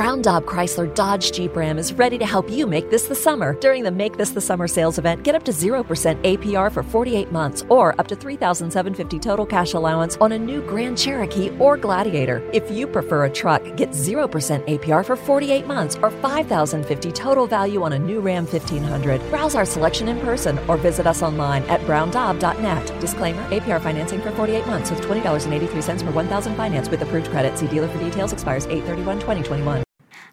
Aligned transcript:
Brown 0.00 0.22
Daub 0.22 0.46
Chrysler 0.46 0.88
Dodge 0.94 1.30
Jeep 1.30 1.54
Ram 1.54 1.76
is 1.76 1.92
ready 1.92 2.16
to 2.16 2.24
help 2.24 2.48
you 2.48 2.66
make 2.66 2.88
this 2.88 3.02
the 3.02 3.14
summer. 3.14 3.52
During 3.60 3.84
the 3.84 3.90
Make 3.90 4.16
This 4.16 4.30
the 4.30 4.40
Summer 4.40 4.66
sales 4.66 4.96
event, 4.96 5.24
get 5.24 5.34
up 5.34 5.42
to 5.42 5.52
0% 5.52 5.84
APR 6.22 6.72
for 6.72 6.82
48 6.82 7.30
months 7.30 7.66
or 7.68 7.94
up 8.00 8.08
to 8.08 8.16
3750 8.16 9.18
total 9.18 9.44
cash 9.44 9.74
allowance 9.74 10.16
on 10.16 10.32
a 10.32 10.38
new 10.38 10.62
Grand 10.62 10.96
Cherokee 10.96 11.54
or 11.58 11.76
Gladiator. 11.76 12.42
If 12.54 12.70
you 12.70 12.86
prefer 12.86 13.26
a 13.26 13.30
truck, 13.30 13.62
get 13.76 13.90
0% 13.90 14.24
APR 14.66 15.04
for 15.04 15.16
48 15.16 15.66
months 15.66 15.96
or 15.96 16.10
5050 16.10 17.12
total 17.12 17.46
value 17.46 17.82
on 17.82 17.92
a 17.92 17.98
new 17.98 18.20
Ram 18.20 18.46
1500. 18.46 19.20
Browse 19.28 19.54
our 19.54 19.66
selection 19.66 20.08
in 20.08 20.18
person 20.20 20.58
or 20.66 20.78
visit 20.78 21.06
us 21.06 21.20
online 21.20 21.62
at 21.64 21.82
browndaub.net. 21.82 23.00
Disclaimer, 23.00 23.46
APR 23.50 23.82
financing 23.82 24.22
for 24.22 24.30
48 24.30 24.66
months 24.66 24.88
with 24.88 25.02
$20.83 25.02 26.02
per 26.02 26.10
1000 26.10 26.54
finance 26.56 26.88
with 26.88 27.02
approved 27.02 27.30
credit. 27.30 27.58
See 27.58 27.66
dealer 27.66 27.88
for 27.88 27.98
details. 27.98 28.32
Expires 28.32 28.66
831-2021. 28.68 29.82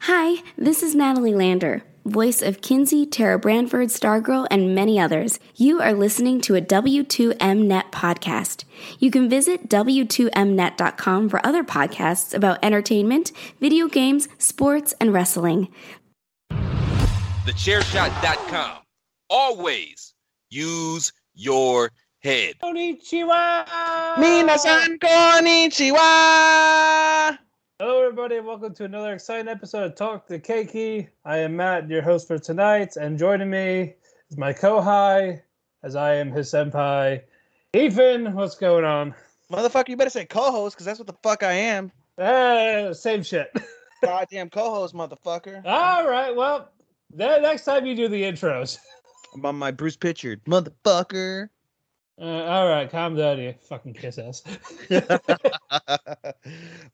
Hi, 0.01 0.41
this 0.57 0.83
is 0.83 0.93
Natalie 0.95 1.33
Lander, 1.33 1.83
voice 2.05 2.41
of 2.41 2.61
Kinsey, 2.61 3.05
Tara 3.05 3.37
Branford, 3.39 3.87
Stargirl, 3.89 4.47
and 4.51 4.73
many 4.75 4.99
others. 4.99 5.39
You 5.55 5.81
are 5.81 5.93
listening 5.93 6.41
to 6.41 6.55
a 6.55 6.61
W2Mnet 6.61 7.91
podcast. 7.91 8.63
You 8.99 9.09
can 9.11 9.29
visit 9.29 9.69
W2Mnet.com 9.69 11.29
for 11.29 11.45
other 11.45 11.63
podcasts 11.63 12.33
about 12.33 12.59
entertainment, 12.63 13.31
video 13.59 13.87
games, 13.87 14.27
sports, 14.37 14.93
and 15.01 15.13
wrestling. 15.13 15.67
TheChairShot.com. 16.51 18.77
Always 19.29 20.13
use 20.49 21.11
your 21.33 21.91
head. 22.19 22.55
Konnichiwa! 22.63 23.65
Minasan 24.17 24.97
konnichiwa! 24.99 25.97
Hello, 27.79 28.01
everybody, 28.01 28.37
and 28.37 28.47
welcome 28.47 28.73
to 28.73 28.85
another 28.85 29.13
exciting 29.13 29.47
episode 29.47 29.83
of 29.83 29.93
Talk 29.93 30.25
to 30.29 30.39
Keiki. 30.39 31.09
I 31.23 31.37
am 31.37 31.55
Matt, 31.55 31.87
your 31.87 32.01
host 32.01 32.27
for 32.27 32.39
tonight, 32.39 32.95
and 32.95 33.19
joining 33.19 33.51
me 33.51 33.93
is 34.31 34.37
my 34.37 34.51
kohai, 34.51 35.43
as 35.83 35.95
I 35.95 36.15
am 36.15 36.31
his 36.31 36.51
senpai, 36.51 37.21
Ethan. 37.75 38.33
What's 38.33 38.55
going 38.55 38.83
on? 38.83 39.13
Motherfucker, 39.51 39.89
you 39.89 39.95
better 39.95 40.09
say 40.09 40.25
co-host, 40.25 40.75
because 40.75 40.87
that's 40.87 40.97
what 40.97 41.05
the 41.05 41.13
fuck 41.21 41.43
I 41.43 41.51
am. 41.51 41.91
Uh, 42.17 42.95
same 42.95 43.21
shit. 43.21 43.55
Goddamn 44.03 44.49
co-host, 44.49 44.95
motherfucker. 44.95 45.63
All 45.63 46.09
right, 46.09 46.35
well, 46.35 46.71
then 47.13 47.43
next 47.43 47.65
time 47.65 47.85
you 47.85 47.95
do 47.95 48.07
the 48.07 48.23
intros. 48.23 48.79
I'm 49.35 49.45
on 49.45 49.55
my 49.55 49.69
Bruce 49.69 49.97
Prichard, 49.97 50.43
motherfucker. 50.45 51.49
Uh, 52.19 52.25
all 52.25 52.67
right, 52.67 52.89
calm 52.89 53.15
down, 53.15 53.37
you 53.39 53.53
fucking 53.69 53.93
kiss 53.93 54.17
ass. 54.17 54.41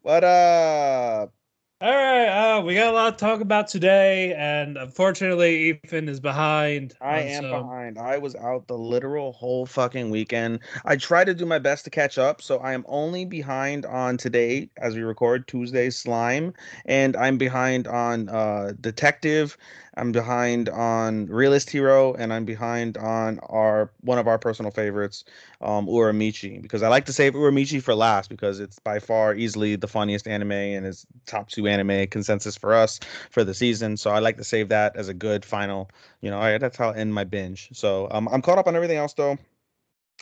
what 0.02 0.22
up? 0.22 1.32
All 1.80 1.90
right, 1.92 2.56
uh, 2.56 2.62
we 2.62 2.74
got 2.74 2.92
a 2.92 2.96
lot 2.96 3.18
to 3.18 3.24
talk 3.24 3.40
about 3.40 3.68
today, 3.68 4.32
and 4.34 4.76
unfortunately, 4.76 5.80
Ethan 5.84 6.08
is 6.08 6.20
behind. 6.20 6.94
I 7.00 7.20
am 7.20 7.42
so- 7.42 7.62
behind. 7.62 7.98
I 7.98 8.18
was 8.18 8.34
out 8.36 8.68
the 8.68 8.78
literal 8.78 9.32
whole 9.32 9.66
fucking 9.66 10.08
weekend. 10.10 10.60
I 10.84 10.96
try 10.96 11.24
to 11.24 11.34
do 11.34 11.44
my 11.46 11.58
best 11.58 11.84
to 11.84 11.90
catch 11.90 12.16
up, 12.16 12.40
so 12.40 12.58
I 12.58 12.72
am 12.74 12.84
only 12.86 13.24
behind 13.24 13.86
on 13.86 14.16
today 14.18 14.70
as 14.78 14.94
we 14.94 15.02
record 15.02 15.48
Tuesday 15.48 15.90
slime, 15.90 16.54
and 16.86 17.16
I'm 17.16 17.38
behind 17.38 17.86
on 17.86 18.28
uh 18.28 18.72
detective. 18.80 19.56
I'm 19.96 20.12
behind 20.12 20.68
on 20.68 21.26
realist 21.26 21.70
hero, 21.70 22.14
and 22.14 22.32
I'm 22.32 22.44
behind 22.44 22.96
on 22.98 23.38
our 23.40 23.90
one 24.00 24.18
of 24.18 24.26
our 24.26 24.38
personal 24.38 24.70
favorites, 24.70 25.24
um, 25.60 25.86
Uramichi, 25.86 26.60
because 26.60 26.82
I 26.82 26.88
like 26.88 27.04
to 27.06 27.12
save 27.12 27.34
Uramichi 27.34 27.82
for 27.82 27.94
last 27.94 28.28
because 28.28 28.60
it's 28.60 28.78
by 28.78 28.98
far 28.98 29.34
easily 29.34 29.76
the 29.76 29.86
funniest 29.88 30.26
anime 30.26 30.52
and 30.52 30.84
it's 30.84 31.06
top 31.26 31.48
two 31.48 31.66
anime 31.66 32.06
consensus 32.08 32.56
for 32.56 32.74
us 32.74 32.98
for 33.30 33.44
the 33.44 33.54
season. 33.54 33.96
So 33.96 34.10
I 34.10 34.18
like 34.18 34.36
to 34.38 34.44
save 34.44 34.68
that 34.70 34.96
as 34.96 35.08
a 35.08 35.14
good 35.14 35.44
final. 35.44 35.90
You 36.20 36.30
know, 36.30 36.36
all 36.38 36.42
right, 36.44 36.60
that's 36.60 36.76
how 36.76 36.90
I 36.90 36.96
end 36.96 37.14
my 37.14 37.24
binge. 37.24 37.68
So 37.72 38.08
um, 38.10 38.28
I'm 38.32 38.42
caught 38.42 38.58
up 38.58 38.66
on 38.66 38.74
everything 38.74 38.98
else 38.98 39.14
though, 39.14 39.38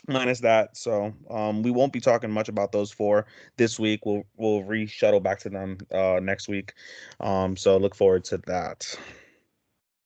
minus 0.07 0.39
that. 0.41 0.77
So 0.77 1.13
um, 1.29 1.63
we 1.63 1.71
won't 1.71 1.93
be 1.93 1.99
talking 1.99 2.29
much 2.29 2.49
about 2.49 2.71
those 2.71 2.91
four 2.91 3.25
this 3.57 3.79
week. 3.79 4.05
We'll 4.05 4.23
we'll 4.37 4.63
re-shuttle 4.63 5.19
back 5.19 5.39
to 5.39 5.49
them 5.49 5.79
uh, 5.91 6.19
next 6.21 6.47
week. 6.47 6.73
Um, 7.19 7.57
so 7.57 7.77
look 7.77 7.95
forward 7.95 8.23
to 8.25 8.37
that. 8.45 8.95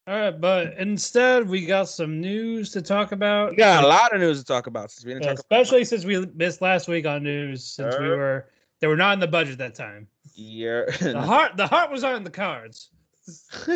All 0.08 0.14
right, 0.18 0.40
but 0.40 0.72
instead, 0.78 1.46
we 1.46 1.66
got 1.66 1.86
some 1.86 2.18
news 2.18 2.70
to 2.70 2.80
talk 2.80 3.12
about. 3.12 3.50
We 3.50 3.56
got 3.56 3.84
a 3.84 3.86
lot 3.86 4.14
of 4.14 4.20
news 4.22 4.38
to 4.38 4.44
talk 4.44 4.66
about 4.66 4.90
since 4.90 5.04
we 5.04 5.12
didn't 5.12 5.24
Yeah, 5.24 5.34
talk 5.34 5.44
about 5.44 5.60
especially 5.60 5.84
since 5.84 6.06
we 6.06 6.24
missed 6.34 6.62
last 6.62 6.88
week 6.88 7.04
on 7.04 7.22
news, 7.24 7.62
since 7.62 7.98
we 7.98 8.08
were 8.08 8.48
they 8.80 8.86
were 8.86 8.96
not 8.96 9.12
in 9.12 9.20
the 9.20 9.26
budget 9.26 9.58
that 9.58 9.74
time. 9.74 10.08
Yeah, 10.34 10.84
The 10.86 11.20
heart, 11.26 11.58
the 11.58 11.66
heart 11.66 11.90
was 11.90 12.04
on 12.04 12.24
the 12.24 12.30
cards. 12.30 12.88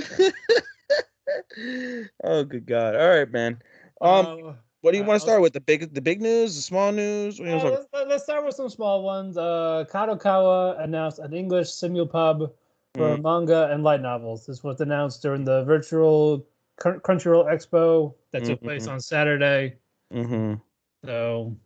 oh 2.24 2.44
good 2.44 2.64
god! 2.64 2.96
All 2.96 3.08
right, 3.10 3.30
man. 3.30 3.58
Um, 4.00 4.26
Uh, 4.26 4.52
what 4.80 4.92
do 4.92 4.96
you 4.96 5.04
uh, 5.04 5.08
want 5.08 5.18
to 5.18 5.20
start 5.20 5.42
with? 5.42 5.52
The 5.52 5.60
big, 5.60 5.92
the 5.92 6.00
big 6.00 6.22
news, 6.22 6.56
the 6.56 6.62
small 6.62 6.92
news? 6.92 7.38
What 7.40 7.44
do 7.44 7.50
you 7.52 7.58
uh, 7.58 7.70
let's, 7.72 7.86
let- 7.92 8.08
let's 8.08 8.24
start 8.24 8.46
with 8.46 8.54
some 8.54 8.70
small 8.70 9.02
ones. 9.02 9.36
Uh, 9.36 9.84
Kadokawa 9.92 10.82
announced 10.82 11.18
an 11.18 11.34
English 11.34 11.68
simulpub 11.68 12.50
for 12.94 13.16
Mm. 13.16 13.22
manga 13.22 13.70
and 13.72 13.82
light 13.82 14.02
novels. 14.02 14.46
This 14.46 14.62
was 14.62 14.80
announced 14.80 15.22
during 15.22 15.44
the 15.44 15.64
virtual 15.64 16.46
Crun- 16.78 17.00
Crunchyroll 17.00 17.46
Expo 17.46 18.14
that 18.32 18.44
took 18.44 18.60
place 18.62 18.86
Mhm. 18.86 18.92
on 18.92 19.00
Saturday. 19.00 19.76
Mhm. 20.12 20.60
So 21.04 21.56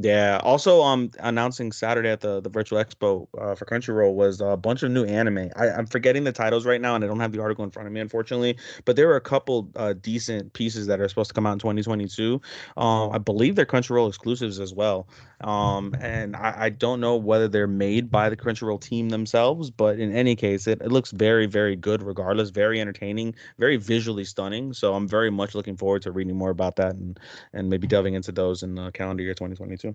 Yeah. 0.00 0.40
Also, 0.44 0.80
um, 0.80 1.10
announcing 1.18 1.72
Saturday 1.72 2.08
at 2.08 2.20
the 2.20 2.40
the 2.40 2.48
virtual 2.48 2.78
expo 2.78 3.26
uh, 3.36 3.56
for 3.56 3.64
Crunchyroll 3.64 4.14
was 4.14 4.40
a 4.40 4.56
bunch 4.56 4.84
of 4.84 4.92
new 4.92 5.04
anime. 5.04 5.50
I, 5.56 5.70
I'm 5.70 5.86
forgetting 5.86 6.22
the 6.22 6.30
titles 6.30 6.64
right 6.64 6.80
now, 6.80 6.94
and 6.94 7.02
I 7.02 7.08
don't 7.08 7.18
have 7.18 7.32
the 7.32 7.40
article 7.40 7.64
in 7.64 7.70
front 7.72 7.88
of 7.88 7.92
me, 7.92 7.98
unfortunately. 8.00 8.56
But 8.84 8.94
there 8.94 9.08
were 9.08 9.16
a 9.16 9.20
couple 9.20 9.70
uh, 9.74 9.94
decent 9.94 10.52
pieces 10.52 10.86
that 10.86 11.00
are 11.00 11.08
supposed 11.08 11.30
to 11.30 11.34
come 11.34 11.46
out 11.46 11.54
in 11.54 11.58
2022. 11.58 12.40
Um, 12.76 13.10
I 13.12 13.18
believe 13.18 13.56
they're 13.56 13.66
Crunchyroll 13.66 14.06
exclusives 14.08 14.60
as 14.60 14.72
well. 14.72 15.08
Um, 15.40 15.94
and 16.00 16.34
I, 16.36 16.54
I 16.64 16.68
don't 16.70 17.00
know 17.00 17.16
whether 17.16 17.46
they're 17.48 17.66
made 17.68 18.10
by 18.10 18.28
the 18.28 18.36
Crunchyroll 18.36 18.80
team 18.80 19.08
themselves, 19.08 19.70
but 19.70 19.98
in 20.00 20.12
any 20.14 20.34
case, 20.34 20.66
it, 20.66 20.80
it 20.82 20.90
looks 20.90 21.10
very, 21.12 21.46
very 21.46 21.76
good. 21.76 22.02
Regardless, 22.02 22.50
very 22.50 22.80
entertaining, 22.80 23.34
very 23.58 23.76
visually 23.76 24.24
stunning. 24.24 24.72
So 24.72 24.94
I'm 24.94 25.06
very 25.08 25.30
much 25.30 25.54
looking 25.54 25.76
forward 25.76 26.02
to 26.02 26.12
reading 26.12 26.36
more 26.36 26.50
about 26.50 26.76
that 26.76 26.94
and 26.96 27.18
and 27.52 27.68
maybe 27.68 27.86
delving 27.86 28.14
into 28.14 28.32
those 28.32 28.62
in 28.62 28.74
the 28.74 28.90
calendar 28.92 29.22
year 29.22 29.34
2022. 29.34 29.94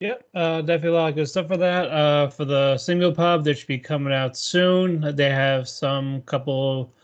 Yep, 0.00 0.28
uh, 0.34 0.62
definitely 0.62 0.88
a 0.96 1.00
lot 1.00 1.08
of 1.10 1.14
good 1.16 1.28
stuff 1.28 1.48
for 1.48 1.58
that. 1.58 1.90
Uh, 1.90 2.28
for 2.28 2.44
the 2.46 2.74
simulpub, 2.76 3.44
they 3.44 3.52
should 3.54 3.66
be 3.68 3.78
coming 3.78 4.12
out 4.14 4.36
soon. 4.36 5.14
They 5.14 5.28
have 5.30 5.68
some 5.68 6.22
couple 6.22 6.94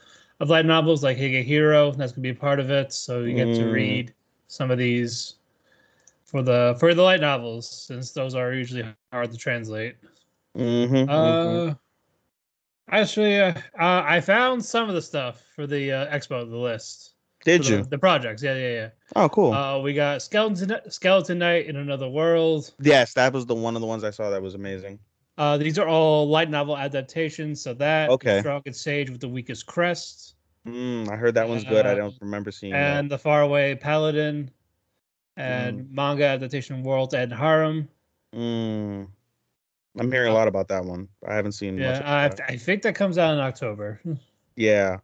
of 0.40 0.48
light 0.48 0.64
novels 0.66 1.04
like 1.04 1.18
Higehiro, 1.18 1.94
That's 1.96 2.12
gonna 2.12 2.22
be 2.22 2.30
a 2.30 2.34
part 2.34 2.58
of 2.58 2.70
it, 2.70 2.92
so 2.92 3.22
you 3.22 3.34
get 3.34 3.52
to 3.54 3.64
Mm. 3.64 3.72
read 3.72 4.14
some 4.48 4.70
of 4.70 4.78
these 4.78 5.36
for 6.26 6.42
the 6.42 6.76
for 6.78 6.92
the 6.94 7.02
light 7.02 7.20
novels, 7.20 7.68
since 7.68 8.12
those 8.12 8.34
are 8.34 8.52
usually 8.52 8.84
hard 9.12 9.30
to 9.30 9.36
translate. 9.36 9.96
Mm-hmm, 10.56 11.08
Uh, 11.08 11.74
actually, 12.90 13.38
uh, 13.40 13.52
uh, 13.78 14.02
I 14.04 14.20
found 14.20 14.64
some 14.64 14.88
of 14.88 14.94
the 14.94 15.02
stuff 15.02 15.42
for 15.54 15.66
the 15.66 15.92
uh, 15.92 16.16
expo, 16.16 16.48
the 16.48 16.56
list. 16.56 17.12
Did 17.44 17.64
the, 17.64 17.70
you? 17.70 17.84
The 17.84 17.98
projects, 17.98 18.42
yeah, 18.42 18.54
yeah, 18.56 18.72
yeah. 18.72 18.88
Oh, 19.14 19.28
cool. 19.28 19.52
Uh, 19.52 19.78
we 19.80 19.92
got 19.94 20.20
Skeleton 20.22 20.90
Skeleton 20.90 21.38
Knight 21.38 21.66
in 21.66 21.76
Another 21.76 22.08
World. 22.08 22.72
yes, 22.80 23.14
that 23.14 23.32
was 23.32 23.46
the 23.46 23.54
one 23.54 23.76
of 23.76 23.80
the 23.80 23.86
ones 23.86 24.02
I 24.02 24.10
saw 24.10 24.30
that 24.30 24.42
was 24.42 24.54
amazing. 24.54 24.98
Uh, 25.38 25.58
these 25.58 25.78
are 25.78 25.86
all 25.86 26.26
light 26.28 26.50
novel 26.50 26.76
adaptations. 26.76 27.60
So 27.60 27.74
that 27.74 28.10
Okay. 28.10 28.40
Strongest 28.40 28.82
Sage 28.82 29.10
with 29.10 29.20
the 29.20 29.28
Weakest 29.28 29.66
Crest, 29.66 30.34
Mm, 30.66 31.08
I 31.08 31.14
heard 31.14 31.34
that 31.34 31.48
one's 31.48 31.62
good. 31.62 31.86
I 31.86 31.94
don't 31.94 32.14
remember 32.20 32.50
seeing 32.50 32.72
it. 32.72 32.76
and 32.76 33.08
the 33.08 33.18
Faraway 33.18 33.76
Paladin, 33.76 34.50
and 35.36 35.80
Mm. 35.80 35.90
manga 35.92 36.24
adaptation 36.24 36.82
World's 36.82 37.14
End 37.14 37.32
Harem. 37.32 37.88
Mm. 38.34 39.08
I'm 39.98 40.12
hearing 40.12 40.30
a 40.30 40.34
lot 40.34 40.48
about 40.48 40.68
that 40.68 40.84
one. 40.84 41.08
I 41.26 41.34
haven't 41.34 41.52
seen 41.52 41.76
much. 41.76 41.82
Yeah, 42.00 42.26
of 42.26 42.40
I. 42.40 42.44
I 42.52 42.56
think 42.56 42.82
that 42.82 42.94
comes 42.94 43.18
out 43.18 43.32
in 43.34 43.40
October. 43.40 44.00
Yeah. 44.58 45.00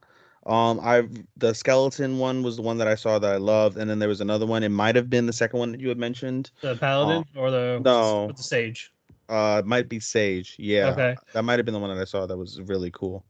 Um, 0.46 0.80
I 0.82 1.06
the 1.36 1.54
skeleton 1.54 2.18
one 2.18 2.42
was 2.42 2.56
the 2.56 2.62
one 2.62 2.78
that 2.78 2.88
I 2.88 2.94
saw 2.94 3.18
that 3.18 3.32
I 3.32 3.36
loved, 3.36 3.76
and 3.76 3.88
then 3.88 3.98
there 3.98 4.08
was 4.08 4.22
another 4.22 4.46
one. 4.46 4.62
It 4.62 4.70
might 4.70 4.96
have 4.96 5.10
been 5.10 5.26
the 5.26 5.32
second 5.32 5.58
one 5.60 5.72
that 5.72 5.80
you 5.80 5.88
had 5.88 5.98
mentioned. 5.98 6.50
The 6.62 6.74
Paladin 6.74 7.24
or 7.36 7.50
the 7.50 7.78
no. 7.84 8.26
with 8.28 8.38
the 8.38 8.42
Sage. 8.42 8.92
Uh, 9.28 9.58
it 9.62 9.66
might 9.66 9.90
be 9.90 10.00
Sage. 10.00 10.56
Yeah, 10.58 10.90
Okay. 10.92 11.14
that 11.34 11.42
might 11.42 11.58
have 11.58 11.66
been 11.66 11.74
the 11.74 11.80
one 11.80 11.94
that 11.94 12.00
I 12.00 12.06
saw 12.06 12.24
that 12.26 12.36
was 12.36 12.60
really 12.62 12.90
cool. 12.92 13.24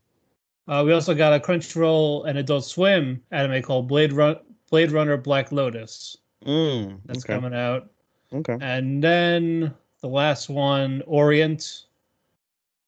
Uh, 0.69 0.85
we 0.87 0.93
also 0.93 1.13
got 1.13 1.33
a 1.35 1.41
Crunchyroll 1.45 2.27
and 2.29 2.39
Adult 2.39 2.65
Swim 2.65 3.21
anime 3.33 3.61
called 3.63 3.89
Blade 3.89 4.13
Run 4.13 4.37
Blade 4.71 4.93
Runner 4.93 5.17
Black 5.17 5.51
Lotus. 5.51 6.17
Mm, 6.45 7.01
That's 7.07 7.25
okay. 7.25 7.35
coming 7.35 7.55
out. 7.55 7.91
Okay. 8.33 8.57
And 8.61 9.03
then 9.03 9.75
the 10.01 10.09
last 10.09 10.49
one, 10.49 11.03
Orient, 11.07 11.87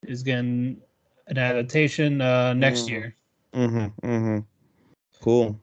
is 0.07 0.23
getting 0.23 0.81
an 1.29 1.39
adaptation 1.39 2.21
uh, 2.21 2.55
next 2.55 2.87
Mm. 2.87 2.91
year. 2.91 3.17
Mm-hmm. 3.55 4.07
Mm-hmm. 4.07 4.39
Cool. 5.23 5.59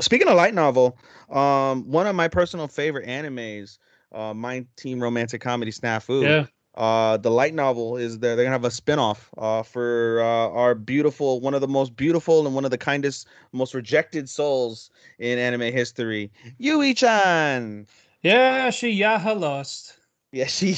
Speaking 0.00 0.28
of 0.28 0.36
light 0.36 0.54
novel, 0.54 0.96
um, 1.30 1.90
one 1.90 2.06
of 2.06 2.14
my 2.14 2.28
personal 2.28 2.68
favorite 2.68 3.06
animes, 3.08 3.78
uh, 4.12 4.32
my 4.32 4.64
teen 4.76 5.00
romantic 5.00 5.40
comedy 5.40 5.72
Snafu. 5.72 6.22
Yeah. 6.22 6.46
Uh, 6.78 7.16
the 7.18 7.30
light 7.30 7.54
novel 7.54 7.96
is 7.96 8.20
there. 8.20 8.36
They're 8.36 8.44
gonna 8.46 8.54
have 8.54 8.64
a 8.64 8.70
spin-off 8.70 9.30
uh, 9.36 9.62
for 9.64 10.20
uh, 10.22 10.48
our 10.50 10.74
beautiful, 10.74 11.40
one 11.40 11.54
of 11.54 11.60
the 11.60 11.68
most 11.68 11.96
beautiful 11.96 12.46
and 12.46 12.54
one 12.54 12.64
of 12.64 12.70
the 12.70 12.78
kindest, 12.78 13.26
most 13.52 13.74
rejected 13.74 14.28
souls 14.30 14.90
in 15.18 15.38
anime 15.38 15.72
history, 15.72 16.30
Yui-chan. 16.58 17.86
Yeah, 18.22 18.70
she 18.70 18.98
Yaha 19.00 19.38
lost. 19.38 19.96
Yeah, 20.32 20.46
she. 20.46 20.76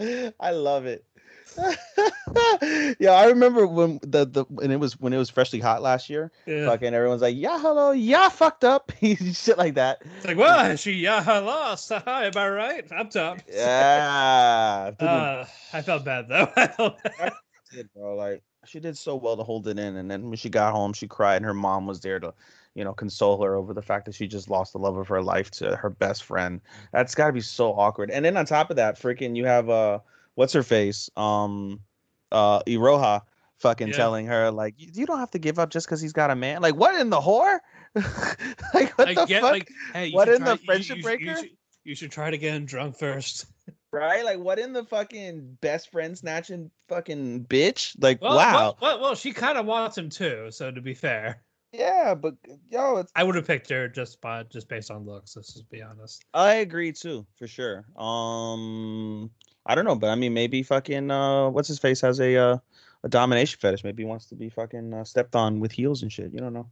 I 0.40 0.50
love 0.50 0.86
it. 0.86 1.04
yeah, 2.98 3.12
I 3.12 3.26
remember 3.26 3.66
when 3.66 3.98
the 4.02 4.24
the 4.26 4.44
when 4.48 4.70
it 4.70 4.80
was 4.80 4.98
when 5.00 5.12
it 5.12 5.18
was 5.18 5.30
freshly 5.30 5.60
hot 5.60 5.82
last 5.82 6.10
year. 6.10 6.32
Yeah. 6.46 6.66
Fucking 6.66 6.94
everyone's 6.94 7.22
like, 7.22 7.36
"Yeah, 7.36 7.58
hello, 7.60 7.92
yeah, 7.92 8.28
fucked 8.28 8.64
up," 8.64 8.92
shit 9.00 9.58
like 9.58 9.74
that. 9.74 10.02
It's 10.16 10.26
like, 10.26 10.36
well, 10.36 10.76
she 10.76 11.02
Yaha 11.02 11.44
lost. 11.44 11.92
Am 11.92 12.02
I 12.06 12.48
right? 12.48 12.84
I'm 12.92 13.08
top. 13.08 13.38
Yeah, 13.52 14.90
Uh, 14.98 15.44
I 15.72 15.82
felt 15.82 16.04
bad 16.04 16.28
though. 16.28 16.50
I 16.56 16.66
felt 16.66 17.02
bad. 17.02 17.32
did, 17.72 17.88
bro. 17.94 18.16
Like 18.16 18.42
she 18.66 18.80
did 18.80 18.96
so 18.96 19.16
well 19.16 19.36
to 19.36 19.42
hold 19.42 19.68
it 19.68 19.78
in, 19.78 19.96
and 19.96 20.10
then 20.10 20.28
when 20.28 20.36
she 20.36 20.48
got 20.48 20.72
home, 20.72 20.92
she 20.92 21.06
cried, 21.06 21.36
and 21.36 21.44
her 21.44 21.54
mom 21.54 21.86
was 21.86 22.00
there 22.00 22.18
to, 22.20 22.32
you 22.74 22.84
know, 22.84 22.92
console 22.92 23.42
her 23.42 23.54
over 23.56 23.74
the 23.74 23.82
fact 23.82 24.06
that 24.06 24.14
she 24.14 24.26
just 24.26 24.48
lost 24.50 24.72
the 24.72 24.78
love 24.78 24.96
of 24.96 25.08
her 25.08 25.22
life 25.22 25.50
to 25.52 25.76
her 25.76 25.90
best 25.90 26.24
friend. 26.24 26.60
That's 26.92 27.14
got 27.14 27.28
to 27.28 27.32
be 27.32 27.40
so 27.40 27.72
awkward. 27.72 28.10
And 28.10 28.24
then 28.24 28.36
on 28.36 28.46
top 28.46 28.70
of 28.70 28.76
that, 28.76 28.98
freaking, 29.00 29.36
you 29.36 29.44
have 29.46 29.68
uh, 29.68 29.98
what's 30.34 30.52
her 30.52 30.62
face, 30.62 31.10
um, 31.16 31.80
uh, 32.32 32.60
Iroha, 32.64 33.22
fucking 33.58 33.88
Yeah. 33.88 33.96
telling 33.96 34.26
her 34.26 34.50
like, 34.50 34.74
you, 34.78 34.88
you 34.94 35.06
don't 35.06 35.18
have 35.18 35.30
to 35.32 35.38
give 35.38 35.58
up 35.58 35.70
just 35.70 35.86
because 35.86 36.00
he's 36.00 36.12
got 36.12 36.30
a 36.30 36.36
man. 36.36 36.62
Like, 36.62 36.74
what 36.76 36.98
in 37.00 37.10
the 37.10 37.20
whore? 37.20 37.58
like, 38.74 38.96
what 38.98 39.08
I 39.08 39.14
the 39.14 39.24
get 39.26 39.42
fuck? 39.42 39.52
like, 39.52 39.68
hey, 39.92 40.10
What 40.12 40.28
in 40.28 40.40
the 40.42 40.44
try- 40.44 40.52
you- 40.54 40.66
friendship 40.66 40.96
you, 40.96 41.02
should- 41.02 41.04
breaker? 41.04 41.24
You 41.24 41.36
should, 41.36 41.50
you 41.84 41.94
should 41.94 42.10
try 42.10 42.30
to 42.30 42.38
get 42.38 42.54
him 42.54 42.64
drunk 42.64 42.98
first. 42.98 43.46
right? 43.92 44.24
Like, 44.24 44.38
what 44.38 44.58
in 44.58 44.72
the 44.72 44.84
fucking 44.84 45.58
best 45.60 45.92
friend 45.92 46.16
snatching 46.18 46.70
fucking 46.88 47.44
bitch? 47.44 47.94
Like, 48.00 48.20
Well, 48.22 48.36
wow. 48.36 48.52
well, 48.54 48.76
well, 48.80 49.00
well, 49.00 49.14
she 49.14 49.32
kind 49.32 49.56
of 49.58 49.66
wants 49.66 49.96
him 49.96 50.08
too. 50.10 50.48
So 50.50 50.70
to 50.70 50.80
be 50.80 50.94
fair, 50.94 51.42
Yeah, 51.72 52.14
but 52.14 52.34
yo, 52.70 52.96
it's 52.96 53.12
I 53.14 53.22
would 53.22 53.34
have 53.36 53.46
picked 53.46 53.68
her 53.70 53.86
just 53.88 54.20
by 54.20 54.42
just 54.44 54.68
based 54.68 54.90
on 54.90 55.04
looks. 55.06 55.36
Let's 55.36 55.52
just 55.52 55.68
be 55.70 55.82
honest. 55.82 56.24
I 56.34 56.54
agree 56.54 56.92
too, 56.92 57.26
for 57.38 57.46
sure. 57.46 57.84
Um, 57.96 59.30
I 59.66 59.74
don't 59.74 59.84
know, 59.84 59.94
but 59.96 60.10
I 60.10 60.14
mean, 60.14 60.34
maybe 60.34 60.62
fucking 60.62 61.10
uh, 61.10 61.48
what's 61.50 61.68
his 61.68 61.78
face 61.78 62.00
has 62.02 62.20
a 62.20 62.36
uh, 62.36 62.58
a 63.02 63.08
domination 63.08 63.58
fetish. 63.60 63.84
Maybe 63.84 64.02
he 64.02 64.06
wants 64.08 64.26
to 64.26 64.34
be 64.34 64.48
fucking 64.50 64.92
uh, 64.92 65.04
stepped 65.04 65.34
on 65.34 65.60
with 65.60 65.72
heels 65.72 66.02
and 66.02 66.12
shit. 66.12 66.32
You 66.32 66.38
don't 66.40 66.52
know. 66.52 66.68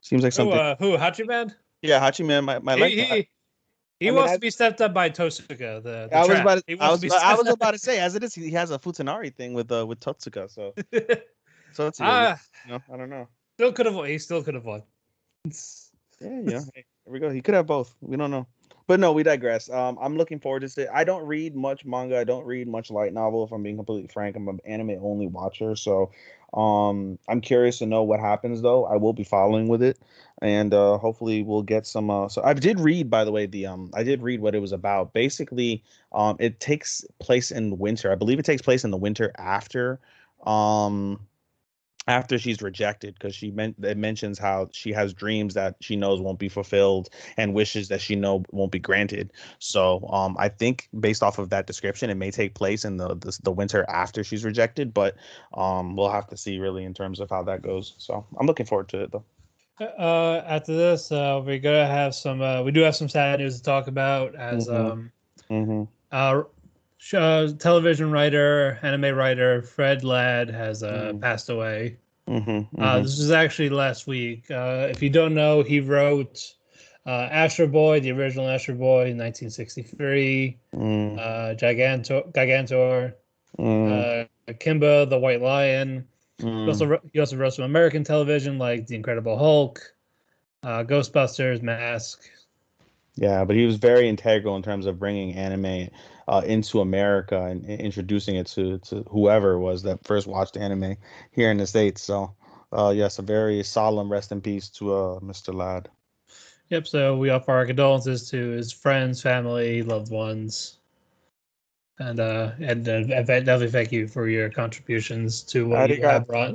Seems 0.00 0.22
like 0.22 0.32
Who, 0.32 0.36
something. 0.36 0.58
uh, 0.58 0.76
who 0.78 0.96
Hachiman? 0.96 1.54
yeah, 1.82 2.00
Hachiman 2.00 2.44
might 2.44 2.62
might 2.62 2.76
He, 2.76 2.80
like 2.80 2.92
he, 2.92 3.28
he 4.00 4.08
I 4.08 4.10
mean, 4.10 4.14
wants 4.16 4.32
I- 4.32 4.34
to 4.36 4.40
be 4.40 4.50
stepped 4.50 4.80
up 4.80 4.94
by 4.94 5.10
Totsuka. 5.10 5.82
The, 5.82 6.08
the 6.08 6.16
I 6.16 6.20
was 6.20 6.38
about 6.38 6.66
to, 6.66 6.76
I 6.80 6.90
was 6.90 7.00
to 7.00 7.14
I 7.14 7.34
was 7.34 7.48
about 7.48 7.72
to 7.72 7.78
say 7.78 7.98
as 7.98 8.14
it 8.14 8.22
is 8.24 8.34
he 8.34 8.50
has 8.52 8.70
a 8.70 8.78
futanari 8.78 9.34
thing 9.34 9.52
with 9.52 9.70
uh 9.72 9.84
with 9.86 10.00
Totsuka 10.00 10.48
so 10.50 10.74
so 11.72 11.86
it's 11.88 12.00
ah, 12.00 12.38
you 12.64 12.72
know, 12.72 12.80
I 12.92 12.96
don't 12.96 13.10
know 13.10 13.28
still 13.56 13.72
could 13.72 13.86
have. 13.86 13.94
won. 13.96 14.08
He 14.08 14.18
still 14.18 14.42
could 14.42 14.54
have 14.54 14.64
won. 14.64 14.82
yeah 15.44 16.40
yeah. 16.44 16.60
Here 16.74 16.84
we 17.06 17.18
go 17.18 17.30
he 17.30 17.40
could 17.40 17.54
have 17.54 17.66
both 17.66 17.94
we 18.00 18.16
don't 18.16 18.30
know 18.30 18.46
but 18.90 18.98
no 18.98 19.12
we 19.12 19.22
digress. 19.22 19.70
Um 19.70 19.96
I'm 20.02 20.16
looking 20.16 20.40
forward 20.40 20.68
to 20.68 20.82
it 20.82 20.88
I 20.92 21.04
don't 21.04 21.24
read 21.24 21.54
much 21.54 21.84
manga 21.84 22.18
I 22.18 22.24
don't 22.24 22.44
read 22.44 22.66
much 22.66 22.90
light 22.90 23.12
novel 23.12 23.44
if 23.44 23.52
I'm 23.52 23.62
being 23.62 23.76
completely 23.76 24.08
frank 24.08 24.34
I'm 24.34 24.48
an 24.48 24.58
anime 24.64 24.98
only 25.00 25.28
watcher 25.28 25.76
so 25.76 26.10
um 26.54 27.16
I'm 27.28 27.40
curious 27.40 27.78
to 27.78 27.86
know 27.86 28.02
what 28.02 28.18
happens 28.18 28.62
though. 28.62 28.86
I 28.86 28.96
will 28.96 29.12
be 29.12 29.22
following 29.22 29.68
with 29.68 29.80
it 29.80 29.96
and 30.42 30.74
uh 30.74 30.98
hopefully 30.98 31.44
we'll 31.44 31.62
get 31.62 31.86
some 31.86 32.10
uh 32.10 32.28
so 32.28 32.42
I 32.42 32.52
did 32.52 32.80
read 32.80 33.08
by 33.08 33.24
the 33.24 33.30
way 33.30 33.46
the 33.46 33.66
um 33.66 33.92
I 33.94 34.02
did 34.02 34.22
read 34.22 34.40
what 34.40 34.56
it 34.56 34.60
was 34.60 34.72
about. 34.72 35.12
Basically 35.12 35.84
um 36.10 36.34
it 36.40 36.58
takes 36.58 37.04
place 37.20 37.52
in 37.52 37.78
winter 37.78 38.10
I 38.10 38.16
believe 38.16 38.40
it 38.40 38.44
takes 38.44 38.60
place 38.60 38.82
in 38.82 38.90
the 38.90 38.96
winter 38.96 39.30
after 39.38 40.00
um 40.44 41.20
after 42.10 42.38
she's 42.38 42.60
rejected 42.62 43.14
because 43.14 43.34
she 43.34 43.50
meant 43.52 43.76
it 43.84 43.96
mentions 43.96 44.38
how 44.38 44.68
she 44.72 44.92
has 44.92 45.14
dreams 45.14 45.54
that 45.54 45.76
she 45.80 45.96
knows 45.96 46.20
won't 46.20 46.38
be 46.40 46.48
fulfilled 46.48 47.08
and 47.36 47.54
wishes 47.54 47.88
that 47.88 48.00
she 48.00 48.16
know 48.16 48.42
won't 48.50 48.72
be 48.72 48.80
granted 48.80 49.32
so 49.60 50.06
um 50.12 50.36
i 50.38 50.48
think 50.48 50.88
based 50.98 51.22
off 51.22 51.38
of 51.38 51.50
that 51.50 51.66
description 51.66 52.10
it 52.10 52.16
may 52.16 52.30
take 52.30 52.54
place 52.54 52.84
in 52.84 52.96
the 52.96 53.08
the, 53.16 53.38
the 53.44 53.52
winter 53.52 53.84
after 53.88 54.24
she's 54.24 54.44
rejected 54.44 54.92
but 54.92 55.16
um 55.54 55.96
we'll 55.96 56.10
have 56.10 56.26
to 56.28 56.36
see 56.36 56.58
really 56.58 56.84
in 56.84 56.94
terms 56.94 57.20
of 57.20 57.30
how 57.30 57.42
that 57.42 57.62
goes 57.62 57.94
so 57.98 58.26
i'm 58.38 58.46
looking 58.46 58.66
forward 58.66 58.88
to 58.88 59.02
it 59.02 59.12
though 59.12 59.24
Uh, 59.80 60.42
after 60.46 60.76
this, 60.76 61.10
uh, 61.10 61.40
we're 61.44 61.58
gonna 61.58 61.86
have 61.86 62.14
some. 62.14 62.42
Uh, 62.42 62.62
we 62.62 62.70
do 62.70 62.80
have 62.80 62.94
some 62.96 63.08
sad 63.08 63.40
news 63.40 63.56
to 63.56 63.62
talk 63.62 63.88
about 63.88 64.34
as 64.36 64.68
Mhm. 64.68 64.74
um, 64.76 65.12
mm-hmm. 65.50 65.84
Uh, 67.14 67.16
uh, 67.16 67.52
television 67.58 68.10
writer, 68.10 68.78
anime 68.82 69.14
writer 69.14 69.62
Fred 69.62 70.04
Ladd 70.04 70.50
has 70.50 70.82
uh, 70.82 71.12
Mm. 71.14 71.20
passed 71.20 71.48
away. 71.50 71.96
Mm-hmm. 72.28 72.80
Uh, 72.80 73.00
this 73.00 73.18
was 73.18 73.30
actually 73.30 73.70
last 73.70 74.06
week. 74.06 74.50
Uh, 74.50 74.86
if 74.90 75.02
you 75.02 75.10
don't 75.10 75.34
know, 75.34 75.62
he 75.62 75.80
wrote 75.80 76.54
uh, 77.06 77.28
Astro 77.30 77.66
Boy, 77.66 78.00
the 78.00 78.12
original 78.12 78.48
Astro 78.48 78.74
Boy 78.74 79.10
in 79.10 79.18
1963, 79.18 80.58
mm 80.74 81.18
uh, 81.18 81.54
Gigantor, 81.54 82.32
Gigantor, 82.32 83.14
mm 83.58 84.26
uh, 84.48 84.52
Kimba, 84.52 85.08
the 85.08 85.18
White 85.18 85.40
Lion. 85.40 86.06
He 86.38 86.44
mm 86.46 86.68
also 86.68 86.86
wrote, 86.86 87.02
he 87.12 87.18
also 87.18 87.36
wrote 87.36 87.54
some 87.54 87.64
American 87.64 88.04
television 88.04 88.58
like 88.58 88.86
The 88.86 88.94
Incredible 88.96 89.36
Hulk, 89.36 89.80
uh, 90.62 90.84
Ghostbusters, 90.84 91.62
Mask. 91.62 92.22
Yeah, 93.16 93.44
but 93.44 93.56
he 93.56 93.66
was 93.66 93.76
very 93.76 94.08
integral 94.08 94.56
in 94.56 94.62
terms 94.62 94.86
of 94.86 94.98
bringing 94.98 95.34
anime 95.34 95.90
uh, 96.30 96.42
into 96.46 96.80
America 96.80 97.42
and, 97.46 97.64
and 97.64 97.80
introducing 97.80 98.36
it 98.36 98.46
to 98.46 98.78
to 98.78 99.02
whoever 99.10 99.58
was 99.58 99.82
that 99.82 100.02
first 100.04 100.28
watched 100.28 100.56
anime 100.56 100.96
here 101.32 101.50
in 101.50 101.56
the 101.56 101.66
states. 101.66 102.02
So, 102.02 102.32
uh, 102.72 102.92
yes, 102.94 103.18
a 103.18 103.22
very 103.22 103.64
solemn 103.64 104.10
rest 104.10 104.30
in 104.30 104.40
peace 104.40 104.68
to 104.70 104.94
uh, 104.94 105.20
Mr. 105.20 105.52
Ladd. 105.52 105.88
Yep. 106.68 106.86
So 106.86 107.16
we 107.16 107.30
offer 107.30 107.50
our 107.50 107.66
condolences 107.66 108.30
to 108.30 108.50
his 108.50 108.70
friends, 108.70 109.20
family, 109.20 109.82
loved 109.82 110.12
ones, 110.12 110.78
and 111.98 112.20
uh, 112.20 112.52
and 112.60 112.88
uh, 112.88 113.02
definitely 113.02 113.68
thank 113.68 113.90
you 113.90 114.06
for 114.06 114.28
your 114.28 114.48
contributions 114.50 115.42
to 115.42 115.66
what 115.66 115.90
you 115.90 116.00
have 116.02 116.28
brought. 116.28 116.54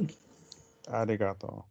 Arigato. 0.87 1.65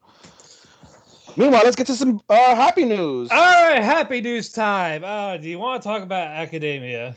Meanwhile, 1.38 1.62
let's 1.64 1.74
get 1.74 1.86
to 1.86 1.94
some 1.94 2.20
uh, 2.28 2.54
happy 2.54 2.84
news. 2.84 3.30
All 3.30 3.38
right, 3.38 3.82
happy 3.82 4.20
news 4.20 4.52
time. 4.52 5.02
Uh, 5.04 5.38
do 5.38 5.48
you 5.48 5.58
want 5.58 5.82
to 5.82 5.88
talk 5.88 6.02
about 6.02 6.28
academia? 6.28 7.16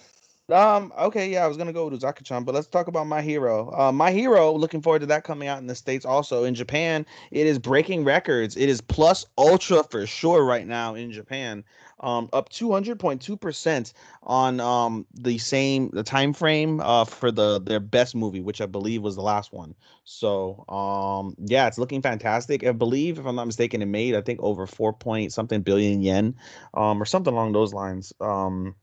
Um. 0.50 0.94
Okay. 0.98 1.30
Yeah, 1.30 1.44
I 1.44 1.48
was 1.48 1.58
gonna 1.58 1.74
go 1.74 1.90
with 1.90 2.00
Uzaki-chan, 2.02 2.46
but 2.46 2.56
let's 2.56 2.68
talk 2.68 2.88
about 2.88 3.06
My 3.06 3.22
Hero. 3.22 3.70
Uh, 3.78 3.92
My 3.92 4.12
Hero. 4.12 4.54
Looking 4.54 4.82
forward 4.82 5.00
to 5.00 5.06
that 5.08 5.26
coming 5.26 5.50
out 5.50 5.60
in 5.60 5.68
the 5.68 5.76
states. 5.76 6.06
Also 6.06 6.46
in 6.46 6.56
Japan, 6.56 7.06
it 7.32 7.46
is 7.46 7.60
breaking 7.60 8.06
records. 8.06 8.56
It 8.56 8.70
is 8.70 8.80
plus 8.80 9.26
ultra 9.38 9.84
for 9.84 10.06
sure 10.08 10.46
right 10.46 10.66
now 10.66 10.96
in 10.96 11.12
Japan. 11.12 11.66
Um, 12.00 12.30
up 12.32 12.48
200.2 12.48 13.36
percent 13.36 13.92
on 14.24 14.62
um 14.62 15.06
the 15.14 15.38
same 15.38 15.90
the 15.92 16.04
time 16.04 16.32
frame 16.32 16.80
uh 16.80 17.04
for 17.04 17.30
the 17.30 17.60
their 17.60 17.82
best 17.82 18.16
movie, 18.16 18.40
which 18.40 18.62
I 18.62 18.68
believe 18.68 19.02
was 19.02 19.16
the 19.18 19.22
last 19.24 19.52
one. 19.52 19.76
So 20.06 20.64
um 20.70 21.36
yeah, 21.46 21.68
it's 21.68 21.78
looking 21.78 22.02
fantastic. 22.02 22.64
I 22.66 22.72
believe, 22.72 23.20
if 23.20 23.26
I'm 23.26 23.36
not 23.36 23.48
mistaken, 23.48 23.82
it 23.82 23.88
made 23.88 24.16
I 24.16 24.22
think 24.22 24.40
over 24.42 24.66
four 24.66 24.94
point 24.94 25.34
something 25.34 25.62
billion 25.62 26.02
yen, 26.02 26.36
um 26.74 27.02
or 27.02 27.06
something 27.06 27.34
along 27.34 27.52
those 27.52 27.74
lines. 27.74 28.14
Um 28.22 28.76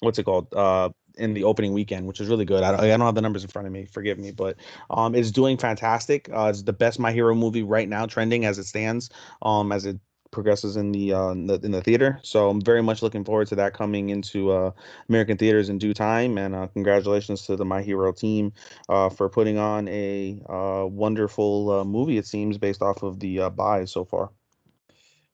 what's 0.00 0.18
it 0.18 0.24
called 0.24 0.52
uh 0.54 0.88
in 1.16 1.34
the 1.34 1.42
opening 1.44 1.72
weekend 1.72 2.06
which 2.06 2.20
is 2.20 2.28
really 2.28 2.44
good. 2.44 2.62
I 2.62 2.70
don't, 2.70 2.80
I 2.80 2.86
don't 2.88 3.00
have 3.00 3.14
the 3.16 3.22
numbers 3.22 3.42
in 3.42 3.50
front 3.50 3.66
of 3.66 3.72
me 3.72 3.86
forgive 3.86 4.18
me 4.18 4.30
but 4.30 4.56
um 4.90 5.14
it's 5.14 5.30
doing 5.32 5.56
fantastic. 5.56 6.28
Uh 6.32 6.46
it's 6.50 6.62
the 6.62 6.72
best 6.72 6.98
my 7.00 7.12
hero 7.12 7.34
movie 7.34 7.62
right 7.62 7.88
now 7.88 8.06
trending 8.06 8.44
as 8.44 8.58
it 8.58 8.64
stands 8.64 9.10
um 9.42 9.72
as 9.72 9.84
it 9.84 9.98
progresses 10.30 10.76
in 10.76 10.92
the 10.92 11.12
uh 11.12 11.30
in 11.30 11.46
the, 11.46 11.54
in 11.60 11.72
the 11.72 11.80
theater. 11.82 12.20
So 12.22 12.50
i'm 12.50 12.60
very 12.60 12.82
much 12.82 13.02
looking 13.02 13.24
forward 13.24 13.48
to 13.48 13.56
that 13.56 13.74
coming 13.74 14.10
into 14.10 14.50
uh 14.52 14.70
american 15.08 15.36
theaters 15.38 15.68
in 15.70 15.78
due 15.78 15.94
time 15.94 16.38
and 16.38 16.54
uh 16.54 16.66
congratulations 16.68 17.42
to 17.46 17.56
the 17.56 17.64
my 17.64 17.82
hero 17.82 18.12
team 18.12 18.52
uh 18.88 19.08
for 19.08 19.28
putting 19.28 19.58
on 19.58 19.88
a 19.88 20.40
uh 20.48 20.86
wonderful 20.86 21.70
uh, 21.70 21.84
movie 21.84 22.18
it 22.18 22.26
seems 22.26 22.58
based 22.58 22.82
off 22.82 23.02
of 23.02 23.18
the 23.20 23.48
buys 23.56 23.90
so 23.90 24.04
far 24.04 24.30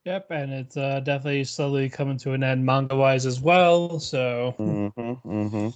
Yep, 0.04 0.30
and 0.30 0.52
it's 0.52 0.76
uh, 0.76 1.00
definitely 1.00 1.44
slowly 1.44 1.88
coming 1.88 2.18
to 2.18 2.32
an 2.32 2.42
end 2.44 2.64
manga 2.64 2.94
wise 2.94 3.24
as 3.24 3.40
well. 3.40 3.98
So, 3.98 4.54
mm-hmm, 4.58 5.00
mm-hmm. 5.00 5.56
all 5.56 5.72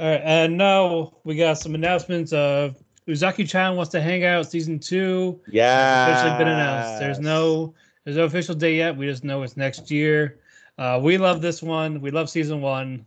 right, 0.00 0.20
and 0.24 0.56
now 0.56 1.12
we 1.24 1.36
got 1.36 1.58
some 1.58 1.74
announcements 1.74 2.32
of 2.32 2.82
Uzaki-chan 3.06 3.76
wants 3.76 3.92
to 3.92 4.00
hang 4.00 4.24
out 4.24 4.50
season 4.50 4.78
two. 4.78 5.38
Yeah, 5.46 6.08
officially 6.08 6.38
been 6.38 6.48
announced. 6.48 7.00
There's 7.00 7.20
no 7.20 7.74
there's 8.04 8.16
no 8.16 8.24
official 8.24 8.54
date 8.54 8.76
yet. 8.76 8.96
We 8.96 9.06
just 9.06 9.24
know 9.24 9.42
it's 9.42 9.58
next 9.58 9.90
year. 9.90 10.38
Uh, 10.78 10.98
we 11.02 11.18
love 11.18 11.42
this 11.42 11.62
one. 11.62 12.00
We 12.00 12.10
love 12.10 12.30
season 12.30 12.62
one. 12.62 13.04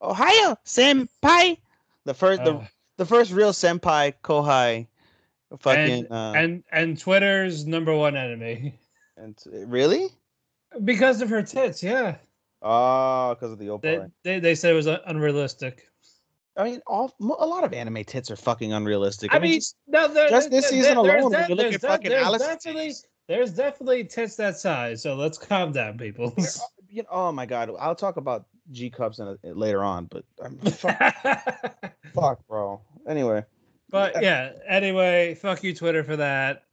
Ohio 0.00 0.56
senpai, 0.64 1.58
the 2.04 2.14
first 2.14 2.40
Uh, 2.40 2.44
the 2.44 2.68
the 2.96 3.06
first 3.06 3.32
real 3.32 3.52
senpai 3.52 4.14
kohai, 4.24 4.86
fucking 5.58 6.06
and, 6.06 6.10
uh, 6.10 6.32
and 6.34 6.64
and 6.72 6.98
Twitter's 6.98 7.66
number 7.66 7.94
one 7.94 8.16
enemy 8.16 8.78
and 9.16 9.38
really 9.66 10.08
because 10.84 11.20
of 11.20 11.30
her 11.30 11.42
tits. 11.42 11.82
Yeah, 11.82 12.16
oh 12.62 13.34
because 13.34 13.52
of 13.52 13.58
the 13.58 13.78
they, 13.82 14.00
they 14.22 14.40
they 14.40 14.54
said 14.54 14.72
it 14.72 14.76
was 14.76 14.86
uh, 14.86 15.00
unrealistic. 15.06 15.88
I 16.56 16.64
mean, 16.64 16.80
all 16.86 17.12
a 17.20 17.46
lot 17.46 17.64
of 17.64 17.72
anime 17.72 18.04
tits 18.04 18.30
are 18.30 18.36
fucking 18.36 18.72
unrealistic. 18.72 19.34
I 19.34 19.38
mean, 19.38 19.54
just- 19.54 19.76
no, 19.88 20.06
there, 20.08 20.28
just 20.28 20.50
this 20.50 20.70
there- 20.70 20.70
season 20.70 21.02
there's 21.02 21.24
alone, 21.24 21.44
you 21.48 21.54
look 21.54 21.72
at 21.72 21.80
fucking 21.80 22.10
there's 22.10 22.24
Alice 22.24 22.42
definitely 22.42 22.88
tits. 22.88 23.06
there's 23.28 23.52
definitely 23.52 24.04
tits 24.04 24.36
that 24.36 24.56
size. 24.56 25.02
So 25.02 25.14
let's 25.14 25.36
calm 25.38 25.72
down, 25.72 25.98
people. 25.98 26.32
you 26.88 27.02
know, 27.02 27.08
oh 27.10 27.32
my 27.32 27.46
god, 27.46 27.70
I'll 27.80 27.96
talk 27.96 28.18
about 28.18 28.46
G 28.70 28.88
cups 28.88 29.18
in 29.18 29.26
a, 29.26 29.52
later 29.52 29.82
on, 29.82 30.06
but 30.06 30.24
I'm 30.42 30.56
fuck, 30.58 30.96
fuck, 32.14 32.46
bro. 32.46 32.80
Anyway, 33.08 33.44
but 33.90 34.22
yeah, 34.22 34.52
anyway, 34.68 35.34
fuck 35.34 35.62
you, 35.64 35.74
Twitter, 35.74 36.04
for 36.04 36.16
that. 36.16 36.64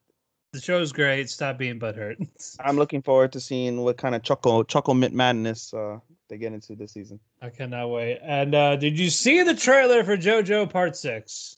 The 0.54 0.60
show's 0.60 0.92
great. 0.92 1.30
Stop 1.30 1.58
being 1.58 1.80
butthurt. 1.80 2.28
I'm 2.60 2.76
looking 2.76 3.02
forward 3.02 3.32
to 3.34 3.40
seeing 3.40 3.82
what 3.82 3.98
kind 3.98 4.16
of 4.16 4.24
choco 4.24 4.64
choco 4.64 4.94
mint 4.94 5.14
madness 5.14 5.74
uh, 5.74 6.00
they 6.28 6.38
get 6.38 6.52
into 6.52 6.76
this 6.76 6.92
season. 6.92 7.20
I 7.42 7.50
cannot 7.50 7.88
wait. 7.88 8.20
And 8.22 8.54
uh, 8.54 8.76
did 8.76 9.00
you 9.00 9.10
see 9.10 9.44
the 9.44 9.56
trailer 9.56 10.04
for 10.04 10.18
JoJo 10.18 10.70
Part 10.70 10.98
Six? 10.98 11.58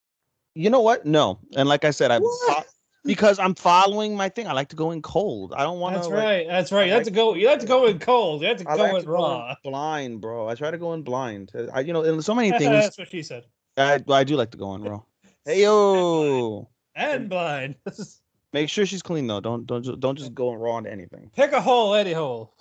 You 0.55 0.69
know 0.69 0.81
what? 0.81 1.05
No, 1.05 1.39
and 1.55 1.69
like 1.69 1.85
I 1.85 1.91
said, 1.91 2.11
I 2.11 2.19
fo- 2.19 2.63
because 3.05 3.39
I'm 3.39 3.55
following 3.55 4.15
my 4.15 4.29
thing. 4.29 4.47
I 4.47 4.53
like 4.53 4.67
to 4.69 4.75
go 4.75 4.91
in 4.91 5.01
cold. 5.01 5.53
I 5.55 5.63
don't 5.63 5.79
want 5.79 5.95
to. 5.95 5.99
That's 5.99 6.11
right. 6.11 6.47
That's 6.47 6.71
right. 6.71 6.87
You 6.87 6.93
have 6.93 7.03
to 7.03 7.11
go. 7.11 7.35
You 7.35 7.47
have 7.47 7.59
to 7.59 7.65
go 7.65 7.85
in 7.85 7.99
cold. 7.99 8.41
You 8.41 8.47
have 8.49 8.57
to 8.57 8.69
I 8.69 8.75
go 8.75 8.83
like 8.83 8.93
in 8.95 8.99
to 9.01 9.05
go 9.05 9.15
in 9.15 9.21
raw. 9.21 9.55
blind, 9.63 10.21
bro. 10.21 10.49
I 10.49 10.55
try 10.55 10.71
to 10.71 10.77
go 10.77 10.93
in 10.93 11.03
blind. 11.03 11.51
Uh, 11.55 11.67
I, 11.73 11.79
you 11.81 11.93
know, 11.93 12.03
in 12.03 12.21
so 12.21 12.35
many 12.41 12.51
things. 12.51 12.69
That's 12.71 12.97
what 12.97 13.09
she 13.09 13.23
said. 13.23 13.45
I, 13.77 14.03
I 14.09 14.23
do 14.23 14.35
like 14.35 14.51
to 14.51 14.57
go 14.57 14.75
in 14.75 14.83
raw. 14.83 15.01
Hey 15.43 15.63
yo, 15.63 16.69
And 16.93 17.27
blind. 17.27 17.73
make 18.53 18.69
sure 18.69 18.85
she's 18.85 19.01
clean 19.01 19.25
though. 19.25 19.39
Don't 19.39 19.65
don't 19.65 19.81
just, 19.81 19.99
don't 19.99 20.15
just 20.15 20.35
go 20.35 20.53
in 20.53 20.59
raw 20.59 20.77
into 20.77 20.91
anything. 20.91 21.31
Pick 21.35 21.51
a 21.51 21.61
hole, 21.61 21.95
any 21.95 22.13
hole. 22.13 22.53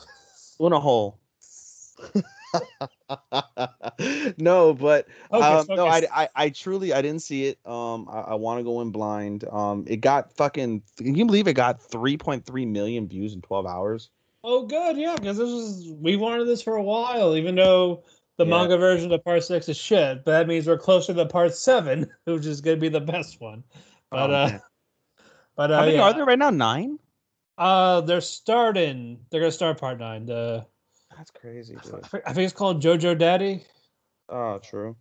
In 0.60 0.72
a 0.72 0.80
hole. 0.80 1.18
no, 4.38 4.74
but 4.74 5.06
Focus, 5.30 5.68
um, 5.68 5.76
no, 5.76 5.86
I. 5.86 6.06
I 6.12 6.28
I 6.34 6.48
truly 6.50 6.92
I 6.92 7.02
didn't 7.02 7.22
see 7.22 7.46
it. 7.46 7.58
Um, 7.66 8.08
I, 8.10 8.20
I 8.20 8.34
want 8.34 8.60
to 8.60 8.64
go 8.64 8.80
in 8.80 8.90
blind. 8.90 9.44
Um, 9.50 9.84
it 9.86 9.98
got 9.98 10.32
fucking. 10.36 10.82
Can 10.96 11.14
you 11.14 11.26
believe 11.26 11.48
it 11.48 11.54
got 11.54 11.80
3.3 11.80 12.68
million 12.68 13.08
views 13.08 13.34
in 13.34 13.42
12 13.42 13.66
hours? 13.66 14.10
Oh, 14.42 14.66
good. 14.66 14.96
Yeah, 14.96 15.16
because 15.16 15.36
this 15.36 15.50
was 15.50 15.92
we 16.00 16.16
wanted 16.16 16.46
this 16.46 16.62
for 16.62 16.76
a 16.76 16.82
while, 16.82 17.36
even 17.36 17.54
though 17.54 18.04
the 18.38 18.44
Yeah. 18.44 18.50
manga 18.50 18.78
version 18.78 19.12
of 19.12 19.22
Part 19.24 19.44
Six 19.44 19.68
is 19.68 19.76
shit. 19.76 20.24
But 20.24 20.32
that 20.32 20.48
means 20.48 20.66
we're 20.66 20.78
closer 20.78 21.12
to 21.12 21.26
Part 21.26 21.54
Seven, 21.54 22.10
which 22.24 22.46
is 22.46 22.60
going 22.60 22.76
to 22.76 22.80
be 22.80 22.88
the 22.88 23.00
best 23.00 23.40
one. 23.40 23.64
But 24.10 24.30
Oh, 24.30 24.34
uh, 24.34 24.46
man. 24.48 24.60
but 25.56 25.70
uh, 25.70 25.76
How 25.76 25.84
many 25.84 25.96
yeah. 25.96 26.02
are 26.02 26.12
there 26.14 26.24
right 26.24 26.38
now? 26.38 26.50
Nine. 26.50 26.98
Uh, 27.58 28.00
they're 28.00 28.22
starting. 28.22 29.20
They're 29.30 29.40
gonna 29.40 29.52
start 29.52 29.78
Part 29.78 29.98
Nine. 29.98 30.24
The 30.24 30.66
That's 31.16 31.30
crazy, 31.30 31.76
dude. 31.82 32.04
I 32.26 32.32
think 32.32 32.44
it's 32.44 32.52
called 32.52 32.82
JoJo 32.82 33.18
Daddy. 33.18 33.64
Oh, 34.28 34.58
true. 34.58 34.96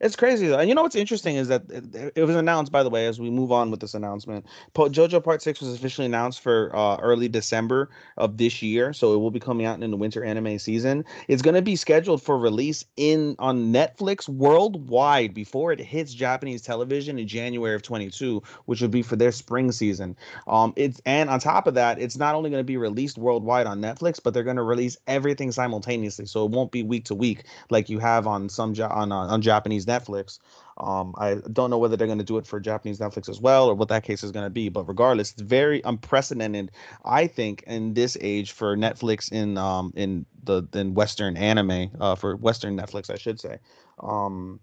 It's 0.00 0.14
crazy 0.14 0.46
though. 0.46 0.58
And 0.58 0.68
you 0.68 0.74
know 0.76 0.82
what's 0.82 0.94
interesting 0.94 1.36
is 1.36 1.48
that 1.48 1.62
it, 1.70 2.12
it 2.14 2.24
was 2.24 2.36
announced, 2.36 2.70
by 2.70 2.84
the 2.84 2.90
way, 2.90 3.06
as 3.06 3.18
we 3.20 3.30
move 3.30 3.50
on 3.50 3.70
with 3.70 3.80
this 3.80 3.94
announcement. 3.94 4.46
Po- 4.72 4.88
JoJo 4.88 5.22
Part 5.24 5.42
Six 5.42 5.60
was 5.60 5.74
officially 5.74 6.06
announced 6.06 6.40
for 6.40 6.74
uh, 6.74 6.98
early 6.98 7.28
December 7.28 7.90
of 8.16 8.36
this 8.36 8.62
year, 8.62 8.92
so 8.92 9.12
it 9.14 9.18
will 9.18 9.32
be 9.32 9.40
coming 9.40 9.66
out 9.66 9.82
in 9.82 9.90
the 9.90 9.96
winter 9.96 10.22
anime 10.22 10.58
season. 10.60 11.04
It's 11.26 11.42
going 11.42 11.56
to 11.56 11.62
be 11.62 11.74
scheduled 11.74 12.22
for 12.22 12.38
release 12.38 12.84
in 12.96 13.34
on 13.40 13.72
Netflix 13.72 14.28
worldwide 14.28 15.34
before 15.34 15.72
it 15.72 15.80
hits 15.80 16.14
Japanese 16.14 16.62
television 16.62 17.18
in 17.18 17.26
January 17.26 17.74
of 17.74 17.82
22, 17.82 18.40
which 18.66 18.80
would 18.80 18.92
be 18.92 19.02
for 19.02 19.16
their 19.16 19.32
spring 19.32 19.72
season. 19.72 20.16
Um, 20.46 20.74
it's 20.76 21.02
and 21.06 21.28
on 21.28 21.40
top 21.40 21.66
of 21.66 21.74
that, 21.74 22.00
it's 22.00 22.16
not 22.16 22.36
only 22.36 22.50
going 22.50 22.60
to 22.60 22.64
be 22.64 22.76
released 22.76 23.18
worldwide 23.18 23.66
on 23.66 23.80
Netflix, 23.80 24.20
but 24.22 24.32
they're 24.32 24.44
going 24.44 24.56
to 24.56 24.62
release 24.62 24.96
everything 25.08 25.50
simultaneously, 25.50 26.26
so 26.26 26.44
it 26.44 26.52
won't 26.52 26.70
be 26.70 26.84
week 26.84 27.04
to 27.06 27.16
week 27.16 27.46
like 27.70 27.88
you 27.88 27.98
have 27.98 28.28
on 28.28 28.48
some 28.48 28.76
on 28.80 29.10
uh, 29.10 29.16
on 29.16 29.42
Japanese 29.42 29.87
Netflix. 29.88 30.38
Um, 30.76 31.14
I 31.18 31.36
don't 31.52 31.70
know 31.70 31.78
whether 31.78 31.96
they're 31.96 32.06
going 32.06 32.18
to 32.18 32.24
do 32.24 32.38
it 32.38 32.46
for 32.46 32.60
Japanese 32.60 33.00
Netflix 33.00 33.28
as 33.28 33.40
well 33.40 33.68
or 33.68 33.74
what 33.74 33.88
that 33.88 34.04
case 34.04 34.22
is 34.22 34.30
going 34.30 34.46
to 34.46 34.50
be. 34.50 34.68
But 34.68 34.84
regardless, 34.84 35.32
it's 35.32 35.42
very 35.42 35.80
unprecedented, 35.84 36.70
I 37.04 37.26
think, 37.26 37.64
in 37.66 37.94
this 37.94 38.16
age 38.20 38.52
for 38.52 38.76
Netflix 38.76 39.32
in 39.32 39.58
um 39.58 39.92
in 39.96 40.26
the 40.44 40.62
in 40.74 40.94
Western 40.94 41.36
anime 41.36 41.90
uh 42.00 42.14
for 42.14 42.36
Western 42.36 42.76
Netflix, 42.76 43.10
I 43.10 43.16
should 43.16 43.40
say. 43.40 43.58
Um, 44.00 44.60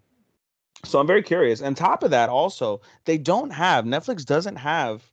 so 0.83 0.99
I'm 0.99 1.07
very 1.07 1.23
curious. 1.23 1.61
On 1.61 1.73
top 1.75 2.03
of 2.03 2.11
that, 2.11 2.29
also 2.29 2.81
they 3.05 3.17
don't 3.17 3.51
have 3.51 3.85
Netflix 3.85 4.25
doesn't 4.25 4.57
have 4.57 5.03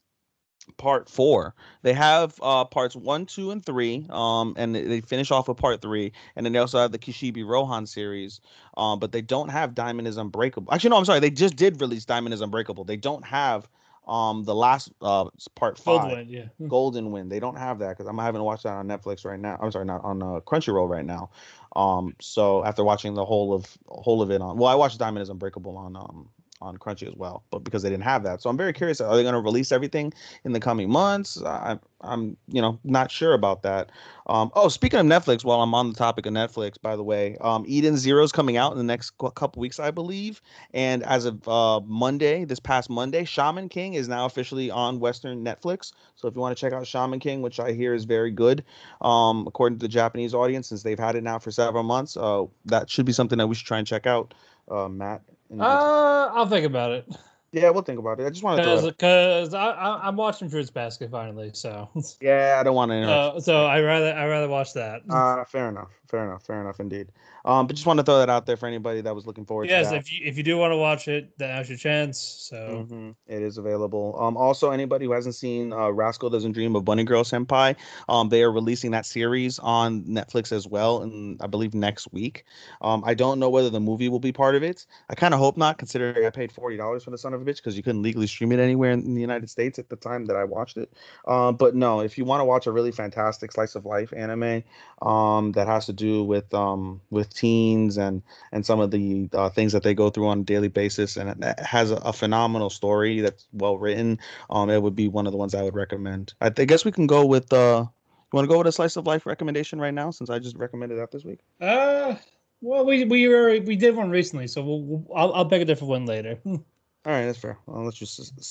part 0.77 1.09
four. 1.09 1.55
They 1.83 1.93
have 1.93 2.35
uh 2.43 2.65
parts 2.65 2.95
one, 2.97 3.27
two, 3.27 3.51
and 3.51 3.65
three. 3.65 4.07
Um, 4.11 4.55
and 4.57 4.75
they- 4.75 5.01
finish 5.01 5.31
off 5.31 5.49
with 5.49 5.57
part 5.59 5.83
three, 5.83 6.13
and 6.37 6.47
then 6.47 6.53
they 6.53 6.59
also 6.59 6.79
have 6.79 6.93
the 6.93 6.99
Kishibe 6.99 7.45
Rohan 7.47 7.87
series. 7.87 8.41
Um, 8.77 8.99
but 8.99 9.13
they 9.13 9.23
don't 9.23 9.49
have 9.49 9.75
Diamond 9.75 10.09
is 10.09 10.17
Unbreakable. 10.17 10.73
Actually, 10.73 10.91
no, 10.91 10.97
I'm 10.99 11.05
sorry. 11.05 11.21
They 11.21 11.31
just 11.31 11.57
did 11.57 11.81
release 11.81 12.05
Diamond 12.05 12.35
is 12.35 12.41
Unbreakable. 12.41 12.85
They 12.85 12.97
don't 12.97 13.25
have 13.25 13.69
um 14.09 14.43
the 14.45 14.55
last 14.55 14.91
uh 15.01 15.29
part 15.55 15.79
five. 15.79 16.13
Goldwind, 16.13 16.27
yeah. 16.29 16.67
Golden 16.69 17.13
Wind. 17.13 17.31
They 17.31 17.41
don't 17.41 17.57
have 17.57 17.79
that 17.81 17.91
because 17.91 18.07
I'm 18.07 18.19
having 18.19 18.43
watched 18.43 18.65
that 18.65 18.75
on 18.75 18.89
Netflix 18.89 19.25
right 19.25 19.39
now. 19.39 19.59
I'm 19.61 19.71
sorry, 19.71 19.85
not 19.85 20.03
on 20.05 20.23
uh, 20.23 20.41
Crunchyroll 20.41 20.89
right 20.89 21.05
now. 21.05 21.31
Um, 21.77 22.15
so 22.21 22.65
after 22.65 22.85
watching 22.85 23.15
the 23.15 23.25
whole 23.25 23.55
of 23.55 23.67
whole 23.87 24.21
of 24.23 24.31
it 24.31 24.41
on, 24.41 24.57
well, 24.57 24.71
I 24.71 24.75
watched 24.75 24.99
Diamond 24.99 25.23
is 25.23 25.29
Unbreakable 25.29 25.77
on 25.77 25.97
um 25.97 26.29
on 26.63 26.79
Crunchy 26.79 27.09
as 27.09 27.15
well, 27.15 27.43
but 27.51 27.65
because 27.65 27.83
they 27.83 27.91
didn't 27.91 28.05
have 28.05 28.23
that, 28.23 28.41
so 28.41 28.49
I'm 28.49 28.57
very 28.57 28.73
curious. 28.73 29.01
Are 29.01 29.17
they 29.17 29.23
going 29.23 29.35
to 29.35 29.41
release 29.41 29.73
everything 29.73 30.13
in 30.45 30.53
the 30.53 30.61
coming 30.61 30.91
months? 30.91 31.43
I, 31.43 31.79
I'm 32.01 32.37
you 32.49 32.61
know 32.61 32.79
not 32.85 33.11
sure 33.11 33.35
about 33.35 33.63
that. 33.63 33.91
Um, 34.27 34.51
oh, 34.55 34.69
speaking 34.69 35.01
of 35.01 35.07
Netflix, 35.07 35.45
while 35.45 35.61
I'm 35.63 35.75
on 35.75 35.91
the 35.91 35.97
topic 35.97 36.27
of 36.27 36.33
Netflix, 36.33 36.81
by 36.81 36.97
the 36.97 37.03
way, 37.03 37.37
um, 37.41 37.65
Eden 37.67 37.97
Zero 37.97 38.23
is 38.23 38.33
coming 38.33 38.57
out 38.57 38.73
in 38.73 38.79
the 38.79 38.85
next 38.85 39.13
couple 39.35 39.61
weeks, 39.61 39.81
I 39.81 39.91
believe. 39.91 40.41
And 40.75 41.03
as 41.03 41.25
of 41.25 41.47
uh, 41.49 41.81
Monday, 41.81 42.45
this 42.45 42.61
past 42.61 42.89
Monday, 42.89 43.25
Shaman 43.25 43.69
King 43.69 43.95
is 43.95 44.09
now 44.09 44.25
officially 44.25 44.71
on 44.71 45.01
Western 45.01 45.45
Netflix. 45.45 45.93
So 46.15 46.29
if 46.29 46.35
you 46.35 46.41
want 46.41 46.57
to 46.57 46.61
check 46.61 46.73
out 46.73 46.87
Shaman 46.87 47.21
King, 47.21 47.43
which 47.43 47.59
I 47.59 47.73
hear 47.73 47.95
is 47.95 48.05
very 48.05 48.31
good, 48.31 48.65
um, 49.01 49.47
according 49.47 49.79
to 49.79 49.83
the 49.83 49.89
Japanese 49.89 50.35
audience, 50.35 50.69
since 50.69 50.83
they've 50.83 50.99
had 50.99 51.17
it 51.17 51.25
now 51.25 51.39
for 51.39 51.51
several 51.51 51.83
months, 51.83 52.17
uh, 52.17 52.45
that 52.67 52.89
should 52.89 53.07
be 53.07 53.13
something 53.13 53.39
that 53.39 53.47
we 53.47 53.55
should 53.55 53.67
try 53.67 53.79
and 53.79 53.87
check 53.87 54.07
out, 54.07 54.35
uh, 54.71 54.89
Matt. 54.89 55.23
Uh, 55.59 56.31
I'll 56.33 56.49
think 56.49 56.67
about 56.67 56.93
it 56.93 57.07
yeah, 57.53 57.69
we'll 57.69 57.83
think 57.83 57.99
about 57.99 58.19
it. 58.19 58.27
I 58.27 58.31
just 58.31 58.43
want 58.43 58.63
to 58.63 58.87
because 58.87 59.53
I, 59.53 59.67
I 59.67 60.09
I'm 60.09 60.17
watching 60.17 60.49
Fruits 60.49 60.71
Basket 60.71 61.11
finally, 61.11 61.51
so 61.53 61.89
Yeah, 62.21 62.57
I 62.59 62.63
don't 62.63 62.75
want 62.75 62.91
to 62.91 63.03
uh, 63.03 63.41
so 63.41 63.67
I 63.67 63.81
rather 63.83 64.13
I 64.15 64.27
rather 64.27 64.49
watch 64.49 64.73
that. 64.73 65.03
Uh, 65.09 65.45
fair 65.45 65.69
enough. 65.69 65.91
Fair 66.13 66.27
enough. 66.27 66.45
Fair 66.45 66.61
enough 66.61 66.79
indeed. 66.79 67.09
Um, 67.47 67.67
but 67.67 67.75
just 67.75 67.87
want 67.87 67.99
to 67.99 68.05
throw 68.05 68.19
that 68.19 68.29
out 68.29 68.45
there 68.45 68.59
for 68.59 68.67
anybody 68.67 69.01
that 69.01 69.15
was 69.15 69.27
looking 69.27 69.47
forward 69.47 69.71
yes, 69.71 69.87
to 69.87 69.95
that. 69.95 70.01
if 70.01 70.13
you 70.13 70.21
if 70.27 70.37
you 70.37 70.43
do 70.43 70.59
want 70.59 70.71
to 70.71 70.77
watch 70.77 71.09
it, 71.09 71.33
then 71.39 71.49
now's 71.49 71.71
your 71.71 71.79
chance. 71.79 72.21
So 72.21 72.87
Mhm, 72.87 73.15
It 73.27 73.41
is 73.41 73.57
available. 73.57 74.15
Um, 74.21 74.37
also, 74.37 74.73
anybody 74.73 75.07
who 75.07 75.13
hasn't 75.13 75.37
seen 75.37 75.73
uh, 75.73 75.89
Rascal 75.89 76.29
Doesn't 76.29 76.53
Dream 76.53 76.77
of 76.77 76.85
Bunny 76.85 77.05
Girl 77.05 77.25
Senpai, 77.25 77.77
um, 78.11 78.29
they 78.29 78.43
are 78.43 78.53
releasing 78.53 78.91
that 78.91 79.07
series 79.07 79.59
on 79.61 80.05
Netflix 80.05 80.53
as 80.53 80.69
well, 80.69 81.01
and 81.01 81.41
I 81.41 81.47
believe 81.47 81.73
next 81.73 82.13
week. 82.13 82.45
Um, 82.83 83.03
I 83.07 83.15
don't 83.15 83.39
know 83.39 83.49
whether 83.49 83.71
the 83.71 83.81
movie 83.81 84.11
will 84.11 84.21
be 84.21 84.33
part 84.33 84.55
of 84.55 84.63
it. 84.63 84.85
I 85.09 85.15
kind 85.15 85.33
of 85.33 85.41
hope 85.41 85.57
not, 85.57 85.79
considering 85.79 86.27
I 86.27 86.29
paid 86.31 86.53
forty 86.53 86.77
dollars 86.77 87.05
for 87.05 87.11
the 87.11 87.17
Son 87.17 87.33
of 87.33 87.41
a 87.41 87.45
Bitch 87.47 87.57
because 87.57 87.75
you 87.75 87.83
couldn't 87.83 88.03
legally 88.03 88.27
stream 88.27 88.53
it 88.53 88.61
anywhere 88.61 88.91
in, 88.91 89.01
in 89.07 89.15
the 89.15 89.23
United 89.23 89.49
States 89.49 89.79
at 89.79 89.89
the 89.89 89.97
time 89.97 90.27
that 90.27 90.37
I 90.37 90.45
watched 90.45 90.77
it. 90.77 90.93
Um, 91.27 91.57
but 91.57 91.75
no, 91.75 92.01
if 92.01 92.19
you 92.19 92.27
want 92.27 92.43
to 92.43 92.45
watch 92.45 92.67
a 92.67 92.71
really 92.71 92.93
fantastic 92.93 93.51
slice 93.51 93.77
of 93.77 93.87
life 93.87 94.13
anime, 94.15 94.63
um, 95.01 95.53
that 95.53 95.67
has 95.67 95.87
to 95.87 95.95
do 95.95 96.02
with 96.03 96.53
um 96.55 97.01
with 97.11 97.33
teens 97.35 97.99
and 97.99 98.23
and 98.53 98.65
some 98.65 98.81
of 98.81 98.91
the 98.91 99.29
uh, 99.33 99.49
things 99.51 99.73
that 99.73 99.83
they 99.83 99.95
go 99.95 100.11
through 100.11 100.29
on 100.29 100.41
a 100.41 100.45
daily 100.45 100.69
basis, 100.69 101.17
and 101.17 101.43
it 101.43 101.61
has 101.61 101.91
a, 101.91 101.97
a 101.97 102.13
phenomenal 102.13 102.71
story 102.71 103.21
that's 103.21 103.47
well 103.53 103.79
written. 103.79 104.19
Um, 104.51 104.71
it 104.71 104.83
would 104.83 104.97
be 104.97 105.09
one 105.09 105.27
of 105.27 105.33
the 105.33 105.39
ones 105.39 105.55
I 105.55 105.63
would 105.63 105.75
recommend. 105.75 106.35
I, 106.41 106.51
th- 106.51 106.69
guess 106.69 106.85
we 106.85 106.93
can 106.93 107.07
go 107.07 107.25
with 107.25 107.53
uh, 107.53 107.85
you 107.87 108.37
want 108.37 108.45
to 108.45 108.53
go 108.53 108.59
with 108.59 108.67
a 108.67 108.73
slice 108.73 108.97
of 108.97 109.07
life 109.07 109.27
recommendation 109.27 109.81
right 109.81 109.95
now, 109.95 110.11
since 110.11 110.31
I 110.31 110.39
just 110.39 110.57
recommended 110.57 110.99
that 110.99 111.11
this 111.11 111.25
week. 111.25 111.41
uh, 111.61 112.17
well 112.61 112.85
we 112.85 113.05
we 113.05 113.29
were 113.29 113.61
we 113.61 113.77
did 113.77 113.97
one 113.97 114.11
recently, 114.11 114.47
so 114.47 114.63
we'll, 114.63 114.83
we'll 114.83 115.07
I'll 115.15 115.33
I'll 115.35 115.47
pick 115.47 115.63
a 115.63 115.65
different 115.65 115.91
one 115.91 116.07
later. 116.07 116.39
All 117.05 117.13
right, 117.13 117.27
that's 117.27 117.39
fair. 117.39 117.59
I'll 117.67 117.85
let 117.85 118.01
you 118.01 118.07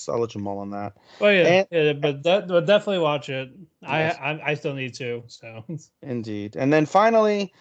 I'll 0.09 0.19
let 0.19 0.35
you 0.35 0.41
mull 0.41 0.59
on 0.59 0.71
that. 0.71 0.93
Well, 1.19 1.31
yeah, 1.31 1.43
And- 1.43 1.67
yeah, 1.71 1.93
but 1.93 2.21
that, 2.23 2.47
but 2.49 2.65
definitely 2.65 2.99
watch 2.99 3.29
it. 3.29 3.49
Yes. 3.81 4.17
I, 4.19 4.31
I 4.31 4.49
I 4.51 4.53
still 4.55 4.73
need 4.73 4.93
to. 4.95 5.23
So 5.27 5.63
Indeed. 6.01 6.55
And 6.57 6.71
then 6.73 6.85
finally, 6.85 7.53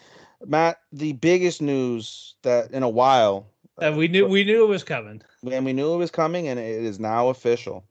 Matt, 0.45 0.81
the 0.93 1.13
biggest 1.13 1.63
news 1.63 2.35
that 2.43 2.73
in 2.73 2.83
a 2.83 2.89
while, 2.89 3.47
Uh, 3.81 3.93
we 3.97 4.09
knew 4.09 4.27
we 4.27 4.43
knew 4.45 4.65
it 4.65 4.69
was 4.69 4.83
coming. 4.83 5.23
and 5.51 5.65
we 5.65 5.73
knew 5.73 5.95
it 5.95 5.99
was 5.99 6.11
coming, 6.11 6.49
and 6.49 6.59
it 6.59 6.83
is 6.85 6.99
now 6.99 7.29
official. 7.29 7.85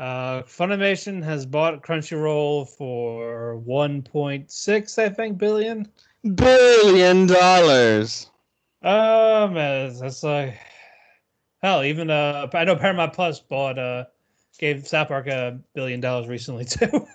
Uh, 0.00 0.42
Funimation 0.42 1.22
has 1.22 1.46
bought 1.46 1.82
Crunchyroll 1.82 2.68
for 2.68 3.60
1.6, 3.64 4.98
I 4.98 5.08
think, 5.08 5.38
billion. 5.38 5.88
Billion 6.34 7.26
dollars. 7.28 8.28
Oh 8.82 9.46
man, 9.48 9.96
that's 9.98 10.22
like 10.24 10.58
hell. 11.64 11.82
Even 11.84 12.10
uh, 12.10 12.48
I 12.52 12.64
know 12.64 12.76
Paramount 12.76 13.12
Plus 13.12 13.40
bought 13.40 13.78
uh, 13.78 14.04
gave 14.58 14.86
South 14.86 15.08
Park 15.08 15.26
a 15.26 15.58
billion 15.74 16.00
dollars 16.00 16.28
recently 16.28 16.64
too. 16.66 17.06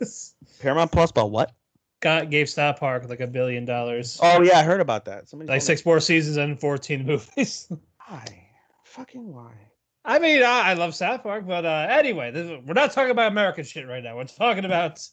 Paramount 0.60 0.92
Plus 0.92 1.12
bought 1.12 1.32
what? 1.32 1.54
Got 2.02 2.30
gave 2.30 2.50
South 2.50 2.80
Park 2.80 3.08
like 3.10 3.20
a 3.20 3.28
billion 3.28 3.66
dollars. 3.66 4.20
Oh 4.22 4.42
yeah, 4.42 4.60
I 4.60 4.64
heard 4.64 4.82
about 4.82 5.06
that. 5.06 5.30
Somebody 5.30 5.50
like 5.50 5.60
told 5.60 5.70
me. 5.70 5.76
six 5.76 5.86
more 5.86 6.00
seasons 6.00 6.38
and 6.38 6.60
14 6.60 7.06
movies. 7.06 7.72
Why? 8.08 8.48
Fucking 8.86 9.32
why? 9.32 9.52
I 10.04 10.18
mean, 10.18 10.42
I, 10.42 10.72
I 10.72 10.74
love 10.74 10.96
South 10.96 11.22
Park, 11.22 11.46
but 11.46 11.64
uh, 11.64 11.88
anyway, 11.92 12.32
this, 12.32 12.50
we're 12.66 12.74
not 12.74 12.92
talking 12.92 13.12
about 13.12 13.32
American 13.32 13.64
shit 13.64 13.88
right 13.88 14.04
now. 14.04 14.16
We're 14.16 14.24
talking 14.24 14.66
about 14.66 15.08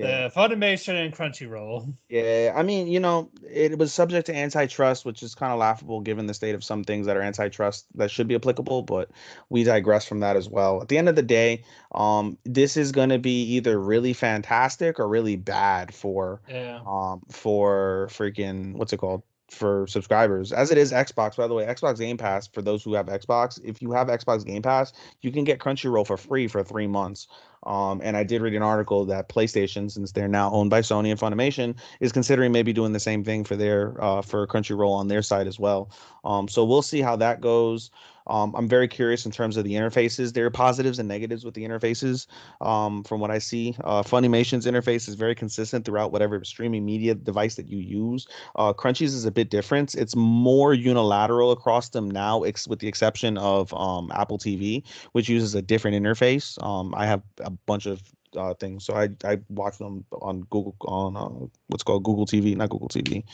Yeah. 0.00 0.28
the 0.28 0.34
Funimation 0.34 0.94
and 0.94 1.14
Crunchyroll. 1.14 1.92
Yeah, 2.08 2.52
I 2.56 2.62
mean, 2.64 2.88
you 2.88 2.98
know, 2.98 3.30
it 3.48 3.78
was 3.78 3.92
subject 3.92 4.26
to 4.26 4.34
antitrust, 4.36 5.04
which 5.04 5.22
is 5.22 5.34
kind 5.34 5.52
of 5.52 5.58
laughable 5.60 6.00
given 6.00 6.26
the 6.26 6.34
state 6.34 6.56
of 6.56 6.64
some 6.64 6.82
things 6.82 7.06
that 7.06 7.16
are 7.16 7.22
antitrust 7.22 7.86
that 7.94 8.10
should 8.10 8.26
be 8.26 8.34
applicable, 8.34 8.82
but 8.82 9.10
we 9.48 9.62
digress 9.62 10.04
from 10.06 10.18
that 10.20 10.36
as 10.36 10.48
well. 10.48 10.82
At 10.82 10.88
the 10.88 10.98
end 10.98 11.08
of 11.08 11.14
the 11.14 11.22
day, 11.22 11.62
um, 11.94 12.36
this 12.44 12.76
is 12.76 12.90
going 12.90 13.10
to 13.10 13.18
be 13.18 13.42
either 13.54 13.78
really 13.78 14.12
fantastic 14.12 14.98
or 14.98 15.08
really 15.08 15.36
bad 15.36 15.94
for 15.94 16.40
Yeah. 16.48 16.80
um 16.86 17.22
for 17.30 18.08
freaking 18.10 18.74
what's 18.74 18.92
it 18.92 18.96
called 18.98 19.22
for 19.50 19.86
subscribers 19.86 20.52
as 20.52 20.70
it 20.70 20.78
is 20.78 20.92
xbox 20.92 21.36
by 21.36 21.46
the 21.46 21.54
way 21.54 21.64
xbox 21.66 21.98
game 21.98 22.16
pass 22.16 22.46
for 22.46 22.62
those 22.62 22.82
who 22.82 22.94
have 22.94 23.06
xbox 23.06 23.60
if 23.64 23.82
you 23.82 23.90
have 23.92 24.08
xbox 24.08 24.44
game 24.44 24.62
pass 24.62 24.92
you 25.20 25.32
can 25.32 25.44
get 25.44 25.58
crunchyroll 25.58 26.06
for 26.06 26.16
free 26.16 26.46
for 26.46 26.62
three 26.62 26.86
months. 26.86 27.28
Um 27.64 28.00
and 28.02 28.16
i 28.16 28.22
did 28.24 28.40
read 28.42 28.54
an 28.54 28.62
article 28.62 29.04
that 29.06 29.28
playstation 29.28 29.90
since 29.90 30.12
they're 30.12 30.28
now 30.28 30.50
owned 30.52 30.70
by 30.70 30.80
sony 30.80 31.10
and 31.10 31.20
funimation 31.20 31.76
is 32.00 32.12
considering 32.12 32.52
maybe 32.52 32.72
doing 32.72 32.92
the 32.92 33.00
same 33.00 33.24
thing 33.24 33.44
for 33.44 33.56
their 33.56 34.02
uh 34.02 34.22
for 34.22 34.46
crunchyroll 34.46 34.92
on 34.92 35.08
their 35.08 35.22
side 35.22 35.46
as 35.46 35.58
well. 35.58 35.90
Um 36.24 36.48
so 36.48 36.64
we'll 36.64 36.82
see 36.82 37.00
how 37.00 37.16
that 37.16 37.40
goes 37.40 37.90
um, 38.30 38.54
I'm 38.54 38.68
very 38.68 38.88
curious 38.88 39.26
in 39.26 39.32
terms 39.32 39.56
of 39.56 39.64
the 39.64 39.74
interfaces. 39.74 40.32
There 40.32 40.46
are 40.46 40.50
positives 40.50 40.98
and 40.98 41.08
negatives 41.08 41.44
with 41.44 41.54
the 41.54 41.64
interfaces. 41.64 42.26
Um, 42.60 43.02
from 43.04 43.20
what 43.20 43.30
I 43.30 43.38
see, 43.38 43.76
uh, 43.84 44.02
Funimation's 44.02 44.66
interface 44.66 45.08
is 45.08 45.16
very 45.16 45.34
consistent 45.34 45.84
throughout 45.84 46.12
whatever 46.12 46.42
streaming 46.44 46.84
media 46.84 47.14
device 47.14 47.56
that 47.56 47.68
you 47.68 47.78
use. 47.78 48.26
Uh, 48.56 48.72
Crunchy's 48.72 49.14
is 49.14 49.24
a 49.24 49.30
bit 49.30 49.50
different. 49.50 49.94
It's 49.94 50.14
more 50.14 50.72
unilateral 50.72 51.50
across 51.50 51.88
them 51.88 52.10
now, 52.10 52.44
ex- 52.44 52.68
with 52.68 52.78
the 52.78 52.88
exception 52.88 53.36
of 53.36 53.74
um, 53.74 54.10
Apple 54.14 54.38
TV, 54.38 54.84
which 55.12 55.28
uses 55.28 55.54
a 55.54 55.62
different 55.62 56.02
interface. 56.02 56.62
Um, 56.64 56.94
I 56.96 57.06
have 57.06 57.22
a 57.40 57.50
bunch 57.50 57.86
of 57.86 58.00
uh, 58.36 58.54
things, 58.54 58.84
so 58.84 58.94
I 58.94 59.08
I 59.24 59.38
watch 59.48 59.78
them 59.78 60.04
on 60.22 60.42
Google 60.50 60.76
on 60.82 61.16
uh, 61.16 61.46
what's 61.66 61.82
called 61.82 62.04
Google 62.04 62.26
TV, 62.26 62.56
not 62.56 62.70
Google 62.70 62.88
TV, 62.88 63.24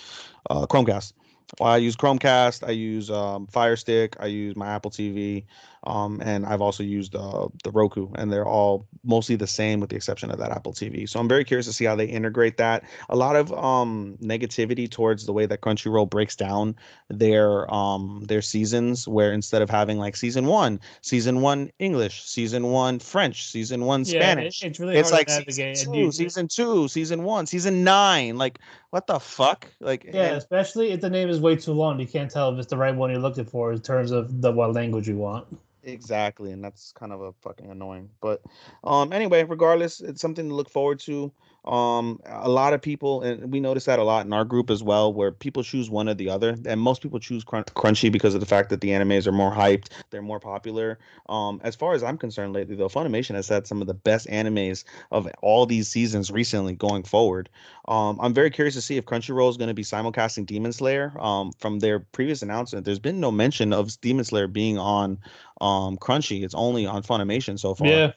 uh, 0.48 0.66
Chromecast. 0.66 1.12
Well, 1.60 1.70
I 1.70 1.76
use 1.78 1.96
Chromecast. 1.96 2.66
I 2.66 2.72
use 2.72 3.10
um, 3.10 3.46
Fire 3.46 3.76
Stick. 3.76 4.16
I 4.20 4.26
use 4.26 4.56
my 4.56 4.66
Apple 4.68 4.90
TV. 4.90 5.46
Um, 5.86 6.20
and 6.24 6.44
I've 6.44 6.60
also 6.60 6.82
used 6.82 7.14
uh, 7.14 7.48
the 7.64 7.70
Roku, 7.70 8.08
and 8.16 8.32
they're 8.32 8.46
all 8.46 8.86
mostly 9.04 9.36
the 9.36 9.46
same 9.46 9.78
with 9.80 9.88
the 9.90 9.96
exception 9.96 10.30
of 10.32 10.38
that 10.38 10.50
Apple 10.50 10.72
TV. 10.72 11.08
So 11.08 11.20
I'm 11.20 11.28
very 11.28 11.44
curious 11.44 11.66
to 11.66 11.72
see 11.72 11.84
how 11.84 11.94
they 11.94 12.06
integrate 12.06 12.56
that. 12.56 12.82
A 13.08 13.14
lot 13.16 13.36
of 13.36 13.52
um, 13.52 14.18
negativity 14.20 14.90
towards 14.90 15.24
the 15.26 15.32
way 15.32 15.46
that 15.46 15.60
Crunchyroll 15.60 16.10
breaks 16.10 16.34
down 16.34 16.74
their 17.08 17.72
um, 17.72 18.24
their 18.26 18.42
seasons, 18.42 19.06
where 19.06 19.32
instead 19.32 19.62
of 19.62 19.70
having 19.70 19.98
like 19.98 20.16
season 20.16 20.46
one, 20.46 20.80
season 21.02 21.40
one 21.40 21.70
English, 21.78 22.24
season 22.24 22.66
one 22.72 22.98
French, 22.98 23.46
season 23.50 23.84
one 23.84 24.00
Yeah, 24.04 24.20
Spanish, 24.20 24.62
it- 24.64 24.66
it's 24.68 24.80
really 24.80 24.96
it's 24.96 25.10
hard 25.10 25.20
like 25.20 25.26
to 25.28 25.32
navigate. 25.38 25.76
season 25.76 25.92
two, 25.94 25.98
you- 26.00 26.12
season 26.12 26.48
two, 26.48 26.88
season 26.88 27.22
one, 27.22 27.46
season 27.46 27.84
nine. 27.84 28.36
Like 28.36 28.58
what 28.90 29.06
the 29.06 29.20
fuck? 29.20 29.68
Like 29.80 30.04
Yeah, 30.04 30.22
and- 30.28 30.36
especially 30.36 30.90
if 30.90 31.00
the 31.00 31.10
name 31.10 31.28
is 31.28 31.38
way 31.38 31.54
too 31.54 31.72
long, 31.72 32.00
you 32.00 32.06
can't 32.08 32.30
tell 32.30 32.52
if 32.52 32.58
it's 32.58 32.68
the 32.70 32.76
right 32.76 32.94
one 32.94 33.10
you're 33.10 33.20
looking 33.20 33.44
for 33.44 33.72
in 33.72 33.80
terms 33.80 34.10
of 34.10 34.40
the 34.42 34.50
what 34.50 34.72
language 34.72 35.06
you 35.06 35.16
want. 35.16 35.46
Exactly, 35.86 36.50
and 36.50 36.64
that's 36.64 36.90
kind 36.92 37.12
of 37.12 37.20
a 37.20 37.32
fucking 37.42 37.70
annoying. 37.70 38.10
But 38.20 38.42
um 38.82 39.12
anyway, 39.12 39.44
regardless, 39.44 40.00
it's 40.00 40.20
something 40.20 40.48
to 40.48 40.54
look 40.54 40.68
forward 40.68 40.98
to. 41.00 41.32
Um 41.66 42.20
a 42.26 42.48
lot 42.48 42.72
of 42.72 42.80
people 42.82 43.22
and 43.22 43.52
we 43.52 43.60
notice 43.60 43.86
that 43.86 43.98
a 43.98 44.04
lot 44.04 44.24
in 44.26 44.32
our 44.32 44.44
group 44.44 44.70
as 44.70 44.82
well 44.82 45.12
where 45.12 45.32
people 45.32 45.62
choose 45.62 45.90
one 45.90 46.08
or 46.08 46.14
the 46.14 46.28
other 46.30 46.56
and 46.66 46.80
most 46.80 47.02
people 47.02 47.18
choose 47.18 47.44
crun- 47.44 47.64
Crunchy 47.64 48.10
because 48.12 48.34
of 48.34 48.40
the 48.40 48.46
fact 48.46 48.70
that 48.70 48.80
the 48.80 48.90
animes 48.90 49.26
are 49.26 49.32
more 49.32 49.52
hyped, 49.52 49.88
they're 50.10 50.22
more 50.22 50.40
popular. 50.40 50.98
Um 51.28 51.60
as 51.64 51.74
far 51.74 51.94
as 51.94 52.02
I'm 52.02 52.18
concerned 52.18 52.52
lately 52.52 52.76
though, 52.76 52.88
Funimation 52.88 53.34
has 53.34 53.48
had 53.48 53.66
some 53.66 53.80
of 53.80 53.86
the 53.88 53.94
best 53.94 54.26
animes 54.28 54.84
of 55.10 55.28
all 55.42 55.66
these 55.66 55.88
seasons 55.88 56.30
recently 56.30 56.74
going 56.74 57.02
forward. 57.02 57.48
Um 57.88 58.18
I'm 58.20 58.34
very 58.34 58.50
curious 58.50 58.74
to 58.74 58.82
see 58.82 58.96
if 58.96 59.04
Crunchyroll 59.04 59.50
is 59.50 59.56
going 59.56 59.68
to 59.68 59.74
be 59.74 59.84
simulcasting 59.84 60.46
Demon 60.46 60.72
Slayer. 60.72 61.14
Um 61.20 61.52
from 61.58 61.80
their 61.80 62.00
previous 62.00 62.42
announcement, 62.42 62.84
there's 62.84 62.98
been 62.98 63.20
no 63.20 63.30
mention 63.32 63.72
of 63.72 64.00
Demon 64.00 64.24
Slayer 64.24 64.46
being 64.48 64.78
on 64.78 65.18
um 65.60 65.96
Crunchy. 65.98 66.44
It's 66.44 66.54
only 66.54 66.86
on 66.86 67.02
Funimation 67.02 67.58
so 67.58 67.74
far. 67.74 68.06
Yeah, 68.06 68.12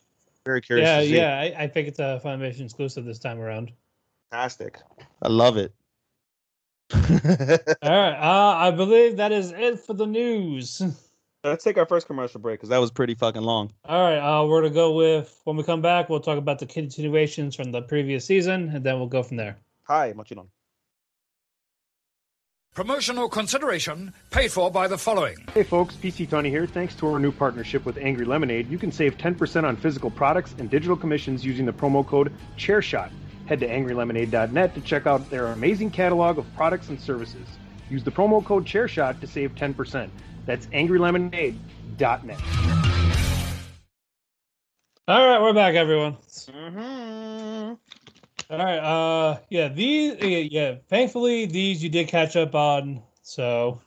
Very 0.50 0.62
curious. 0.62 0.88
yeah, 0.88 1.00
to 1.02 1.06
see. 1.06 1.16
yeah. 1.16 1.40
I, 1.40 1.64
I 1.64 1.68
think 1.68 1.88
it's 1.88 2.00
a 2.00 2.20
Funimation 2.26 2.62
exclusive 2.62 3.06
this 3.06 3.20
time 3.20 3.40
around. 3.40 3.72
Fantastic. 4.32 4.80
I 5.22 5.28
love 5.28 5.58
it. 5.58 5.72
All 6.92 7.00
right, 7.04 8.18
uh, 8.20 8.56
I 8.58 8.72
believe 8.72 9.18
that 9.18 9.32
is 9.32 9.52
it 9.52 9.80
for 9.80 9.94
the 9.94 10.08
news. 10.08 10.82
Let's 11.44 11.64
take 11.64 11.78
our 11.78 11.86
first 11.86 12.08
commercial 12.08 12.40
break 12.40 12.60
because 12.60 12.70
that 12.70 12.80
was 12.80 12.90
pretty 12.90 13.14
fucking 13.14 13.44
long. 13.44 13.72
All 13.86 14.02
right, 14.02 14.18
uh, 14.18 14.44
we're 14.48 14.64
gonna 14.64 14.74
go 14.74 14.92
with 14.96 15.40
when 15.44 15.56
we 15.56 15.62
come 15.62 15.84
back. 15.84 16.10
We'll 16.10 16.20
talk 16.20 16.40
about 16.40 16.58
the 16.58 16.66
continuations 16.66 17.56
from 17.56 17.72
the 17.72 17.84
previous 17.84 18.26
season, 18.26 18.70
and 18.70 18.84
then 18.84 18.98
we'll 18.98 19.08
go 19.08 19.22
from 19.22 19.38
there. 19.38 19.56
Hi, 19.84 20.14
Mochinon. 20.14 20.48
Promotional 22.80 23.28
consideration 23.28 24.13
paid 24.32 24.54
for 24.54 24.72
by 24.72 24.88
the 24.88 24.98
following. 24.98 25.36
Hey 25.54 25.63
folks, 25.63 25.96
PC 25.96 26.30
Tony 26.30 26.50
here. 26.50 26.65
Thanks 26.65 26.96
to 26.96 27.08
our 27.08 27.20
new 27.20 27.34
partnership 27.34 27.84
with 27.84 27.98
Angry 27.98 28.24
Lemonade, 28.24 28.70
you 28.70 28.78
can 28.78 28.89
save 28.89 29.18
10% 29.18 29.65
on 29.65 29.76
physical 29.76 30.10
products 30.10 30.56
and 30.58 30.70
digital 30.70 30.96
commissions 30.96 31.44
using 31.44 31.65
the 31.65 31.74
promo 31.74 32.08
code 32.08 32.32
ChairShot. 32.58 33.12
Head 33.48 33.60
to 33.60 33.68
angrylemonade.net 33.68 34.76
to 34.76 34.80
check 34.80 35.08
out 35.08 35.30
their 35.30 35.48
amazing 35.48 35.92
catalog 35.92 36.38
of 36.38 36.46
products 36.56 36.88
and 36.88 36.98
services. 37.02 37.46
Use 37.89 38.06
the 38.06 38.12
promo 38.12 38.42
code 38.42 38.63
ChairShot 38.63 39.20
to 39.20 39.28
save 39.28 39.56
10%. 39.56 40.10
That's 40.46 40.68
angrylemonade.net. 40.68 42.39
All 45.06 45.28
right, 45.28 45.42
we're 45.42 45.54
back, 45.54 45.76
everyone. 45.76 46.15
Mm-hmm. 46.30 47.74
All 48.50 48.58
right, 48.58 48.80
uh, 48.80 49.38
yeah, 49.50 49.68
these, 49.68 50.16
yeah, 50.20 50.38
yeah, 50.50 50.76
thankfully 50.88 51.46
these 51.46 51.84
you 51.84 51.90
did 51.90 52.08
catch 52.08 52.36
up 52.36 52.56
on. 52.56 53.04
So, 53.22 53.80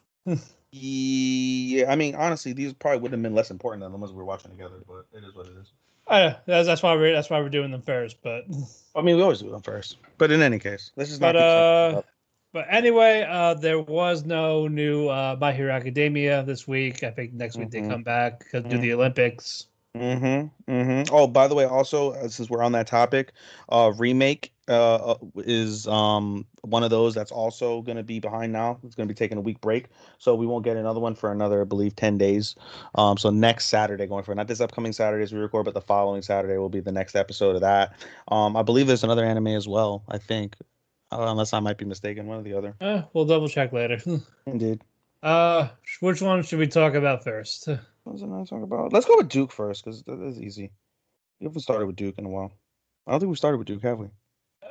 Yeah, 0.71 1.91
I 1.91 1.97
mean, 1.97 2.15
honestly, 2.15 2.53
these 2.53 2.73
probably 2.73 3.01
would 3.01 3.11
have 3.11 3.21
been 3.21 3.35
less 3.35 3.51
important 3.51 3.83
than 3.83 3.91
the 3.91 3.99
ones 3.99 4.13
we 4.13 4.19
were 4.19 4.25
watching 4.25 4.53
together, 4.53 4.77
but 4.87 5.07
it 5.13 5.25
is 5.25 5.35
what 5.35 5.47
it 5.47 5.53
is. 5.61 5.73
uh, 6.07 6.35
that's 6.47 6.67
that's 6.67 6.83
why 6.83 6.95
we're 6.95 7.13
that's 7.13 7.29
why 7.29 7.41
we're 7.41 7.49
doing 7.49 7.73
them 7.73 7.83
first. 7.83 8.23
But, 8.23 8.45
I 8.95 9.03
mean, 9.03 9.17
we 9.17 9.23
always 9.23 9.41
do 9.41 9.51
them 9.51 9.63
first. 9.63 9.97
But 10.17 10.31
in 10.31 10.41
any 10.43 10.61
case, 10.61 10.93
this 10.97 11.11
is 11.11 11.19
not 11.21 11.35
but 11.35 11.41
uh, 11.41 12.03
but 12.53 12.67
anyway, 12.71 13.27
uh, 13.29 13.55
there 13.55 13.81
was 13.81 14.25
no 14.25 14.69
new 14.69 15.09
uh 15.09 15.37
My 15.41 15.53
Hero 15.53 15.73
Academia 15.73 16.45
this 16.45 16.69
week. 16.69 17.03
I 17.03 17.11
think 17.11 17.33
next 17.33 17.57
week 17.57 17.69
Mhm. 17.69 17.73
they 17.73 17.89
come 17.89 18.03
back 18.05 18.39
because 18.39 18.63
do 18.65 18.79
the 18.79 18.93
Olympics. 18.93 19.67
Mm-hmm. 19.97 20.73
Mm-hmm. 20.73 21.15
Oh, 21.15 21.27
by 21.27 21.49
the 21.49 21.55
way, 21.55 21.67
also 21.67 22.13
uh, 22.13 22.29
since 22.29 22.49
we're 22.49 22.63
on 22.63 22.73
that 22.73 22.87
topic, 22.87 23.33
uh, 23.69 23.93
remake 23.99 24.53
uh 24.69 24.95
uh, 25.13 25.15
is 25.39 25.89
um 25.89 26.47
one 26.63 26.83
of 26.85 26.91
those 26.91 27.15
that's 27.15 27.33
also 27.33 27.83
going 27.83 27.97
to 27.97 28.03
be 28.03 28.19
behind 28.19 28.53
now. 28.53 28.79
It's 28.85 28.95
going 28.95 29.07
to 29.07 29.13
be 29.13 29.19
taking 29.19 29.37
a 29.37 29.41
week 29.43 29.61
break, 29.61 29.89
so 30.19 30.35
we 30.35 30.47
won't 30.47 30.65
get 30.65 30.79
another 30.79 31.01
one 31.01 31.15
for 31.15 31.31
another, 31.31 31.61
I 31.61 31.65
believe, 31.65 31.95
ten 31.95 32.17
days. 32.17 32.55
Um, 32.95 33.19
so 33.19 33.29
next 33.29 33.67
Saturday, 33.67 34.07
going 34.07 34.25
for 34.25 34.35
not 34.35 34.49
this 34.49 34.61
upcoming 34.63 34.93
Saturday 34.93 35.25
as 35.25 35.33
we 35.33 35.41
record, 35.41 35.67
but 35.67 35.75
the 35.75 35.81
following 35.83 36.23
Saturday 36.23 36.57
will 36.57 36.71
be 36.71 36.81
the 36.81 36.93
next 36.93 37.15
episode 37.15 37.55
of 37.57 37.61
that. 37.61 37.93
Um, 38.29 38.57
I 38.57 38.63
believe 38.63 38.87
there's 38.87 39.05
another 39.05 39.25
anime 39.27 39.49
as 39.49 39.69
well. 39.69 40.05
I 40.09 40.17
think, 40.17 40.57
uh, 41.11 41.27
unless 41.29 41.53
I 41.53 41.61
might 41.61 41.77
be 41.77 41.85
mistaken, 41.85 42.27
one 42.27 42.39
or 42.39 42.43
the 42.43 42.55
other. 42.55 42.75
Uh, 42.81 43.03
we'll 43.13 43.27
double 43.27 43.49
check 43.49 43.73
later. 43.75 43.99
Indeed. 44.47 44.81
uh, 45.23 45.69
which 46.01 46.23
one 46.23 46.43
should 46.45 46.61
we 46.61 46.67
talk 46.69 46.95
about 46.95 47.25
first? 47.25 47.69
What 48.05 48.15
was 48.15 48.23
I 48.23 48.27
going 48.27 48.45
to 48.45 48.51
talk 48.51 48.63
about? 48.63 48.93
Let's 48.93 49.07
go 49.07 49.17
with 49.17 49.29
Duke 49.29 49.53
first 49.53 49.85
because 49.85 50.03
that 50.05 50.21
is 50.21 50.41
easy. 50.41 50.73
We 51.41 51.47
haven't 51.47 51.61
started 51.61 51.87
with 51.87 51.97
Duke 51.97 52.19
in 52.19 52.27
a 52.27 52.29
while. 52.29 52.53
I 53.07 53.11
don't 53.11 53.21
think 53.21 53.31
we 53.31 53.37
started 53.37 53.59
with 53.59 53.67
Duke, 53.67 53.83
have 53.83 53.99
we? 53.99 54.09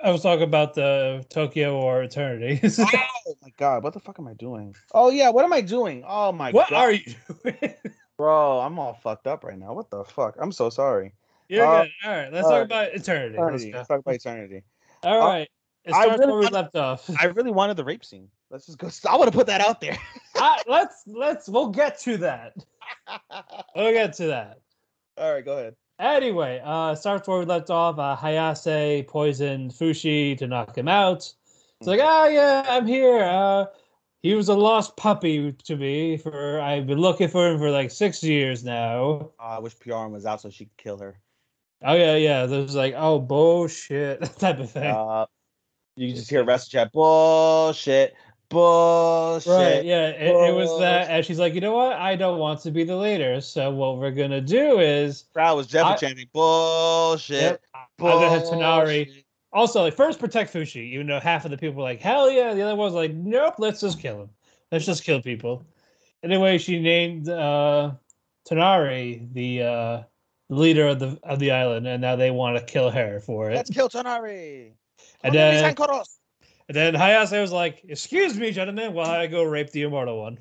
I 0.03 0.09
was 0.11 0.23
talking 0.23 0.43
about 0.43 0.73
the 0.73 1.25
Tokyo 1.29 1.77
or 1.79 2.01
Eternity. 2.01 2.59
Oh 2.79 3.35
my 3.41 3.49
god, 3.57 3.83
what 3.83 3.93
the 3.93 3.99
fuck 3.99 4.17
am 4.19 4.27
I 4.27 4.33
doing? 4.33 4.73
Oh 4.93 5.09
yeah, 5.11 5.29
what 5.29 5.45
am 5.45 5.53
I 5.53 5.61
doing? 5.61 6.03
Oh 6.07 6.31
my 6.31 6.51
what 6.51 6.69
god. 6.69 6.75
What 6.75 6.83
are 6.85 6.91
you 6.91 7.15
doing? 7.43 7.75
Bro, 8.17 8.59
I'm 8.61 8.79
all 8.79 8.93
fucked 8.95 9.27
up 9.27 9.43
right 9.43 9.57
now. 9.57 9.73
What 9.73 9.89
the 9.89 10.03
fuck? 10.03 10.35
I'm 10.39 10.51
so 10.51 10.69
sorry. 10.69 11.13
You're 11.49 11.65
Uh, 11.65 11.83
good. 11.83 11.91
All 12.05 12.11
right, 12.17 12.33
let's 12.33 12.45
all 12.45 12.51
talk 12.51 12.57
right. 12.59 12.65
about 12.65 12.87
Eternity. 12.93 13.37
Let's 13.37 13.47
Eternity. 13.63 13.73
Let's 13.73 13.87
talk 13.87 13.99
about 13.99 14.15
eternity. 14.15 14.63
All 15.03 15.19
right. 15.19 15.41
Uh. 15.41 15.45
It 15.83 15.93
I 15.95 16.03
starts 16.03 16.19
really 16.19 16.31
where 16.31 16.41
we 16.41 16.47
left 16.49 16.75
off. 16.75 17.09
I 17.19 17.25
really 17.25 17.49
wanted 17.49 17.75
the 17.75 17.83
rape 17.83 18.05
scene. 18.05 18.27
Let's 18.51 18.67
just 18.67 18.77
go. 18.77 18.89
I 19.09 19.17
want 19.17 19.31
to 19.31 19.35
put 19.37 19.47
that 19.47 19.61
out 19.61 19.81
there. 19.81 19.97
Let's 20.67 21.03
let's 21.07 21.49
we'll 21.49 21.69
get 21.69 21.99
to 22.01 22.17
that. 22.17 22.53
We'll 23.75 23.93
get 23.93 24.13
to 24.13 24.27
that. 24.27 24.60
all 25.17 25.34
right, 25.34 25.45
go 25.45 25.58
ahead. 25.58 25.75
Anyway, 25.99 26.62
uh 26.63 26.95
starts 26.95 27.27
where 27.27 27.39
we 27.39 27.45
left 27.45 27.69
off. 27.69 27.99
Uh, 27.99 28.17
Hayase 28.19 29.08
poisoned 29.08 29.71
Fushi 29.71 30.38
to 30.38 30.47
knock 30.47 30.77
him 30.77 30.88
out. 30.88 31.32
It's 31.80 31.88
like, 31.88 31.99
oh 32.01 32.27
yeah, 32.27 32.65
I'm 32.67 32.88
here. 32.88 33.23
Uh 33.23 33.65
he 34.23 34.36
was 34.36 34.49
a 34.49 34.54
lost 34.54 34.95
puppy 34.97 35.51
to 35.51 35.75
me 35.75 36.17
for 36.17 36.60
I've 36.60 36.86
been 36.88 36.99
looking 36.99 37.27
for 37.27 37.47
him 37.47 37.60
for 37.60 37.71
like 37.71 37.91
six 37.91 38.23
years 38.23 38.63
now. 38.63 39.32
Uh, 39.39 39.58
I 39.58 39.60
wish 39.60 39.77
PR 39.80 40.08
was 40.08 40.25
out 40.25 40.41
so 40.41 40.49
she 40.49 40.65
could 40.65 40.77
kill 40.77 40.99
her. 40.99 41.19
Oh 41.84 41.95
yeah, 41.95 42.15
yeah. 42.15 42.45
There's 42.45 42.75
like, 42.75 42.93
oh 42.95 43.19
bullshit 43.19 44.21
that 44.21 44.39
type 44.39 44.60
of 44.60 44.69
thing. 44.71 44.84
Uh, 44.84 45.25
you 45.95 46.08
can 46.10 46.15
just 46.15 46.30
hear 46.30 46.43
rest 46.43 46.71
chat. 46.71 46.91
Bullshit. 46.91 48.13
Bullshit. 48.51 49.49
Right, 49.49 49.85
yeah, 49.85 50.09
it, 50.09 50.49
it 50.49 50.53
was 50.53 50.77
that, 50.79 51.09
and 51.09 51.25
she's 51.25 51.39
like, 51.39 51.53
you 51.53 51.61
know 51.61 51.71
what? 51.71 51.93
I 51.93 52.17
don't 52.17 52.37
want 52.37 52.59
to 52.61 52.71
be 52.71 52.83
the 52.83 52.97
leader, 52.97 53.39
so 53.39 53.71
what 53.71 53.97
we're 53.97 54.11
gonna 54.11 54.41
do 54.41 54.79
is, 54.79 55.23
Crowd 55.33 55.55
was 55.55 55.67
Jeff 55.67 55.85
I- 55.85 55.95
chanting 55.95 56.27
bullshit. 56.33 57.41
yep, 57.41 57.61
I'm 57.73 57.87
gonna 57.97 58.29
have 58.29 58.43
Tonari. 58.43 59.23
Also, 59.53 59.81
like, 59.83 59.95
first 59.95 60.19
protect 60.19 60.53
Fushi, 60.53 60.91
even 60.91 61.07
though 61.07 61.19
half 61.19 61.45
of 61.45 61.51
the 61.51 61.57
people 61.57 61.77
were 61.77 61.83
like, 61.83 62.01
hell 62.01 62.29
yeah, 62.29 62.53
the 62.53 62.61
other 62.61 62.75
one's 62.75 62.93
like, 62.93 63.13
nope, 63.13 63.55
let's 63.57 63.79
just 63.81 63.99
kill 63.99 64.21
him, 64.21 64.29
let's 64.71 64.85
just 64.85 65.03
kill 65.03 65.21
people. 65.21 65.65
Anyway, 66.23 66.57
she 66.57 66.79
named 66.79 67.29
uh, 67.29 67.91
Tonari 68.49 69.33
the 69.33 69.63
uh, 69.63 70.03
leader 70.49 70.87
of 70.87 70.99
the 70.99 71.17
of 71.23 71.39
the 71.39 71.51
island, 71.51 71.87
and 71.87 72.01
now 72.01 72.17
they 72.17 72.31
want 72.31 72.57
to 72.57 72.63
kill 72.63 72.91
her 72.91 73.21
for 73.21 73.49
it. 73.49 73.55
Let's 73.55 73.69
kill 73.69 73.89
Tonari. 73.89 74.71
And 75.23 75.33
then-. 75.33 75.75
And 76.71 76.77
then 76.77 76.93
Hayase 76.93 77.41
was 77.41 77.51
like, 77.51 77.81
"Excuse 77.89 78.38
me, 78.38 78.51
gentlemen, 78.51 78.93
while 78.93 79.12
I 79.12 79.27
go 79.27 79.43
rape 79.43 79.71
the 79.71 79.81
immortal 79.81 80.21
one." 80.21 80.38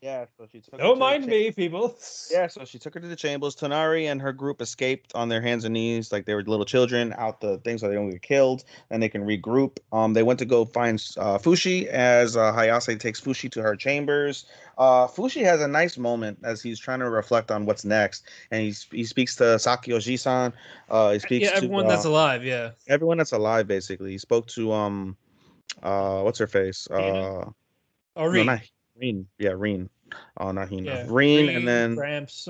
Yeah, 0.00 0.24
so 0.38 0.46
she 0.50 0.62
took 0.62 0.80
Don't 0.80 0.98
mind 0.98 1.26
me, 1.26 1.50
people. 1.50 1.98
Yeah, 2.30 2.46
so 2.46 2.64
she 2.64 2.78
took 2.78 2.94
her 2.94 3.00
to 3.00 3.06
the 3.06 3.14
chambers. 3.14 3.54
Tonari 3.54 4.10
and 4.10 4.22
her 4.22 4.32
group 4.32 4.62
escaped 4.62 5.14
on 5.14 5.28
their 5.28 5.42
hands 5.42 5.66
and 5.66 5.74
knees, 5.74 6.10
like 6.12 6.24
they 6.24 6.34
were 6.34 6.42
little 6.44 6.64
children, 6.64 7.14
out 7.18 7.42
the 7.42 7.58
thing 7.58 7.76
so 7.76 7.88
they 7.88 7.94
don't 7.94 8.08
get 8.08 8.22
killed, 8.22 8.64
and 8.88 9.02
they 9.02 9.10
can 9.10 9.26
regroup. 9.26 9.76
Um, 9.92 10.14
they 10.14 10.22
went 10.22 10.38
to 10.38 10.46
go 10.46 10.64
find 10.64 10.96
uh, 11.18 11.36
Fushi 11.36 11.84
as 11.88 12.38
uh, 12.38 12.54
Hayase 12.54 12.98
takes 12.98 13.20
Fushi 13.20 13.50
to 13.50 13.60
her 13.60 13.76
chambers. 13.76 14.46
Uh, 14.78 15.06
Fushi 15.06 15.42
has 15.44 15.60
a 15.60 15.68
nice 15.68 15.98
moment 15.98 16.38
as 16.42 16.62
he's 16.62 16.80
trying 16.80 17.00
to 17.00 17.10
reflect 17.10 17.50
on 17.50 17.66
what's 17.66 17.84
next, 17.84 18.24
and 18.50 18.62
he 18.62 18.74
he 18.96 19.04
speaks 19.04 19.36
to 19.36 19.58
Saki 19.58 19.90
Oji-san. 19.90 20.54
Uh, 20.88 21.12
he 21.12 21.18
speaks 21.18 21.50
Yeah, 21.50 21.56
everyone 21.56 21.84
to 21.84 21.90
uh, 21.90 21.92
that's 21.92 22.06
alive. 22.06 22.42
Yeah. 22.42 22.70
everyone 22.88 23.18
that's 23.18 23.32
alive. 23.32 23.68
Basically, 23.68 24.12
he 24.12 24.18
spoke 24.18 24.46
to 24.46 24.72
um, 24.72 25.18
uh, 25.82 26.20
what's 26.22 26.38
her 26.38 26.46
face? 26.46 26.88
Uh, 26.90 27.44
Oh, 28.18 28.30
no, 28.30 28.42
not 28.44 28.60
Reen. 28.98 29.26
Yeah, 29.38 29.50
Reen. 29.50 29.90
Oh, 30.38 30.50
not 30.50 30.70
Hina. 30.70 30.82
Yeah, 30.84 31.04
Reen, 31.08 31.48
Reed, 31.48 31.56
and 31.56 31.68
then 31.68 31.96
Gramps. 31.96 32.48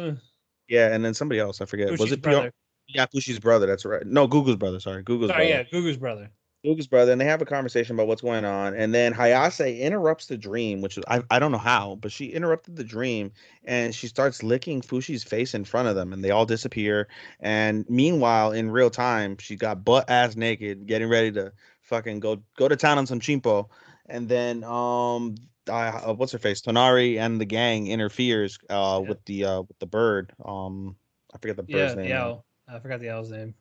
yeah, 0.68 0.94
and 0.94 1.04
then 1.04 1.12
somebody 1.12 1.40
else. 1.40 1.60
I 1.60 1.64
forget. 1.64 1.90
was 1.98 2.12
it 2.12 2.22
brother. 2.22 2.50
PR? 2.50 2.56
Yeah, 2.86 3.06
Fushi's 3.06 3.40
brother. 3.40 3.66
That's 3.66 3.84
right. 3.84 4.06
No, 4.06 4.28
Gugu's 4.28 4.54
brother. 4.54 4.78
Sorry, 4.78 5.02
Gugu's 5.02 5.28
Sorry, 5.28 5.48
brother. 5.48 5.48
yeah, 5.48 5.62
Gugu's 5.64 5.96
brother. 5.96 6.30
Luke's 6.64 6.86
brother, 6.86 7.12
and 7.12 7.20
they 7.20 7.24
have 7.24 7.40
a 7.42 7.46
conversation 7.46 7.94
about 7.94 8.08
what's 8.08 8.22
going 8.22 8.44
on. 8.44 8.74
And 8.74 8.92
then 8.92 9.14
Hayase 9.14 9.78
interrupts 9.78 10.26
the 10.26 10.36
dream, 10.36 10.80
which 10.80 10.98
I, 11.06 11.22
I 11.30 11.38
don't 11.38 11.52
know 11.52 11.58
how, 11.58 11.96
but 12.00 12.10
she 12.10 12.26
interrupted 12.26 12.74
the 12.76 12.82
dream 12.82 13.30
and 13.64 13.94
she 13.94 14.08
starts 14.08 14.42
licking 14.42 14.80
Fushi's 14.82 15.22
face 15.22 15.54
in 15.54 15.64
front 15.64 15.86
of 15.86 15.94
them, 15.94 16.12
and 16.12 16.24
they 16.24 16.30
all 16.30 16.46
disappear. 16.46 17.06
And 17.40 17.88
meanwhile, 17.88 18.50
in 18.50 18.70
real 18.70 18.90
time, 18.90 19.36
she 19.38 19.54
got 19.54 19.84
butt 19.84 20.10
ass 20.10 20.34
naked, 20.34 20.86
getting 20.86 21.08
ready 21.08 21.30
to 21.32 21.52
fucking 21.86 22.20
go 22.20 22.42
go 22.56 22.68
to 22.68 22.76
town 22.76 22.98
on 22.98 23.06
some 23.06 23.20
chimpo. 23.20 23.68
And 24.08 24.28
then 24.28 24.64
um 24.64 25.36
uh, 25.68 26.14
what's 26.14 26.32
her 26.32 26.38
face? 26.38 26.60
Tonari 26.62 27.18
and 27.18 27.40
the 27.40 27.44
gang 27.44 27.88
interferes 27.88 28.58
uh 28.70 29.00
Yeah. 29.02 29.08
with 29.08 29.24
the 29.24 29.44
uh 29.44 29.60
with 29.62 29.78
the 29.78 29.86
bird. 29.86 30.32
Um 30.44 30.96
I 31.34 31.38
forget 31.38 31.56
the 31.56 31.64
Yeah, 31.66 31.78
bird's 31.78 31.96
name. 31.96 32.06
the 32.08 32.14
owl. 32.14 32.44
I 32.68 32.78
forgot 32.78 33.00
the 33.00 33.10
owl's 33.10 33.30
name. 33.30 33.54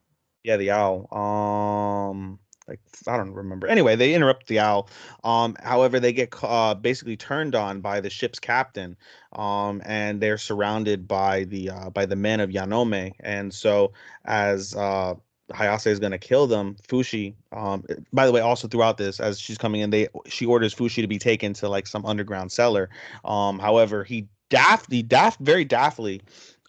Yeah, 0.44 0.56
the 0.56 0.70
owl. 0.70 1.08
Um, 1.12 2.38
like 2.68 2.80
I 3.06 3.16
don't 3.16 3.32
remember. 3.32 3.66
Anyway, 3.66 3.96
they 3.96 4.14
interrupt 4.14 4.46
the 4.46 4.60
owl. 4.60 4.88
Um, 5.24 5.56
however, 5.62 6.00
they 6.00 6.12
get 6.12 6.34
uh, 6.42 6.74
basically 6.74 7.16
turned 7.16 7.54
on 7.54 7.80
by 7.80 8.00
the 8.00 8.10
ship's 8.10 8.38
captain. 8.38 8.96
Um, 9.32 9.82
and 9.84 10.20
they're 10.20 10.38
surrounded 10.38 11.06
by 11.06 11.44
the 11.44 11.70
uh, 11.70 11.90
by 11.90 12.06
the 12.06 12.16
men 12.16 12.40
of 12.40 12.50
Yanome. 12.50 13.12
And 13.20 13.52
so, 13.52 13.92
as 14.24 14.74
uh, 14.74 15.14
Hayase 15.50 15.86
is 15.86 16.00
going 16.00 16.12
to 16.12 16.18
kill 16.18 16.46
them, 16.46 16.76
Fushi. 16.88 17.34
Um, 17.52 17.84
by 18.12 18.26
the 18.26 18.32
way, 18.32 18.40
also 18.40 18.68
throughout 18.68 18.98
this, 18.98 19.20
as 19.20 19.38
she's 19.38 19.58
coming 19.58 19.80
in, 19.80 19.90
they 19.90 20.08
she 20.26 20.46
orders 20.46 20.74
Fushi 20.74 21.02
to 21.02 21.06
be 21.06 21.18
taken 21.18 21.52
to 21.54 21.68
like 21.68 21.86
some 21.86 22.04
underground 22.04 22.52
cellar. 22.52 22.90
Um, 23.24 23.58
however, 23.58 24.04
he 24.04 24.26
daft, 24.48 24.90
he 24.90 25.02
daft, 25.02 25.40
very 25.40 25.64
daftly 25.64 26.20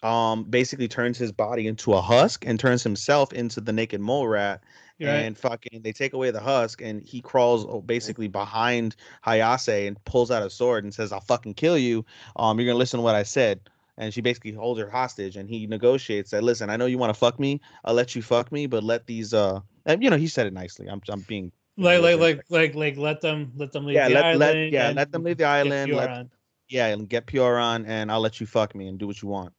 um 0.02 0.44
basically 0.44 0.86
turns 0.86 1.18
his 1.18 1.32
body 1.32 1.66
into 1.66 1.92
a 1.92 2.00
husk 2.00 2.46
and 2.46 2.60
turns 2.60 2.82
himself 2.82 3.32
into 3.32 3.60
the 3.60 3.72
naked 3.72 4.00
mole 4.00 4.28
rat 4.28 4.62
right. 5.00 5.08
and 5.08 5.36
fucking 5.36 5.82
they 5.82 5.92
take 5.92 6.12
away 6.12 6.30
the 6.30 6.40
husk 6.40 6.80
and 6.80 7.02
he 7.02 7.20
crawls 7.20 7.66
oh, 7.68 7.80
basically 7.80 8.28
behind 8.28 8.94
Hayase 9.26 9.88
and 9.88 10.02
pulls 10.04 10.30
out 10.30 10.42
a 10.42 10.50
sword 10.50 10.84
and 10.84 10.94
says 10.94 11.12
I'll 11.12 11.20
fucking 11.20 11.54
kill 11.54 11.76
you 11.76 12.04
um 12.36 12.58
you're 12.58 12.66
going 12.66 12.76
to 12.76 12.78
listen 12.78 12.98
to 12.98 13.02
what 13.02 13.14
I 13.14 13.24
said 13.24 13.60
and 13.98 14.14
she 14.14 14.22
basically 14.22 14.52
holds 14.52 14.80
her 14.80 14.88
hostage 14.88 15.36
and 15.36 15.48
he 15.50 15.66
negotiates 15.66 16.30
that 16.30 16.42
listen 16.42 16.70
I 16.70 16.76
know 16.76 16.86
you 16.86 16.96
want 16.98 17.12
to 17.12 17.18
fuck 17.18 17.38
me 17.38 17.60
I'll 17.84 17.94
let 17.94 18.14
you 18.16 18.22
fuck 18.22 18.50
me 18.50 18.66
but 18.66 18.82
let 18.82 19.06
these 19.06 19.34
uh 19.34 19.60
and 19.84 20.02
you 20.02 20.08
know 20.08 20.16
he 20.16 20.26
said 20.28 20.46
it 20.46 20.52
nicely 20.54 20.88
I'm 20.88 21.02
I'm 21.10 21.20
being 21.22 21.52
Like, 21.76 22.00
like, 22.02 22.18
like, 22.18 22.40
like, 22.48 22.74
like, 22.74 22.96
let 22.96 23.20
them, 23.20 23.52
let 23.56 23.70
them 23.72 23.84
leave 23.86 23.94
yeah 23.96 24.08
the 24.08 24.14
let, 24.14 24.24
island. 24.24 24.40
let 24.40 24.72
yeah 24.72 24.90
let 24.90 25.12
them 25.12 25.22
leave 25.24 25.36
the 25.36 25.44
island 25.44 25.92
let, 25.92 26.26
yeah, 26.70 26.86
and 26.88 27.08
get 27.08 27.24
pure 27.26 27.56
on, 27.58 27.86
and 27.86 28.10
I'll 28.12 28.20
let 28.20 28.40
you 28.40 28.46
fuck 28.46 28.74
me 28.74 28.88
and 28.88 28.98
do 28.98 29.06
what 29.06 29.22
you 29.22 29.28
want. 29.28 29.54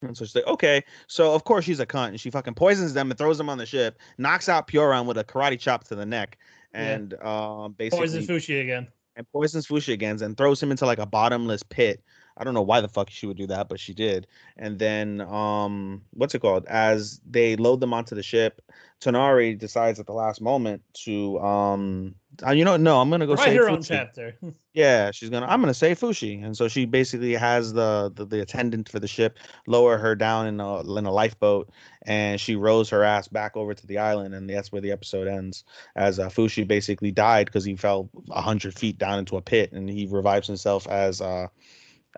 And 0.00 0.16
so 0.16 0.24
she's 0.24 0.34
like, 0.34 0.46
okay. 0.46 0.82
So 1.06 1.34
of 1.34 1.44
course 1.44 1.64
she's 1.66 1.78
a 1.80 1.84
cunt, 1.84 2.08
and 2.08 2.20
she 2.20 2.30
fucking 2.30 2.54
poisons 2.54 2.94
them 2.94 3.10
and 3.10 3.18
throws 3.18 3.36
them 3.36 3.50
on 3.50 3.58
the 3.58 3.66
ship, 3.66 3.98
knocks 4.16 4.48
out 4.48 4.66
Puron 4.66 5.06
with 5.06 5.18
a 5.18 5.24
karate 5.24 5.58
chop 5.60 5.84
to 5.88 5.94
the 5.94 6.06
neck, 6.06 6.38
Yeah. 6.72 6.94
and 6.94 7.14
um, 7.22 7.72
basically 7.72 7.98
poisons 8.06 8.26
Fushi 8.28 8.62
again. 8.62 8.88
and 9.16 9.26
poisons 9.30 9.66
Fushi 9.66 9.92
again 9.92 10.22
and 10.22 10.36
throws 10.38 10.62
him 10.62 10.70
into 10.70 10.86
like 10.86 10.98
a 11.00 11.06
bottomless 11.06 11.62
pit. 11.64 12.02
I 12.38 12.44
don't 12.44 12.54
know 12.54 12.62
why 12.62 12.80
the 12.80 12.88
fuck 12.88 13.10
she 13.10 13.26
would 13.26 13.36
do 13.36 13.46
that, 13.48 13.68
but 13.68 13.80
she 13.80 13.92
did. 13.94 14.26
And 14.56 14.78
then 14.78 15.20
um 15.20 16.02
what's 16.12 16.34
it 16.34 16.40
called? 16.40 16.64
As 16.66 17.20
they 17.28 17.56
load 17.56 17.80
them 17.80 17.92
onto 17.92 18.14
the 18.14 18.22
ship, 18.22 18.62
Tonari 19.00 19.58
decides 19.58 20.00
at 20.00 20.06
the 20.06 20.12
last 20.12 20.40
moment 20.40 20.82
to 21.04 21.38
um 21.40 22.14
uh, 22.46 22.52
you 22.52 22.64
know 22.64 22.76
no, 22.76 23.00
I'm 23.00 23.10
gonna 23.10 23.26
go 23.26 23.34
Write 23.34 23.44
save 23.44 23.56
her 23.60 23.68
own 23.68 23.82
chapter. 23.82 24.36
Yeah, 24.78 25.10
she's 25.10 25.28
gonna. 25.28 25.46
I'm 25.46 25.60
gonna 25.60 25.74
say 25.74 25.92
Fushi, 25.96 26.44
and 26.44 26.56
so 26.56 26.68
she 26.68 26.84
basically 26.84 27.32
has 27.32 27.72
the, 27.72 28.12
the 28.14 28.24
the 28.24 28.40
attendant 28.40 28.88
for 28.88 29.00
the 29.00 29.08
ship 29.08 29.36
lower 29.66 29.98
her 29.98 30.14
down 30.14 30.46
in 30.46 30.60
a 30.60 30.96
in 30.96 31.04
a 31.04 31.10
lifeboat, 31.10 31.68
and 32.02 32.40
she 32.40 32.54
rows 32.54 32.88
her 32.90 33.02
ass 33.02 33.26
back 33.26 33.56
over 33.56 33.74
to 33.74 33.86
the 33.88 33.98
island, 33.98 34.36
and 34.36 34.48
that's 34.48 34.70
where 34.70 34.80
the 34.80 34.92
episode 34.92 35.26
ends. 35.26 35.64
As 35.96 36.20
uh, 36.20 36.28
Fushi 36.28 36.64
basically 36.64 37.10
died 37.10 37.46
because 37.46 37.64
he 37.64 37.74
fell 37.74 38.08
a 38.30 38.40
hundred 38.40 38.72
feet 38.72 38.98
down 38.98 39.18
into 39.18 39.36
a 39.36 39.42
pit, 39.42 39.72
and 39.72 39.90
he 39.90 40.06
revives 40.08 40.46
himself 40.46 40.86
as 40.86 41.20
uh 41.20 41.48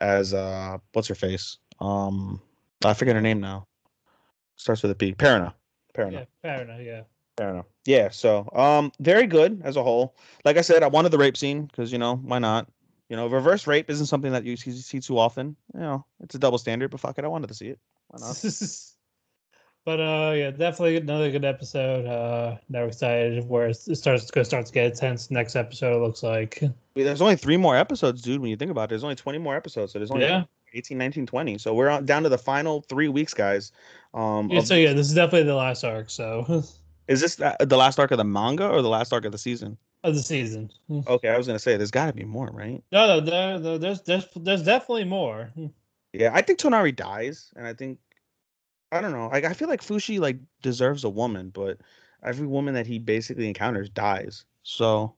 as 0.01 0.35
uh 0.35 0.79
what's 0.93 1.09
her 1.09 1.15
face? 1.15 1.59
Um, 1.81 2.41
I 2.85 2.95
forget 2.95 3.15
her 3.15 3.23
name 3.23 3.41
now. 3.41 3.67
Starts 4.57 4.83
with 4.83 4.91
a 4.91 4.95
P. 4.95 5.15
Perina. 5.15 5.55
Perina. 5.97 6.27
Yeah, 6.45 6.61
enough. 6.63 6.81
Yeah. 6.81 7.03
Enough. 7.39 7.67
Yeah. 7.87 8.09
So, 8.11 8.49
um, 8.55 8.93
very 9.01 9.27
good 9.27 9.63
as 9.65 9.77
a 9.77 9.83
whole. 9.83 10.15
Like 10.45 10.59
I 10.59 10.61
said, 10.61 10.83
I 10.83 10.89
wanted 10.89 11.11
the 11.11 11.19
rape 11.19 11.37
scene 11.37 11.65
because 11.65 11.93
you 11.93 11.99
know 11.99 12.17
why 12.17 12.39
not? 12.39 12.69
You 13.09 13.17
know, 13.17 13.27
reverse 13.27 13.67
rape 13.67 13.91
isn't 13.91 14.07
something 14.07 14.33
that 14.33 14.45
you 14.45 14.57
see, 14.57 14.73
see 14.73 15.01
too 15.01 15.19
often. 15.19 15.57
You 15.75 15.81
know, 15.81 16.05
it's 16.23 16.35
a 16.35 16.39
double 16.39 16.59
standard, 16.59 16.91
but 16.91 17.01
fuck 17.01 17.19
it, 17.19 17.25
I 17.25 17.29
wanted 17.29 17.49
to 17.49 17.55
see 17.55 17.69
it. 17.69 17.81
Why 18.09 18.27
not? 18.27 18.45
but 19.85 20.01
uh, 20.01 20.33
yeah, 20.37 20.51
definitely 20.51 20.97
another 20.97 21.31
good 21.31 21.45
episode. 21.45 22.07
Uh, 22.07 22.57
now 22.69 22.81
we're 22.83 22.89
excited 22.89 23.49
where 23.49 23.69
it 23.69 23.75
starts 23.75 24.25
to 24.27 24.33
go 24.33 24.43
start 24.43 24.67
to 24.67 24.73
get 24.73 24.87
intense. 24.93 25.31
Next 25.31 25.57
episode 25.57 25.97
it 25.97 26.01
looks 26.01 26.23
like. 26.23 26.63
There's 26.95 27.21
only 27.23 27.37
three 27.37 27.57
more 27.57 27.77
episodes, 27.77 28.23
dude. 28.23 28.41
When 28.41 28.51
you 28.51 28.57
think 28.57 28.71
about 28.71 28.85
it, 28.85 28.89
there's 28.91 29.05
only 29.05 29.17
20 29.17 29.39
more 29.39 29.57
episodes, 29.57 29.93
so 29.93 29.99
there's 29.99 30.11
only 30.11 30.25
Yeah. 30.25 30.45
18, 30.75 30.97
19, 30.99 31.27
20. 31.27 31.59
So 31.59 31.75
we're 31.75 31.89
on, 31.89 32.05
down 32.05 32.23
to 32.23 32.29
the 32.29 32.39
final 32.39 32.83
three 32.89 33.09
weeks, 33.09 33.35
guys. 33.35 33.73
Um, 34.15 34.49
Yeah, 34.51 34.59
of- 34.61 34.67
so 34.67 34.75
yeah, 34.75 34.93
this 34.93 35.09
is 35.09 35.15
definitely 35.15 35.45
the 35.45 35.55
last 35.57 35.83
arc. 35.85 36.11
So 36.11 36.63
is 37.09 37.21
this 37.21 37.37
the 37.37 37.77
last 37.77 37.99
arc 37.99 38.11
of 38.11 38.19
the 38.19 38.25
manga 38.25 38.69
or 38.69 38.83
the 38.83 38.89
last 38.89 39.13
arc 39.13 39.25
of 39.25 39.33
the 39.33 39.39
season? 39.39 39.77
of 40.03 40.15
the 40.15 40.23
season. 40.23 40.71
Okay, 41.07 41.29
I 41.29 41.37
was 41.37 41.47
gonna 41.47 41.59
say 41.59 41.77
there's 41.77 41.91
got 41.91 42.07
to 42.07 42.13
be 42.15 42.25
more, 42.25 42.49
right? 42.55 42.83
no, 42.91 43.21
there, 43.21 43.59
there, 43.59 43.77
there's 43.79 44.01
there's 44.03 44.27
there's 44.35 44.63
definitely 44.63 45.05
more. 45.05 45.51
Yeah, 46.15 46.31
I 46.33 46.41
think 46.41 46.59
Tonari 46.59 46.95
dies, 46.97 47.51
and 47.55 47.67
I 47.67 47.75
think 47.75 47.99
I 48.93 49.01
don't 49.01 49.13
know. 49.13 49.29
Like 49.29 49.45
I 49.45 49.53
feel 49.53 49.69
like 49.69 49.83
Fushi 49.83 50.19
like 50.21 50.39
deserves 50.63 51.05
a 51.05 51.09
woman, 51.11 51.51
but 51.51 51.79
every 52.25 52.47
woman 52.47 52.75
that 52.75 52.87
he 52.87 52.99
basically 52.99 53.47
encounters 53.49 53.89
dies. 53.89 54.45
So 54.63 55.15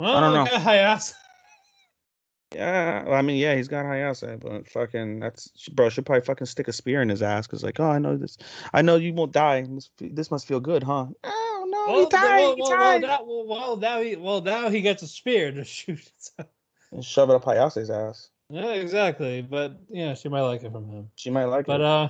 Well, 0.00 0.16
I 0.16 0.20
don't 0.20 0.34
know. 0.34 0.44
got 0.44 0.60
Hayase. 0.62 1.14
yeah, 2.54 3.04
I 3.08 3.22
mean, 3.22 3.36
yeah, 3.36 3.54
he's 3.56 3.68
got 3.68 3.84
Hayase, 3.84 4.38
but 4.40 4.68
fucking 4.68 5.20
that's 5.20 5.50
bro. 5.68 5.88
Should 5.88 6.06
probably 6.06 6.24
fucking 6.24 6.46
stick 6.46 6.68
a 6.68 6.72
spear 6.72 7.02
in 7.02 7.08
his 7.08 7.22
ass 7.22 7.46
because 7.46 7.62
like, 7.64 7.80
oh, 7.80 7.90
I 7.90 7.98
know 7.98 8.16
this. 8.16 8.36
I 8.72 8.82
know 8.82 8.96
you 8.96 9.12
won't 9.12 9.32
die. 9.32 9.66
This, 9.98 10.30
must 10.30 10.46
feel 10.46 10.60
good, 10.60 10.82
huh? 10.82 11.06
Oh 11.24 11.66
no, 11.68 11.92
Well, 11.92 12.04
he 12.04 12.08
died. 12.10 12.38
well, 12.38 12.54
he 12.54 12.62
well, 12.62 12.70
well, 12.70 13.00
died. 13.00 13.20
well, 13.26 13.46
well, 13.46 13.76
now 13.76 14.00
he 14.00 14.16
well 14.16 14.40
now 14.42 14.68
he 14.70 14.80
gets 14.80 15.02
a 15.02 15.08
spear 15.08 15.50
to 15.52 15.64
shoot. 15.76 16.00
And 16.92 17.04
shove 17.04 17.30
it 17.30 17.34
up 17.34 17.44
Hayase's 17.44 17.90
ass. 17.90 18.30
yeah, 18.48 18.72
exactly. 18.72 19.42
But 19.42 19.76
yeah, 19.88 20.14
she 20.14 20.28
might 20.28 20.42
like 20.42 20.62
it 20.62 20.70
from 20.70 20.88
him. 20.88 21.08
She 21.16 21.30
might 21.30 21.46
like 21.46 21.66
But 21.66 21.76
it. 21.76 21.78
But 21.78 21.84
uh 21.84 22.08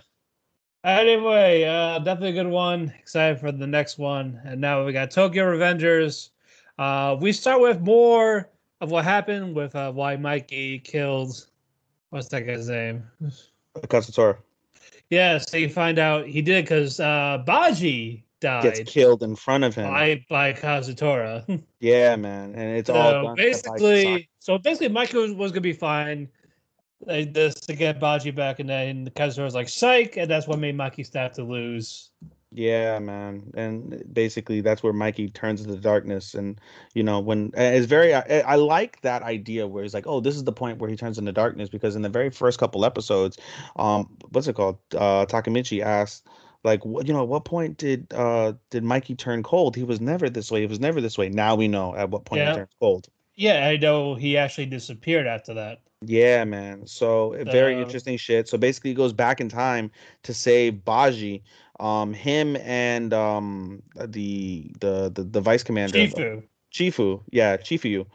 anyway, 0.86 1.64
uh 1.64 1.98
definitely 1.98 2.38
a 2.38 2.44
good 2.44 2.50
one. 2.50 2.92
Excited 2.98 3.40
for 3.40 3.52
the 3.52 3.66
next 3.66 3.98
one. 3.98 4.40
And 4.44 4.60
now 4.60 4.84
we 4.84 4.92
got 4.92 5.10
Tokyo 5.10 5.44
Revengers. 5.44 6.30
Uh 6.78 7.16
we 7.20 7.32
start 7.32 7.60
with 7.60 7.80
more 7.80 8.48
of 8.80 8.90
what 8.90 9.04
happened 9.04 9.54
with 9.54 9.74
uh 9.74 9.92
why 9.92 10.16
Mikey 10.16 10.78
killed 10.80 11.46
what's 12.10 12.28
that 12.28 12.42
guy's 12.42 12.68
name? 12.68 13.02
Kazutora 13.76 14.38
Yeah, 15.10 15.38
so 15.38 15.56
you 15.56 15.68
find 15.68 15.98
out 15.98 16.26
he 16.26 16.40
did 16.42 16.64
because 16.64 17.00
uh 17.00 17.42
Baji 17.44 18.24
died. 18.40 18.62
gets 18.62 18.90
killed 18.90 19.22
in 19.22 19.34
front 19.34 19.64
of 19.64 19.74
him. 19.74 19.90
by 19.90 20.24
by 20.28 20.52
Kazutora. 20.52 21.62
Yeah, 21.78 22.16
man, 22.16 22.54
and 22.54 22.76
it's 22.76 22.88
all 22.88 23.12
so 23.12 23.22
by 23.24 23.34
basically 23.34 24.28
so 24.38 24.58
basically 24.58 24.88
Mikey 24.88 25.18
was, 25.18 25.32
was 25.32 25.52
gonna 25.52 25.60
be 25.60 25.72
fine. 25.74 26.28
Like 27.04 27.34
this 27.34 27.54
to 27.54 27.76
get 27.76 28.00
Baji 28.00 28.30
back 28.30 28.58
and 28.58 28.68
then 28.68 29.10
Kazutora 29.10 29.44
was 29.44 29.54
like 29.54 29.68
psych, 29.68 30.16
and 30.16 30.30
that's 30.30 30.46
what 30.46 30.58
made 30.58 30.76
Mikey 30.76 31.04
start 31.04 31.34
to 31.34 31.44
lose. 31.44 32.10
Yeah, 32.52 32.98
man, 33.00 33.52
and 33.54 34.02
basically 34.12 34.62
that's 34.62 34.82
where 34.82 34.92
Mikey 34.94 35.28
turns 35.28 35.60
into 35.60 35.76
darkness, 35.76 36.34
and 36.34 36.58
you 36.94 37.02
know 37.02 37.20
when 37.20 37.52
it's 37.54 37.86
very. 37.86 38.14
I, 38.14 38.40
I 38.46 38.54
like 38.54 39.00
that 39.02 39.22
idea 39.22 39.66
where 39.66 39.82
he's 39.82 39.92
like, 39.92 40.06
oh, 40.06 40.20
this 40.20 40.36
is 40.36 40.44
the 40.44 40.52
point 40.52 40.78
where 40.78 40.88
he 40.88 40.96
turns 40.96 41.18
into 41.18 41.32
darkness 41.32 41.68
because 41.68 41.96
in 41.96 42.02
the 42.02 42.08
very 42.08 42.30
first 42.30 42.58
couple 42.58 42.84
episodes, 42.84 43.36
um, 43.76 44.16
what's 44.30 44.46
it 44.48 44.54
called? 44.54 44.78
Uh, 44.94 45.26
Takemichi 45.26 45.82
asked, 45.82 46.26
like, 46.64 46.84
what 46.86 47.06
you 47.06 47.12
know, 47.12 47.22
at 47.22 47.28
what 47.28 47.44
point 47.44 47.76
did 47.76 48.06
uh 48.14 48.54
did 48.70 48.84
Mikey 48.84 49.16
turn 49.16 49.42
cold? 49.42 49.76
He 49.76 49.82
was 49.84 50.00
never 50.00 50.30
this 50.30 50.50
way. 50.50 50.60
He 50.60 50.66
was 50.66 50.80
never 50.80 51.00
this 51.00 51.18
way. 51.18 51.28
Now 51.28 51.56
we 51.56 51.68
know 51.68 51.94
at 51.94 52.08
what 52.10 52.24
point 52.24 52.40
Yeah. 52.40 52.52
he 52.52 52.56
turns 52.58 52.70
cold. 52.80 53.08
Yeah, 53.34 53.66
I 53.68 53.76
know 53.76 54.14
he 54.14 54.38
actually 54.38 54.66
disappeared 54.66 55.26
after 55.26 55.52
that. 55.54 55.82
Yeah, 56.02 56.44
man. 56.44 56.86
So 56.86 57.34
uh, 57.34 57.44
very 57.44 57.74
So- 57.74 57.80
interesting 57.80 58.16
shit. 58.16 58.48
So 58.48 58.58
basically, 58.58 58.90
he 58.90 58.94
goes 58.94 59.12
back 59.12 59.40
in 59.40 59.48
time 59.48 59.90
to 60.24 60.34
save 60.34 60.84
Baji. 60.84 61.42
Um, 61.78 62.14
him 62.14 62.56
and 62.62 63.12
um 63.12 63.82
the 63.94 64.70
the 64.80 65.10
the, 65.14 65.24
the 65.24 65.40
vice 65.42 65.62
commander 65.62 65.98
Chifu. 65.98 66.42
Chifu, 66.72 67.22
yeah, 67.30 67.58
Chifu. 67.58 68.06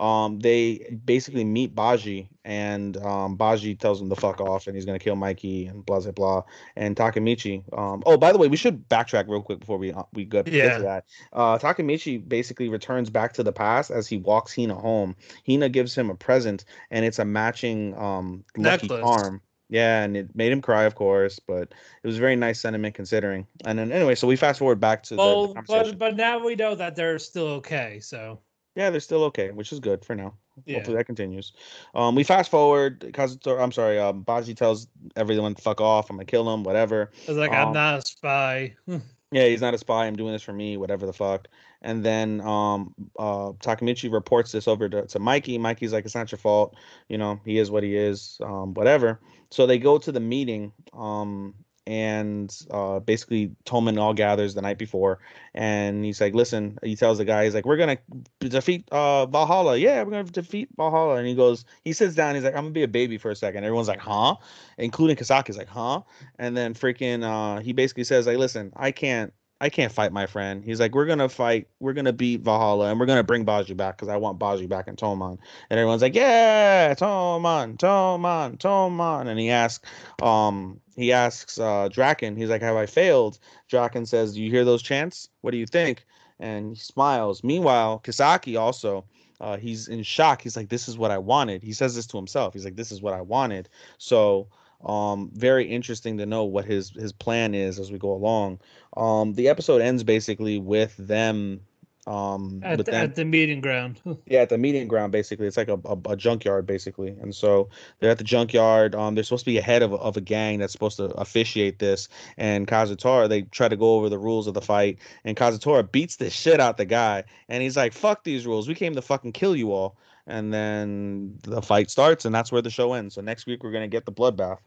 Um, 0.00 0.40
they 0.40 0.98
basically 1.04 1.44
meet 1.44 1.74
Baji, 1.74 2.30
and 2.44 2.96
um, 2.96 3.36
Baji 3.36 3.76
tells 3.76 4.00
him 4.00 4.08
to 4.08 4.16
fuck 4.16 4.40
off, 4.40 4.66
and 4.66 4.74
he's 4.74 4.86
gonna 4.86 4.98
kill 4.98 5.14
Mikey, 5.14 5.66
and 5.66 5.84
blah 5.84 6.00
blah 6.00 6.12
blah. 6.12 6.42
And 6.74 6.96
Takemichi. 6.96 7.62
Um, 7.78 8.02
oh, 8.06 8.16
by 8.16 8.32
the 8.32 8.38
way, 8.38 8.48
we 8.48 8.56
should 8.56 8.88
backtrack 8.88 9.28
real 9.28 9.42
quick 9.42 9.60
before 9.60 9.76
we 9.76 9.92
uh, 9.92 10.04
we 10.14 10.24
go 10.24 10.42
get 10.42 10.54
Yeah. 10.54 10.76
to 10.78 10.82
that. 10.84 11.04
Uh, 11.34 11.58
Takemichi 11.58 12.26
basically 12.26 12.70
returns 12.70 13.10
back 13.10 13.34
to 13.34 13.42
the 13.42 13.52
past 13.52 13.90
as 13.90 14.08
he 14.08 14.16
walks 14.16 14.56
Hina 14.56 14.74
home. 14.74 15.14
Hina 15.46 15.68
gives 15.68 15.94
him 15.94 16.08
a 16.08 16.14
present, 16.14 16.64
and 16.90 17.04
it's 17.04 17.18
a 17.18 17.24
matching 17.26 17.94
um 17.98 18.42
lucky 18.56 18.88
Necklace. 18.88 19.02
charm. 19.02 19.42
Yeah, 19.68 20.02
and 20.02 20.16
it 20.16 20.34
made 20.34 20.50
him 20.50 20.60
cry, 20.62 20.82
of 20.84 20.96
course, 20.96 21.38
but 21.38 21.72
it 22.02 22.06
was 22.06 22.18
very 22.18 22.34
nice 22.34 22.58
sentiment 22.58 22.94
considering. 22.96 23.46
And 23.64 23.78
then 23.78 23.92
anyway, 23.92 24.16
so 24.16 24.26
we 24.26 24.34
fast 24.34 24.58
forward 24.58 24.80
back 24.80 25.04
to 25.04 25.16
well, 25.16 25.42
the, 25.42 25.48
the 25.48 25.54
conversation. 25.54 25.98
but 25.98 26.10
but 26.10 26.16
now 26.16 26.44
we 26.44 26.56
know 26.56 26.74
that 26.74 26.96
they're 26.96 27.20
still 27.20 27.46
okay. 27.60 28.00
So 28.00 28.40
Yeah, 28.80 28.88
they're 28.88 29.00
still 29.00 29.24
okay, 29.24 29.50
which 29.50 29.72
is 29.72 29.78
good 29.78 30.06
for 30.06 30.14
now. 30.14 30.32
Yeah. 30.64 30.76
Hopefully 30.76 30.96
that 30.96 31.04
continues. 31.04 31.52
Um, 31.94 32.14
we 32.14 32.24
fast 32.24 32.50
forward. 32.50 33.00
Kazuto, 33.12 33.60
I'm 33.60 33.72
sorry. 33.72 33.98
Um, 33.98 34.22
Baji 34.22 34.54
tells 34.54 34.88
everyone 35.16 35.54
fuck 35.54 35.82
off. 35.82 36.08
I'm 36.08 36.16
gonna 36.16 36.24
kill 36.24 36.50
him. 36.50 36.64
Whatever. 36.64 37.10
I 37.28 37.30
was 37.30 37.36
like, 37.36 37.52
Um, 37.52 37.68
I'm 37.68 37.74
not 37.74 37.98
a 37.98 38.08
spy. 38.08 38.74
Yeah, 39.32 39.46
he's 39.46 39.60
not 39.60 39.74
a 39.74 39.78
spy. 39.78 40.06
I'm 40.06 40.16
doing 40.16 40.32
this 40.32 40.42
for 40.42 40.52
me. 40.52 40.76
Whatever 40.76 41.06
the 41.06 41.12
fuck. 41.12 41.46
And 41.82 42.04
then 42.04 42.40
um, 42.40 42.96
uh, 43.16 43.52
Takemichi 43.60 44.12
reports 44.12 44.50
this 44.50 44.66
over 44.66 44.88
to, 44.88 45.06
to 45.06 45.18
Mikey. 45.20 45.56
Mikey's 45.56 45.92
like, 45.92 46.04
it's 46.04 46.16
not 46.16 46.32
your 46.32 46.40
fault. 46.40 46.74
You 47.08 47.16
know, 47.16 47.38
he 47.44 47.58
is 47.58 47.70
what 47.70 47.84
he 47.84 47.94
is. 47.94 48.40
Um, 48.42 48.74
whatever. 48.74 49.20
So 49.52 49.66
they 49.66 49.78
go 49.78 49.98
to 49.98 50.10
the 50.10 50.18
meeting. 50.18 50.72
Um, 50.92 51.54
and 51.90 52.56
uh, 52.70 53.00
basically 53.00 53.50
Toman 53.66 53.98
all 53.98 54.14
gathers 54.14 54.54
the 54.54 54.62
night 54.62 54.78
before, 54.78 55.18
and 55.54 56.04
he's 56.04 56.20
like, 56.20 56.34
"Listen," 56.34 56.78
he 56.84 56.94
tells 56.94 57.18
the 57.18 57.24
guy, 57.24 57.44
"He's 57.44 57.54
like, 57.54 57.66
we're 57.66 57.76
gonna 57.76 57.98
defeat 58.38 58.88
uh, 58.92 59.26
Valhalla. 59.26 59.76
Yeah, 59.76 60.00
we're 60.04 60.12
gonna 60.12 60.24
defeat 60.24 60.68
Valhalla." 60.76 61.16
And 61.16 61.26
he 61.26 61.34
goes, 61.34 61.64
he 61.82 61.92
sits 61.92 62.14
down. 62.14 62.36
He's 62.36 62.44
like, 62.44 62.54
"I'm 62.54 62.62
gonna 62.62 62.70
be 62.70 62.84
a 62.84 62.88
baby 62.88 63.18
for 63.18 63.32
a 63.32 63.36
second. 63.36 63.64
Everyone's 63.64 63.88
like, 63.88 63.98
"Huh?" 63.98 64.36
Including 64.78 65.16
Kisaki's 65.16 65.58
like, 65.58 65.68
"Huh?" 65.68 66.02
And 66.38 66.56
then 66.56 66.74
freaking, 66.74 67.24
uh, 67.24 67.60
he 67.60 67.72
basically 67.72 68.04
says, 68.04 68.28
"Like, 68.28 68.38
listen, 68.38 68.72
I 68.76 68.92
can't." 68.92 69.32
I 69.62 69.68
can't 69.68 69.92
fight 69.92 70.10
my 70.10 70.26
friend. 70.26 70.64
He's 70.64 70.80
like, 70.80 70.94
we're 70.94 71.04
gonna 71.04 71.28
fight, 71.28 71.68
we're 71.80 71.92
gonna 71.92 72.14
beat 72.14 72.40
Valhalla, 72.40 72.90
and 72.90 72.98
we're 72.98 73.06
gonna 73.06 73.22
bring 73.22 73.44
Baji 73.44 73.74
back 73.74 73.96
because 73.96 74.08
I 74.08 74.16
want 74.16 74.38
Baji 74.38 74.66
back 74.66 74.88
in 74.88 74.96
Toman. 74.96 75.38
And 75.68 75.78
everyone's 75.78 76.00
like, 76.00 76.14
yeah, 76.14 76.94
Toman, 76.94 77.76
Toman, 77.76 78.56
Toman. 78.58 79.28
And 79.28 79.38
he 79.38 79.50
asks, 79.50 79.86
um, 80.22 80.80
he 80.96 81.12
asks 81.12 81.58
uh, 81.58 81.88
Draken, 81.90 82.36
he's 82.36 82.48
like, 82.48 82.62
have 82.62 82.76
I 82.76 82.86
failed? 82.86 83.38
Draken 83.68 84.06
says, 84.06 84.34
do 84.34 84.42
you 84.42 84.50
hear 84.50 84.64
those 84.64 84.82
chants? 84.82 85.28
What 85.42 85.50
do 85.50 85.58
you 85.58 85.66
think? 85.66 86.06
And 86.38 86.70
he 86.70 86.80
smiles. 86.80 87.44
Meanwhile, 87.44 88.00
Kisaki 88.02 88.58
also, 88.58 89.04
uh, 89.42 89.58
he's 89.58 89.88
in 89.88 90.02
shock. 90.02 90.40
He's 90.40 90.56
like, 90.56 90.70
this 90.70 90.88
is 90.88 90.96
what 90.96 91.10
I 91.10 91.18
wanted. 91.18 91.62
He 91.62 91.72
says 91.74 91.94
this 91.94 92.06
to 92.08 92.16
himself. 92.16 92.54
He's 92.54 92.64
like, 92.64 92.76
this 92.76 92.92
is 92.92 93.02
what 93.02 93.12
I 93.12 93.20
wanted. 93.20 93.68
So 93.98 94.48
um 94.84 95.30
very 95.34 95.66
interesting 95.66 96.18
to 96.18 96.26
know 96.26 96.44
what 96.44 96.64
his 96.64 96.90
his 96.90 97.12
plan 97.12 97.54
is 97.54 97.78
as 97.78 97.92
we 97.92 97.98
go 97.98 98.12
along. 98.12 98.60
Um 98.96 99.34
the 99.34 99.48
episode 99.48 99.82
ends 99.82 100.02
basically 100.04 100.58
with 100.58 100.96
them 100.96 101.60
um 102.06 102.62
at, 102.64 102.78
the, 102.78 102.84
them, 102.84 102.94
at 102.94 103.14
the 103.14 103.26
meeting 103.26 103.60
ground. 103.60 104.00
yeah 104.26 104.40
at 104.40 104.48
the 104.48 104.56
meeting 104.56 104.88
ground 104.88 105.12
basically. 105.12 105.46
It's 105.46 105.58
like 105.58 105.68
a, 105.68 105.78
a, 105.84 105.98
a 106.12 106.16
junkyard 106.16 106.64
basically. 106.66 107.10
And 107.20 107.34
so 107.34 107.68
they're 107.98 108.10
at 108.10 108.16
the 108.18 108.24
junkyard. 108.24 108.94
Um 108.94 109.14
they're 109.14 109.22
supposed 109.24 109.44
to 109.44 109.50
be 109.50 109.58
a 109.58 109.62
head 109.62 109.82
of, 109.82 109.92
a- 109.92 109.96
of 109.96 110.16
a 110.16 110.20
gang 110.22 110.58
that's 110.58 110.72
supposed 110.72 110.96
to 110.96 111.04
officiate 111.10 111.78
this. 111.78 112.08
And 112.38 112.66
kazutora 112.66 113.28
they 113.28 113.42
try 113.42 113.68
to 113.68 113.76
go 113.76 113.96
over 113.96 114.08
the 114.08 114.18
rules 114.18 114.46
of 114.46 114.54
the 114.54 114.62
fight. 114.62 114.98
And 115.24 115.36
kazutora 115.36 115.90
beats 115.92 116.16
the 116.16 116.30
shit 116.30 116.58
out 116.58 116.78
the 116.78 116.86
guy. 116.86 117.24
And 117.50 117.62
he's 117.62 117.76
like 117.76 117.92
fuck 117.92 118.24
these 118.24 118.46
rules. 118.46 118.66
We 118.66 118.74
came 118.74 118.94
to 118.94 119.02
fucking 119.02 119.32
kill 119.32 119.54
you 119.54 119.72
all 119.72 119.96
and 120.26 120.52
then 120.52 121.38
the 121.42 121.62
fight 121.62 121.90
starts 121.90 122.24
and 122.24 122.34
that's 122.34 122.52
where 122.52 122.62
the 122.62 122.70
show 122.70 122.92
ends 122.92 123.14
so 123.14 123.20
next 123.20 123.46
week 123.46 123.62
we're 123.62 123.72
gonna 123.72 123.88
get 123.88 124.04
the 124.04 124.12
bloodbath 124.12 124.58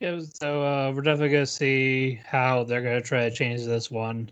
yeah, 0.00 0.18
so 0.40 0.62
uh, 0.62 0.92
we're 0.94 1.02
definitely 1.02 1.28
gonna 1.28 1.44
see 1.44 2.18
how 2.24 2.64
they're 2.64 2.80
gonna 2.80 3.02
try 3.02 3.28
to 3.28 3.34
change 3.34 3.66
this 3.66 3.90
one. 3.90 4.30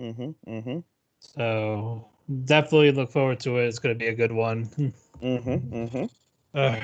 mm-hmm 0.00 0.30
mm-hmm 0.50 0.78
So 1.20 2.08
definitely 2.46 2.90
look 2.92 3.12
forward 3.12 3.38
to 3.40 3.58
it. 3.58 3.66
It's 3.66 3.78
gonna 3.78 3.94
be 3.94 4.06
a 4.06 4.14
good 4.14 4.32
one. 4.32 4.64
mm-hmm 5.22 5.74
mm-hmm 5.74 6.04
Uh, 6.54 6.80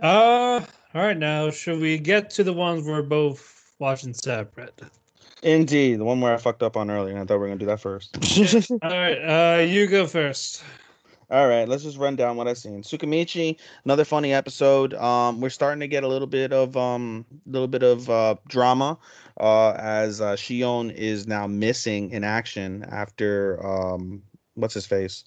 uh, 0.00 0.64
all 0.94 1.02
right. 1.02 1.18
Now, 1.18 1.50
should 1.50 1.80
we 1.80 1.98
get 1.98 2.30
to 2.30 2.44
the 2.44 2.52
ones 2.52 2.86
we're 2.86 3.02
both 3.02 3.72
watching 3.80 4.14
separate? 4.14 4.80
indeed 5.42 5.98
the 5.98 6.04
one 6.04 6.20
where 6.20 6.34
i 6.34 6.36
fucked 6.36 6.62
up 6.62 6.76
on 6.76 6.90
earlier 6.90 7.14
and 7.14 7.22
i 7.22 7.24
thought 7.24 7.36
we 7.36 7.40
were 7.40 7.46
gonna 7.46 7.58
do 7.58 7.64
that 7.64 7.80
first 7.80 8.14
All 8.82 8.90
right. 8.90 9.16
Uh, 9.16 9.62
you 9.62 9.86
go 9.86 10.06
first. 10.06 10.62
All 11.30 11.46
right, 11.46 11.68
let's 11.68 11.84
just 11.84 11.96
run 11.96 12.16
down 12.16 12.36
what 12.36 12.48
I've 12.48 12.58
seen. 12.58 12.82
Tsukimichi, 12.82 13.56
another 13.84 14.04
funny 14.04 14.32
episode. 14.32 14.94
Um, 14.94 15.40
we're 15.40 15.48
starting 15.50 15.78
to 15.78 15.86
get 15.86 16.02
a 16.02 16.08
little 16.08 16.26
bit 16.26 16.52
of 16.52 16.76
um, 16.76 17.24
little 17.46 17.68
bit 17.68 17.84
of 17.84 18.10
uh, 18.10 18.34
drama, 18.48 18.98
uh, 19.38 19.70
as 19.78 20.20
uh, 20.20 20.32
Shion 20.32 20.92
is 20.92 21.28
now 21.28 21.46
missing 21.46 22.10
in 22.10 22.24
action 22.24 22.84
after 22.90 23.64
um, 23.64 24.22
what's 24.54 24.74
his 24.74 24.86
face, 24.86 25.22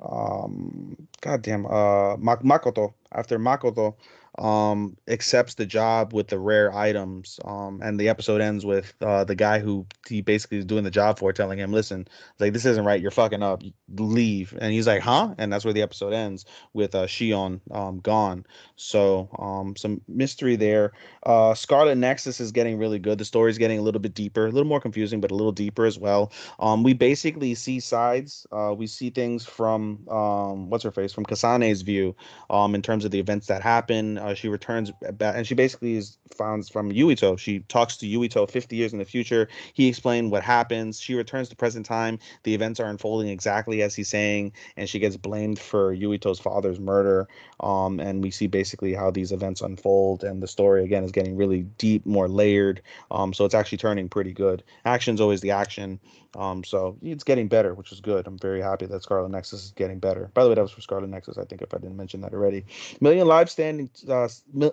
um, 0.00 0.96
goddamn, 1.20 1.66
uh, 1.66 2.16
Mak- 2.16 2.42
Makoto. 2.42 2.94
After 3.12 3.38
Makoto 3.38 3.94
um 4.38 4.96
accepts 5.08 5.54
the 5.54 5.66
job 5.66 6.12
with 6.14 6.28
the 6.28 6.38
rare 6.38 6.74
items 6.74 7.38
um 7.44 7.80
and 7.82 8.00
the 8.00 8.08
episode 8.08 8.40
ends 8.40 8.64
with 8.64 8.94
uh 9.02 9.24
the 9.24 9.34
guy 9.34 9.58
who 9.58 9.86
he 10.08 10.22
basically 10.22 10.58
is 10.58 10.64
doing 10.64 10.84
the 10.84 10.90
job 10.90 11.18
for 11.18 11.32
telling 11.32 11.58
him 11.58 11.72
listen 11.72 12.06
like 12.38 12.52
this 12.52 12.64
isn't 12.64 12.84
right 12.84 13.02
you're 13.02 13.10
fucking 13.10 13.42
up 13.42 13.62
leave. 13.98 14.56
And 14.60 14.72
he's 14.72 14.86
like 14.86 15.02
huh? 15.02 15.34
And 15.38 15.52
that's 15.52 15.64
where 15.64 15.74
the 15.74 15.82
episode 15.82 16.12
ends 16.12 16.44
with 16.72 16.94
uh 16.94 17.06
shion 17.06 17.60
um 17.70 17.98
gone. 18.00 18.46
So 18.76 19.28
um 19.38 19.76
some 19.76 20.00
mystery 20.08 20.56
there. 20.56 20.92
Uh 21.24 21.54
scarlet 21.54 21.96
nexus 21.96 22.40
is 22.40 22.52
getting 22.52 22.78
really 22.78 22.98
good. 22.98 23.18
The 23.18 23.24
story's 23.24 23.58
getting 23.58 23.78
a 23.78 23.82
little 23.82 24.00
bit 24.00 24.14
deeper 24.14 24.46
a 24.46 24.50
little 24.50 24.68
more 24.68 24.80
confusing 24.80 25.20
but 25.20 25.30
a 25.30 25.34
little 25.34 25.52
deeper 25.52 25.84
as 25.84 25.98
well. 25.98 26.32
Um 26.58 26.82
we 26.82 26.92
basically 26.94 27.54
see 27.54 27.80
sides 27.80 28.46
uh 28.52 28.74
we 28.76 28.86
see 28.86 29.10
things 29.10 29.44
from 29.44 30.06
um 30.08 30.70
what's 30.70 30.84
her 30.84 30.90
face 30.90 31.12
from 31.12 31.24
kasane's 31.24 31.82
view 31.82 32.14
um 32.50 32.74
in 32.74 32.82
terms 32.82 33.04
of 33.04 33.10
the 33.10 33.20
events 33.20 33.46
that 33.46 33.62
happen 33.62 34.18
uh, 34.22 34.34
she 34.34 34.48
returns 34.48 34.92
back 35.12 35.34
and 35.36 35.46
she 35.46 35.54
basically 35.54 35.96
is 35.96 36.18
found 36.36 36.68
from 36.68 36.90
yuito. 36.90 37.38
She 37.38 37.60
talks 37.60 37.96
to 37.98 38.06
yuito 38.06 38.48
50 38.48 38.76
years 38.76 38.92
in 38.92 38.98
the 38.98 39.04
future. 39.04 39.48
He 39.74 39.88
explained 39.88 40.30
what 40.30 40.42
happens. 40.42 41.00
She 41.00 41.14
returns 41.14 41.48
to 41.48 41.56
present 41.56 41.84
time. 41.84 42.18
The 42.44 42.54
events 42.54 42.78
are 42.80 42.86
unfolding 42.86 43.28
exactly 43.28 43.82
as 43.82 43.94
he's 43.94 44.08
saying 44.08 44.52
and 44.76 44.88
she 44.88 44.98
gets 44.98 45.16
blamed 45.16 45.58
for 45.58 45.94
yuito's 45.94 46.38
father's 46.38 46.78
murder. 46.78 47.28
Um 47.60 47.98
and 48.00 48.22
we 48.22 48.30
see 48.30 48.46
basically 48.46 48.94
how 48.94 49.10
these 49.10 49.32
events 49.32 49.60
unfold 49.60 50.24
and 50.24 50.42
the 50.42 50.48
story 50.48 50.84
again 50.84 51.04
is 51.04 51.12
getting 51.12 51.36
really 51.36 51.62
deep 51.78 52.06
more 52.06 52.28
layered. 52.28 52.80
Um 53.10 53.32
so 53.34 53.44
it's 53.44 53.54
actually 53.54 53.78
turning 53.78 54.08
pretty 54.08 54.32
good. 54.32 54.62
Action's 54.84 55.20
always 55.20 55.40
the 55.40 55.50
action 55.50 55.98
um, 56.36 56.64
so 56.64 56.96
it's 57.02 57.24
getting 57.24 57.48
better, 57.48 57.74
which 57.74 57.92
is 57.92 58.00
good. 58.00 58.26
I'm 58.26 58.38
very 58.38 58.60
happy 58.60 58.86
that 58.86 59.02
Scarlet 59.02 59.30
Nexus 59.30 59.64
is 59.64 59.70
getting 59.72 59.98
better. 59.98 60.30
By 60.34 60.42
the 60.42 60.48
way, 60.48 60.54
that 60.54 60.62
was 60.62 60.70
for 60.70 60.80
Scarlet 60.80 61.08
Nexus. 61.08 61.36
I 61.38 61.44
think 61.44 61.62
if 61.62 61.74
I 61.74 61.78
didn't 61.78 61.96
mention 61.96 62.20
that 62.22 62.32
already, 62.32 62.64
Million 63.00 63.26
Live 63.26 63.50
standing. 63.50 63.90
Uh, 64.08 64.28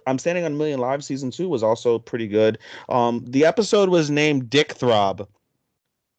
I'm 0.07 0.19
standing 0.19 0.45
on 0.45 0.57
Million 0.57 0.79
Live 0.79 1.03
season 1.03 1.31
two 1.31 1.49
was 1.49 1.63
also 1.63 1.99
pretty 1.99 2.27
good. 2.27 2.59
Um, 2.87 3.23
the 3.27 3.45
episode 3.45 3.89
was 3.89 4.09
named 4.09 4.49
Dick 4.49 4.73
Throb. 4.73 5.27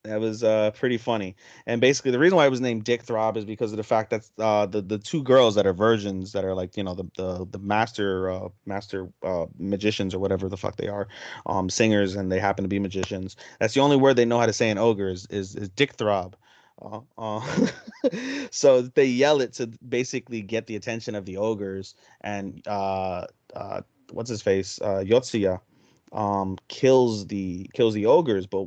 That 0.04 0.18
was 0.18 0.42
uh, 0.42 0.70
pretty 0.70 0.96
funny. 0.96 1.36
And 1.66 1.78
basically, 1.78 2.10
the 2.10 2.18
reason 2.18 2.36
why 2.36 2.46
it 2.46 2.50
was 2.50 2.62
named 2.62 2.84
Dick 2.84 3.02
Throb 3.02 3.36
is 3.36 3.44
because 3.44 3.70
of 3.72 3.76
the 3.76 3.84
fact 3.84 4.10
that 4.10 4.30
uh, 4.38 4.64
the 4.64 4.80
the 4.80 4.98
two 4.98 5.22
girls 5.22 5.54
that 5.56 5.66
are 5.66 5.74
virgins, 5.74 6.32
that 6.32 6.42
are 6.42 6.54
like 6.54 6.74
you 6.78 6.82
know 6.82 6.94
the 6.94 7.04
the 7.16 7.46
the 7.50 7.58
master 7.58 8.30
uh, 8.30 8.48
master 8.64 9.10
uh, 9.22 9.44
magicians 9.58 10.14
or 10.14 10.18
whatever 10.18 10.48
the 10.48 10.56
fuck 10.56 10.76
they 10.76 10.88
are, 10.88 11.08
um, 11.44 11.68
singers, 11.68 12.16
and 12.16 12.32
they 12.32 12.40
happen 12.40 12.64
to 12.64 12.68
be 12.68 12.78
magicians. 12.78 13.36
That's 13.58 13.74
the 13.74 13.80
only 13.80 13.96
word 13.96 14.16
they 14.16 14.24
know 14.24 14.38
how 14.38 14.46
to 14.46 14.54
say 14.54 14.70
in 14.70 14.78
ogre 14.78 15.10
is 15.10 15.26
is, 15.26 15.54
is 15.54 15.68
Dick 15.68 15.92
Throb. 15.96 16.34
Uh, 16.80 17.00
uh, 17.18 17.68
so 18.50 18.80
they 18.80 19.04
yell 19.04 19.42
it 19.42 19.52
to 19.52 19.66
basically 19.86 20.40
get 20.40 20.66
the 20.66 20.76
attention 20.76 21.14
of 21.14 21.26
the 21.26 21.36
ogres 21.36 21.94
and 22.22 22.66
uh, 22.66 23.26
uh, 23.54 23.82
what's 24.12 24.30
his 24.30 24.40
face 24.40 24.80
uh, 24.80 25.04
Yotsuya 25.06 25.60
um 26.12 26.56
kills 26.68 27.26
the 27.28 27.70
kills 27.72 27.94
the 27.94 28.06
ogres 28.06 28.46
but 28.46 28.66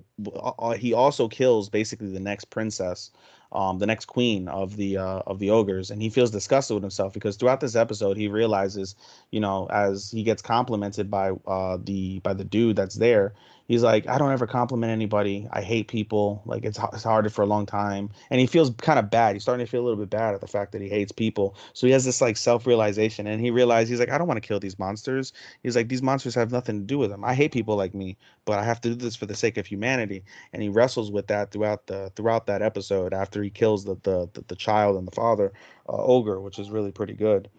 uh, 0.60 0.71
he 0.71 0.93
also 0.93 1.27
kills 1.27 1.69
basically 1.69 2.08
the 2.08 2.19
next 2.19 2.45
princess 2.45 3.12
um 3.51 3.79
the 3.79 3.86
next 3.86 4.06
queen 4.06 4.47
of 4.47 4.77
the 4.77 4.97
uh 4.97 5.21
of 5.27 5.39
the 5.39 5.49
ogres 5.49 5.91
and 5.91 6.01
he 6.01 6.10
feels 6.10 6.32
disgusted 6.32 6.73
with 6.73 6.84
himself 6.84 7.13
because 7.13 7.36
throughout 7.36 7.60
this 7.60 7.75
episode 7.75 8.15
he 8.15 8.27
realizes 8.29 8.95
you 9.32 9.39
know 9.41 9.67
as 9.71 10.10
he 10.12 10.23
gets 10.23 10.41
complimented 10.41 11.12
by 11.12 11.32
uh 11.45 11.77
the 11.84 12.19
by 12.19 12.34
the 12.34 12.45
dude 12.45 12.75
that's 12.77 12.95
there 12.95 13.34
he's 13.73 13.83
like 13.83 14.07
i 14.07 14.17
don't 14.17 14.31
ever 14.31 14.47
compliment 14.53 14.91
anybody. 14.91 15.47
I 15.51 15.62
hate 15.62 15.88
people. 15.88 16.41
Like 16.45 16.63
it's, 16.63 16.79
it's 16.93 17.03
hard 17.03 17.31
for 17.33 17.41
a 17.41 17.45
long 17.45 17.65
time. 17.65 18.09
And 18.29 18.39
he 18.39 18.45
feels 18.45 18.69
kind 18.69 18.99
of 18.99 19.09
bad. 19.09 19.36
He's 19.36 19.41
starting 19.41 19.65
to 19.65 19.69
feel 19.69 19.81
a 19.81 19.86
little 19.86 19.99
bit 19.99 20.09
bad 20.09 20.36
at 20.36 20.41
the 20.41 20.47
fact 20.47 20.71
that 20.73 20.81
he 20.81 20.89
hates 20.89 21.12
people. 21.12 21.55
So 21.73 21.88
he 21.88 21.93
has 21.93 22.05
this 22.05 22.21
like 22.21 22.38
self-realization 22.38 23.27
and 23.27 23.41
he 23.41 23.49
realizes 23.49 23.89
he's 23.89 23.99
like 23.99 24.12
i 24.12 24.17
don't 24.17 24.27
want 24.27 24.41
to 24.41 24.47
kill 24.47 24.59
these 24.59 24.77
monsters. 24.77 25.33
He's 25.63 25.75
like 25.75 25.89
these 25.89 26.03
monsters 26.03 26.36
have 26.36 26.51
nothing 26.51 26.79
to 26.79 26.86
do 26.86 26.97
with 26.97 27.09
them 27.09 27.23
i 27.25 27.33
hate 27.33 27.51
people 27.51 27.75
like 27.75 27.93
me 27.93 28.17
but 28.45 28.59
i 28.59 28.63
have 28.63 28.79
to 28.81 28.89
do 28.89 28.95
this 28.95 29.15
for 29.15 29.25
the 29.25 29.36
sake 29.36 29.57
of 29.57 29.65
humanity. 29.65 30.23
And 30.53 30.62
he 30.62 30.69
wrestles 30.69 31.12
with 31.12 31.27
that 31.27 31.51
throughout 31.51 31.88
the 31.88 32.12
throughout 32.15 32.45
that 32.47 32.62
episode 32.62 33.13
after 33.13 33.41
he 33.41 33.49
kills 33.49 33.86
the 33.86 33.95
the, 34.03 34.29
the, 34.33 34.43
the 34.47 34.55
child 34.55 34.97
and 34.97 35.07
the 35.07 35.15
father 35.15 35.51
uh, 35.89 35.97
ogre 35.97 36.39
which 36.39 36.59
is 36.59 36.69
really 36.69 36.91
pretty 36.91 37.13
good 37.13 37.49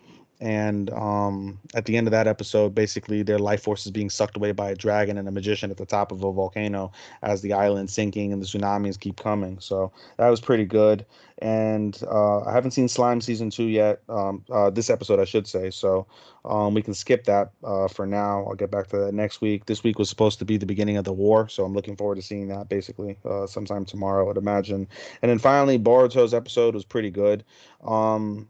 and 0.41 0.91
um, 0.91 1.59
at 1.75 1.85
the 1.85 1.97
end 1.97 2.07
of 2.07 2.11
that 2.11 2.27
episode, 2.27 2.75
basically 2.75 3.23
their 3.23 3.39
life 3.39 3.63
force 3.63 3.87
is 3.87 3.93
being 3.93 4.11
sucked 4.11 4.37
away 4.37 4.53
by 4.53 4.71
a 4.71 4.75
dragon 4.75 5.17
and 5.17 5.29
a 5.29 5.31
magician 5.31 5.71
at 5.71 5.77
the 5.77 5.87
top 5.87 6.11
of 6.13 6.23
a 6.25 6.33
volcano 6.33 6.91
as 7.23 7.43
the 7.43 7.53
island 7.53 7.89
sinking 7.89 8.33
and 8.33 8.43
the 8.43 8.47
tsunamis 8.47 8.99
keep 8.99 9.17
coming. 9.17 9.59
So 9.61 9.93
that 10.17 10.29
was 10.29 10.41
pretty 10.41 10.65
good. 10.65 11.07
And 11.39 12.01
uh, 12.11 12.41
I 12.43 12.53
haven't 12.53 12.73
seen 12.73 12.89
Slime 12.89 13.21
season 13.21 13.51
two 13.51 13.65
yet. 13.65 14.03
Um, 14.09 14.45
uh, 14.53 14.71
this 14.71 14.91
episode, 14.91 15.21
I 15.21 15.25
should 15.25 15.47
say. 15.47 15.71
So 15.71 16.07
um, 16.45 16.75
we 16.75 16.83
can 16.83 16.95
skip 16.95 17.25
that 17.25 17.51
uh, 17.63 17.89
for 17.89 18.07
now. 18.07 18.45
I'll 18.45 18.55
get 18.55 18.71
back 18.71 18.89
to 18.89 18.99
that 18.99 19.15
next 19.15 19.41
week. 19.41 19.67
This 19.67 19.83
week 19.83 19.99
was 19.99 20.09
supposed 20.09 20.39
to 20.41 20.45
be 20.45 20.57
the 20.57 20.67
beginning 20.67 20.97
of 20.97 21.05
the 21.05 21.13
war, 21.13 21.49
so 21.49 21.65
I'm 21.65 21.75
looking 21.75 21.97
forward 21.97 22.17
to 22.17 22.23
seeing 22.23 22.49
that 22.49 22.69
basically 22.69 23.19
uh, 23.25 23.47
sometime 23.47 23.85
tomorrow, 23.85 24.31
I'd 24.31 24.37
imagine. 24.37 24.87
And 25.23 25.31
then 25.31 25.39
finally, 25.39 25.79
Boruto's 25.79 26.35
episode 26.35 26.75
was 26.75 26.85
pretty 26.85 27.11
good. 27.11 27.45
Um, 27.83 28.49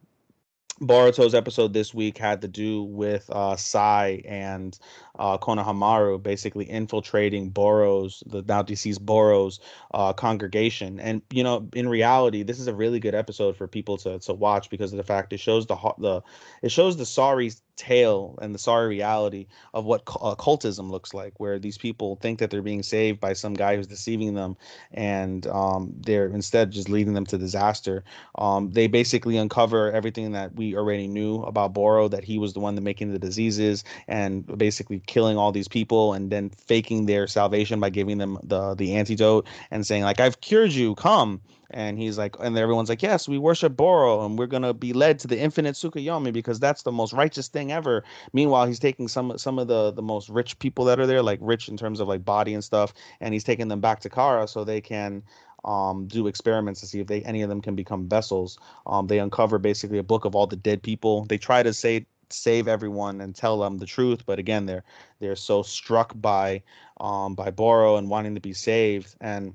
Boruto's 0.81 1.35
episode 1.35 1.73
this 1.73 1.95
week 1.95 2.19
had 2.19 2.41
to 2.43 2.49
do 2.49 2.83
with 2.83 3.31
uh, 3.31 3.55
Sai 3.57 4.23
and 4.25 4.77
uh, 5.19 5.39
Konohamaru 5.39 6.23
basically 6.23 6.69
infiltrating 6.69 7.51
Boro's, 7.51 8.23
the 8.27 8.43
now 8.43 8.63
deceased 8.63 9.05
Boro's 9.05 9.61
uh, 9.93 10.13
congregation. 10.13 10.99
And 10.99 11.23
you 11.31 11.45
know, 11.45 11.69
in 11.75 11.89
reality, 11.89 12.43
this 12.43 12.59
is 12.59 12.67
a 12.67 12.75
really 12.75 12.99
good 12.99 13.15
episode 13.15 13.57
for 13.57 13.69
people 13.69 13.97
to 13.99 14.19
to 14.19 14.35
watch 14.35 14.69
because 14.69 14.93
of 14.93 14.97
the 14.97 15.05
fact 15.05 15.33
it 15.33 15.39
shows 15.39 15.67
the 15.67 15.77
the 15.99 16.23
it 16.63 16.71
shows 16.71 16.97
the 16.97 17.07
sorry 17.07 17.53
tale 17.77 18.39
and 18.41 18.55
the 18.55 18.59
sorry 18.59 18.89
reality 18.89 19.47
of 19.73 19.85
what 19.85 20.03
occultism 20.23 20.91
looks 20.91 21.13
like, 21.15 21.39
where 21.39 21.59
these 21.59 21.79
people 21.79 22.17
think 22.17 22.39
that 22.39 22.51
they're 22.51 22.63
being 22.63 22.83
saved 22.83 23.21
by 23.21 23.33
some 23.33 23.55
guy 23.55 23.77
who's 23.77 23.87
deceiving 23.87 24.35
them, 24.35 24.57
and 24.93 25.47
um, 25.47 25.93
they're 26.01 26.27
instead 26.27 26.71
just 26.71 26.89
leading 26.89 27.15
them 27.15 27.27
to 27.27 27.39
disaster. 27.39 28.05
Um, 28.37 28.71
they 28.73 28.87
basically 28.87 29.37
uncover 29.37 29.93
everything 29.93 30.33
that 30.33 30.55
we 30.55 30.77
already 30.77 31.09
knew 31.09 31.43
about 31.43 31.73
Boro, 31.73 32.09
that 32.09 32.25
he 32.25 32.39
was 32.39 32.53
the 32.53 32.61
one 32.61 32.75
that 32.75 32.83
making 32.83 33.13
the 33.13 33.19
diseases, 33.19 33.85
and 34.09 34.47
basically 34.59 35.01
killing 35.07 35.37
all 35.37 35.53
these 35.53 35.69
people 35.69 36.13
and 36.13 36.31
then 36.31 36.51
faking 36.51 37.07
their 37.07 37.27
salvation 37.27 37.81
by 37.81 37.91
giving 37.91 38.19
them 38.19 38.39
the 38.43 38.75
the 38.75 38.95
antidote 38.95 39.47
and 39.71 39.87
saying 39.87 40.03
like 40.03 40.21
I've 40.21 40.41
cured 40.41 40.73
you, 40.73 40.95
come. 40.95 41.41
And 41.71 41.99
he's 41.99 42.19
like, 42.19 42.37
and 42.41 42.57
everyone's 42.57 42.89
like, 42.89 43.03
yes, 43.03 43.29
we 43.29 43.39
worship 43.39 43.77
Boro, 43.77 44.25
and 44.25 44.39
we're 44.39 44.47
gonna 44.47 44.75
be 44.75 44.93
led 44.93 45.19
to 45.21 45.29
the 45.29 45.39
infinite 45.39 45.75
Tsukuyomi 45.75 46.33
because 46.33 46.61
that's 46.61 46.83
the 46.83 46.93
most 46.93 47.13
righteous 47.13 47.49
thing 47.49 47.73
ever. 47.73 48.05
Meanwhile, 48.33 48.67
he's 48.67 48.79
taking 48.79 49.09
some 49.09 49.37
some 49.39 49.59
of 49.59 49.69
the 49.69 49.91
the 49.91 50.03
most 50.03 50.29
rich 50.29 50.59
people 50.59 50.85
that 50.87 51.01
are 51.01 51.07
there, 51.07 51.23
like 51.23 51.39
rich 51.43 51.69
in 51.69 51.77
terms 51.77 52.01
of 52.01 52.09
like 52.09 52.25
body 52.25 52.55
and 52.55 52.63
stuff, 52.63 52.93
and 53.21 53.35
he's 53.35 53.45
taking 53.45 53.69
them 53.69 53.81
back 53.81 54.01
to 54.01 54.11
Kara 54.11 54.47
so 54.47 54.65
they 54.65 54.81
can 54.81 55.23
um, 55.65 56.07
do 56.07 56.27
experiments 56.27 56.81
to 56.81 56.87
see 56.87 57.01
if 57.01 57.07
they 57.07 57.23
any 57.23 57.43
of 57.43 57.49
them 57.49 57.61
can 57.61 57.75
become 57.75 58.09
vessels. 58.09 58.59
Um, 58.87 59.07
they 59.07 59.19
uncover 59.19 59.59
basically 59.59 59.99
a 59.99 60.03
book 60.03 60.25
of 60.25 60.35
all 60.35 60.47
the 60.47 60.57
dead 60.57 60.83
people. 60.83 61.25
They 61.25 61.39
try 61.39 61.63
to 61.63 61.73
say 61.73 62.07
save 62.31 62.69
everyone 62.69 63.21
and 63.21 63.35
tell 63.35 63.61
them 63.61 63.79
the 63.79 63.87
truth 63.87 64.25
but 64.27 64.39
again 64.39 64.67
they're 64.67 64.83
they're 65.21 65.37
so 65.37 65.63
struck 65.63 66.13
by 66.17 66.61
um 67.01 67.35
by 67.35 67.51
Boro 67.51 67.97
and 67.97 68.09
wanting 68.09 68.35
to 68.35 68.41
be 68.41 68.53
saved 68.53 69.15
and 69.21 69.55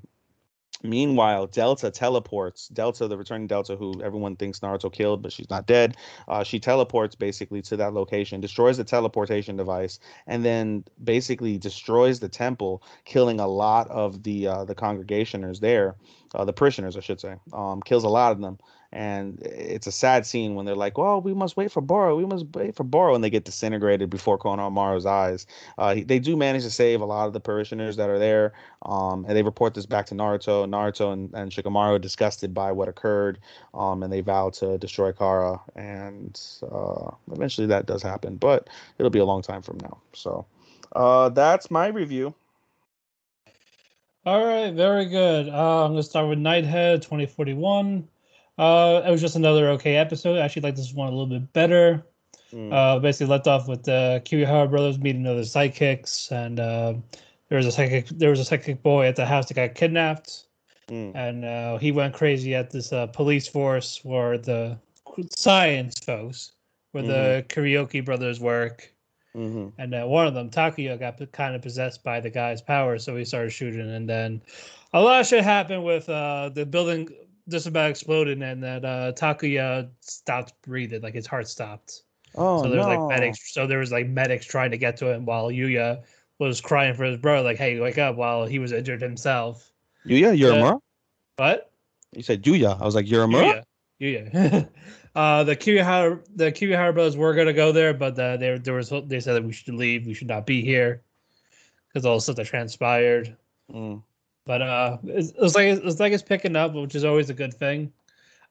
Meanwhile, 0.82 1.48
Delta 1.48 1.90
teleports. 1.90 2.68
Delta, 2.68 3.06
the 3.06 3.16
returning 3.16 3.46
Delta, 3.46 3.76
who 3.76 4.00
everyone 4.02 4.36
thinks 4.36 4.60
Naruto 4.60 4.92
killed, 4.92 5.22
but 5.22 5.32
she's 5.32 5.50
not 5.50 5.66
dead. 5.66 5.96
Uh, 6.26 6.42
she 6.42 6.58
teleports 6.58 7.14
basically 7.14 7.62
to 7.62 7.76
that 7.76 7.92
location, 7.92 8.40
destroys 8.40 8.76
the 8.76 8.84
teleportation 8.84 9.56
device, 9.56 9.98
and 10.26 10.44
then 10.44 10.84
basically 11.02 11.58
destroys 11.58 12.20
the 12.20 12.28
temple, 12.28 12.82
killing 13.04 13.40
a 13.40 13.46
lot 13.46 13.88
of 13.88 14.22
the 14.22 14.46
uh, 14.46 14.64
the 14.64 14.74
congregationers 14.74 15.60
there, 15.60 15.96
uh, 16.34 16.44
the 16.44 16.52
parishioners, 16.52 16.96
I 16.96 17.00
should 17.00 17.20
say. 17.20 17.36
Um, 17.52 17.82
kills 17.82 18.04
a 18.04 18.08
lot 18.08 18.32
of 18.32 18.40
them 18.40 18.58
and 18.92 19.40
it's 19.42 19.86
a 19.86 19.92
sad 19.92 20.26
scene 20.26 20.54
when 20.54 20.66
they're 20.66 20.74
like, 20.74 20.98
"Well, 20.98 21.20
we 21.20 21.32
must 21.32 21.56
wait 21.56 21.70
for 21.70 21.80
Boro. 21.80 22.16
We 22.16 22.26
must 22.26 22.46
wait 22.54 22.74
for 22.74 22.84
Boro," 22.84 23.14
and 23.14 23.22
they 23.22 23.30
get 23.30 23.44
disintegrated 23.44 24.10
before 24.10 24.38
Konohamaru's 24.38 25.06
eyes. 25.06 25.46
Uh, 25.78 25.96
they 26.04 26.18
do 26.18 26.36
manage 26.36 26.64
to 26.64 26.70
save 26.70 27.00
a 27.00 27.04
lot 27.04 27.26
of 27.26 27.32
the 27.32 27.40
parishioners 27.40 27.96
that 27.96 28.10
are 28.10 28.18
there, 28.18 28.52
um, 28.82 29.24
and 29.28 29.36
they 29.36 29.42
report 29.42 29.74
this 29.74 29.86
back 29.86 30.06
to 30.06 30.14
Naruto. 30.14 30.66
Naruto 30.68 31.12
and, 31.12 31.32
and 31.34 31.52
Shikamaru 31.52 31.96
are 31.96 31.98
disgusted 31.98 32.52
by 32.52 32.72
what 32.72 32.88
occurred, 32.88 33.38
um, 33.74 34.02
and 34.02 34.12
they 34.12 34.20
vow 34.20 34.50
to 34.50 34.78
destroy 34.78 35.12
Kara. 35.12 35.60
And 35.76 36.40
uh, 36.62 37.10
eventually, 37.30 37.68
that 37.68 37.86
does 37.86 38.02
happen, 38.02 38.36
but 38.36 38.68
it'll 38.98 39.10
be 39.10 39.20
a 39.20 39.24
long 39.24 39.42
time 39.42 39.62
from 39.62 39.78
now. 39.78 39.98
So 40.14 40.46
uh, 40.96 41.28
that's 41.28 41.70
my 41.70 41.88
review. 41.88 42.34
All 44.26 44.44
right, 44.44 44.70
very 44.70 45.06
good. 45.06 45.48
I'm 45.48 45.92
gonna 45.92 46.02
start 46.02 46.28
with 46.28 46.38
Nighthead 46.38 47.02
2041. 47.02 48.06
Uh, 48.58 49.02
it 49.06 49.10
was 49.10 49.20
just 49.20 49.36
another 49.36 49.70
okay 49.70 49.96
episode. 49.96 50.36
I 50.36 50.40
actually 50.40 50.62
like 50.62 50.76
this 50.76 50.92
one 50.92 51.08
a 51.08 51.10
little 51.10 51.26
bit 51.26 51.52
better. 51.52 52.04
Mm. 52.52 52.72
Uh, 52.72 52.98
basically 52.98 53.30
left 53.30 53.46
off 53.46 53.68
with 53.68 53.84
the 53.84 54.20
Kirihara 54.24 54.68
brothers 54.68 54.98
meeting 54.98 55.26
other 55.26 55.42
sidekicks, 55.42 56.32
and 56.32 56.58
uh, 56.58 56.94
there 57.48 57.56
was 57.56 57.66
a 57.66 57.72
psychic. 57.72 58.08
There 58.08 58.30
was 58.30 58.40
a 58.40 58.44
psychic 58.44 58.82
boy 58.82 59.06
at 59.06 59.16
the 59.16 59.24
house 59.24 59.46
that 59.46 59.54
got 59.54 59.74
kidnapped, 59.74 60.46
mm. 60.88 61.12
and 61.14 61.44
uh, 61.44 61.78
he 61.78 61.92
went 61.92 62.14
crazy 62.14 62.54
at 62.54 62.70
this 62.70 62.92
uh, 62.92 63.06
police 63.06 63.46
force 63.46 64.00
where 64.04 64.36
the 64.36 64.76
science 65.36 66.00
folks, 66.00 66.52
where 66.92 67.04
mm-hmm. 67.04 67.12
the 67.12 67.44
Kuroki 67.48 68.04
brothers 68.04 68.40
work. 68.40 68.92
Mm-hmm. 69.36 69.80
And 69.80 69.94
uh, 69.94 70.04
one 70.06 70.26
of 70.26 70.34
them, 70.34 70.50
Takuya, 70.50 70.98
got 70.98 71.20
kind 71.30 71.54
of 71.54 71.62
possessed 71.62 72.02
by 72.02 72.18
the 72.18 72.30
guy's 72.30 72.60
power, 72.60 72.98
so 72.98 73.14
he 73.14 73.24
started 73.24 73.50
shooting. 73.50 73.88
And 73.88 74.08
then 74.08 74.42
a 74.92 75.00
lot 75.00 75.20
of 75.20 75.26
shit 75.28 75.44
happened 75.44 75.84
with 75.84 76.08
uh, 76.08 76.50
the 76.52 76.66
building 76.66 77.08
just 77.48 77.66
about 77.66 77.90
exploded 77.90 78.40
and 78.42 78.62
that 78.62 78.84
uh 78.84 79.12
Takuya 79.12 79.88
stopped 80.00 80.54
breathing, 80.62 81.02
like 81.02 81.14
his 81.14 81.26
heart 81.26 81.48
stopped. 81.48 82.02
Oh, 82.34 82.62
so 82.62 82.68
there 82.68 82.78
was 82.78 82.86
no. 82.86 83.06
like 83.06 83.20
medics. 83.20 83.52
So 83.52 83.66
there 83.66 83.78
was 83.78 83.92
like 83.92 84.08
medics 84.08 84.46
trying 84.46 84.70
to 84.70 84.78
get 84.78 84.96
to 84.98 85.12
him 85.12 85.24
while 85.24 85.48
Yuya 85.48 86.02
was 86.38 86.60
crying 86.60 86.94
for 86.94 87.04
his 87.04 87.16
brother, 87.16 87.42
like, 87.42 87.58
"Hey, 87.58 87.78
wake 87.80 87.98
up!" 87.98 88.16
While 88.16 88.46
he 88.46 88.58
was 88.58 88.72
injured 88.72 89.02
himself. 89.02 89.70
Yuya, 90.06 90.36
you're 90.36 90.54
uh, 90.54 90.76
What? 91.36 91.70
You 92.12 92.22
said 92.22 92.42
Yuya. 92.42 92.80
I 92.80 92.84
was 92.84 92.94
like, 92.94 93.08
you're 93.08 93.24
a 93.24 93.28
Yuya. 93.28 93.62
Yuya. 94.00 94.68
uh, 95.14 95.44
the 95.44 95.56
Kirihara, 95.56 96.24
the 96.34 96.50
Kirihara 96.50 96.94
brothers 96.94 97.16
were 97.16 97.34
gonna 97.34 97.52
go 97.52 97.72
there, 97.72 97.94
but 97.94 98.18
uh, 98.18 98.36
they 98.36 98.58
there 98.58 98.74
was 98.74 98.90
they 99.06 99.20
said 99.20 99.34
that 99.34 99.44
we 99.44 99.52
should 99.52 99.74
leave. 99.74 100.06
We 100.06 100.14
should 100.14 100.28
not 100.28 100.46
be 100.46 100.62
here 100.62 101.02
because 101.88 102.06
all 102.06 102.16
the 102.16 102.20
stuff 102.20 102.36
that 102.36 102.46
transpired. 102.46 103.36
Mm. 103.72 104.02
But 104.50 104.62
uh, 104.62 104.98
it's, 105.04 105.32
it's 105.40 105.54
like 105.54 105.66
it's 105.66 106.00
like 106.00 106.12
it's 106.12 106.24
picking 106.24 106.56
up, 106.56 106.74
which 106.74 106.96
is 106.96 107.04
always 107.04 107.30
a 107.30 107.34
good 107.34 107.54
thing. 107.54 107.92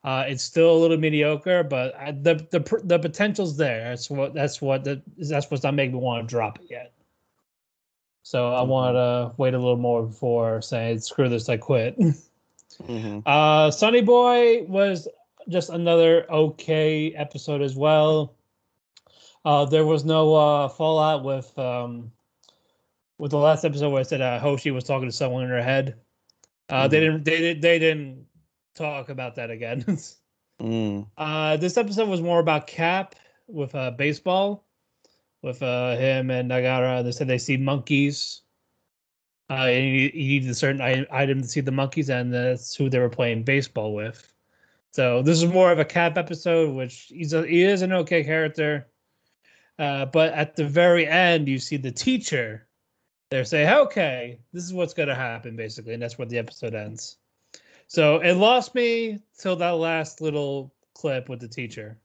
Uh, 0.01 0.23
it's 0.29 0.41
still 0.41 0.71
a 0.71 0.79
little 0.79 0.95
mediocre, 0.95 1.61
but 1.61 1.93
I, 1.93 2.11
the 2.11 2.35
the 2.51 2.81
the 2.85 2.97
potential's 2.97 3.57
there. 3.57 3.89
That's 3.89 4.09
what 4.09 4.33
that's 4.33 4.61
what 4.61 4.85
that 4.85 5.01
that's 5.17 5.51
what's 5.51 5.63
not 5.63 5.73
making 5.73 5.95
me 5.95 5.99
want 5.99 6.25
to 6.25 6.31
drop 6.31 6.57
it 6.59 6.67
yet. 6.69 6.93
So 8.23 8.55
I 8.55 8.59
mm-hmm. 8.61 8.69
want 8.69 8.95
to 8.95 9.33
wait 9.35 9.53
a 9.53 9.57
little 9.57 9.75
more 9.75 10.03
before 10.03 10.61
saying 10.61 10.99
screw 10.99 11.27
this, 11.27 11.49
I 11.49 11.57
quit. 11.57 11.99
mm-hmm. 11.99 13.19
Uh, 13.25 13.69
Sunny 13.69 13.99
Boy 13.99 14.63
was 14.63 15.05
just 15.49 15.69
another 15.69 16.31
okay 16.31 17.11
episode 17.11 17.61
as 17.61 17.75
well. 17.75 18.35
Uh, 19.43 19.65
there 19.65 19.85
was 19.85 20.05
no 20.05 20.33
uh, 20.33 20.69
fallout 20.69 21.25
with 21.25 21.59
um, 21.59 22.13
with 23.19 23.31
the 23.31 23.37
last 23.37 23.65
episode 23.65 23.89
where 23.91 23.99
I 23.99 24.03
said 24.03 24.21
uh, 24.21 24.39
Hoshi 24.39 24.71
was 24.71 24.85
talking 24.85 25.07
to 25.07 25.15
someone 25.15 25.43
in 25.43 25.49
her 25.49 25.61
head. 25.61 25.95
Uh, 26.69 26.87
mm. 26.87 26.89
They 26.89 26.99
didn't. 27.01 27.25
They 27.25 27.37
did. 27.37 27.61
They 27.61 27.77
didn't 27.77 28.25
talk 28.73 29.09
about 29.09 29.35
that 29.35 29.51
again. 29.51 29.83
mm. 30.61 31.05
uh, 31.17 31.57
this 31.57 31.77
episode 31.77 32.09
was 32.09 32.21
more 32.21 32.39
about 32.39 32.65
Cap 32.65 33.15
with 33.47 33.75
uh, 33.75 33.91
baseball, 33.91 34.65
with 35.43 35.61
uh, 35.61 35.95
him 35.97 36.31
and 36.31 36.49
Nagara. 36.49 37.03
They 37.03 37.11
said 37.11 37.27
they 37.27 37.37
see 37.37 37.57
monkeys. 37.57 38.41
Uh, 39.51 39.65
and 39.65 39.83
he, 39.83 40.09
he 40.09 40.27
needed 40.27 40.49
a 40.51 40.53
certain 40.53 41.07
item 41.11 41.41
to 41.41 41.47
see 41.47 41.59
the 41.59 41.71
monkeys, 41.71 42.09
and 42.11 42.31
that's 42.31 42.75
who 42.75 42.87
they 42.87 42.99
were 42.99 43.09
playing 43.09 43.43
baseball 43.43 43.95
with. 43.95 44.31
So 44.91 45.23
this 45.23 45.41
is 45.41 45.51
more 45.51 45.71
of 45.71 45.79
a 45.79 45.85
Cap 45.85 46.19
episode, 46.19 46.75
which 46.75 47.07
he's 47.09 47.33
a, 47.33 47.45
he 47.47 47.63
is 47.63 47.81
an 47.81 47.91
okay 47.91 48.23
character. 48.23 48.87
Uh, 49.79 50.05
but 50.05 50.33
at 50.33 50.55
the 50.55 50.65
very 50.65 51.07
end, 51.07 51.47
you 51.47 51.57
see 51.57 51.77
the 51.77 51.91
teacher 51.91 52.68
they're 53.29 53.45
saying, 53.45 53.69
okay, 53.69 54.39
this 54.53 54.63
is 54.63 54.73
what's 54.73 54.93
going 54.93 55.09
to 55.09 55.15
happen, 55.15 55.55
basically. 55.55 55.93
And 55.93 56.01
that's 56.01 56.17
where 56.17 56.27
the 56.27 56.37
episode 56.37 56.73
ends. 56.73 57.17
So 57.87 58.17
it 58.17 58.33
lost 58.33 58.75
me 58.75 59.19
till 59.37 59.55
that 59.57 59.71
last 59.71 60.21
little 60.21 60.73
clip 60.93 61.29
with 61.29 61.39
the 61.39 61.47
teacher. 61.47 61.97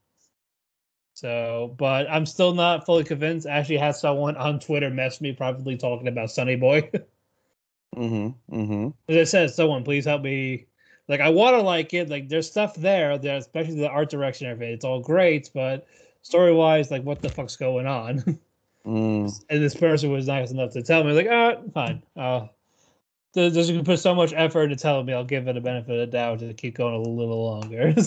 So, 1.15 1.75
but 1.79 2.11
I'm 2.11 2.27
still 2.27 2.55
not 2.55 2.85
fully 2.85 3.05
convinced. 3.05 3.47
I 3.47 3.51
actually 3.51 3.77
had 3.77 3.95
someone 3.95 4.37
on 4.37 4.59
Twitter 4.59 4.91
mess 4.91 5.21
me 5.21 5.33
privately 5.33 5.77
talking 5.77 6.09
about 6.09 6.31
Sunny 6.31 6.57
Boy. 6.57 6.91
mm-hmm. 7.97 8.29
Mm-hmm. 8.55 8.89
As 9.09 9.17
I 9.17 9.25
said, 9.25 9.51
someone 9.51 9.85
please 9.85 10.05
help 10.05 10.23
me. 10.23 10.67
Like, 11.07 11.21
I 11.21 11.29
want 11.29 11.55
to 11.55 11.63
like 11.63 11.95
it. 11.95 12.09
Like, 12.09 12.29
there's 12.29 12.51
stuff 12.51 12.75
there. 12.75 13.17
There, 13.19 13.37
especially 13.37 13.77
the 13.77 13.89
art 13.89 14.11
direction. 14.11 14.49
Everything. 14.49 14.75
It's 14.75 14.85
all 14.85 15.01
great, 15.01 15.51
but 15.55 15.87
story 16.23 16.53
wise, 16.53 16.91
like, 16.91 17.05
what 17.05 17.23
the 17.23 17.29
fuck's 17.29 17.57
going 17.57 17.87
on? 17.87 18.39
Mm. 18.87 19.45
And 19.49 19.63
this 19.63 19.75
person 19.75 20.11
was 20.13 20.27
nice 20.27 20.51
enough 20.51 20.73
to 20.73 20.83
tell 20.83 21.05
me, 21.05 21.13
like, 21.13 21.29
ah, 21.31 21.55
oh, 21.59 21.71
fine. 21.73 22.03
Uh, 22.17 22.47
just 23.35 23.85
put 23.85 23.99
so 23.99 24.15
much 24.15 24.33
effort 24.35 24.65
into 24.65 24.77
telling 24.77 25.07
me, 25.07 25.13
I'll 25.13 25.25
give 25.25 25.49
it 25.49 25.57
a 25.57 25.61
benefit 25.61 25.91
of 25.93 25.99
the 25.99 26.07
doubt 26.07 26.39
to 26.41 26.55
keep 26.55 26.77
going 26.77 26.95
a 26.95 26.99
little 26.99 27.45
longer. 27.45 27.95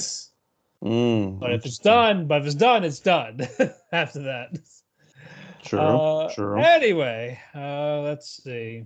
Mm, 0.83 1.39
But 1.39 1.53
if 1.53 1.65
it's 1.65 1.79
done, 1.79 2.27
but 2.27 2.41
if 2.41 2.45
it's 2.45 2.55
done, 2.55 2.83
it's 2.83 2.99
done. 2.99 3.39
After 3.91 4.21
that. 4.21 4.51
true, 5.63 5.79
Uh, 5.79 6.31
true. 6.31 6.61
Anyway, 6.61 7.39
uh, 7.55 8.01
let's 8.01 8.43
see. 8.43 8.85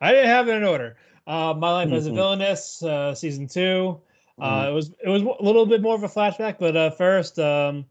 I 0.00 0.12
didn't 0.12 0.28
have 0.28 0.48
it 0.48 0.54
in 0.54 0.62
order. 0.62 0.96
Uh, 1.26 1.52
My 1.58 1.72
Life 1.72 1.90
as 1.90 2.06
a. 2.06 2.12
Villainess, 2.12 2.80
uh, 2.84 3.12
season 3.12 3.48
two. 3.48 4.00
Uh, 4.40 4.66
Mhm. 4.66 4.68
it 4.68 4.72
was 4.72 4.90
it 5.04 5.08
was 5.08 5.22
a 5.22 5.42
little 5.42 5.66
bit 5.66 5.82
more 5.82 5.96
of 5.96 6.04
a 6.04 6.08
flashback, 6.08 6.60
but 6.60 6.76
uh, 6.76 6.90
first, 6.90 7.40
um, 7.40 7.86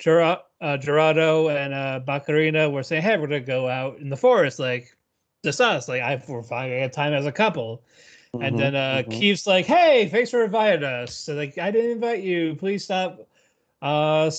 Gera- 0.00 0.42
uh, 0.60 0.76
Gerardo 0.76 1.48
and 1.48 1.72
uh, 1.74 2.00
Bakarina 2.06 2.70
were 2.70 2.82
saying, 2.82 3.02
"Hey, 3.02 3.16
we're 3.16 3.26
gonna 3.26 3.40
go 3.40 3.68
out 3.68 3.98
in 3.98 4.08
the 4.10 4.16
forest, 4.16 4.58
like 4.58 4.96
just 5.44 5.60
us, 5.60 5.88
like 5.88 6.02
I 6.02 6.22
we're 6.28 6.42
finding 6.42 6.82
a 6.82 6.88
time 6.88 7.12
as 7.14 7.26
a 7.26 7.32
couple." 7.32 7.82
And 8.40 8.56
Mhm, 8.56 8.58
then 8.58 8.74
uh, 8.74 9.02
mhm. 9.06 9.10
Keith's 9.10 9.46
like, 9.46 9.66
"Hey, 9.66 10.08
thanks 10.08 10.30
for 10.30 10.44
inviting 10.44 10.84
us." 10.84 11.14
So 11.16 11.34
like, 11.34 11.58
I 11.58 11.70
didn't 11.70 11.92
invite 11.92 12.22
you. 12.22 12.54
Please 12.56 12.84
stop 12.84 13.20
uh, 13.82 14.30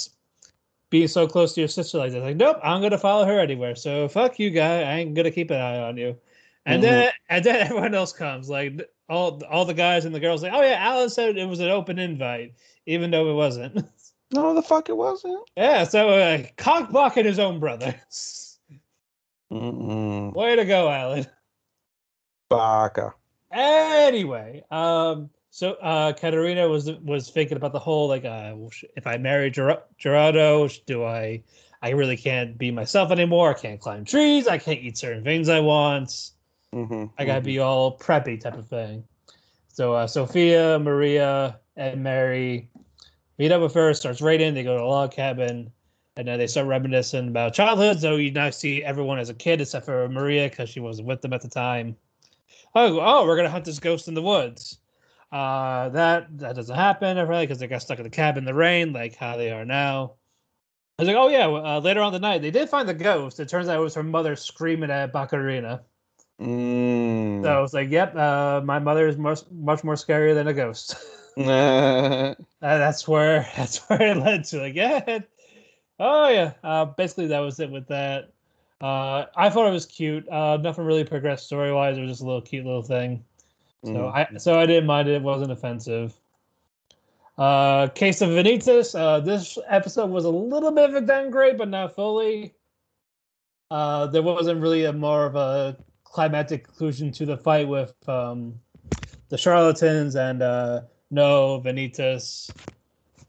being 0.89 1.07
so 1.07 1.27
close 1.27 1.53
to 1.53 1.61
your 1.61 1.67
sister 1.69 1.97
like 1.97 2.11
that. 2.11 2.21
Like, 2.21 2.35
nope, 2.37 2.57
I'm 2.63 2.81
gonna 2.81 2.97
follow 2.97 3.25
her 3.25 3.39
anywhere. 3.39 3.75
So 3.75 4.07
fuck 4.07 4.39
you, 4.39 4.49
guy. 4.49 4.81
I 4.83 4.99
ain't 4.99 5.13
gonna 5.15 5.31
keep 5.31 5.49
an 5.51 5.57
eye 5.61 5.79
on 5.79 5.97
you. 5.97 6.17
And 6.65 6.81
Mhm. 6.81 6.83
then 6.83 7.11
and 7.29 7.43
then 7.45 7.55
everyone 7.55 7.95
else 7.95 8.13
comes, 8.13 8.49
like 8.49 8.81
all 9.09 9.41
all 9.45 9.65
the 9.65 9.73
guys 9.73 10.05
and 10.05 10.13
the 10.13 10.19
girls, 10.19 10.43
like, 10.43 10.53
oh 10.53 10.61
yeah, 10.61 10.75
Alan 10.79 11.09
said 11.09 11.37
it 11.37 11.45
was 11.47 11.59
an 11.59 11.69
open 11.69 11.99
invite, 11.99 12.53
even 12.85 13.11
though 13.11 13.29
it 13.31 13.35
wasn't. 13.35 13.83
No, 14.33 14.53
the 14.53 14.61
fuck 14.61 14.89
it 14.89 14.95
wasn't. 14.95 15.39
yeah, 15.57 15.83
so 15.83 16.09
uh, 16.09 16.43
cock 16.57 16.89
blocking 16.91 17.25
his 17.25 17.39
own 17.39 17.59
brother. 17.59 17.93
Mm-mm. 19.51 20.33
Way 20.33 20.55
to 20.55 20.65
go, 20.65 20.89
Alan. 20.89 21.27
Baka. 22.49 23.13
Anyway, 23.51 24.63
um, 24.71 25.29
so 25.49 25.73
uh, 25.73 26.13
Katerina 26.13 26.69
was 26.69 26.89
was 27.01 27.29
thinking 27.29 27.57
about 27.57 27.73
the 27.73 27.79
whole 27.79 28.07
like, 28.07 28.23
uh, 28.23 28.55
if 28.95 29.05
I 29.05 29.17
marry 29.17 29.51
Ger- 29.51 29.83
Gerardo, 29.97 30.69
do 30.85 31.03
I? 31.03 31.43
I 31.81 31.89
really 31.89 32.15
can't 32.15 32.57
be 32.57 32.71
myself 32.71 33.11
anymore. 33.11 33.49
I 33.49 33.59
can't 33.59 33.79
climb 33.79 34.05
trees. 34.05 34.47
I 34.47 34.57
can't 34.57 34.79
eat 34.79 34.97
certain 34.97 35.23
things 35.23 35.49
I 35.49 35.59
want. 35.59 36.31
Mm-hmm. 36.73 37.05
I 37.17 37.25
gotta 37.25 37.41
be 37.41 37.59
all 37.59 37.97
preppy 37.97 38.39
type 38.39 38.57
of 38.57 38.67
thing. 38.69 39.03
So 39.67 39.93
uh, 39.93 40.07
Sophia, 40.07 40.79
Maria, 40.79 41.59
and 41.75 42.03
Mary 42.03 42.69
meet 43.37 43.51
up 43.51 43.61
with 43.61 43.73
her. 43.73 43.93
Starts 43.93 44.21
raiding. 44.21 44.53
They 44.53 44.63
go 44.63 44.77
to 44.77 44.83
a 44.83 44.85
log 44.85 45.11
cabin, 45.11 45.71
and 46.15 46.27
then 46.27 46.39
they 46.39 46.47
start 46.47 46.67
reminiscing 46.67 47.29
about 47.29 47.53
childhood. 47.53 47.99
So 47.99 48.15
you 48.15 48.31
now 48.31 48.49
see 48.49 48.83
everyone 48.83 49.19
as 49.19 49.29
a 49.29 49.33
kid 49.33 49.61
except 49.61 49.85
for 49.85 50.07
Maria 50.09 50.49
because 50.49 50.69
she 50.69 50.79
wasn't 50.79 51.07
with 51.07 51.21
them 51.21 51.33
at 51.33 51.41
the 51.41 51.49
time. 51.49 51.95
Oh, 52.75 52.99
oh, 52.99 53.25
we're 53.25 53.35
gonna 53.35 53.49
hunt 53.49 53.65
this 53.65 53.79
ghost 53.79 54.07
in 54.07 54.13
the 54.13 54.21
woods. 54.21 54.79
Uh, 55.31 55.89
that 55.89 56.37
that 56.39 56.55
doesn't 56.55 56.75
happen, 56.75 57.17
really, 57.27 57.45
because 57.45 57.59
they 57.59 57.67
got 57.67 57.81
stuck 57.81 57.99
in 57.99 58.03
the 58.03 58.09
cabin 58.09 58.41
in 58.41 58.45
the 58.45 58.53
rain, 58.53 58.93
like 58.93 59.15
how 59.15 59.37
they 59.37 59.51
are 59.51 59.65
now. 59.65 60.13
I 60.99 61.03
was 61.03 61.07
like, 61.07 61.17
oh 61.17 61.29
yeah. 61.29 61.47
Uh, 61.47 61.79
later 61.79 62.01
on 62.01 62.13
the 62.13 62.19
night, 62.19 62.41
they 62.41 62.51
did 62.51 62.69
find 62.69 62.87
the 62.87 62.93
ghost. 62.93 63.39
It 63.39 63.49
turns 63.49 63.67
out 63.67 63.79
it 63.79 63.83
was 63.83 63.95
her 63.95 64.03
mother 64.03 64.35
screaming 64.35 64.91
at 64.91 65.13
Bakarina. 65.13 65.81
Mm. 66.39 67.43
So 67.43 67.51
I 67.51 67.59
was 67.59 67.73
like, 67.73 67.89
"Yep, 67.91 68.15
uh, 68.15 68.61
my 68.63 68.79
mother 68.79 69.07
is 69.07 69.17
much 69.17 69.41
much 69.51 69.83
more 69.83 69.95
scarier 69.95 70.33
than 70.33 70.47
a 70.47 70.53
ghost." 70.53 70.95
uh, 71.37 72.35
that's 72.59 73.07
where 73.07 73.47
that's 73.57 73.77
where 73.89 74.01
it 74.01 74.17
led 74.17 74.43
to. 74.45 74.59
Like, 74.61 74.75
yeah, 74.75 75.19
oh 75.99 76.27
yeah. 76.29 76.53
Uh, 76.63 76.85
basically, 76.85 77.27
that 77.27 77.39
was 77.39 77.59
it 77.59 77.69
with 77.71 77.87
that. 77.87 78.31
Uh, 78.81 79.25
I 79.35 79.49
thought 79.49 79.67
it 79.67 79.71
was 79.71 79.85
cute. 79.85 80.27
Uh, 80.29 80.57
nothing 80.57 80.85
really 80.85 81.03
progressed 81.03 81.45
story 81.45 81.71
wise. 81.71 81.97
It 81.97 82.01
was 82.01 82.11
just 82.11 82.21
a 82.21 82.25
little 82.25 82.41
cute 82.41 82.65
little 82.65 82.81
thing. 82.81 83.23
So 83.83 83.91
Mm. 83.93 84.13
I 84.13 84.37
so 84.37 84.59
I 84.59 84.65
didn't 84.65 84.85
mind 84.85 85.07
it. 85.07 85.15
It 85.15 85.21
wasn't 85.21 85.51
offensive. 85.51 86.13
Uh, 87.37 87.87
Case 87.87 88.21
of 88.21 88.29
Vanitas. 88.29 88.93
Uh, 88.93 89.19
this 89.19 89.57
episode 89.67 90.11
was 90.11 90.25
a 90.25 90.29
little 90.29 90.71
bit 90.71 90.89
of 90.89 90.95
a 90.95 91.01
downgrade, 91.01 91.57
but 91.57 91.69
not 91.69 91.95
fully. 91.95 92.53
Uh, 93.71 94.05
there 94.07 94.21
wasn't 94.21 94.61
really 94.61 94.85
a 94.85 94.93
more 94.93 95.25
of 95.25 95.35
a 95.35 95.77
climactic 96.03 96.65
conclusion 96.65 97.11
to 97.13 97.25
the 97.25 97.37
fight 97.37 97.67
with 97.67 97.93
um, 98.07 98.53
the 99.29 99.37
charlatans 99.37 100.15
and 100.15 100.41
uh, 100.43 100.81
Noé 101.11 101.63
Vanitas. 101.63 102.51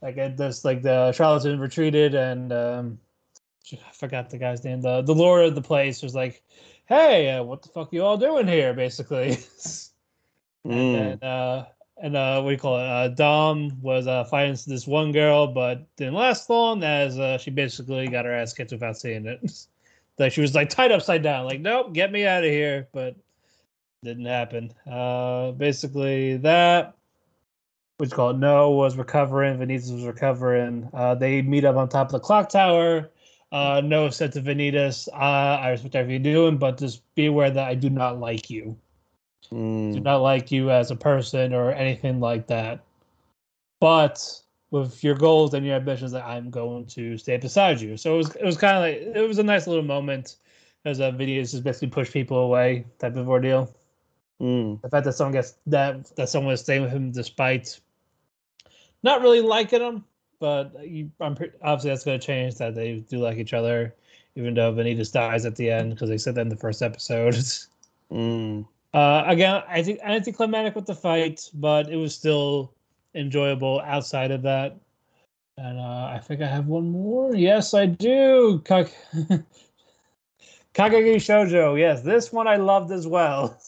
Like 0.01 0.17
it 0.17 0.37
just 0.37 0.65
like 0.65 0.81
the 0.81 1.11
charlatan 1.13 1.59
retreated 1.59 2.13
and 2.13 2.51
um, 2.51 2.99
I 3.71 3.91
forgot 3.93 4.29
the 4.29 4.37
guy's 4.37 4.63
name. 4.63 4.81
The 4.81 5.01
the 5.01 5.15
lord 5.15 5.45
of 5.45 5.55
the 5.55 5.61
place 5.61 6.01
was 6.01 6.13
like, 6.13 6.43
"Hey, 6.85 7.29
uh, 7.31 7.43
what 7.43 7.61
the 7.61 7.69
fuck 7.69 7.93
you 7.93 8.03
all 8.03 8.17
doing 8.17 8.47
here?" 8.47 8.73
Basically. 8.73 9.37
Mm. 10.67 10.95
and 11.13 11.23
uh 11.23 11.65
and 12.01 12.15
uh 12.15 12.41
what 12.41 12.49
do 12.49 12.53
you 12.53 12.59
call 12.59 12.77
it 12.77 12.85
uh 12.85 13.07
dom 13.09 13.81
was 13.81 14.07
uh 14.07 14.23
fighting 14.25 14.57
this 14.67 14.87
one 14.87 15.11
girl 15.11 15.47
but 15.47 15.85
didn't 15.97 16.13
last 16.13 16.49
long 16.49 16.83
as 16.83 17.19
uh 17.19 17.37
she 17.37 17.51
basically 17.51 18.07
got 18.07 18.25
her 18.25 18.33
ass 18.33 18.53
kicked 18.53 18.71
without 18.71 18.97
seeing 18.97 19.25
it 19.25 19.67
like 20.19 20.31
she 20.31 20.41
was 20.41 20.55
like 20.55 20.69
tied 20.69 20.91
upside 20.91 21.21
down 21.21 21.45
like 21.45 21.59
nope 21.59 21.93
get 21.93 22.11
me 22.11 22.25
out 22.25 22.43
of 22.43 22.49
here 22.49 22.87
but 22.93 23.15
didn't 24.03 24.25
happen 24.25 24.73
uh 24.89 25.51
basically 25.51 26.37
that 26.37 26.95
what 28.03 28.11
you 28.11 28.15
call 28.15 28.29
it 28.31 28.39
Noé 28.39 28.75
was 28.75 28.97
recovering 28.97 29.57
vanitas 29.57 29.93
was 29.93 30.03
recovering 30.03 30.89
uh 30.93 31.15
they 31.15 31.41
meet 31.41 31.65
up 31.65 31.75
on 31.75 31.87
top 31.89 32.07
of 32.07 32.11
the 32.11 32.19
clock 32.19 32.49
tower 32.49 33.09
uh 33.51 33.81
Noé 33.81 34.13
said 34.13 34.31
to 34.33 34.41
vanitas 34.41 35.07
uh 35.13 35.61
i 35.61 35.69
respect 35.69 35.95
everything 35.95 36.25
you're 36.25 36.33
doing 36.33 36.57
but 36.57 36.77
just 36.77 37.01
be 37.15 37.27
aware 37.27 37.49
that 37.49 37.67
i 37.67 37.75
do 37.75 37.89
not 37.89 38.19
like 38.19 38.49
you 38.49 38.77
do 39.49 39.99
Mm. 39.99 40.03
not 40.03 40.17
like 40.17 40.51
you 40.51 40.71
as 40.71 40.91
a 40.91 40.95
person 40.95 41.53
or 41.53 41.71
anything 41.71 42.19
like 42.19 42.47
that. 42.47 42.83
But 43.79 44.41
with 44.71 45.03
your 45.03 45.15
goals 45.15 45.53
and 45.53 45.65
your 45.65 45.75
ambitions, 45.75 46.13
I'm 46.13 46.49
going 46.49 46.85
to 46.87 47.17
stay 47.17 47.37
beside 47.37 47.81
you. 47.81 47.97
So 47.97 48.15
it 48.15 48.17
was 48.17 48.35
it 48.35 48.45
was 48.45 48.57
kind 48.57 48.77
of 48.77 48.81
like 48.81 49.15
it 49.15 49.27
was 49.27 49.37
a 49.39 49.43
nice 49.43 49.67
little 49.67 49.83
moment 49.83 50.37
as 50.85 50.99
a 50.99 51.11
video 51.11 51.41
just 51.43 51.63
basically 51.63 51.89
push 51.89 52.11
people 52.11 52.37
away 52.37 52.85
type 52.99 53.15
of 53.15 53.29
ordeal. 53.29 53.69
Mm. 54.41 54.81
The 54.81 54.89
fact 54.89 55.05
that 55.05 55.13
someone 55.13 55.33
gets 55.33 55.55
that 55.67 56.15
that 56.15 56.29
someone 56.29 56.53
is 56.53 56.61
staying 56.61 56.81
with 56.81 56.91
him 56.91 57.11
despite 57.11 57.79
not 59.03 59.21
really 59.21 59.41
liking 59.41 59.79
them, 59.79 60.05
but 60.39 60.71
you, 60.87 61.11
I'm 61.19 61.35
pre- 61.35 61.51
obviously 61.61 61.91
that's 61.91 62.03
going 62.03 62.19
to 62.19 62.25
change 62.25 62.55
that 62.55 62.75
they 62.75 62.99
do 63.09 63.19
like 63.19 63.37
each 63.37 63.53
other, 63.53 63.93
even 64.35 64.53
though 64.53 64.73
Vanitas 64.73 65.11
dies 65.11 65.45
at 65.45 65.55
the 65.55 65.69
end 65.69 65.91
because 65.91 66.09
they 66.09 66.17
said 66.17 66.35
that 66.35 66.41
in 66.41 66.49
the 66.49 66.55
first 66.57 66.81
episode. 66.81 67.35
Mm. 68.11 68.67
Uh, 68.93 69.23
again, 69.25 69.63
I 69.67 69.81
think 69.81 69.99
anticlimactic 70.03 70.75
with 70.75 70.85
the 70.85 70.93
fight, 70.93 71.49
but 71.55 71.89
it 71.89 71.95
was 71.95 72.13
still 72.13 72.71
enjoyable 73.15 73.81
outside 73.83 74.29
of 74.29 74.43
that. 74.43 74.77
And 75.57 75.79
uh, 75.79 76.11
I 76.13 76.21
think 76.23 76.41
I 76.41 76.47
have 76.47 76.67
one 76.67 76.89
more. 76.91 77.35
Yes, 77.35 77.73
I 77.73 77.87
do. 77.87 78.61
Kag- 78.65 78.93
Kageki 80.73 81.15
Shoujo. 81.15 81.79
Yes, 81.79 82.01
this 82.01 82.31
one 82.31 82.47
I 82.47 82.57
loved 82.57 82.91
as 82.91 83.07
well. 83.07 83.59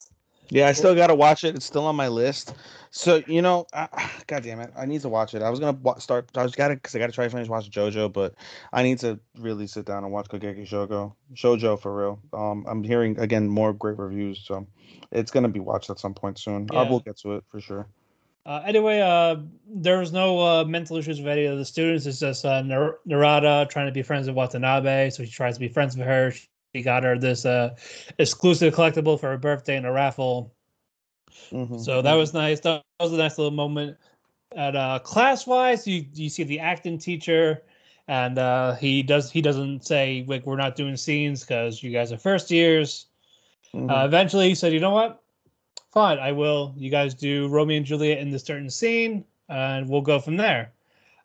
Yeah, 0.49 0.67
I 0.67 0.73
still 0.73 0.93
got 0.93 1.07
to 1.07 1.15
watch 1.15 1.43
it. 1.43 1.55
It's 1.55 1.65
still 1.65 1.85
on 1.85 1.95
my 1.95 2.07
list. 2.07 2.53
So 2.95 3.21
you 3.27 3.41
know, 3.41 3.67
uh, 3.73 3.87
God 4.27 4.43
damn 4.43 4.61
it, 4.61 4.71
I 4.75 4.85
need 4.85 5.01
to 5.01 5.09
watch 5.09 5.35
it. 5.35 5.41
I 5.41 5.49
was 5.49 5.59
gonna 5.59 5.77
start. 5.99 6.29
I 6.33 6.43
was 6.43 6.55
gotta 6.55 6.75
because 6.75 6.95
I 6.95 6.99
gotta 6.99 7.11
try 7.11 7.25
to 7.25 7.29
finish 7.29 7.49
watching 7.49 7.71
JoJo, 7.71 8.13
but 8.13 8.35
I 8.71 8.83
need 8.83 8.99
to 8.99 9.19
really 9.37 9.67
sit 9.67 9.85
down 9.85 10.05
and 10.05 10.13
watch 10.13 10.27
Kageki 10.29 10.65
Shoujo. 10.65 11.13
Shoujo 11.33 11.79
for 11.79 11.93
real. 11.93 12.19
Um, 12.31 12.65
I'm 12.67 12.83
hearing 12.83 13.19
again 13.19 13.49
more 13.49 13.73
great 13.73 13.97
reviews, 13.97 14.45
so 14.45 14.65
it's 15.11 15.29
gonna 15.29 15.49
be 15.49 15.59
watched 15.59 15.89
at 15.89 15.99
some 15.99 16.13
point 16.13 16.39
soon. 16.39 16.69
I 16.71 16.83
will 16.83 17.01
get 17.01 17.17
to 17.17 17.33
it 17.33 17.43
for 17.49 17.59
sure. 17.59 17.85
Uh, 18.45 18.61
anyway, 18.65 19.01
uh, 19.01 19.37
there 19.67 19.99
was 19.99 20.13
no 20.13 20.39
uh, 20.39 20.63
mental 20.63 20.95
issues 20.95 21.19
with 21.19 21.27
any 21.27 21.45
of 21.45 21.57
the 21.57 21.65
students. 21.65 22.05
It's 22.05 22.19
just 22.19 22.45
uh, 22.45 22.61
Nar- 22.61 22.99
Narata 23.05 23.69
trying 23.69 23.87
to 23.87 23.91
be 23.91 24.03
friends 24.03 24.27
with 24.27 24.37
Watanabe, 24.37 25.09
so 25.09 25.23
he 25.23 25.29
tries 25.29 25.55
to 25.55 25.59
be 25.59 25.67
friends 25.67 25.97
with 25.97 26.07
her. 26.07 26.31
She 26.73 26.81
got 26.81 27.03
her 27.03 27.17
this 27.17 27.45
uh, 27.45 27.75
exclusive 28.19 28.73
collectible 28.73 29.19
for 29.19 29.31
her 29.31 29.37
birthday 29.37 29.75
in 29.75 29.83
a 29.83 29.91
raffle. 29.91 30.54
Mhm, 31.51 31.79
So 31.79 32.01
that 32.01 32.13
was 32.13 32.33
nice. 32.33 32.59
That 32.61 32.83
was 32.99 33.13
a 33.13 33.17
nice 33.17 33.37
little 33.37 33.51
moment. 33.51 33.97
At 34.55 34.75
uh, 34.75 34.99
class 34.99 35.45
wise, 35.47 35.85
you 35.87 36.05
you 36.13 36.29
see 36.29 36.43
the 36.43 36.59
acting 36.59 36.97
teacher, 36.97 37.63
and 38.07 38.37
uh, 38.37 38.75
he 38.75 39.03
does 39.03 39.31
he 39.31 39.41
doesn't 39.41 39.85
say 39.85 40.23
like 40.27 40.45
we're 40.45 40.55
not 40.55 40.75
doing 40.75 40.95
scenes 40.97 41.41
because 41.43 41.83
you 41.83 41.91
guys 41.91 42.11
are 42.11 42.17
first 42.17 42.51
years. 42.51 43.07
mhm. 43.73 43.89
Uh, 43.89 44.05
eventually, 44.05 44.47
he 44.49 44.55
said, 44.55 44.73
"You 44.73 44.79
know 44.79 44.91
what? 44.91 45.21
Fine, 45.91 46.19
I 46.19 46.31
will. 46.31 46.73
You 46.77 46.89
guys 46.89 47.13
do 47.13 47.47
Romeo 47.47 47.77
and 47.77 47.85
Juliet 47.85 48.19
in 48.19 48.29
this 48.29 48.43
certain 48.43 48.69
scene, 48.69 49.25
and 49.49 49.89
we'll 49.89 50.01
go 50.01 50.19
from 50.19 50.37
there." 50.37 50.71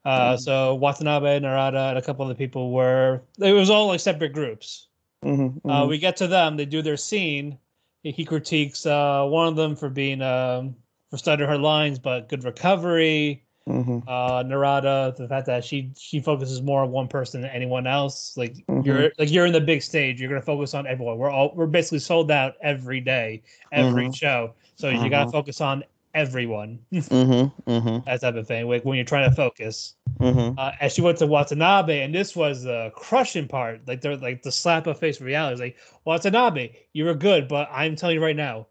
Uh, 0.05 0.37
So 0.37 0.75
Watanabe, 0.75 1.41
Narata, 1.41 1.91
and 1.91 1.99
a 1.99 2.03
couple 2.03 2.25
of 2.25 2.31
other 2.31 2.39
people 2.39 2.71
were. 2.73 3.21
It 3.39 3.53
was 3.53 3.71
all 3.71 3.87
like 3.89 4.01
separate 4.01 4.33
groups. 4.33 4.89
Mhm, 5.25 5.61
Uh, 5.69 5.85
mhm. 5.85 5.89
we 5.89 5.99
get 5.99 6.17
to 6.19 6.27
them. 6.27 6.57
They 6.57 6.65
do 6.67 6.83
their 6.83 6.97
scene. 6.97 7.59
He 8.03 8.25
critiques 8.25 8.87
uh, 8.87 9.27
one 9.27 9.49
of 9.49 9.57
them 9.57 9.77
for 9.77 9.91
being 9.91 10.23
um, 10.23 10.75
for 11.11 11.19
stuttering 11.19 11.51
her 11.51 11.59
lines, 11.59 11.99
but 11.99 12.29
good 12.29 12.45
recovery. 12.45 13.45
Mhm. 13.69 14.03
Uh, 14.09 14.43
Narata, 14.43 15.15
the 15.17 15.29
fact 15.29 15.47
that 15.47 15.65
she 15.65 15.93
she 15.99 16.21
focuses 16.21 16.63
more 16.63 16.83
on 16.83 16.91
one 16.91 17.09
person 17.09 17.43
than 17.43 17.51
anyone 17.51 17.87
else. 17.87 18.37
Like 18.37 18.55
Mhm. 18.69 18.85
you're 18.85 19.13
like 19.19 19.31
you're 19.31 19.45
in 19.47 19.53
the 19.53 19.61
big 19.61 19.83
stage. 19.83 20.19
You're 20.21 20.31
gonna 20.31 20.41
focus 20.41 20.73
on 20.73 20.87
everyone. 20.87 21.19
We're 21.19 21.31
all 21.31 21.53
we're 21.55 21.67
basically 21.67 21.99
sold 21.99 22.31
out 22.31 22.55
every 22.63 23.01
day, 23.03 23.43
every 23.71 24.09
Mhm. 24.09 24.17
show. 24.17 24.55
So 24.77 24.89
you 24.89 25.11
gotta 25.11 25.27
Mhm. 25.27 25.33
focus 25.33 25.61
on 25.61 25.85
everyone. 26.15 26.79
Mhm, 26.93 27.53
mhm. 27.67 28.05
that 28.05 28.21
type 28.21 28.35
of 28.35 28.47
thing. 28.47 28.69
Like 28.69 28.85
when 28.85 28.97
you're 28.97 29.05
trying 29.05 29.29
to 29.31 29.37
focus. 29.37 29.95
Mm-hmm. 30.19 30.59
Uh, 30.59 30.73
and 30.81 30.93
she 30.93 31.01
went 31.01 31.19
to 31.19 31.27
Watanabe, 31.27 32.03
and 32.03 32.15
this 32.15 32.37
was 32.37 32.65
the 32.65 32.93
crushing 32.95 33.49
part, 33.49 33.87
like 33.87 34.01
the 34.03 34.17
like 34.19 34.43
the 34.43 34.53
slap 34.53 34.87
of 34.87 34.99
face 34.99 35.21
reality. 35.21 35.53
It's 35.53 35.61
like 35.61 35.77
Watanabe, 36.05 36.75
you 36.93 37.05
were 37.05 37.15
good, 37.15 37.49
but 37.49 37.69
I'm 37.73 37.97
telling 37.97 38.17
you 38.17 38.23
right 38.23 38.37
now, 38.37 38.67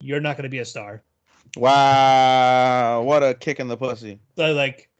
you're 0.00 0.20
not 0.20 0.36
going 0.36 0.44
to 0.44 0.48
be 0.48 0.58
a 0.58 0.64
star. 0.64 1.02
Wow, 1.56 3.02
what 3.02 3.22
a 3.22 3.34
kick 3.34 3.60
in 3.60 3.68
the 3.68 3.76
pussy. 3.76 4.18
So, 4.36 4.52
like, 4.52 4.90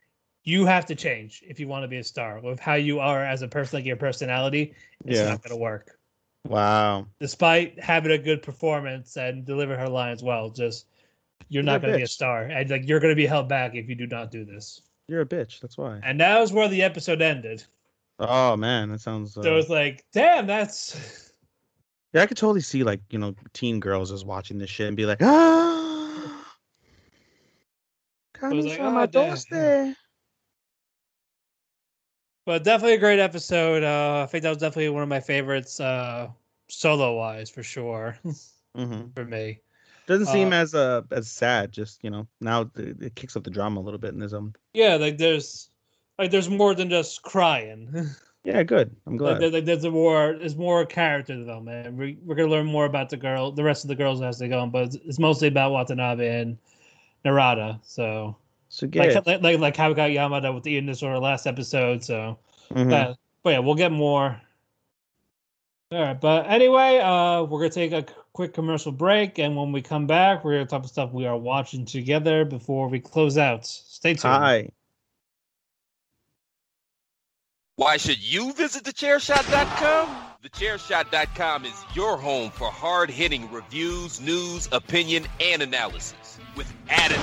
you 0.45 0.65
have 0.67 0.87
to 0.87 0.95
change 0.95 1.43
if 1.47 1.61
you 1.61 1.69
want 1.69 1.83
to 1.85 1.89
be 1.89 1.99
a 1.99 2.05
star. 2.05 2.41
With 2.41 2.59
how 2.61 2.75
you 2.75 3.01
are 3.01 3.25
as 3.25 3.43
a 3.43 3.49
person, 3.49 3.79
like 3.79 3.87
your 3.87 3.97
personality, 3.97 4.75
it's 5.05 5.19
Yeah. 5.19 5.29
not 5.29 5.43
going 5.43 5.51
to 5.51 5.57
work. 5.61 5.99
Wow. 6.47 7.07
Despite 7.21 7.79
having 7.83 8.13
a 8.13 8.19
good 8.19 8.43
performance 8.43 9.17
and 9.17 9.45
deliver 9.45 9.77
her 9.77 9.89
lines 9.89 10.23
well, 10.23 10.49
just 10.51 10.87
you're 11.49 11.63
not 11.63 11.73
You're 11.73 11.81
going 11.81 11.93
to 11.93 11.99
be 11.99 12.05
a 12.05 12.09
star, 12.09 12.43
and 12.43 12.71
like 12.71 12.89
you're 12.89 13.01
going 13.01 13.13
to 13.13 13.17
be 13.17 13.27
held 13.27 13.49
back 13.49 13.75
if 13.75 13.89
you 13.89 13.95
do 13.95 14.07
not 14.07 14.31
do 14.31 14.45
this. 14.45 14.83
You're 15.09 15.23
a 15.23 15.27
bitch. 15.27 15.61
That's 15.61 15.79
why. 15.79 16.01
And 16.03 16.21
that 16.21 16.39
was 16.39 16.53
where 16.53 16.69
the 16.69 16.83
episode 16.83 17.23
ended. 17.23 17.65
Oh 18.19 18.57
man, 18.57 18.91
that 18.91 19.01
sounds. 19.01 19.37
Uh... 19.37 19.43
So 19.43 19.57
it's 19.57 19.69
like, 19.71 20.05
damn, 20.13 20.47
that's 20.47 21.29
Yeah, 22.13 22.23
I 22.23 22.27
could 22.27 22.37
totally 22.39 22.63
see 22.63 22.85
like 22.85 23.01
you 23.11 23.19
know 23.19 23.35
teen 23.53 23.81
girls 23.81 24.11
just 24.11 24.27
watching 24.27 24.59
this 24.59 24.71
shit 24.71 24.89
and 24.89 24.97
be 24.97 25.05
like, 25.07 25.19
ah, 25.23 26.45
was 28.43 28.67
like, 28.67 28.81
on 28.81 28.87
"Oh, 28.87 28.91
my 28.93 29.07
doorstep. 29.07 29.95
But 32.47 32.65
definitely 32.65 32.95
a 32.95 32.99
great 32.99 33.19
episode. 33.19 33.83
Uh, 33.83 34.23
I 34.23 34.27
think 34.27 34.43
that 34.43 34.49
was 34.49 34.59
definitely 34.59 34.89
one 34.89 35.03
of 35.03 35.09
my 35.11 35.21
favorites, 35.21 35.81
uh, 35.81 36.29
solo 36.69 37.15
wise 37.15 37.51
for 37.51 37.63
sure, 37.63 38.17
Mm-hmm. 38.77 39.11
for 39.15 39.25
me. 39.27 39.61
Doesn't 40.09 40.27
seem 40.27 40.53
Uh, 40.53 40.57
as 40.57 40.75
uh 40.75 41.03
as 41.13 41.31
sad. 41.31 41.71
Just 41.71 42.03
you 42.03 42.11
know 42.11 42.27
now 42.41 42.63
it, 42.77 43.01
it 43.01 43.15
kicks 43.15 43.37
up 43.37 43.45
the 43.45 43.51
drama 43.51 43.79
a 43.79 43.83
little 43.87 44.01
bit 44.01 44.15
in 44.15 44.19
this 44.19 44.33
um. 44.33 44.55
Yeah, 44.75 44.97
like 44.97 45.19
there's 45.19 45.71
like 46.19 46.33
there's 46.33 46.49
more 46.49 46.75
than 46.75 46.91
just 46.91 47.23
crying. 47.23 47.95
Yeah, 48.45 48.63
good. 48.63 48.97
I'm 49.07 49.15
like, 49.15 49.19
glad. 49.19 49.41
there- 49.41 49.51
like, 49.51 49.65
there's 49.67 49.85
a 49.85 49.91
more 49.91 50.37
there's 50.39 50.57
more 50.57 50.87
character 50.87 51.37
development. 51.37 51.95
We, 51.95 52.17
we're 52.25 52.37
gonna 52.37 52.49
learn 52.49 52.65
more 52.67 52.87
about 52.87 53.11
the 53.11 53.17
girl, 53.19 53.53
the 53.53 53.65
rest 53.65 53.85
of 53.85 53.89
the 53.89 53.95
girls 53.97 54.23
as 54.23 54.39
they 54.39 54.49
go 54.49 54.61
on, 54.61 54.71
but 54.71 54.85
it's, 54.87 54.95
it's 55.05 55.19
mostly 55.19 55.49
about 55.49 55.73
Watanabe 55.73 56.41
and 56.41 56.57
Narata. 57.27 57.79
So 57.83 58.37
so 58.71 58.87
like, 58.87 59.13
good. 59.13 59.27
like 59.27 59.43
like 59.43 59.59
like 59.59 59.77
how 59.77 59.89
we 59.89 59.95
got 59.95 60.11
Yamada 60.11 60.55
with 60.55 60.63
the 60.65 60.71
eating 60.71 60.87
disorder 60.87 61.19
last 61.19 61.47
episode. 61.47 62.03
So 62.03 62.39
Mhm. 62.71 62.91
Yeah, 62.91 63.15
but 63.43 63.51
yeah, 63.51 63.59
we'll 63.59 63.75
get 63.75 63.93
more. 63.93 64.41
All 65.91 66.03
right, 66.03 66.21
but 66.21 66.47
anyway, 66.51 66.99
uh, 66.99 67.45
we're 67.45 67.61
gonna 67.61 67.71
take 67.71 67.93
a 67.93 68.05
quick 68.35 68.53
commercial 68.53 68.93
break, 68.93 69.39
and 69.39 69.57
when 69.57 69.73
we 69.73 69.81
come 69.81 70.07
back, 70.07 70.45
we're 70.45 70.53
gonna 70.53 70.67
talk 70.67 70.81
about 70.81 70.91
stuff 70.91 71.13
we 71.13 71.27
are 71.27 71.37
watching 71.37 71.87
together 71.87 72.45
before 72.45 72.89
we 72.89 73.01
close 73.01 73.39
out. 73.39 73.65
Stay 73.65 74.13
tuned. 74.13 74.35
Hi. 74.35 74.69
Why 77.77 77.97
should 77.97 78.19
you 78.19 78.53
visit 78.53 78.85
thechairshot.com? 78.85 80.15
Thechairshot.com 80.45 81.65
is 81.65 81.85
your 81.95 82.19
home 82.19 82.51
for 82.51 82.71
hard 82.71 83.09
hitting 83.09 83.51
reviews, 83.51 84.21
news, 84.21 84.69
opinion, 84.73 85.25
and 85.41 85.63
analysis 85.63 86.39
with 86.55 86.71
attitude. 86.91 87.19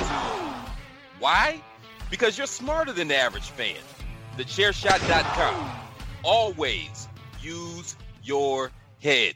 Why? 1.20 1.62
Because 2.10 2.36
you're 2.36 2.48
smarter 2.48 2.94
than 2.94 3.10
the 3.10 3.18
average 3.18 3.50
fan. 3.50 3.76
Thechairshot.com. 4.38 5.72
Always 6.24 7.10
use 7.42 7.96
your 8.26 8.72
head. 9.02 9.36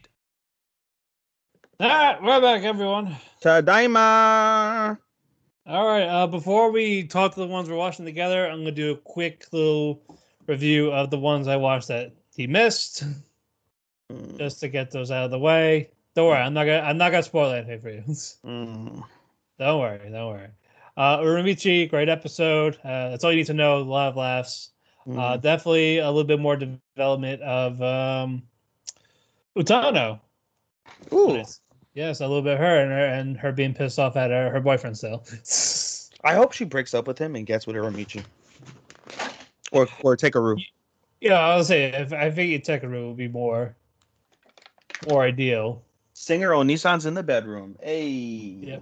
All 1.79 1.87
right, 1.87 2.21
we're 2.21 2.41
back, 2.41 2.63
everyone. 2.63 3.15
Tadaima. 3.41 4.97
All 5.65 5.87
right, 5.87 6.03
uh, 6.07 6.27
before 6.27 6.71
we 6.71 7.03
talk 7.05 7.33
to 7.35 7.39
the 7.39 7.47
ones 7.47 7.69
we're 7.69 7.75
watching 7.75 8.05
together, 8.05 8.47
I'm 8.47 8.59
gonna 8.59 8.71
do 8.71 8.91
a 8.91 8.97
quick 8.97 9.45
little 9.51 10.01
review 10.47 10.91
of 10.91 11.09
the 11.11 11.19
ones 11.19 11.47
I 11.47 11.55
watched 11.57 11.87
that 11.89 12.13
he 12.35 12.47
missed, 12.47 13.03
Mm, 14.11 14.39
just 14.39 14.59
to 14.61 14.69
get 14.69 14.89
those 14.89 15.11
out 15.11 15.25
of 15.25 15.31
the 15.31 15.37
way. 15.37 15.91
Don't 16.15 16.27
worry, 16.27 16.39
I'm 16.41 16.55
not 16.55 16.65
gonna 16.65 16.79
I'm 16.79 16.97
not 16.97 17.11
gonna 17.11 17.21
spoil 17.23 17.51
anything 17.51 17.79
for 17.79 17.89
you. 17.91 18.01
mm. 18.07 19.03
Don't 19.59 19.79
worry, 19.79 20.09
don't 20.09 20.27
worry. 20.33 20.47
Uh, 20.97 21.19
Uramichi, 21.19 21.87
great 21.89 22.09
episode. 22.09 22.75
Uh, 22.83 23.09
that's 23.11 23.23
all 23.23 23.31
you 23.31 23.37
need 23.37 23.45
to 23.45 23.53
know. 23.53 23.77
A 23.77 23.83
lot 23.83 24.09
of 24.09 24.17
laughs. 24.17 24.71
Uh, 25.07 25.37
Mhm. 25.37 25.41
definitely 25.41 25.99
a 25.99 26.07
little 26.07 26.23
bit 26.23 26.39
more 26.39 26.55
development 26.57 27.41
of 27.43 27.81
um, 27.81 28.43
Utano. 29.59 30.19
Ooh. 31.11 31.43
Yes, 31.93 32.21
a 32.21 32.27
little 32.27 32.41
bit 32.41 32.53
of 32.53 32.59
her 32.59 32.79
and 32.79 32.91
her 32.91 33.05
and 33.05 33.37
her 33.37 33.51
being 33.51 33.73
pissed 33.73 33.99
off 33.99 34.15
at 34.15 34.31
her, 34.31 34.49
her 34.51 34.61
boyfriend 34.61 34.97
still. 34.97 35.25
I 36.23 36.33
hope 36.33 36.53
she 36.53 36.63
breaks 36.63 36.93
up 36.93 37.07
with 37.07 37.17
him 37.17 37.35
and 37.35 37.45
gets 37.45 37.67
with 37.67 37.75
Uramichi. 37.75 38.23
Or 39.71 39.87
or 40.01 40.15
take 40.15 40.35
a 40.35 40.39
room. 40.39 40.59
yeah, 41.21 41.39
I 41.39 41.55
was 41.57 41.67
say 41.67 41.85
if 41.85 42.13
I 42.13 42.31
think 42.31 42.63
Tekaru 42.63 43.09
would 43.09 43.17
be 43.17 43.27
more 43.27 43.75
more 45.09 45.23
ideal. 45.23 45.83
Singer 46.13 46.53
Onisan's 46.53 47.05
in 47.05 47.13
the 47.13 47.23
bedroom. 47.23 47.77
Hey. 47.81 48.57
Yeah. 48.61 48.79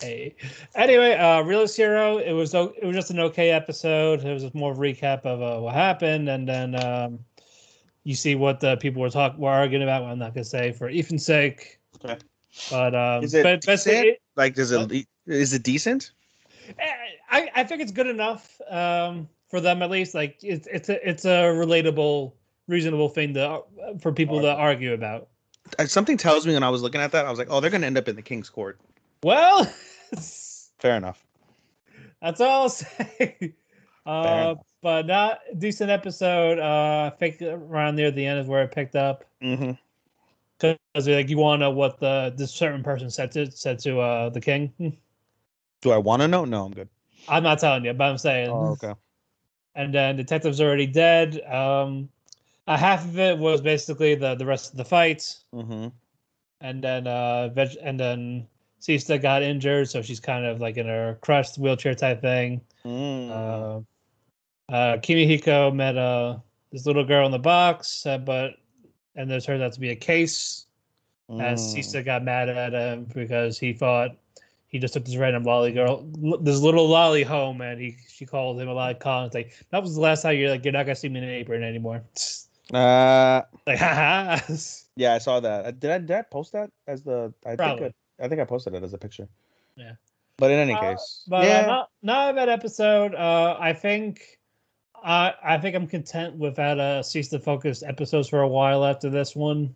Hey. 0.00 0.36
Anyway, 0.74 1.14
uh 1.14 1.42
Realist 1.42 1.76
Hero, 1.76 2.18
it 2.18 2.32
was 2.32 2.52
it 2.54 2.84
was 2.84 2.96
just 2.96 3.10
an 3.10 3.20
okay 3.20 3.50
episode. 3.50 4.24
It 4.24 4.32
was 4.32 4.52
more 4.54 4.74
recap 4.74 5.24
of 5.24 5.40
uh, 5.40 5.60
what 5.60 5.74
happened, 5.74 6.28
and 6.28 6.48
then 6.48 6.74
um 6.74 7.20
you 8.06 8.14
see 8.14 8.36
what 8.36 8.60
the 8.60 8.76
people 8.76 9.02
were 9.02 9.10
talking 9.10 9.40
were 9.40 9.50
arguing 9.50 9.82
about. 9.82 10.04
I'm 10.04 10.18
not 10.20 10.32
gonna 10.32 10.44
say 10.44 10.70
for 10.70 10.88
Ethan's 10.88 11.26
sake. 11.26 11.80
Okay. 12.04 12.16
But 12.70 12.94
um 12.94 13.24
Is 13.24 13.34
it 13.34 13.42
but 13.42 13.66
basically 13.66 13.92
decent? 13.94 14.06
it- 14.06 14.22
Like, 14.36 14.54
does 14.54 14.70
it 14.70 15.06
is 15.26 15.52
it 15.52 15.62
decent? 15.64 16.12
I, 17.30 17.50
I 17.54 17.64
think 17.64 17.82
it's 17.82 17.90
good 17.92 18.06
enough 18.06 18.60
um 18.70 19.28
for 19.50 19.60
them 19.60 19.82
at 19.82 19.90
least. 19.90 20.14
Like 20.14 20.38
it's 20.42 20.68
it's 20.68 20.88
a 20.88 21.08
it's 21.08 21.24
a 21.24 21.50
relatable, 21.52 22.32
reasonable 22.68 23.08
thing 23.08 23.34
to 23.34 23.62
for 24.00 24.12
people 24.12 24.40
to 24.40 24.52
argue 24.54 24.92
about. 24.94 25.28
Uh, 25.80 25.86
Something 25.86 26.16
tells 26.16 26.46
me 26.46 26.54
when 26.54 26.62
I 26.62 26.68
was 26.70 26.82
looking 26.82 27.00
at 27.00 27.10
that, 27.10 27.26
I 27.26 27.30
was 27.30 27.40
like, 27.40 27.48
oh, 27.50 27.58
they're 27.58 27.70
gonna 27.70 27.86
end 27.86 27.98
up 27.98 28.06
in 28.08 28.14
the 28.14 28.22
king's 28.22 28.48
court. 28.48 28.78
Well, 29.24 29.64
Fair 30.78 30.96
enough. 30.96 31.24
that's 32.22 32.40
all 32.40 32.62
I'll 32.62 32.68
say. 32.68 33.54
Uh. 34.06 34.54
But 34.86 35.06
not 35.08 35.40
decent 35.58 35.90
episode. 35.90 36.60
Uh, 36.60 37.10
I 37.12 37.16
think 37.18 37.42
around 37.42 37.96
near 37.96 38.12
the 38.12 38.24
end 38.24 38.38
is 38.38 38.46
where 38.46 38.62
it 38.62 38.70
picked 38.70 38.94
up 38.94 39.24
Mm-hmm. 39.42 39.72
because 40.60 41.08
like 41.08 41.28
you 41.28 41.38
want 41.38 41.58
to 41.58 41.64
know 41.64 41.70
what 41.72 41.98
the 41.98 42.32
this 42.36 42.52
certain 42.52 42.84
person 42.84 43.10
said 43.10 43.32
to 43.32 43.50
said 43.50 43.80
to 43.80 43.98
uh 43.98 44.28
the 44.30 44.40
king. 44.40 44.72
Do 45.82 45.90
I 45.90 45.96
want 45.98 46.22
to 46.22 46.28
know? 46.28 46.44
No, 46.44 46.66
I'm 46.66 46.70
good. 46.70 46.88
I'm 47.28 47.42
not 47.42 47.58
telling 47.58 47.84
you, 47.84 47.94
but 47.94 48.04
I'm 48.04 48.16
saying. 48.18 48.48
Oh, 48.48 48.76
okay. 48.78 48.94
and 49.74 49.92
then 49.92 50.14
detective's 50.14 50.60
already 50.60 50.86
dead. 50.86 51.40
Um, 51.50 52.08
uh, 52.68 52.76
half 52.76 53.04
of 53.04 53.18
it 53.18 53.36
was 53.38 53.60
basically 53.60 54.14
the 54.14 54.36
the 54.36 54.46
rest 54.46 54.70
of 54.70 54.76
the 54.76 54.84
fight, 54.84 55.36
Mm-hmm. 55.52 55.88
and 56.60 56.84
then 56.84 57.08
uh, 57.08 57.48
veg- 57.48 57.76
and 57.82 57.98
then 57.98 58.46
Siesta 58.78 59.18
got 59.18 59.42
injured, 59.42 59.90
so 59.90 60.00
she's 60.00 60.20
kind 60.20 60.46
of 60.46 60.60
like 60.60 60.76
in 60.76 60.88
a 60.88 61.16
crushed 61.22 61.58
wheelchair 61.58 61.96
type 61.96 62.20
thing. 62.20 62.60
Mm. 62.84 63.30
Uh, 63.34 63.80
uh, 64.68 64.96
Kimihiko 64.98 65.74
met 65.74 65.96
uh 65.96 66.38
this 66.72 66.86
little 66.86 67.04
girl 67.04 67.26
in 67.26 67.32
the 67.32 67.38
box, 67.38 68.04
uh, 68.06 68.18
but 68.18 68.52
and 69.14 69.30
there 69.30 69.40
turned 69.40 69.62
out 69.62 69.72
to 69.72 69.80
be 69.80 69.90
a 69.90 69.96
case. 69.96 70.66
And 71.28 71.40
Mm. 71.40 71.58
Siesta 71.58 72.02
got 72.04 72.22
mad 72.22 72.48
at 72.48 72.72
him 72.72 73.04
because 73.12 73.58
he 73.58 73.72
thought 73.72 74.10
he 74.68 74.78
just 74.78 74.94
took 74.94 75.04
this 75.04 75.16
random 75.16 75.42
lolly 75.42 75.72
girl, 75.72 76.06
this 76.40 76.60
little 76.60 76.86
lolly 76.88 77.24
home, 77.24 77.60
and 77.62 77.80
he 77.80 77.96
she 78.08 78.24
called 78.26 78.60
him 78.60 78.68
a 78.68 78.74
lolicon. 78.74 79.26
It's 79.26 79.34
like 79.34 79.52
that 79.70 79.82
was 79.82 79.94
the 79.96 80.00
last 80.00 80.22
time 80.22 80.36
you're 80.38 80.50
like 80.50 80.64
you're 80.64 80.72
not 80.72 80.86
gonna 80.86 80.94
see 80.94 81.08
me 81.08 81.18
in 81.18 81.24
an 81.24 81.30
apron 81.30 81.62
anymore. 81.62 82.02
Uh, 82.74 83.42
like 83.64 83.78
haha. 83.86 84.40
yeah, 84.96 85.14
I 85.14 85.18
saw 85.18 85.38
that. 85.38 85.66
Uh, 85.66 85.70
Did 85.70 85.90
I 85.92 85.98
did 85.98 86.10
I 86.10 86.22
post 86.22 86.50
that 86.52 86.68
as 86.88 87.00
the? 87.04 87.32
I 87.46 87.54
Probably. 87.54 87.84
think 87.84 87.94
I, 88.18 88.24
I 88.24 88.28
think 88.28 88.40
I 88.40 88.44
posted 88.44 88.74
it 88.74 88.82
as 88.82 88.92
a 88.92 88.98
picture. 88.98 89.28
Yeah. 89.76 89.92
But 90.36 90.50
in 90.50 90.58
any 90.58 90.72
Uh, 90.74 90.80
case, 90.80 91.22
But 91.28 91.44
yeah. 91.44 91.60
uh, 91.60 91.66
not 91.66 91.90
not 92.02 92.30
a 92.30 92.34
bad 92.34 92.48
episode. 92.48 93.14
Uh, 93.14 93.56
I 93.60 93.72
think. 93.72 94.35
I 95.04 95.34
I 95.42 95.58
think 95.58 95.74
I'm 95.76 95.86
content 95.86 96.36
without 96.36 96.78
a 96.78 97.02
Siesta 97.02 97.38
focus 97.38 97.82
episodes 97.82 98.28
for 98.28 98.40
a 98.42 98.48
while 98.48 98.84
after 98.84 99.10
this 99.10 99.34
one, 99.36 99.74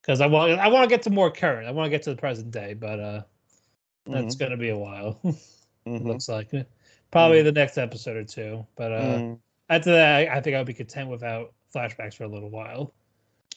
because 0.00 0.20
I 0.20 0.26
want 0.26 0.52
I 0.58 0.68
want 0.68 0.84
to 0.84 0.88
get 0.94 1.02
to 1.02 1.10
more 1.10 1.30
current. 1.30 1.66
I 1.66 1.70
want 1.72 1.86
to 1.86 1.90
get 1.90 2.02
to 2.04 2.10
the 2.10 2.20
present 2.20 2.50
day, 2.50 2.74
but 2.74 3.00
uh, 3.00 3.22
that's 4.06 4.34
Mhm. 4.36 4.38
gonna 4.38 4.56
be 4.56 4.70
a 4.70 4.78
while. 4.78 5.20
Mhm. 5.86 6.04
looks 6.06 6.28
like 6.28 6.50
probably 7.10 7.42
the 7.42 7.50
next 7.52 7.76
episode 7.76 8.16
or 8.16 8.24
two. 8.24 8.64
But 8.76 8.92
uh, 8.92 8.96
Mhm. 9.18 9.38
after 9.68 9.90
that, 9.92 10.28
I, 10.30 10.36
I 10.36 10.40
think 10.40 10.54
I'll 10.56 10.64
be 10.64 10.74
content 10.74 11.10
without 11.10 11.52
flashbacks 11.74 12.14
for 12.14 12.24
a 12.24 12.28
little 12.28 12.50
while. 12.50 12.94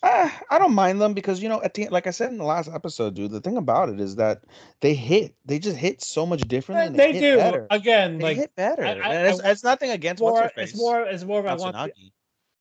Ah, 0.04 0.41
I 0.52 0.60
don't 0.60 0.74
mind 0.74 1.02
them 1.02 1.14
because 1.14 1.41
you 1.41 1.50
know, 1.50 1.62
at 1.64 1.74
the 1.74 1.88
like 1.89 2.06
I 2.08 2.12
said 2.12 2.30
in 2.32 2.38
the 2.38 2.43
last 2.43 2.70
episode, 2.72 3.16
dude. 3.16 3.32
The 3.32 3.41
thing 3.41 3.58
about 3.58 3.89
it 3.89 4.00
is 4.00 4.16
that 4.18 4.43
they 4.82 4.93
hit. 4.93 5.36
They 5.46 5.58
just 5.58 5.78
hit 5.78 6.02
so 6.02 6.26
much 6.26 6.41
different. 6.48 6.88
and 6.88 6.96
they 6.96 7.14
hit 7.14 7.22
do 7.22 7.38
better. 7.38 7.68
again. 7.72 8.18
They 8.18 8.24
like 8.24 8.38
hit 8.38 8.56
better. 8.56 8.86
I- 8.86 8.91
I- 9.00 9.28
it's, 9.30 9.39
I- 9.41 9.52
it's 9.52 9.64
nothing 9.64 9.91
against 9.91 10.22
more, 10.22 10.34
what's 10.34 10.43
her 10.54 10.62
face. 10.62 10.72
it's 10.72 10.80
more. 10.80 11.02
It's 11.02 11.24
more. 11.24 11.39
Of 11.39 11.46
I 11.48 11.56
want. 11.56 11.91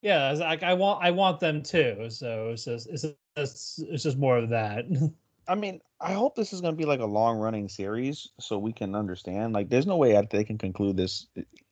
Yeah, 0.03 0.33
like 0.33 0.63
I 0.63 0.75
want. 0.75 1.05
I 1.05 1.11
want 1.11 1.41
them 1.41 1.63
too. 1.63 2.07
So 2.09 2.51
it's 2.51 2.65
just. 2.65 2.89
It's 2.89 3.03
just. 3.37 3.83
It's 3.89 4.03
just 4.03 4.17
more 4.19 4.39
of 4.39 4.49
that. 4.51 4.85
I 5.49 5.55
mean, 5.55 5.81
I 6.01 6.13
hope 6.15 6.37
this 6.37 6.55
is 6.55 6.63
going 6.63 6.73
to 6.73 6.79
be 6.79 6.87
like 6.87 7.01
a 7.01 7.05
long 7.07 7.37
running 7.37 7.69
series 7.69 8.29
so 8.41 8.57
we 8.59 8.73
can 8.73 8.95
understand. 8.95 9.53
Like, 9.53 9.69
there's 9.69 9.87
no 9.87 9.97
way 9.99 10.13
that 10.13 10.31
they 10.31 10.43
can 10.43 10.57
conclude 10.57 10.97
this, 10.97 11.27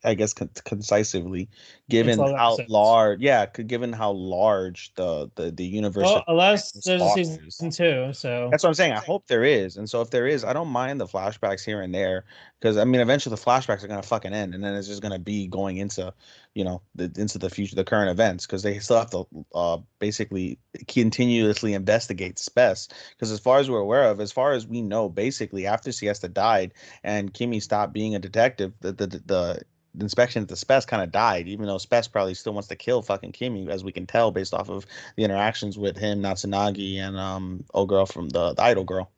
I 0.04 0.14
guess, 0.14 0.32
con- 0.32 0.50
concisely, 0.64 1.48
given 1.88 2.18
how 2.18 2.58
large, 2.68 3.20
yeah, 3.20 3.46
given 3.46 3.92
how 3.92 4.10
large 4.12 4.92
the 4.94 5.30
the, 5.36 5.50
the 5.50 5.64
universe. 5.64 6.04
Well, 6.04 6.24
unless 6.26 6.72
there's 6.72 7.02
a 7.02 7.10
season 7.10 7.70
two, 7.70 8.12
so 8.12 8.48
That's 8.50 8.62
what 8.62 8.70
I'm 8.70 8.74
saying. 8.74 8.92
I 8.92 9.00
hope 9.00 9.26
there 9.28 9.44
is, 9.44 9.76
and 9.76 9.88
so 9.88 10.00
if 10.00 10.10
there 10.10 10.26
is, 10.26 10.44
I 10.44 10.52
don't 10.52 10.68
mind 10.68 11.00
the 11.00 11.06
flashbacks 11.06 11.64
here 11.64 11.82
and 11.82 11.94
there 11.94 12.24
because 12.62 12.76
I 12.76 12.84
mean, 12.84 13.00
eventually 13.00 13.34
the 13.34 13.42
flashbacks 13.42 13.82
are 13.82 13.88
gonna 13.88 14.02
fucking 14.02 14.32
end, 14.32 14.54
and 14.54 14.62
then 14.62 14.74
it's 14.74 14.88
just 14.88 15.02
gonna 15.02 15.18
be 15.18 15.48
going 15.48 15.78
into, 15.78 16.12
you 16.54 16.64
know, 16.64 16.80
the 16.94 17.12
into 17.16 17.38
the 17.38 17.50
future, 17.50 17.74
the 17.76 17.84
current 17.84 18.10
events, 18.10 18.46
because 18.46 18.62
they 18.62 18.78
still 18.78 18.98
have 18.98 19.10
to 19.10 19.26
uh 19.54 19.78
basically 19.98 20.58
continuously 20.86 21.74
investigate 21.74 22.38
SPES. 22.38 22.88
Because 23.10 23.30
as 23.32 23.40
far 23.40 23.58
as 23.58 23.68
we're 23.68 23.78
aware 23.78 24.04
of, 24.04 24.20
as 24.20 24.32
far 24.32 24.52
as 24.52 24.66
we 24.66 24.80
know, 24.80 25.08
basically 25.08 25.66
after 25.66 25.90
Siesta 25.92 26.28
died 26.28 26.72
and 27.02 27.34
Kimmy 27.34 27.60
stopped 27.60 27.92
being 27.92 28.14
a 28.14 28.18
detective, 28.18 28.72
the 28.80 28.92
the 28.92 29.06
the, 29.06 29.22
the 29.26 29.62
inspection 30.00 30.42
at 30.42 30.48
the 30.48 30.56
SPES 30.56 30.86
kind 30.86 31.02
of 31.02 31.12
died, 31.12 31.48
even 31.48 31.66
though 31.66 31.78
SPES 31.78 32.08
probably 32.08 32.34
still 32.34 32.52
wants 32.54 32.68
to 32.68 32.76
kill 32.76 33.02
fucking 33.02 33.32
Kimmy, 33.32 33.68
as 33.68 33.84
we 33.84 33.92
can 33.92 34.06
tell 34.06 34.30
based 34.30 34.54
off 34.54 34.70
of 34.70 34.86
the 35.16 35.24
interactions 35.24 35.78
with 35.78 35.96
him, 35.96 36.22
Natsunagi, 36.22 36.96
and 36.96 37.16
um 37.18 37.64
old 37.74 37.88
girl 37.88 38.06
from 38.06 38.28
the, 38.30 38.54
the 38.54 38.62
idol 38.62 38.84
girl. 38.84 39.10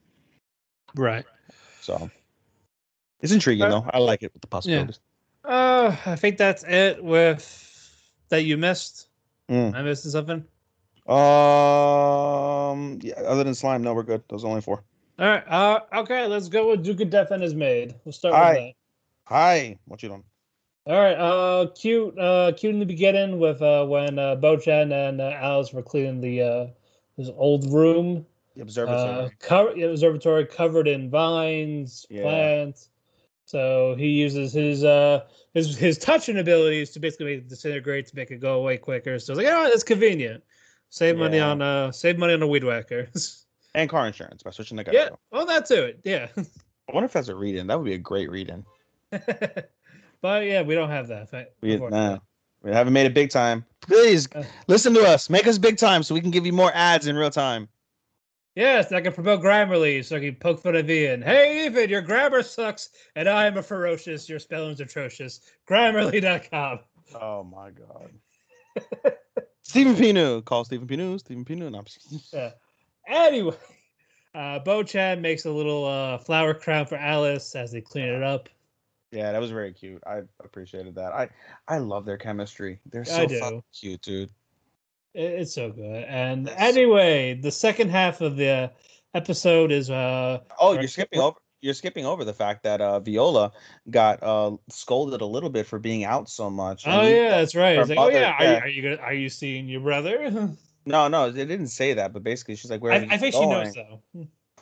right. 0.95 1.25
So 1.81 2.11
it's 3.21 3.33
intriguing 3.33 3.67
Uh, 3.67 3.71
though. 3.71 3.91
I 3.93 3.99
like 3.99 4.23
it 4.23 4.33
with 4.33 4.43
the 4.43 4.49
possibilities. 4.49 5.01
Yeah. 5.45 5.51
Uh, 5.51 5.97
I 6.07 6.17
think 6.17 6.39
that's 6.39 6.65
it 6.65 7.03
with 7.05 7.61
that 8.31 8.45
you 8.45 8.57
missed. 8.57 9.09
Mm. 9.51 9.75
I 9.75 9.83
missed 9.83 10.11
something. 10.11 10.45
Um, 11.07 12.99
yeah. 13.03 13.21
Other 13.27 13.45
than 13.45 13.55
slime, 13.55 13.83
no, 13.83 13.93
we're 13.93 14.03
good. 14.03 14.23
Those 14.29 14.45
are 14.45 14.49
only 14.49 14.63
four. 14.63 14.83
All 15.19 15.27
right. 15.27 15.45
Uh, 15.47 15.81
okay. 15.93 16.27
Let's 16.27 16.49
go 16.49 16.71
with 16.71 16.83
Duke 16.83 17.01
of 17.03 17.11
Death 17.11 17.31
and 17.31 17.43
his 17.43 17.55
maid. 17.55 17.95
We'll 18.05 18.13
start 18.13 18.35
All 18.35 18.41
with 18.41 18.57
right. 18.57 18.75
Hi, 19.27 19.79
what 19.87 20.03
you 20.03 20.09
doing? 20.09 20.25
All 20.87 21.01
right. 21.01 21.15
Uh, 21.17 21.67
cute. 21.75 22.19
Uh, 22.19 22.53
cute 22.57 22.75
in 22.75 22.81
the 22.81 22.87
beginning 22.87 23.39
with 23.39 23.63
uh 23.63 23.87
when 23.87 24.19
uh 24.19 24.37
Bochan 24.37 24.93
and 24.93 25.21
uh, 25.21 25.31
Alice 25.41 25.73
were 25.73 25.83
cleaning 25.83 26.21
the 26.21 26.43
uh 26.43 26.67
his 27.17 27.31
old 27.31 27.71
room. 27.73 28.27
The 28.55 28.61
Uh, 28.63 28.65
observatory. 28.65 29.31
cover, 29.41 29.77
yeah, 29.77 29.87
observatory 29.87 30.47
covered 30.47 30.87
in 30.89 31.09
vines, 31.11 32.07
Yeah. 32.11 32.23
plants. 32.23 32.91
So 33.47 33.95
he 33.97 34.09
uses 34.09 34.53
his 34.53 34.85
uh 34.85 35.25
his 35.55 35.77
his 35.77 35.97
touching 35.99 36.39
abilities 36.39 36.91
to 36.91 37.01
basically 37.01 37.27
make 37.27 37.39
it 37.39 37.49
disintegrate 37.49 38.07
to 38.09 38.17
make 38.17 38.31
it 38.31 38.39
go 38.41 38.59
away 38.61 38.77
quicker. 38.77 39.19
So 39.19 39.33
it's 39.33 39.39
like, 39.39 39.47
oh, 39.51 39.65
that's 39.71 39.85
convenient. 39.85 40.45
Save 40.91 41.17
money 41.17 41.41
on 41.41 41.63
uh 41.63 41.93
save 41.93 42.19
money 42.19 42.35
on 42.35 42.41
the 42.41 42.47
weed 42.47 42.63
whacker. 42.65 43.09
and 43.75 43.89
car 43.89 44.07
insurance 44.07 44.43
by 44.43 44.51
switching 44.51 44.77
the 44.77 44.85
guy. 44.85 44.93
yeah, 44.93 45.09
well 45.31 45.47
that 45.47 45.65
to 45.67 45.83
it. 45.85 46.01
Yeah. 46.05 46.29
I 46.37 46.93
wonder 46.93 47.07
if 47.07 47.13
that's 47.15 47.29
a 47.29 47.35
read-in. 47.35 47.67
That 47.69 47.79
would 47.79 47.87
be 47.87 47.95
a 47.95 47.99
great 47.99 48.31
read-in. 48.31 48.65
but 50.25 50.47
yeah, 50.47 50.63
we 50.63 50.75
don't 50.75 50.89
have 50.89 51.07
that. 51.09 51.29
fa- 51.29 51.49
We, 51.61 51.75
unfortunately. 51.75 52.15
nah, 52.15 52.19
we 52.63 52.71
haven't 52.73 52.95
made 52.95 53.05
it 53.05 53.13
big 53.13 53.29
time. 53.29 53.63
Please 53.83 54.27
Uh. 54.35 54.43
listen 54.69 54.95
to 54.95 55.03
us. 55.07 55.29
Make 55.29 55.47
us 55.47 55.59
big 55.59 55.77
time 55.77 56.03
so 56.03 56.15
we 56.15 56.23
can 56.23 56.31
give 56.31 56.47
you 56.47 56.53
more 56.55 56.73
ads 56.75 57.07
in 57.07 57.15
real 57.15 57.29
time. 57.29 57.69
Yes, 58.55 58.91
I 58.91 59.03
can 59.03 59.13
promote 59.13 59.43
Grammarly 59.43 60.03
so 60.03 60.17
I 60.17 60.21
can 60.21 60.37
poke 60.37 60.63
fun 60.63 60.77
at 60.77 60.89
Ian. 60.89 61.21
Hey, 61.21 61.67
Ethan, 61.67 61.91
your 61.91 62.01
grammar 62.01 62.43
sucks, 62.43 62.89
and 63.17 63.29
I 63.29 63.45
am 63.47 63.59
a 63.59 63.63
ferocious. 63.63 64.27
Your 64.27 64.39
spelling's 64.39 64.81
atrocious. 64.81 65.41
Grammarly.com. 65.69 66.79
Oh 67.21 67.45
my 67.45 67.69
god. 67.71 68.13
Stephen 69.63 69.95
Pinu. 69.95 70.43
Call 70.47 70.65
Stephen 70.65 70.87
Pinu. 70.89 71.19
Stephen 71.21 71.45
Pinu. 71.45 71.71
No, 71.71 71.79
I'm 71.81 71.85
just- 71.85 72.33
Yeah. 72.33 72.53
Anyway, 73.07 73.55
uh, 74.35 74.59
Bo 74.61 74.83
Chan 74.85 75.21
makes 75.21 75.45
a 75.45 75.51
little 75.51 75.85
uh, 75.85 76.17
flower 76.17 76.55
crown 76.55 76.87
for 76.87 76.97
Alice 76.97 77.55
as 77.55 77.73
they 77.73 77.83
clean 77.83 78.07
it 78.07 78.23
up. 78.23 78.49
Yeah, 79.15 79.31
that 79.33 79.41
was 79.41 79.53
very 79.53 79.73
cute. 79.73 80.03
I 80.07 80.23
appreciated 80.43 80.97
that. 80.97 81.13
I 81.13 81.29
I 81.69 81.79
love 81.79 82.05
their 82.05 82.19
chemistry. 82.19 82.81
They're 82.87 83.05
so 83.05 83.29
fucking 83.29 83.63
cute, 83.73 84.03
dude. 84.03 84.31
It's 85.15 85.55
so 85.55 85.71
good. 85.71 86.05
And 86.05 86.47
That's- 86.49 86.77
anyway, 86.77 87.35
the 87.35 87.53
second 87.53 87.91
half 87.91 88.21
of 88.21 88.37
the 88.37 88.73
episode 89.15 89.71
is 89.71 89.89
uh 89.89 90.41
Oh, 90.61 90.73
you're 90.73 90.89
skipping 90.89 91.21
over. 91.21 91.37
You're 91.61 91.75
skipping 91.75 92.05
over 92.05 92.25
the 92.25 92.35
fact 92.35 92.65
that 92.65 92.83
uh, 92.83 93.01
Viola 93.01 93.51
got 93.89 94.23
uh, 94.23 94.55
scolded 94.69 95.23
a 95.23 95.27
little 95.27 95.49
bit 95.49 95.67
for 95.67 95.79
being 95.79 96.05
out 96.05 96.29
so 96.29 96.51
much. 96.51 96.83
oh 96.87 97.07
yeah, 97.07 97.31
that's 97.39 97.55
right. 97.55 97.79
It's 97.79 97.89
like, 97.89 97.99
oh 97.99 98.03
mother- 98.03 98.19
yeah, 98.21 98.37
are. 98.39 98.45
You, 98.45 98.57
are 98.59 98.69
you 98.69 98.83
gonna, 98.83 98.97
are 98.97 99.15
you 99.15 99.31
seeing 99.31 99.69
your 99.69 99.81
brother? 99.81 100.51
No, 100.87 101.09
no, 101.09 101.31
they 101.31 101.47
didn't 101.47 101.69
say 101.69 101.95
that. 101.95 102.13
But 102.13 102.23
basically, 102.23 102.57
she's 102.57 102.71
like, 102.71 102.83
"Where?" 102.83 102.93
I, 102.93 103.09
I 103.13 103.17
think 103.17 103.35
she 103.35 103.47
knows 103.47 103.73
though. 103.73 104.03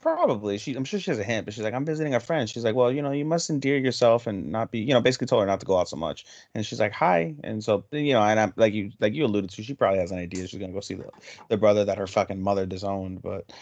Probably. 0.03 0.59
She. 0.59 0.75
I'm 0.75 0.85
sure 0.85 0.99
she 0.99 1.13
has 1.13 1.19
a 1.21 1.25
hint, 1.25 1.45
but 1.45 1.55
she's 1.55 1.63
like, 1.63 1.75
"I'm 1.75 1.85
visiting 1.85 2.15
a 2.15 2.21
friend." 2.21 2.51
She's 2.51 2.65
like, 2.65 2.75
"Well, 2.75 2.91
you 2.91 3.01
know, 3.01 3.13
you 3.13 3.25
must 3.25 3.49
endear 3.49 3.79
yourself 3.79 4.27
and 4.27 4.51
not 4.51 4.73
be, 4.73 4.81
you 4.81 4.93
know." 4.93 5.01
Basically, 5.01 5.29
told 5.29 5.43
her 5.43 5.47
not 5.47 5.61
to 5.61 5.67
go 5.67 5.79
out 5.79 5.89
so 5.89 5.97
much. 5.97 6.27
And 6.57 6.67
she's 6.67 6.81
like, 6.81 6.93
"Hi," 6.93 7.37
and 7.45 7.63
so 7.63 7.85
you 7.93 8.13
know, 8.13 8.21
and 8.21 8.41
I'm 8.41 8.53
like 8.57 8.75
you, 8.75 8.91
like 8.99 9.15
you 9.15 9.25
alluded 9.25 9.51
to, 9.51 9.63
she 9.63 9.75
probably 9.75 10.01
has 10.01 10.11
an 10.11 10.19
idea. 10.19 10.49
She's 10.49 10.59
gonna 10.59 10.73
go 10.73 10.81
see 10.81 10.95
the 10.95 11.09
the 11.49 11.57
brother 11.57 11.85
that 11.85 11.99
her 11.99 12.09
fucking 12.09 12.43
mother 12.43 12.67
disowned. 12.67 13.23
But 13.23 13.53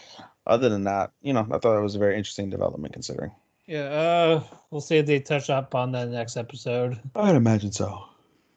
other 0.47 0.67
than 0.67 0.83
that, 0.85 1.11
you 1.21 1.31
know, 1.31 1.47
I 1.51 1.59
thought 1.59 1.77
it 1.77 1.83
was 1.83 1.95
a 1.95 1.99
very 1.99 2.17
interesting 2.17 2.49
development 2.49 2.93
considering. 2.93 3.31
Yeah, 3.67 3.83
uh, 3.83 4.43
we'll 4.71 4.81
see 4.81 4.97
if 4.97 5.05
they 5.05 5.19
touch 5.19 5.51
up 5.51 5.75
on 5.75 5.91
that 5.91 6.09
next 6.09 6.37
episode. 6.37 6.99
I'd 7.15 7.35
imagine 7.35 7.71
so. 7.71 8.03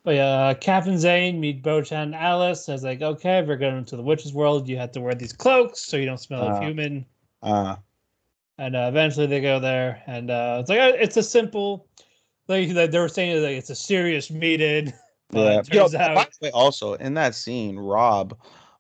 But 0.05 0.15
yeah, 0.17 0.49
uh, 0.49 0.55
Captain 0.55 0.99
Zane 0.99 1.39
meet 1.39 1.63
Bochan 1.63 2.03
and 2.03 2.15
Alice. 2.15 2.69
As 2.69 2.83
like, 2.83 3.03
okay, 3.03 3.39
if 3.39 3.47
we're 3.47 3.57
going 3.57 3.77
into 3.77 3.97
the 3.97 4.03
witch's 4.03 4.33
world, 4.33 4.69
you 4.69 4.79
have 4.79 4.93
to 4.93 5.01
wear 5.01 5.15
these 5.15 5.35
cloaks 5.35 5.85
so 5.85 5.99
you 5.99 6.07
don't 6.07 6.19
smell 6.19 6.43
of 6.43 6.57
Uh, 6.57 6.61
human. 6.61 7.07
Uh, 7.45 7.77
And 8.59 8.77
uh, 8.77 8.87
eventually 8.89 9.27
they 9.27 9.41
go 9.41 9.59
there, 9.61 10.03
and 10.07 10.31
uh, 10.31 10.59
it's 10.61 10.71
like 10.71 10.79
uh, 10.81 10.93
it's 10.97 11.17
a 11.17 11.23
simple, 11.23 11.89
like 12.49 12.69
they 12.71 12.99
were 12.99 13.09
saying, 13.09 13.43
like 13.43 13.57
it's 13.57 13.71
a 13.71 13.75
serious 13.77 14.31
meeting. 14.31 14.93
But 15.31 15.53
Yeah. 15.53 15.59
it 15.61 15.69
You 15.73 15.81
know, 15.81 15.99
out, 15.99 16.15
by 16.15 16.25
the 16.25 16.47
way, 16.47 16.51
also 16.53 16.95
in 16.95 17.15
that 17.15 17.35
scene, 17.35 17.77
Rob, 17.77 18.39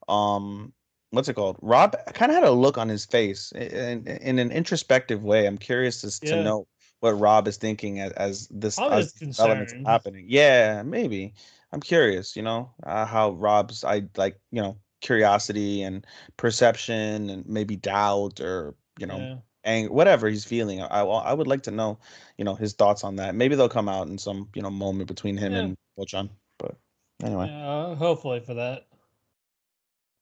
um, 0.09 0.73
what's 1.11 1.29
it 1.29 1.35
called? 1.35 1.57
Rob 1.62 1.97
kind 2.15 2.31
of 2.31 2.37
had 2.37 2.45
a 2.45 2.51
look 2.53 2.79
on 2.79 2.89
his 2.89 3.05
face 3.05 3.51
in, 3.53 4.07
in 4.07 4.39
an 4.39 4.53
introspective 4.53 5.25
way. 5.25 5.47
I'm 5.47 5.59
curious 5.59 6.01
to, 6.03 6.21
Yeah. 6.23 6.37
to 6.37 6.43
know 6.45 6.67
what 7.01 7.19
Rob 7.19 7.49
is 7.49 7.57
thinking 7.57 8.01
as, 8.01 8.12
as 8.12 8.49
this 8.49 8.79
as 8.79 9.07
is 9.07 9.12
developments 9.12 9.75
happening. 9.85 10.27
Yeah, 10.29 10.83
maybe. 10.85 11.35
I'm 11.73 11.81
curious. 11.81 12.37
You 12.37 12.43
know 12.43 12.71
uh, 12.85 13.05
how 13.07 13.33
Rob's 13.33 13.83
I 13.83 14.05
like 14.17 14.39
you 14.53 14.62
know 14.62 14.77
curiosity 15.05 15.82
and 15.82 16.05
perception 16.36 17.30
and 17.30 17.46
maybe 17.46 17.76
doubt 17.76 18.40
or 18.40 18.74
you 18.98 19.07
know 19.07 19.18
yeah. 19.18 19.36
anger, 19.64 19.92
whatever 19.92 20.28
he's 20.28 20.44
feeling. 20.44 20.80
I, 20.82 20.86
I 20.86 21.02
I 21.05 21.32
would 21.32 21.46
like 21.46 21.62
to 21.64 21.70
know, 21.70 21.98
you 22.38 22.44
know, 22.44 22.55
his 22.57 22.72
thoughts 22.72 23.05
on 23.05 23.16
that. 23.16 23.34
Maybe 23.36 23.55
they'll 23.55 23.68
come 23.68 23.88
out 23.88 24.09
in 24.09 24.18
some, 24.18 24.48
you 24.55 24.62
know, 24.62 24.70
moment 24.70 25.07
between 25.09 25.36
him 25.36 25.52
Yeah. 25.52 25.59
and 25.61 25.76
Bochan. 25.98 26.30
But 26.59 26.74
anyway, 27.22 27.46
Yeah, 27.48 27.94
hopefully 27.94 28.40
for 28.40 28.55
that. 28.55 28.86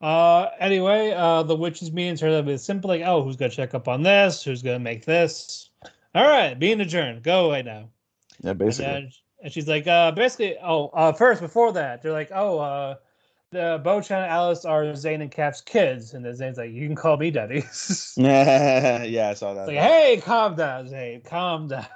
Uh, 0.01 0.51
anyway, 0.59 1.13
uh, 1.13 1.45
the 1.45 1.55
witches 1.55 1.93
meeting 1.93 2.17
turned 2.17 2.35
out 2.35 2.39
to 2.39 2.43
be 2.53 2.59
simple. 2.59 2.89
Like, 2.89 3.03
oh, 3.03 3.23
who's 3.23 3.37
gonna 3.37 3.51
check 3.53 3.73
up 3.73 3.87
on 3.89 4.03
this? 4.03 4.43
Who's 4.43 4.63
gonna 4.63 4.81
make 4.81 5.05
this? 5.05 5.71
All 6.15 6.29
right, 6.29 6.59
being 6.59 6.81
adjourned. 6.81 7.23
Go 7.23 7.47
away 7.47 7.63
now. 7.63 7.89
yeah, 8.43 8.51
And, 8.51 8.59
basically. 8.59 8.93
then- 8.93 9.11
and 9.45 9.53
she's 9.53 9.67
like, 9.67 9.89
uh, 9.89 10.13
basically, 10.13 10.57
oh, 10.63 10.87
uh, 10.95 11.13
first 11.13 11.41
before 11.41 11.73
that, 11.73 12.01
they're 12.01 12.13
like, 12.13 12.31
oh, 12.33 12.61
uh, 12.61 12.95
the 13.53 13.81
Bochan 13.85 14.17
and 14.17 14.27
Alice 14.31 14.65
are 14.65 14.95
Zane 14.97 15.21
and 15.23 15.31
Cap's 15.31 15.61
kids, 15.61 16.15
and 16.15 16.25
then 16.25 16.35
Zane's 16.35 16.57
like, 16.59 16.71
you 16.73 16.87
can 16.87 16.97
call 16.97 17.17
me 17.19 17.31
daddy. 17.31 17.63
yeah, 18.17 19.29
I 19.31 19.35
saw 19.35 19.55
that. 19.55 19.69
like, 19.69 19.77
hey, 19.77 20.21
calm 20.25 20.57
down, 20.57 20.89
Zane, 20.89 21.21
calm 21.23 21.69
down. 21.69 21.87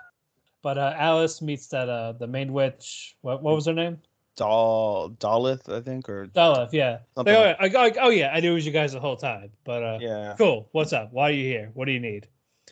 But 0.62 0.78
uh, 0.78 0.94
Alice 0.96 1.40
meets 1.42 1.68
that 1.68 1.88
uh, 1.88 2.12
the 2.12 2.26
main 2.26 2.52
witch. 2.52 3.16
What 3.22 3.42
what 3.42 3.54
was 3.54 3.66
her 3.66 3.72
name? 3.72 3.98
Dal 4.36 5.16
Dalith, 5.18 5.72
I 5.72 5.80
think, 5.80 6.08
or 6.10 6.26
Dolph, 6.26 6.74
yeah. 6.74 6.98
Something 7.14 7.34
Like, 7.34 7.56
oh, 7.58 7.64
yeah, 7.66 7.78
I- 7.80 7.86
I- 7.86 7.94
oh, 8.02 8.10
yeah, 8.10 8.30
I 8.34 8.40
knew 8.40 8.50
it 8.50 8.54
was 8.54 8.66
you 8.66 8.72
guys 8.72 8.92
the 8.92 9.00
whole 9.00 9.16
time. 9.16 9.50
But 9.64 9.82
uh, 9.82 9.98
yeah, 10.00 10.34
cool. 10.36 10.68
What's 10.72 10.92
up? 10.92 11.10
Why 11.12 11.30
are 11.30 11.32
you 11.32 11.44
here? 11.44 11.70
What 11.72 11.86
do 11.86 11.92
you 11.92 12.00
need? 12.00 12.28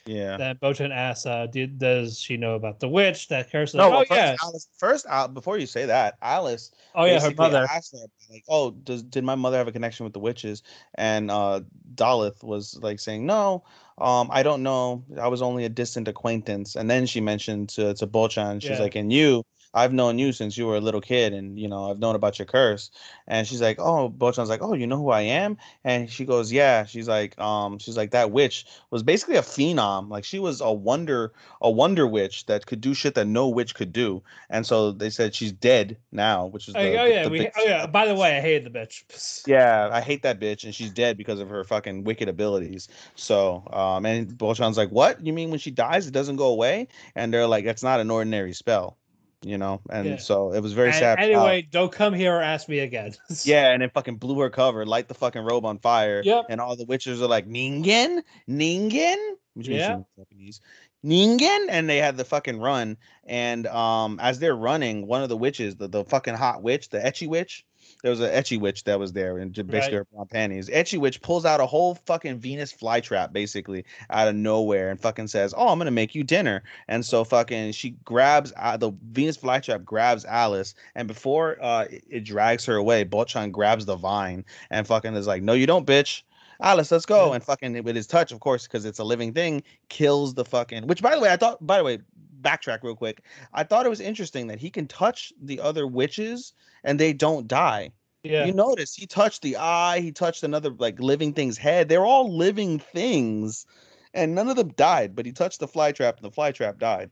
Yeah. 0.06 0.36
Then 0.36 0.56
Bochan 0.56 0.90
asks, 0.90 1.26
uh, 1.26 1.46
did, 1.46 1.78
does 1.78 2.18
she 2.18 2.36
know 2.36 2.54
about 2.54 2.80
the 2.80 2.88
witch 2.88 3.28
that 3.28 3.50
cursed? 3.50 3.74
No, 3.74 3.86
oh, 3.86 3.90
well, 3.90 4.04
first, 4.04 4.10
yeah. 4.10 4.36
Alice, 4.42 4.68
first, 4.76 5.06
Al, 5.06 5.28
before 5.28 5.58
you 5.58 5.66
say 5.66 5.86
that, 5.86 6.16
Alice. 6.20 6.70
Oh, 6.94 7.04
yeah, 7.04 7.20
her 7.20 7.32
mother. 7.34 7.66
asked 7.70 7.92
her, 7.92 8.06
like, 8.30 8.44
"Oh, 8.48 8.70
does 8.70 9.02
did 9.02 9.24
my 9.24 9.34
mother 9.34 9.56
have 9.58 9.68
a 9.68 9.72
connection 9.72 10.04
with 10.04 10.12
the 10.12 10.18
witches?" 10.20 10.62
And 10.96 11.30
uh, 11.30 11.60
Dalith 11.94 12.42
was 12.42 12.78
like 12.82 13.00
saying, 13.00 13.24
"No, 13.24 13.64
um, 13.98 14.28
I 14.30 14.42
don't 14.42 14.62
know. 14.62 15.04
I 15.20 15.28
was 15.28 15.42
only 15.42 15.64
a 15.64 15.68
distant 15.68 16.08
acquaintance." 16.08 16.76
And 16.76 16.90
then 16.90 17.06
she 17.06 17.20
mentioned 17.20 17.70
to 17.70 17.94
to 17.94 18.06
Bochan, 18.06 18.60
she's 18.60 18.70
Yeah. 18.70 18.80
like, 18.80 18.94
"And 18.94 19.12
you?" 19.12 19.44
I've 19.74 19.92
known 19.92 20.18
you 20.18 20.32
since 20.32 20.56
you 20.56 20.66
were 20.66 20.76
a 20.76 20.80
little 20.80 21.00
kid, 21.00 21.32
and 21.32 21.58
you 21.58 21.68
know 21.68 21.90
I've 21.90 21.98
known 21.98 22.14
about 22.14 22.38
your 22.38 22.46
curse." 22.46 22.90
And 23.26 23.46
she's 23.46 23.60
like, 23.60 23.78
"Oh," 23.80 24.08
Bochan's 24.08 24.48
like, 24.48 24.62
"Oh, 24.62 24.74
you 24.74 24.86
know 24.86 24.96
who 24.96 25.10
I 25.10 25.22
am?" 25.22 25.58
And 25.82 26.08
she 26.10 26.24
goes, 26.24 26.52
"Yeah." 26.52 26.84
She's 26.84 27.08
like, 27.08 27.38
"Um," 27.40 27.78
she's 27.78 27.96
like, 27.96 28.12
"That 28.12 28.30
witch 28.30 28.66
was 28.90 29.02
basically 29.02 29.36
a 29.36 29.42
phenom. 29.42 30.08
Like 30.10 30.24
she 30.24 30.38
was 30.38 30.60
a 30.60 30.72
wonder, 30.72 31.32
a 31.60 31.70
wonder 31.70 32.06
witch 32.06 32.46
that 32.46 32.66
could 32.66 32.80
do 32.80 32.94
shit 32.94 33.14
that 33.16 33.26
no 33.26 33.48
witch 33.48 33.74
could 33.74 33.92
do." 33.92 34.22
And 34.50 34.64
so 34.66 34.92
they 34.92 35.10
said 35.10 35.34
she's 35.34 35.52
dead 35.52 35.96
now, 36.12 36.46
which 36.46 36.68
is 36.68 36.76
Oh, 36.76 36.82
the, 36.82 37.00
oh, 37.00 37.04
the- 37.04 37.10
yeah, 37.12 37.22
the 37.24 37.30
we, 37.30 37.48
oh 37.56 37.64
yeah. 37.64 37.86
By 37.86 38.06
the 38.06 38.14
way, 38.14 38.36
I 38.36 38.40
hated 38.40 38.72
the 38.72 38.78
bitch. 38.78 39.44
yeah, 39.46 39.88
I 39.92 40.00
hate 40.00 40.22
that 40.22 40.38
bitch, 40.40 40.64
and 40.64 40.74
she's 40.74 40.90
dead 40.90 41.16
because 41.16 41.40
of 41.40 41.48
her 41.48 41.64
fucking 41.64 42.04
wicked 42.04 42.28
abilities. 42.28 42.88
So, 43.16 43.66
um, 43.72 44.06
and 44.06 44.36
Bochan's 44.38 44.76
like, 44.76 44.90
"What? 44.90 45.24
You 45.24 45.32
mean 45.32 45.50
when 45.50 45.58
she 45.58 45.70
dies, 45.70 46.06
it 46.06 46.12
doesn't 46.12 46.36
go 46.36 46.48
away?" 46.48 46.88
And 47.14 47.32
they're 47.32 47.46
like, 47.46 47.64
"That's 47.64 47.82
not 47.82 48.00
an 48.00 48.10
ordinary 48.10 48.52
spell." 48.52 48.96
You 49.44 49.58
know. 49.58 49.80
And 49.90 50.06
Yeah. 50.06 50.16
so 50.16 50.52
it 50.52 50.60
was 50.60 50.72
very 50.72 50.88
And 50.88 50.96
sad. 50.96 51.18
Anyway, 51.18 51.66
don't 51.70 51.92
come 51.92 52.14
here 52.14 52.34
or 52.36 52.42
ask 52.42 52.68
me 52.68 52.78
again. 52.80 53.14
yeah, 53.44 53.70
and 53.72 53.82
it 53.82 53.92
fucking 53.92 54.16
blew 54.16 54.40
her 54.40 54.50
cover, 54.50 54.86
light 54.86 55.08
the 55.08 55.14
fucking 55.14 55.42
robe 55.42 55.64
on 55.66 55.78
fire. 55.78 56.22
Yep. 56.24 56.46
And 56.48 56.60
all 56.60 56.76
the 56.76 56.86
witches 56.86 57.20
are 57.20 57.28
like, 57.28 57.46
Ningen? 57.46 58.22
Ningen? 58.48 59.34
Which 59.54 59.68
means 59.68 59.80
Yeah. 59.80 59.96
in 59.96 60.04
Japanese. 60.18 60.60
Ningen? 61.04 61.66
And 61.68 61.88
they 61.88 61.98
had 61.98 62.16
the 62.16 62.24
fucking 62.24 62.58
run. 62.58 62.96
And 63.24 63.66
um 63.66 64.18
as 64.22 64.38
they're 64.38 64.56
running, 64.56 65.06
one 65.06 65.22
of 65.22 65.28
the 65.28 65.36
witches, 65.36 65.76
the, 65.76 65.88
the 65.88 66.04
fucking 66.04 66.34
hot 66.34 66.62
witch, 66.62 66.88
the 66.88 66.98
ecchi 66.98 67.28
witch, 67.28 67.64
there 68.04 68.10
was 68.10 68.20
an 68.20 68.28
ecchi 68.30 68.60
witch 68.60 68.84
that 68.84 68.98
was 68.98 69.14
there 69.14 69.38
and 69.38 69.54
just 69.54 69.66
basically 69.66 69.96
Right. 69.96 69.98
her 70.00 70.06
blonde 70.12 70.28
panties. 70.28 70.68
Ecchi 70.68 70.98
witch 70.98 71.22
pulls 71.22 71.46
out 71.46 71.58
a 71.60 71.64
whole 71.64 71.94
fucking 71.94 72.36
Venus 72.38 72.70
flytrap 72.70 73.32
basically 73.32 73.86
out 74.10 74.28
of 74.28 74.34
nowhere 74.34 74.90
and 74.90 75.00
fucking 75.00 75.28
says, 75.28 75.54
"Oh, 75.56 75.68
I'm 75.68 75.78
gonna 75.78 75.90
make 75.90 76.14
you 76.14 76.22
dinner." 76.22 76.62
And 76.86 77.02
so 77.02 77.24
fucking 77.24 77.72
she 77.72 77.96
grabs 78.04 78.52
uh, 78.58 78.76
the 78.76 78.92
Venus 79.10 79.38
flytrap 79.38 79.86
grabs 79.86 80.26
Alice, 80.26 80.74
and 80.94 81.08
before 81.08 81.56
uh 81.62 81.86
it, 81.90 82.04
it 82.10 82.20
drags 82.24 82.66
her 82.66 82.76
away, 82.76 83.06
Bochan 83.06 83.50
grabs 83.50 83.86
the 83.86 83.96
vine 83.96 84.44
and 84.68 84.86
fucking 84.86 85.14
is 85.14 85.26
like, 85.26 85.42
"No, 85.42 85.54
you 85.54 85.66
don't, 85.66 85.86
bitch." 85.86 86.24
Alice, 86.60 86.92
let's 86.92 87.06
go. 87.06 87.32
And 87.32 87.42
fucking 87.42 87.82
with 87.84 87.96
his 87.96 88.06
touch, 88.06 88.32
of 88.32 88.40
course, 88.40 88.66
because 88.66 88.84
it's 88.84 88.98
a 88.98 89.04
living 89.04 89.32
thing, 89.32 89.62
kills 89.88 90.34
the 90.34 90.44
fucking. 90.44 90.86
Which, 90.86 91.00
by 91.00 91.14
the 91.14 91.20
way, 91.20 91.30
I 91.30 91.36
thought. 91.36 91.66
By 91.66 91.78
the 91.78 91.84
way, 91.84 91.98
backtrack 92.44 92.82
real 92.82 92.94
quick. 92.94 93.22
I 93.52 93.64
thought 93.64 93.86
it 93.86 93.88
was 93.88 94.00
interesting 94.00 94.46
that 94.48 94.60
he 94.60 94.70
can 94.70 94.86
touch 94.86 95.32
the 95.42 95.58
other 95.60 95.86
witches 95.86 96.52
and 96.84 97.00
they 97.00 97.12
don't 97.12 97.48
die. 97.48 97.90
Yeah. 98.22 98.46
You 98.46 98.54
notice 98.54 98.94
he 98.94 99.06
touched 99.06 99.42
the 99.42 99.56
eye, 99.56 100.00
he 100.00 100.12
touched 100.12 100.44
another 100.44 100.70
like 100.70 100.98
living 101.00 101.32
thing's 101.32 101.58
head. 101.58 101.88
They're 101.88 102.06
all 102.06 102.34
living 102.34 102.78
things, 102.78 103.66
and 104.14 104.34
none 104.34 104.48
of 104.48 104.56
them 104.56 104.68
died. 104.76 105.14
But 105.14 105.26
he 105.26 105.32
touched 105.32 105.60
the 105.60 105.68
fly 105.68 105.92
trap, 105.92 106.16
and 106.16 106.24
the 106.24 106.30
fly 106.30 106.50
trap 106.50 106.78
died. 106.78 107.10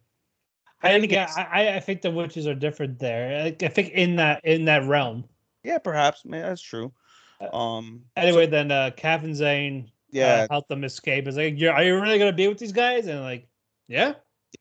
I, 0.82 0.92
any 0.94 1.06
yeah, 1.08 1.30
I, 1.36 1.76
I 1.76 1.80
think 1.80 2.00
the 2.00 2.10
witches 2.10 2.46
are 2.46 2.54
different 2.54 2.98
there. 2.98 3.44
I, 3.44 3.64
I 3.64 3.68
think 3.68 3.90
in 3.90 4.16
that 4.16 4.40
in 4.42 4.64
that 4.64 4.88
realm. 4.88 5.24
Yeah, 5.62 5.78
perhaps. 5.78 6.24
Man, 6.24 6.42
that's 6.42 6.62
true. 6.62 6.92
Uh, 7.40 7.54
Um. 7.54 8.04
Anyway, 8.16 8.46
then 8.46 8.70
uh, 8.70 8.90
Captain 8.96 9.34
Zane 9.34 9.90
Yeah. 10.10 10.44
uh, 10.44 10.46
helped 10.50 10.70
them 10.70 10.82
escape. 10.82 11.28
It's 11.28 11.36
like, 11.36 11.58
You're, 11.60 11.74
are 11.74 11.84
you 11.84 12.00
really 12.00 12.18
gonna 12.18 12.32
be 12.32 12.48
with 12.48 12.58
these 12.58 12.72
guys? 12.72 13.06
And 13.06 13.20
like, 13.20 13.46
yeah, 13.86 14.14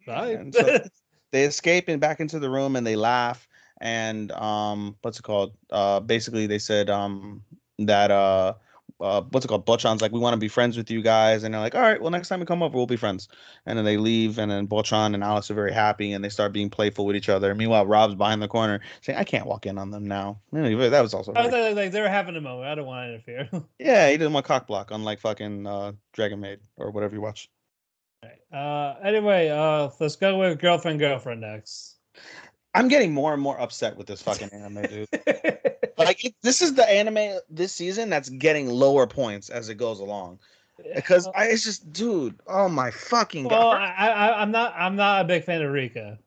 bye. 0.06 0.44
So 0.52 0.80
they 1.32 1.44
escape 1.44 1.88
and 1.88 2.02
back 2.02 2.20
into 2.20 2.40
the 2.40 2.50
room 2.50 2.76
and 2.76 2.86
they 2.86 2.96
laugh 2.96 3.48
and 3.80 4.32
um 4.34 4.96
what's 5.02 5.18
it 5.20 5.24
called 5.24 5.54
uh 5.72 6.00
basically 6.00 6.46
they 6.46 6.60
said 6.60 6.90
um 6.90 7.44
that 7.80 8.12
uh 8.12 8.54
uh, 9.02 9.22
what's 9.32 9.46
it 9.46 9.50
called? 9.50 9.66
Bochan's 9.66 10.02
like, 10.02 10.12
we 10.12 10.20
want 10.20 10.34
to 10.34 10.40
be 10.40 10.48
friends 10.48 10.78
with 10.78 10.92
you 10.92 11.02
guys, 11.02 11.44
and 11.44 11.54
they're 11.54 11.62
like, 11.62 11.76
all 11.76 11.82
right, 11.82 12.00
well, 12.00 12.12
next 12.12 12.30
time 12.30 12.40
we 12.40 12.46
come 12.46 12.62
over, 12.62 12.76
we'll 12.76 12.86
be 12.86 12.98
friends. 12.98 13.28
And 13.66 13.78
then 13.78 13.86
they 13.86 13.98
leave, 13.98 14.38
and 14.38 14.52
then 14.52 14.68
Bochan 14.68 15.14
and 15.14 15.24
Alice 15.24 15.50
are 15.50 15.56
very 15.56 15.74
happy, 15.74 16.14
and 16.14 16.24
they 16.24 16.30
start 16.30 16.54
being 16.54 16.70
playful 16.70 17.06
with 17.06 17.16
each 17.16 17.30
other. 17.30 17.54
Meanwhile, 17.56 17.88
Rob's 17.88 18.16
behind 18.16 18.42
the 18.42 18.48
corner 18.48 18.80
saying, 19.02 19.18
I 19.18 19.24
can't 19.24 19.48
walk 19.48 19.66
in 19.66 19.78
on 19.78 19.92
them 19.92 20.06
now. 20.06 20.40
Anyway, 20.56 20.90
that 20.90 21.02
was 21.02 21.14
also 21.14 21.34
I 21.34 21.44
was 21.44 21.52
like, 21.52 21.76
like, 21.76 21.92
they 21.92 22.02
were 22.02 22.10
having 22.10 22.36
a 22.36 22.42
moment. 22.42 22.68
I 22.68 22.76
don't 22.76 22.86
want 22.86 23.08
to 23.08 23.14
interfere. 23.14 23.50
yeah, 23.80 24.10
he 24.10 24.18
didn't 24.18 24.34
want 24.34 24.46
cock 24.46 24.68
block, 24.68 24.92
unlike 24.92 25.20
fucking 25.20 25.66
uh, 25.66 25.94
Dragon 26.14 26.40
Maid 26.40 26.60
or 26.78 26.92
whatever 26.92 27.16
you 27.16 27.22
watch. 27.22 27.50
Uh, 28.54 28.96
anyway, 29.04 29.50
uh, 29.50 29.90
let's 30.00 30.16
go 30.16 30.38
with 30.40 30.60
girlfriend 30.60 31.00
girlfriend 31.00 31.42
next. 31.42 31.96
I'm 32.74 32.88
getting 32.88 33.14
more 33.14 33.34
and 33.34 33.42
more 33.42 33.60
upset 33.60 33.98
with 33.98 34.08
this 34.08 34.22
fucking 34.22 34.50
anime, 34.54 34.84
dude. 34.84 35.10
like 35.98 36.24
it, 36.24 36.36
this 36.42 36.62
is 36.62 36.74
the 36.74 36.90
anime 36.90 37.40
this 37.50 37.74
season 37.74 38.10
that's 38.10 38.30
getting 38.30 38.70
lower 38.70 39.06
points 39.08 39.50
as 39.50 39.70
it 39.70 39.76
goes 39.76 40.00
along 40.00 40.40
because 40.96 41.28
I, 41.36 41.46
it's 41.48 41.64
just 41.64 41.92
dude 41.94 42.40
oh 42.48 42.68
my 42.70 42.90
fucking 42.92 43.46
Well, 43.46 43.72
god 43.72 43.82
I, 43.82 44.10
I, 44.10 44.42
I'm 44.42 44.52
not. 44.52 44.74
I'm 44.76 44.96
not 44.96 45.22
a 45.22 45.26
big 45.26 45.44
fan 45.44 45.62
of 45.62 45.72
Rika. 45.72 46.18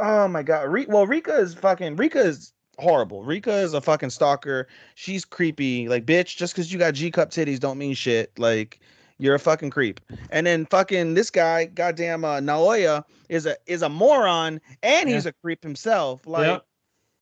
oh 0.00 0.28
my 0.28 0.42
god 0.42 0.68
Re- 0.68 0.86
well 0.88 1.06
rika 1.06 1.36
is 1.36 1.54
fucking 1.54 1.96
rika 1.96 2.20
is 2.20 2.52
horrible 2.78 3.22
rika 3.24 3.52
is 3.52 3.74
a 3.74 3.80
fucking 3.80 4.08
stalker 4.10 4.68
she's 4.94 5.24
creepy 5.24 5.88
like 5.88 6.06
bitch 6.06 6.36
just 6.36 6.54
because 6.54 6.72
you 6.72 6.78
got 6.78 6.94
g-cup 6.94 7.30
titties 7.30 7.60
don't 7.60 7.76
mean 7.78 7.92
shit 7.94 8.36
like 8.38 8.80
you're 9.22 9.34
a 9.34 9.38
fucking 9.38 9.70
creep 9.70 10.00
and 10.30 10.46
then 10.46 10.66
fucking 10.66 11.14
this 11.14 11.30
guy 11.30 11.64
goddamn 11.66 12.24
uh, 12.24 12.38
naoya 12.40 13.04
is 13.28 13.46
a 13.46 13.56
is 13.66 13.82
a 13.82 13.88
moron 13.88 14.60
and 14.82 15.08
he's 15.08 15.24
Yeah. 15.24 15.30
a 15.30 15.32
creep 15.42 15.62
himself 15.62 16.26
like 16.26 16.46
Yep. 16.48 16.66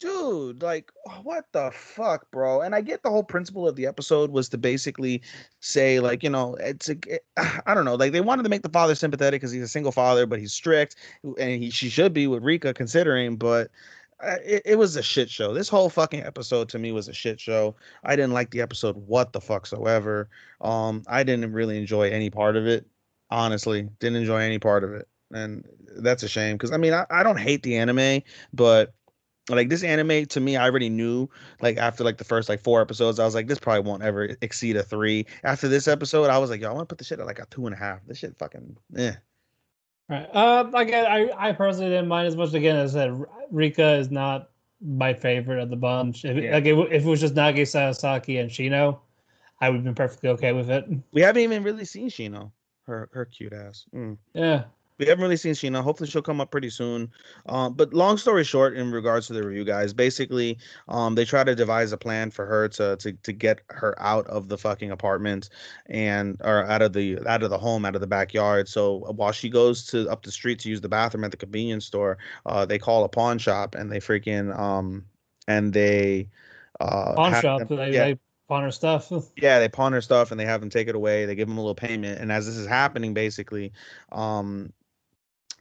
dude, 0.00 0.62
like, 0.62 0.90
what 1.22 1.44
the 1.52 1.70
fuck, 1.74 2.30
bro? 2.30 2.62
And 2.62 2.74
I 2.74 2.80
get 2.80 3.02
the 3.02 3.10
whole 3.10 3.22
principle 3.22 3.68
of 3.68 3.76
the 3.76 3.86
episode 3.86 4.30
was 4.30 4.48
to 4.48 4.56
basically 4.56 5.20
say, 5.60 6.00
like, 6.00 6.22
you 6.22 6.30
know, 6.30 6.54
it's 6.58 6.88
a, 6.88 6.96
it- 7.06 7.24
I 7.66 7.74
don't 7.74 7.84
know, 7.84 7.96
like 7.96 8.12
they 8.12 8.22
wanted 8.22 8.44
to 8.44 8.48
make 8.48 8.62
the 8.62 8.70
father 8.70 8.94
sympathetic 8.94 9.40
because 9.42 9.52
he's 9.52 9.62
a 9.62 9.68
single 9.68 9.92
father, 9.92 10.24
but 10.24 10.38
he's 10.38 10.54
strict, 10.54 10.96
and 11.38 11.62
he 11.62 11.68
she 11.68 11.90
should 11.90 12.14
be 12.14 12.26
with 12.26 12.42
Rika 12.42 12.72
considering, 12.72 13.36
but. 13.36 13.70
It, 14.22 14.62
it 14.64 14.78
was 14.78 14.96
a 14.96 15.02
shit 15.02 15.30
show. 15.30 15.54
This 15.54 15.68
whole 15.68 15.88
fucking 15.88 16.22
episode 16.22 16.68
to 16.70 16.78
me 16.78 16.92
was 16.92 17.08
a 17.08 17.12
shit 17.12 17.40
show. 17.40 17.76
I 18.04 18.16
didn't 18.16 18.32
like 18.32 18.50
the 18.50 18.60
episode 18.60 18.96
what 18.96 19.32
the 19.32 19.40
fuck 19.40 19.66
soever. 19.66 20.28
Um, 20.60 21.02
I 21.06 21.22
didn't 21.22 21.52
really 21.52 21.78
enjoy 21.78 22.10
any 22.10 22.30
part 22.30 22.56
of 22.56 22.66
it. 22.66 22.86
Honestly, 23.30 23.88
didn't 24.00 24.16
enjoy 24.16 24.40
any 24.42 24.58
part 24.58 24.82
of 24.84 24.92
it, 24.92 25.08
and 25.32 25.64
that's 25.96 26.22
a 26.22 26.28
shame. 26.28 26.56
Because 26.56 26.72
I 26.72 26.76
mean, 26.76 26.92
I, 26.92 27.06
I 27.10 27.22
don't 27.22 27.38
hate 27.38 27.62
the 27.62 27.76
anime, 27.76 28.22
but 28.52 28.92
like 29.48 29.68
this 29.68 29.82
anime 29.82 30.26
to 30.26 30.40
me 30.40 30.56
i 30.56 30.64
already 30.64 30.88
knew 30.88 31.28
like 31.60 31.76
after 31.76 32.04
like 32.04 32.18
the 32.18 32.24
first 32.24 32.48
like 32.48 32.60
four 32.60 32.80
episodes 32.80 33.18
i 33.18 33.24
was 33.24 33.34
like 33.34 33.46
this 33.46 33.58
probably 33.58 33.88
won't 33.88 34.02
ever 34.02 34.36
exceed 34.42 34.76
a 34.76 34.82
three 34.82 35.26
after 35.44 35.66
this 35.66 35.88
episode 35.88 36.30
i 36.30 36.38
was 36.38 36.50
like 36.50 36.60
yo 36.60 36.70
i 36.70 36.72
want 36.72 36.88
to 36.88 36.92
put 36.92 36.98
the 36.98 37.04
shit 37.04 37.18
at 37.18 37.26
like 37.26 37.38
a 37.38 37.46
two 37.46 37.66
and 37.66 37.74
a 37.74 37.78
half 37.78 38.04
this 38.06 38.18
shit 38.18 38.36
fucking 38.38 38.76
eh. 38.96 39.12
Right. 40.10 40.34
Um. 40.34 40.74
Again, 40.74 41.06
I, 41.06 41.48
I 41.50 41.52
personally 41.52 41.90
didn't 41.90 42.08
mind 42.08 42.26
as 42.26 42.34
much. 42.36 42.52
Again, 42.52 42.76
as 42.76 42.96
I 42.96 43.06
said, 43.06 43.24
Rika 43.50 43.94
is 43.94 44.10
not 44.10 44.50
my 44.84 45.14
favorite 45.14 45.60
of 45.62 45.70
the 45.70 45.76
bunch. 45.76 46.24
If, 46.24 46.36
it- 46.36 46.44
Yeah. 46.44 46.54
like, 46.54 46.64
if, 46.66 46.76
it- 46.76 46.92
if 46.92 47.04
it 47.04 47.08
was 47.08 47.20
just 47.20 47.34
Nagi 47.34 47.66
Sasaki 47.68 48.38
and 48.38 48.50
Shino, 48.50 48.98
I 49.60 49.68
would 49.68 49.76
have 49.76 49.84
been 49.84 49.94
perfectly 49.94 50.30
okay 50.30 50.52
with 50.52 50.68
it. 50.70 50.84
we 51.12 51.20
haven't 51.22 51.42
even 51.42 51.62
really 51.62 51.84
seen 51.84 52.08
shino 52.10 52.50
her 52.86 53.08
her 53.12 53.24
cute 53.26 53.52
ass 53.52 53.84
Mm. 53.94 54.16
Yeah. 54.34 54.64
We 55.00 55.06
haven't 55.06 55.22
really 55.22 55.36
seen 55.38 55.54
Sheena. 55.54 55.82
Hopefully, 55.82 56.08
she'll 56.08 56.20
come 56.22 56.40
up 56.40 56.50
pretty 56.50 56.68
soon. 56.70 57.10
Um, 57.46 57.72
but 57.72 57.94
long 57.94 58.18
story 58.18 58.44
short, 58.44 58.76
in 58.76 58.92
regards 58.92 59.26
to 59.28 59.32
the 59.32 59.42
review, 59.42 59.64
guys, 59.64 59.94
basically, 59.94 60.58
um, 60.88 61.14
they 61.14 61.24
try 61.24 61.42
to 61.42 61.54
devise 61.54 61.90
a 61.90 61.96
plan 61.96 62.30
for 62.30 62.44
her 62.44 62.68
to 62.68 62.96
to 62.98 63.12
to 63.12 63.32
get 63.32 63.62
her 63.70 64.00
out 64.00 64.26
of 64.26 64.48
the 64.48 64.58
fucking 64.58 64.90
apartment 64.90 65.48
and 65.86 66.36
or 66.44 66.64
out 66.66 66.82
of 66.82 66.92
the 66.92 67.18
out 67.26 67.42
of 67.42 67.48
the 67.50 67.58
home, 67.58 67.84
out 67.86 67.94
of 67.94 68.02
the 68.02 68.06
backyard. 68.06 68.68
So 68.68 68.98
while 69.16 69.32
she 69.32 69.48
goes 69.48 69.86
to 69.86 70.08
up 70.10 70.22
the 70.22 70.30
street 70.30 70.58
to 70.60 70.68
use 70.68 70.82
the 70.82 70.88
bathroom 70.88 71.24
at 71.24 71.30
the 71.30 71.36
convenience 71.38 71.86
store, 71.86 72.18
uh, 72.44 72.66
they 72.66 72.78
call 72.78 73.02
a 73.04 73.08
pawn 73.08 73.38
shop 73.38 73.74
and 73.74 73.90
they 73.90 74.00
freaking 74.00 74.56
um 74.56 75.04
and 75.48 75.72
they 75.72 76.28
uh 76.80 77.14
Pawn 77.14 77.32
shop. 77.40 77.58
them- 77.60 77.78
They, 77.78 77.92
yeah, 77.94 78.04
they 78.04 78.18
pawn 78.48 78.62
her 78.64 78.70
stuff. 78.70 79.10
yeah, 79.36 79.58
they 79.60 79.68
pawn 79.68 79.92
her 79.94 80.00
stuff 80.02 80.30
and 80.30 80.38
they 80.38 80.44
have 80.44 80.60
them 80.60 80.68
take 80.70 80.88
it 80.88 80.94
away. 80.94 81.24
They 81.24 81.34
give 81.34 81.48
them 81.48 81.56
a 81.56 81.60
little 81.62 81.74
payment, 81.74 82.20
and 82.20 82.30
as 82.30 82.44
this 82.46 82.56
is 82.56 82.66
happening, 82.66 83.14
basically, 83.14 83.72
um, 84.12 84.72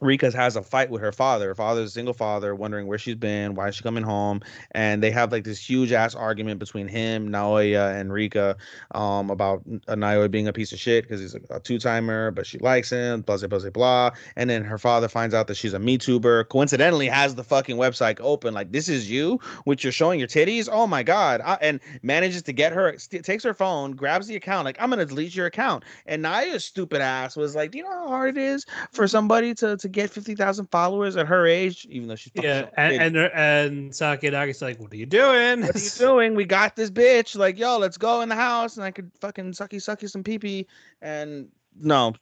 Rika 0.00 0.30
has 0.32 0.56
a 0.56 0.62
fight 0.62 0.90
with 0.90 1.02
her 1.02 1.12
father. 1.12 1.48
Her 1.48 1.54
father's 1.54 1.90
a 1.90 1.92
single 1.92 2.14
father, 2.14 2.54
wondering 2.54 2.86
where 2.86 2.98
she's 2.98 3.16
been, 3.16 3.54
why 3.54 3.68
is 3.68 3.76
she 3.76 3.82
coming 3.82 4.02
home, 4.02 4.40
and 4.72 5.02
they 5.02 5.10
have 5.10 5.30
like 5.30 5.44
this 5.44 5.58
huge 5.58 5.92
ass 5.92 6.14
argument 6.14 6.58
between 6.58 6.88
him, 6.88 7.28
Naoya, 7.28 7.98
and 8.00 8.12
Rika, 8.12 8.56
um, 8.94 9.30
about 9.30 9.62
uh, 9.88 9.94
Naoya 9.94 10.30
being 10.30 10.48
a 10.48 10.52
piece 10.52 10.72
of 10.72 10.78
shit 10.78 11.04
because 11.04 11.20
he's 11.20 11.34
a, 11.34 11.40
a 11.50 11.60
two 11.60 11.78
timer, 11.78 12.30
but 12.30 12.46
she 12.46 12.58
likes 12.58 12.90
him, 12.90 13.20
blah 13.20 13.36
blah 13.36 13.48
blah 13.48 13.70
blah. 13.70 14.10
And 14.36 14.48
then 14.48 14.64
her 14.64 14.78
father 14.78 15.08
finds 15.08 15.34
out 15.34 15.46
that 15.48 15.56
she's 15.56 15.74
a 15.74 15.78
Me 15.78 15.98
Tuber. 15.98 16.44
Coincidentally, 16.44 17.06
has 17.06 17.34
the 17.34 17.44
fucking 17.44 17.76
website 17.76 18.18
open, 18.20 18.54
like 18.54 18.72
this 18.72 18.88
is 18.88 19.10
you, 19.10 19.38
which 19.64 19.84
you're 19.84 19.92
showing 19.92 20.18
your 20.18 20.28
titties. 20.28 20.68
Oh 20.70 20.86
my 20.86 21.02
god! 21.02 21.42
I, 21.44 21.58
and 21.60 21.80
manages 22.02 22.42
to 22.44 22.52
get 22.52 22.72
her, 22.72 22.96
st- 22.98 23.24
takes 23.24 23.44
her 23.44 23.54
phone, 23.54 23.92
grabs 23.92 24.26
the 24.26 24.36
account, 24.36 24.64
like 24.64 24.80
I'm 24.80 24.88
gonna 24.88 25.04
delete 25.04 25.34
your 25.34 25.46
account. 25.46 25.84
And 26.06 26.24
Naoya's 26.24 26.64
stupid 26.64 27.02
ass 27.02 27.36
was 27.36 27.54
like, 27.54 27.70
do 27.70 27.78
you 27.78 27.84
know 27.84 27.90
how 27.90 28.08
hard 28.08 28.38
it 28.38 28.42
is 28.42 28.64
for 28.92 29.06
somebody 29.06 29.54
to 29.56 29.76
to 29.76 29.89
get 29.90 30.10
fifty 30.10 30.34
thousand 30.34 30.66
followers 30.66 31.16
at 31.16 31.26
her 31.26 31.46
age, 31.46 31.86
even 31.90 32.08
though 32.08 32.16
she's 32.16 32.32
Yeah. 32.34 32.68
And 32.76 33.16
and, 33.16 33.16
and 33.34 33.94
Saki 33.94 34.28
and 34.28 34.36
Nagi's 34.36 34.62
like, 34.62 34.80
"What 34.80 34.92
are 34.92 34.96
you 34.96 35.06
doing? 35.06 35.62
what 35.62 35.76
are 35.76 35.78
you 35.78 35.90
doing? 35.98 36.34
We 36.34 36.44
got 36.44 36.76
this 36.76 36.90
bitch. 36.90 37.36
Like, 37.36 37.58
yo, 37.58 37.78
let's 37.78 37.98
go 37.98 38.20
in 38.20 38.28
the 38.28 38.36
house 38.36 38.76
and 38.76 38.84
I 38.84 38.90
could 38.90 39.10
fucking 39.20 39.52
sucky 39.52 39.76
sucky 39.76 40.08
some 40.08 40.22
pee 40.24 40.38
pee. 40.38 40.66
And 41.02 41.48
no, 41.78 42.14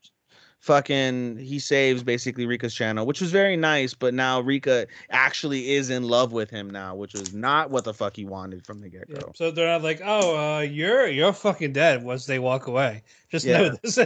fucking 0.61 1.37
he 1.39 1.59
saves 1.59 2.03
basically 2.03 2.47
Rika's 2.47 2.75
channel, 2.75 3.07
which 3.07 3.21
was 3.21 3.31
very 3.31 3.57
nice. 3.57 3.95
But 3.95 4.15
now 4.15 4.41
Rika 4.41 4.87
actually 5.11 5.73
is 5.73 5.91
in 5.91 6.03
love 6.03 6.33
with 6.33 6.51
him 6.51 6.71
now, 6.71 6.95
which 6.95 7.15
was 7.15 7.33
not 7.33 7.71
what 7.71 7.85
the 7.85 7.95
fuck 7.95 8.17
he 8.17 8.25
wanted 8.25 8.65
from 8.67 8.81
the 8.81 8.89
get 8.89 9.09
go. 9.09 9.15
Yeah, 9.19 9.33
So 9.35 9.51
they're 9.51 9.69
not 9.69 9.83
like, 9.83 10.01
oh, 10.05 10.57
uh, 10.57 10.61
you're 10.61 11.07
you're 11.09 11.33
fucking 11.33 11.73
dead 11.73 12.03
once 12.03 12.27
they 12.27 12.39
walk 12.39 12.67
away. 12.67 13.03
Just 13.31 13.47
Yeah. 13.47 13.59
know 13.59 13.77
this. 13.83 13.97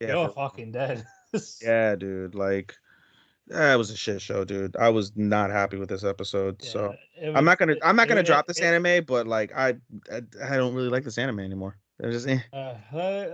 Yeah, 0.00 0.08
you're 0.14 0.28
fucking 0.30 0.72
dead. 0.72 1.04
yeah, 1.62 1.96
dude. 1.96 2.34
Like 2.34 2.76
that 3.48 3.74
was 3.76 3.90
a 3.90 3.96
shit 3.96 4.20
show, 4.20 4.44
dude. 4.44 4.76
I 4.76 4.88
was 4.90 5.12
not 5.16 5.50
happy 5.50 5.76
with 5.76 5.88
this 5.88 6.04
episode. 6.04 6.62
so 6.62 6.94
It 7.16 7.34
I'm 7.34 7.44
not 7.44 7.58
gonna 7.58 7.76
I'm 7.82 7.96
not 7.96 8.08
gonna 8.08 8.20
it- 8.20 8.26
drop 8.26 8.44
it- 8.44 8.48
this 8.48 8.60
anime, 8.60 9.04
but 9.04 9.26
like 9.26 9.52
I, 9.56 9.74
I 10.12 10.22
I 10.44 10.56
don't 10.56 10.74
really 10.74 10.88
like 10.90 11.04
this 11.04 11.18
anime 11.18 11.40
anymore. 11.40 11.76
It's 12.00 12.24
just 12.24 12.28
eh. 12.28 12.38
Uh, 12.52 12.74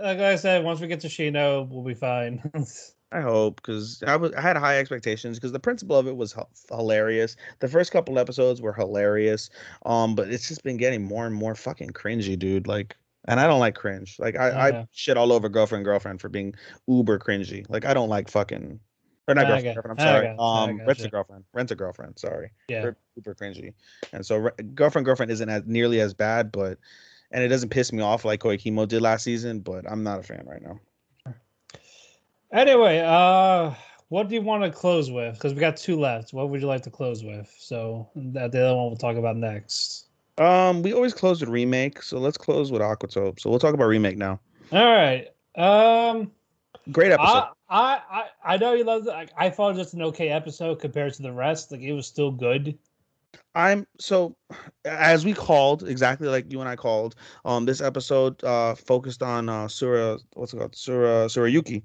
like 0.01 0.17
I 0.19 0.35
said, 0.37 0.63
once 0.63 0.79
we 0.79 0.87
get 0.87 0.99
to 1.01 1.07
Shino, 1.07 1.67
we'll 1.69 1.83
be 1.83 1.93
fine. 1.93 2.41
I 3.11 3.21
hope 3.21 3.57
because 3.57 4.03
I 4.07 4.15
was 4.15 4.33
I 4.33 4.41
had 4.41 4.57
high 4.57 4.79
expectations 4.79 5.37
because 5.37 5.51
the 5.51 5.59
principle 5.59 5.95
of 5.95 6.07
it 6.07 6.17
was 6.17 6.35
h- 6.37 6.43
hilarious. 6.69 7.35
The 7.59 7.67
first 7.67 7.91
couple 7.91 8.17
episodes 8.17 8.61
were 8.61 8.73
hilarious, 8.73 9.49
um, 9.85 10.15
but 10.15 10.29
it's 10.29 10.47
just 10.47 10.63
been 10.63 10.77
getting 10.77 11.03
more 11.03 11.25
and 11.27 11.35
more 11.35 11.53
fucking 11.55 11.91
cringy, 11.91 12.37
dude. 12.37 12.67
Like, 12.67 12.95
and 13.27 13.39
I 13.39 13.45
don't 13.47 13.59
like 13.59 13.75
cringe. 13.75 14.17
Like, 14.19 14.35
I, 14.35 14.49
Uh-huh. 14.49 14.77
I 14.81 14.87
shit 14.91 15.15
all 15.17 15.31
over 15.31 15.47
girlfriend 15.47 15.85
girlfriend 15.85 16.19
for 16.19 16.27
being 16.29 16.55
uber 16.87 17.19
cringy. 17.19 17.65
Like, 17.69 17.85
I 17.85 17.93
don't 17.93 18.09
like 18.09 18.29
fucking 18.29 18.79
or 19.27 19.33
not 19.35 19.47
girlfriend. 19.47 19.75
girlfriend 19.75 19.99
I 19.99 20.03
I'm 20.03 20.07
sorry. 20.13 20.35
got- 20.37 20.39
um, 20.69 20.77
gotcha. 20.77 20.87
rent 20.87 20.99
a 21.05 21.09
girlfriend. 21.09 21.43
Rent 21.53 21.71
a 21.71 21.75
girlfriend. 21.75 22.19
Sorry. 22.19 22.51
yeah. 22.67 22.81
They're 22.81 22.97
super 23.15 23.35
cringy, 23.35 23.73
and 24.13 24.25
so 24.25 24.37
re- 24.37 24.51
girlfriend 24.73 25.05
girlfriend 25.05 25.31
isn't 25.31 25.49
as 25.49 25.63
nearly 25.65 25.99
as 26.01 26.13
bad, 26.13 26.51
but 26.51 26.77
and 27.31 27.43
it 27.43 27.47
doesn't 27.47 27.69
piss 27.69 27.91
me 27.91 28.01
off 28.03 28.23
like 28.25 28.39
Koikimo 28.41 28.87
did 28.87 29.01
last 29.01 29.23
season. 29.23 29.59
But 29.61 29.89
I'm 29.89 30.03
not 30.03 30.19
a 30.19 30.23
fan 30.23 30.43
right 30.45 30.61
now. 30.61 30.79
Anyway, 32.51 32.99
uh, 32.99 33.73
what 34.09 34.29
do 34.29 34.35
you 34.35 34.41
want 34.41 34.63
to 34.63 34.69
close 34.71 35.11
with? 35.11 35.33
Because 35.33 35.53
we 35.53 35.59
got 35.59 35.75
two 35.77 35.99
left. 35.99 36.31
What 36.33 36.49
would 36.49 36.61
you 36.61 36.67
like 36.67 36.83
to 36.83 36.89
close 36.91 37.23
with? 37.23 37.53
So 37.57 38.09
that 38.15 38.51
the 38.51 38.65
other 38.65 38.75
one 38.75 38.87
we'll 38.87 38.95
talk 38.95 39.17
about 39.17 39.35
next. 39.35 40.07
Um, 40.37 40.81
we 40.81 40.93
always 40.93 41.13
close 41.13 41.39
with 41.41 41.49
remake, 41.49 42.01
so 42.01 42.17
let's 42.19 42.37
close 42.37 42.71
with 42.71 42.81
Aquatope. 42.81 43.39
So 43.39 43.49
we'll 43.49 43.59
talk 43.59 43.73
about 43.73 43.85
remake 43.85 44.17
now. 44.17 44.39
All 44.71 44.85
right. 44.85 45.27
Um, 45.55 46.31
Great 46.91 47.11
episode. 47.11 47.27
I, 47.27 47.49
I 47.69 48.01
I 48.09 48.53
I 48.53 48.57
know 48.57 48.73
you 48.73 48.83
loved 48.83 49.07
it. 49.07 49.13
I, 49.13 49.27
I 49.37 49.49
thought 49.49 49.69
it 49.69 49.77
was 49.77 49.85
just 49.87 49.93
an 49.93 50.01
okay 50.03 50.29
episode 50.29 50.79
compared 50.79 51.13
to 51.15 51.21
the 51.23 51.31
rest. 51.31 51.71
Like 51.71 51.81
it 51.81 51.93
was 51.93 52.07
still 52.07 52.31
good. 52.31 52.77
I'm 53.53 53.85
so 53.99 54.35
as 54.85 55.25
we 55.25 55.33
called 55.33 55.87
exactly 55.87 56.27
like 56.27 56.51
you 56.51 56.59
and 56.59 56.69
I 56.69 56.75
called. 56.75 57.15
Um, 57.43 57.65
this 57.65 57.81
episode 57.81 58.43
uh 58.43 58.75
focused 58.75 59.23
on 59.23 59.49
uh 59.49 59.67
Sura. 59.67 60.17
What's 60.33 60.53
it 60.53 60.57
called? 60.57 60.73
Tsura 60.73 61.25
Tsurayuki. 61.25 61.83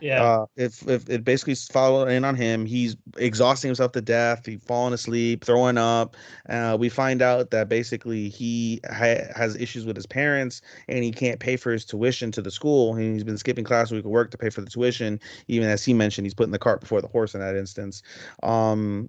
Yeah. 0.00 0.22
Uh, 0.22 0.46
if 0.56 0.86
if 0.88 1.08
it 1.08 1.24
basically 1.24 1.54
followed 1.54 2.08
in 2.08 2.24
on 2.24 2.34
him, 2.34 2.66
he's 2.66 2.96
exhausting 3.16 3.68
himself 3.68 3.92
to 3.92 4.00
death. 4.00 4.46
He's 4.46 4.62
falling 4.62 4.94
asleep, 4.94 5.44
throwing 5.44 5.78
up. 5.78 6.16
Uh, 6.48 6.76
we 6.78 6.88
find 6.88 7.22
out 7.22 7.50
that 7.50 7.68
basically 7.68 8.28
he 8.28 8.80
ha- 8.86 9.26
has 9.34 9.56
issues 9.56 9.84
with 9.86 9.96
his 9.96 10.06
parents, 10.06 10.62
and 10.88 11.02
he 11.02 11.12
can't 11.12 11.40
pay 11.40 11.56
for 11.56 11.72
his 11.72 11.84
tuition 11.84 12.30
to 12.32 12.42
the 12.42 12.50
school. 12.50 12.94
And 12.94 13.14
he's 13.14 13.24
been 13.24 13.38
skipping 13.38 13.64
class 13.64 13.88
so 13.88 13.96
he 13.96 14.02
could 14.02 14.10
work 14.10 14.30
to 14.32 14.38
pay 14.38 14.50
for 14.50 14.60
the 14.60 14.70
tuition. 14.70 15.20
Even 15.48 15.68
as 15.68 15.84
he 15.84 15.94
mentioned, 15.94 16.26
he's 16.26 16.34
putting 16.34 16.52
the 16.52 16.58
cart 16.58 16.80
before 16.80 17.00
the 17.00 17.08
horse 17.08 17.34
in 17.34 17.40
that 17.40 17.56
instance. 17.56 18.02
Um, 18.42 19.08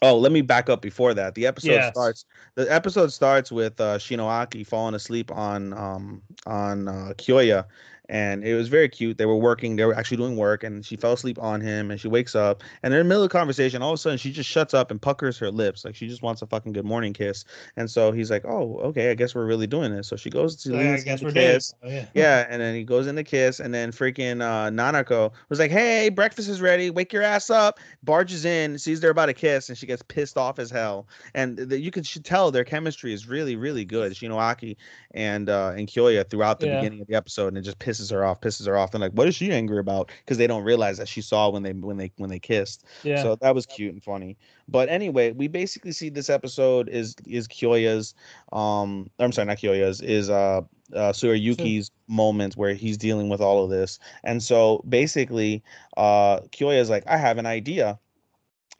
Oh, 0.00 0.16
let 0.16 0.30
me 0.30 0.42
back 0.42 0.68
up 0.70 0.80
before 0.80 1.12
that. 1.14 1.34
The 1.34 1.46
episode 1.46 1.72
Yes. 1.72 1.92
starts. 1.92 2.24
The 2.54 2.72
episode 2.72 3.12
starts 3.12 3.50
with 3.50 3.80
uh, 3.80 3.98
Shinoaki 3.98 4.64
falling 4.64 4.94
asleep 4.94 5.32
on 5.32 5.72
um 5.72 6.22
on 6.46 6.86
uh, 6.86 7.14
Kyoya, 7.16 7.64
and 8.08 8.44
it 8.44 8.54
was 8.54 8.68
very 8.68 8.88
cute. 8.88 9.18
They 9.18 9.26
were 9.26 9.36
working. 9.36 9.76
They 9.76 9.84
were 9.84 9.94
actually 9.94 10.16
doing 10.18 10.36
work, 10.36 10.64
and 10.64 10.84
she 10.84 10.96
fell 10.96 11.12
asleep 11.12 11.38
on 11.40 11.60
him. 11.60 11.90
And 11.90 12.00
she 12.00 12.08
wakes 12.08 12.34
up, 12.34 12.62
and 12.82 12.92
they're 12.92 13.00
in 13.00 13.06
the 13.06 13.08
middle 13.08 13.24
of 13.24 13.30
the 13.30 13.38
conversation. 13.38 13.82
All 13.82 13.90
of 13.90 13.94
a 13.94 13.98
sudden, 13.98 14.18
she 14.18 14.32
just 14.32 14.48
shuts 14.48 14.74
up 14.74 14.90
and 14.90 15.00
puckers 15.00 15.38
her 15.38 15.50
lips, 15.50 15.84
like 15.84 15.94
she 15.94 16.08
just 16.08 16.22
wants 16.22 16.42
a 16.42 16.46
fucking 16.46 16.72
good 16.72 16.84
morning 16.84 17.12
kiss. 17.12 17.44
And 17.76 17.90
so 17.90 18.12
he's 18.12 18.30
like, 18.30 18.44
"Oh, 18.44 18.78
okay, 18.84 19.10
I 19.10 19.14
guess 19.14 19.34
we're 19.34 19.46
really 19.46 19.66
doing 19.66 19.94
this." 19.94 20.08
So 20.08 20.16
she 20.16 20.30
goes 20.30 20.56
to 20.64 20.78
I 20.78 21.00
guess 21.00 21.22
we're 21.22 21.32
kiss. 21.32 21.74
Oh, 21.82 21.88
yeah. 21.88 22.06
Yeah, 22.14 22.46
and 22.48 22.60
then 22.60 22.74
he 22.74 22.84
goes 22.84 23.06
in 23.06 23.16
to 23.16 23.24
kiss, 23.24 23.60
and 23.60 23.74
then 23.74 23.92
freaking 23.92 24.40
uh, 24.42 24.70
Nanako 24.70 25.32
was 25.48 25.58
like, 25.58 25.70
"Hey, 25.70 26.08
breakfast 26.08 26.48
is 26.48 26.60
ready. 26.60 26.90
Wake 26.90 27.12
your 27.12 27.22
ass 27.22 27.50
up." 27.50 27.78
Barges 28.02 28.44
in, 28.44 28.78
sees 28.78 29.00
they're 29.00 29.10
about 29.10 29.26
to 29.26 29.34
kiss, 29.34 29.68
and 29.68 29.76
she 29.76 29.86
gets 29.86 30.02
pissed 30.02 30.36
off 30.36 30.58
as 30.58 30.70
hell. 30.70 31.06
And 31.34 31.56
the, 31.56 31.78
you 31.78 31.90
can 31.90 32.02
tell 32.02 32.50
their 32.50 32.64
chemistry 32.64 33.12
is 33.12 33.28
really, 33.28 33.56
really 33.56 33.84
good. 33.84 34.12
Shinoaki 34.12 34.76
and 35.12 35.48
uh, 35.48 35.72
and 35.76 35.88
Kyoya 35.88 36.28
throughout 36.28 36.60
the 36.60 36.66
Yeah. 36.66 36.76
beginning 36.80 37.00
of 37.00 37.06
the 37.06 37.14
episode, 37.14 37.48
and 37.48 37.58
it 37.58 37.62
just 37.62 37.78
pisses 37.78 37.97
her 38.10 38.24
off, 38.24 38.40
pisses 38.40 38.66
her 38.66 38.76
off. 38.76 38.94
And 38.94 39.00
like, 39.00 39.12
what 39.12 39.28
is 39.28 39.34
she 39.34 39.52
angry 39.52 39.78
about? 39.78 40.10
Because 40.24 40.38
they 40.38 40.46
don't 40.46 40.64
realize 40.64 40.98
that 40.98 41.08
she 41.08 41.20
saw 41.20 41.50
when 41.50 41.62
they 41.62 41.72
when 41.72 41.96
they 41.96 42.12
when 42.16 42.30
they 42.30 42.38
kissed. 42.38 42.84
Yeah. 43.02 43.22
So 43.22 43.36
that 43.36 43.54
was 43.54 43.66
cute 43.66 43.92
and 43.92 44.02
funny. 44.02 44.36
But 44.68 44.88
anyway, 44.88 45.32
we 45.32 45.48
basically 45.48 45.92
see 45.92 46.08
this 46.08 46.30
episode 46.30 46.88
is 46.88 47.14
is 47.26 47.48
Kyoya's 47.48 48.14
um 48.52 49.10
I'm 49.18 49.32
sorry, 49.32 49.46
not 49.46 49.58
Kyoya's, 49.58 50.00
is 50.00 50.30
uh 50.30 50.62
uh 50.94 51.12
Tsurayuki's 51.12 51.90
moment 52.06 52.56
where 52.56 52.74
he's 52.74 52.96
dealing 52.96 53.28
with 53.28 53.40
all 53.40 53.64
of 53.64 53.70
this. 53.70 53.98
And 54.24 54.42
so 54.42 54.84
basically 54.88 55.62
uh 55.96 56.40
Kyoya's 56.52 56.90
like, 56.90 57.04
I 57.06 57.16
have 57.16 57.38
an 57.38 57.46
idea. 57.46 57.98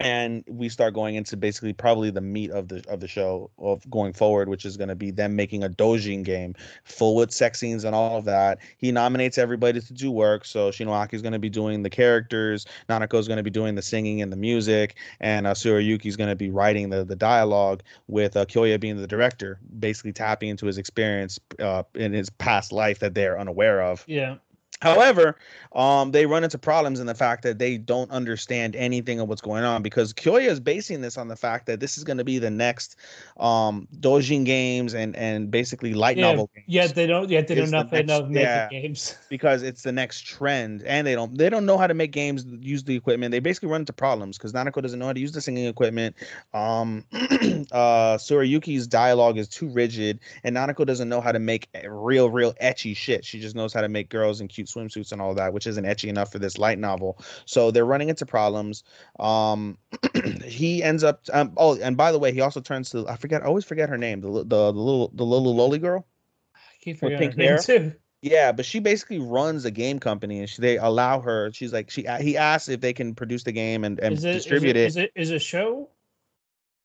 And 0.00 0.44
we 0.46 0.68
start 0.68 0.94
going 0.94 1.16
into 1.16 1.36
basically 1.36 1.72
probably 1.72 2.10
the 2.10 2.20
meat 2.20 2.50
of 2.50 2.68
the 2.68 2.84
of 2.88 3.00
the 3.00 3.08
show 3.08 3.50
of 3.58 3.88
going 3.90 4.12
forward, 4.12 4.48
which 4.48 4.64
is 4.64 4.76
going 4.76 4.88
to 4.88 4.94
be 4.94 5.10
them 5.10 5.34
making 5.34 5.64
a 5.64 5.68
dojin 5.68 6.22
game, 6.22 6.54
full 6.84 7.16
with 7.16 7.32
sex 7.32 7.58
scenes 7.58 7.84
and 7.84 7.94
all 7.94 8.16
of 8.16 8.24
that. 8.26 8.58
He 8.78 8.92
nominates 8.92 9.38
everybody 9.38 9.80
to 9.80 9.92
do 9.92 10.10
work, 10.10 10.44
so 10.44 10.70
Shinoaki 10.70 11.14
is 11.14 11.22
going 11.22 11.32
to 11.32 11.38
be 11.38 11.50
doing 11.50 11.82
the 11.82 11.90
characters, 11.90 12.66
Nanako 12.88 13.18
is 13.18 13.26
going 13.26 13.38
to 13.38 13.42
be 13.42 13.50
doing 13.50 13.74
the 13.74 13.82
singing 13.82 14.22
and 14.22 14.32
the 14.32 14.36
music, 14.36 14.96
and 15.20 15.46
uh, 15.46 15.54
is 15.54 16.16
going 16.16 16.30
to 16.30 16.36
be 16.36 16.50
writing 16.50 16.90
the 16.90 17.04
the 17.04 17.16
dialogue 17.16 17.82
with 18.06 18.36
uh, 18.36 18.44
Kyoya 18.44 18.78
being 18.78 18.96
the 18.96 19.06
director, 19.06 19.58
basically 19.78 20.12
tapping 20.12 20.48
into 20.48 20.66
his 20.66 20.78
experience 20.78 21.40
uh, 21.58 21.82
in 21.94 22.12
his 22.12 22.30
past 22.30 22.72
life 22.72 23.00
that 23.00 23.14
they're 23.14 23.38
unaware 23.38 23.82
of. 23.82 24.04
yeah. 24.06 24.36
However, 24.80 25.36
um, 25.74 26.12
they 26.12 26.26
run 26.26 26.44
into 26.44 26.58
problems 26.58 27.00
in 27.00 27.06
the 27.06 27.14
fact 27.14 27.42
that 27.42 27.58
they 27.58 27.78
don't 27.78 28.10
understand 28.10 28.76
anything 28.76 29.20
of 29.20 29.28
what's 29.28 29.40
going 29.40 29.64
on 29.64 29.82
because 29.82 30.12
Kyoya 30.12 30.46
is 30.48 30.60
basing 30.60 31.00
this 31.00 31.18
on 31.18 31.28
the 31.28 31.36
fact 31.36 31.66
that 31.66 31.80
this 31.80 31.98
is 31.98 32.04
going 32.04 32.18
to 32.18 32.24
be 32.24 32.38
the 32.38 32.50
next 32.50 32.96
um, 33.38 33.88
Dojin 34.00 34.44
games 34.44 34.94
and 34.94 35.14
and 35.16 35.50
basically 35.50 35.94
light 35.94 36.16
Yeah. 36.16 36.30
novel 36.30 36.50
games 36.54 36.66
Yet 36.68 36.94
they 36.94 37.06
don't. 37.06 37.28
Yet 37.28 37.48
they 37.48 37.54
don't 37.56 37.70
know 37.70 37.78
nothing 37.82 38.06
next- 38.06 38.20
of 38.20 38.30
making 38.30 38.42
yeah. 38.42 38.68
games. 38.68 39.16
because 39.28 39.62
it's 39.62 39.82
the 39.82 39.92
next 39.92 40.22
trend 40.22 40.82
and 40.84 41.06
they 41.06 41.14
don't 41.14 41.36
they 41.36 41.48
don't 41.50 41.66
know 41.66 41.76
how 41.78 41.86
to 41.86 41.94
make 41.94 42.12
games 42.12 42.44
use 42.60 42.84
the 42.84 42.94
equipment 42.96 43.30
they 43.32 43.40
basically 43.40 43.68
run 43.68 43.82
into 43.82 43.92
problems 43.92 44.38
because 44.38 44.52
nanako 44.52 44.80
doesn't 44.82 44.98
know 44.98 45.06
how 45.06 45.12
to 45.12 45.20
use 45.20 45.32
the 45.32 45.40
singing 45.40 45.66
equipment 45.66 46.16
um 46.54 47.04
uh 47.12 48.16
tsurayuki's 48.16 48.86
dialogue 48.86 49.36
is 49.38 49.48
too 49.48 49.68
rigid 49.68 50.20
and 50.44 50.56
nanako 50.56 50.86
doesn't 50.86 51.08
know 51.08 51.20
how 51.20 51.32
to 51.32 51.38
make 51.38 51.68
real 51.88 52.30
real 52.30 52.52
ecchi 52.54 52.96
shit 52.96 53.24
she 53.24 53.40
just 53.40 53.54
knows 53.54 53.72
how 53.72 53.80
to 53.80 53.88
make 53.88 54.08
girls 54.08 54.40
and 54.40 54.48
cute 54.48 54.67
swimsuits 54.68 55.12
and 55.12 55.20
all 55.20 55.34
that 55.34 55.52
which 55.52 55.66
isn't 55.66 55.84
ecchi 55.84 56.08
enough 56.08 56.30
for 56.30 56.38
this 56.38 56.58
light 56.58 56.78
novel 56.78 57.18
so 57.44 57.70
they're 57.70 57.84
running 57.84 58.08
into 58.08 58.26
problems 58.26 58.84
um 59.18 59.76
he 60.44 60.82
ends 60.82 61.02
up 61.02 61.22
um, 61.32 61.52
oh 61.56 61.78
and 61.80 61.96
by 61.96 62.12
the 62.12 62.18
way 62.18 62.32
he 62.32 62.40
also 62.40 62.60
turns 62.60 62.90
to 62.90 63.08
i 63.08 63.16
forget 63.16 63.42
i 63.42 63.46
always 63.46 63.64
forget 63.64 63.88
her 63.88 63.98
name 63.98 64.20
the, 64.20 64.30
the, 64.30 64.44
the 64.44 64.72
little 64.72 65.10
the 65.14 65.24
little 65.24 65.54
lolly 65.54 65.78
girl 65.78 66.06
I 66.54 66.84
keep 66.84 66.98
forgetting 66.98 67.18
pink 67.18 67.32
her 67.34 67.38
name 67.38 67.48
hair? 67.48 67.58
too. 67.58 67.92
yeah, 68.22 68.52
but 68.52 68.64
she 68.64 68.78
basically 68.78 69.18
runs 69.18 69.64
a 69.64 69.70
game 69.70 69.98
company, 69.98 70.40
and 70.40 70.48
she, 70.48 70.60
they 70.62 70.78
allow 70.78 71.20
her. 71.20 71.50
She's 71.52 71.72
like, 71.72 71.90
she 71.90 72.06
he 72.20 72.36
asks 72.36 72.68
if 72.68 72.80
they 72.80 72.92
can 72.92 73.14
produce 73.14 73.42
the 73.42 73.52
game 73.52 73.84
and, 73.84 73.98
and 74.00 74.14
Is 74.14 74.24
it, 74.24 74.32
distribute 74.32 74.76
is 74.76 74.96
it. 74.96 75.00
Is 75.00 75.04
it 75.04 75.12
is 75.14 75.30
it 75.30 75.36
a 75.36 75.40
show? 75.40 75.88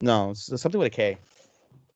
No, 0.00 0.30
it's 0.30 0.60
something 0.60 0.78
with 0.78 0.88
a 0.88 0.90
K. 0.90 1.18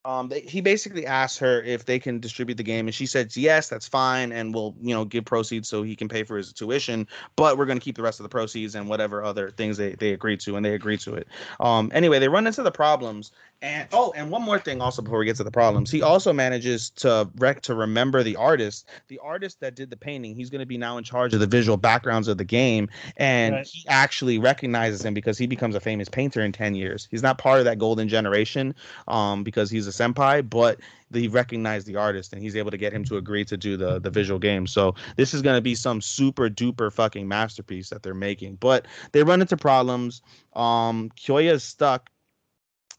Um, 0.08 0.30
they, 0.30 0.40
he 0.40 0.62
basically 0.62 1.04
asked 1.04 1.38
her 1.40 1.60
if 1.64 1.84
they 1.84 1.98
can 1.98 2.18
distribute 2.18 2.54
the 2.54 2.62
game, 2.62 2.86
and 2.86 2.94
she 2.94 3.04
said 3.04 3.36
yes, 3.36 3.68
that's 3.68 3.86
fine, 3.86 4.32
and 4.32 4.54
we'll 4.54 4.74
you 4.80 4.94
know 4.94 5.04
give 5.04 5.26
proceeds 5.26 5.68
so 5.68 5.82
he 5.82 5.94
can 5.94 6.08
pay 6.08 6.22
for 6.22 6.38
his 6.38 6.50
tuition, 6.50 7.06
but 7.36 7.58
we're 7.58 7.66
gonna 7.66 7.78
keep 7.78 7.94
the 7.94 8.02
rest 8.02 8.18
of 8.18 8.22
the 8.22 8.30
proceeds 8.30 8.74
and 8.74 8.88
whatever 8.88 9.22
other 9.22 9.50
things 9.50 9.76
they 9.76 9.92
they 9.96 10.14
agreed 10.14 10.40
to, 10.40 10.56
and 10.56 10.64
they 10.64 10.72
agreed 10.72 11.00
to 11.00 11.12
it. 11.12 11.28
Um, 11.60 11.92
anyway, 11.92 12.18
they 12.18 12.28
run 12.28 12.46
into 12.46 12.62
the 12.62 12.72
problems, 12.72 13.32
and 13.60 13.88
oh, 13.92 14.12
and 14.16 14.30
one 14.30 14.42
more 14.42 14.58
thing 14.58 14.80
also 14.80 15.02
before 15.02 15.18
we 15.18 15.24
get 15.24 15.36
to 15.36 15.44
the 15.44 15.50
problems, 15.50 15.90
he 15.90 16.00
also 16.02 16.32
manages 16.32 16.90
to 16.90 17.28
rec 17.36 17.60
to 17.62 17.74
remember 17.74 18.22
the 18.22 18.36
artist, 18.36 18.88
the 19.08 19.18
artist 19.18 19.60
that 19.60 19.74
did 19.74 19.90
the 19.90 19.96
painting. 19.96 20.36
He's 20.36 20.50
gonna 20.50 20.66
be 20.66 20.78
now 20.78 20.96
in 20.96 21.04
charge 21.04 21.34
of 21.34 21.40
the 21.40 21.46
visual 21.46 21.76
backgrounds 21.76 22.28
of 22.28 22.38
the 22.38 22.44
game, 22.44 22.88
and 23.16 23.54
Right. 23.54 23.66
he 23.66 23.84
actually 23.88 24.38
recognizes 24.38 25.04
him 25.04 25.12
because 25.14 25.38
he 25.38 25.46
becomes 25.46 25.74
a 25.74 25.80
famous 25.80 26.08
painter 26.08 26.40
in 26.42 26.52
10 26.52 26.74
years. 26.74 27.08
He's 27.10 27.22
not 27.22 27.38
part 27.38 27.58
of 27.58 27.64
that 27.64 27.78
golden 27.78 28.08
generation 28.08 28.74
um, 29.08 29.42
because 29.42 29.70
he's 29.70 29.88
a 29.88 29.90
senpai, 29.90 30.48
but 30.48 30.78
he 31.12 31.26
recognized 31.26 31.86
the 31.86 31.96
artist 31.96 32.32
and 32.32 32.42
he's 32.42 32.54
able 32.54 32.70
to 32.70 32.76
get 32.76 32.92
him 32.92 33.02
to 33.04 33.16
agree 33.16 33.44
to 33.46 33.56
do 33.56 33.76
the, 33.76 33.98
the 33.98 34.10
visual 34.10 34.38
game. 34.38 34.66
So 34.66 34.94
this 35.16 35.32
is 35.34 35.42
going 35.42 35.56
to 35.56 35.62
be 35.62 35.74
some 35.74 36.00
super 36.00 36.48
duper 36.50 36.92
fucking 36.92 37.26
masterpiece 37.26 37.88
that 37.90 38.02
they're 38.02 38.14
making. 38.14 38.56
But 38.56 38.86
they 39.12 39.22
run 39.22 39.40
into 39.40 39.56
problems. 39.56 40.20
Um, 40.54 41.10
Kyoya 41.16 41.52
is 41.52 41.64
stuck. 41.64 42.10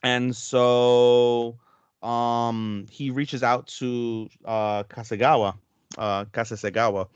And 0.03 0.35
so 0.35 1.57
um, 2.01 2.85
he 2.89 3.09
reaches 3.09 3.43
out 3.43 3.67
to 3.79 4.29
uh, 4.45 4.83
Kasagawa 4.83 5.55
uh, 5.97 6.25
Kasasegawa, 6.25 7.07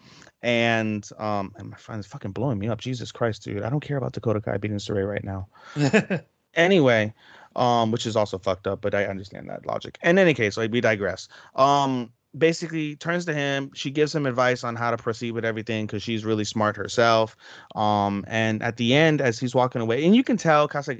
and 0.42 1.08
um, 1.18 1.54
and 1.58 1.70
my 1.70 1.78
friend 1.78 2.00
is 2.00 2.08
fucking 2.08 2.32
blowing 2.32 2.60
me 2.60 2.68
up. 2.68 2.80
Jesus 2.80 3.12
Christ, 3.12 3.44
dude! 3.44 3.64
I 3.64 3.70
don't 3.70 3.80
care 3.80 3.98
about 3.98 4.14
Dakota 4.14 4.42
Kai 4.42 4.58
beating 4.58 4.78
Sarray 4.78 5.08
right 5.08 5.24
now. 5.24 5.48
anyway, 6.56 7.14
um, 7.56 7.92
which 7.92 8.06
is 8.06 8.16
also 8.16 8.38
fucked 8.38 8.68
up, 8.68 8.82
but 8.82 8.96
I 8.96 9.06
understand 9.06 9.50
that 9.50 9.66
logic. 9.66 9.98
In 10.04 10.18
any 10.18 10.34
case, 10.34 10.58
like 10.58 10.72
we 10.72 10.82
digress. 10.82 11.28
Um, 11.56 12.12
basically 12.38 12.96
turns 12.96 13.26
to 13.26 13.34
him. 13.34 13.72
She 13.74 13.92
gives 13.92 14.14
him 14.14 14.26
advice 14.26 14.64
on 14.64 14.76
how 14.76 14.92
to 14.92 14.98
proceed 14.98 15.32
with 15.32 15.46
everything 15.46 15.86
because 15.86 16.04
she's 16.04 16.26
really 16.26 16.44
smart 16.44 16.76
herself. 16.76 17.36
Um, 17.76 18.26
and 18.28 18.62
at 18.64 18.78
the 18.78 18.94
end, 18.94 19.22
as 19.22 19.40
he's 19.40 19.56
walking 19.56 19.82
away, 19.82 20.04
and 20.06 20.16
you 20.16 20.24
can 20.24 20.38
tell 20.38 20.68
Kasa, 20.68 20.98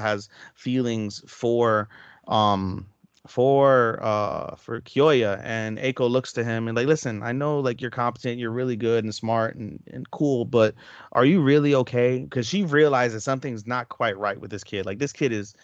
has 0.00 0.28
feelings 0.54 1.22
for 1.26 1.88
um 2.28 2.86
for 3.28 4.00
uh 4.02 4.56
for 4.56 4.80
Kyoya 4.80 5.40
and 5.44 5.78
Eiko 5.78 6.10
looks 6.10 6.32
to 6.32 6.42
him 6.42 6.66
and 6.66 6.76
like 6.76 6.88
listen 6.88 7.22
I 7.22 7.30
know 7.32 7.60
like 7.60 7.80
you're 7.80 7.90
competent 7.90 8.38
you're 8.38 8.50
really 8.50 8.74
good 8.74 9.04
and 9.04 9.14
smart 9.14 9.54
and, 9.54 9.80
and 9.92 10.10
cool 10.10 10.44
but 10.44 10.74
are 11.12 11.24
you 11.24 11.40
really 11.40 11.74
okay 11.74 12.18
because 12.18 12.48
she 12.48 12.64
realizes 12.64 13.22
something's 13.22 13.66
not 13.66 13.88
quite 13.88 14.18
right 14.18 14.40
with 14.40 14.50
this 14.50 14.64
kid 14.64 14.86
like 14.86 14.98
this 14.98 15.12
kid 15.12 15.32
is 15.32 15.54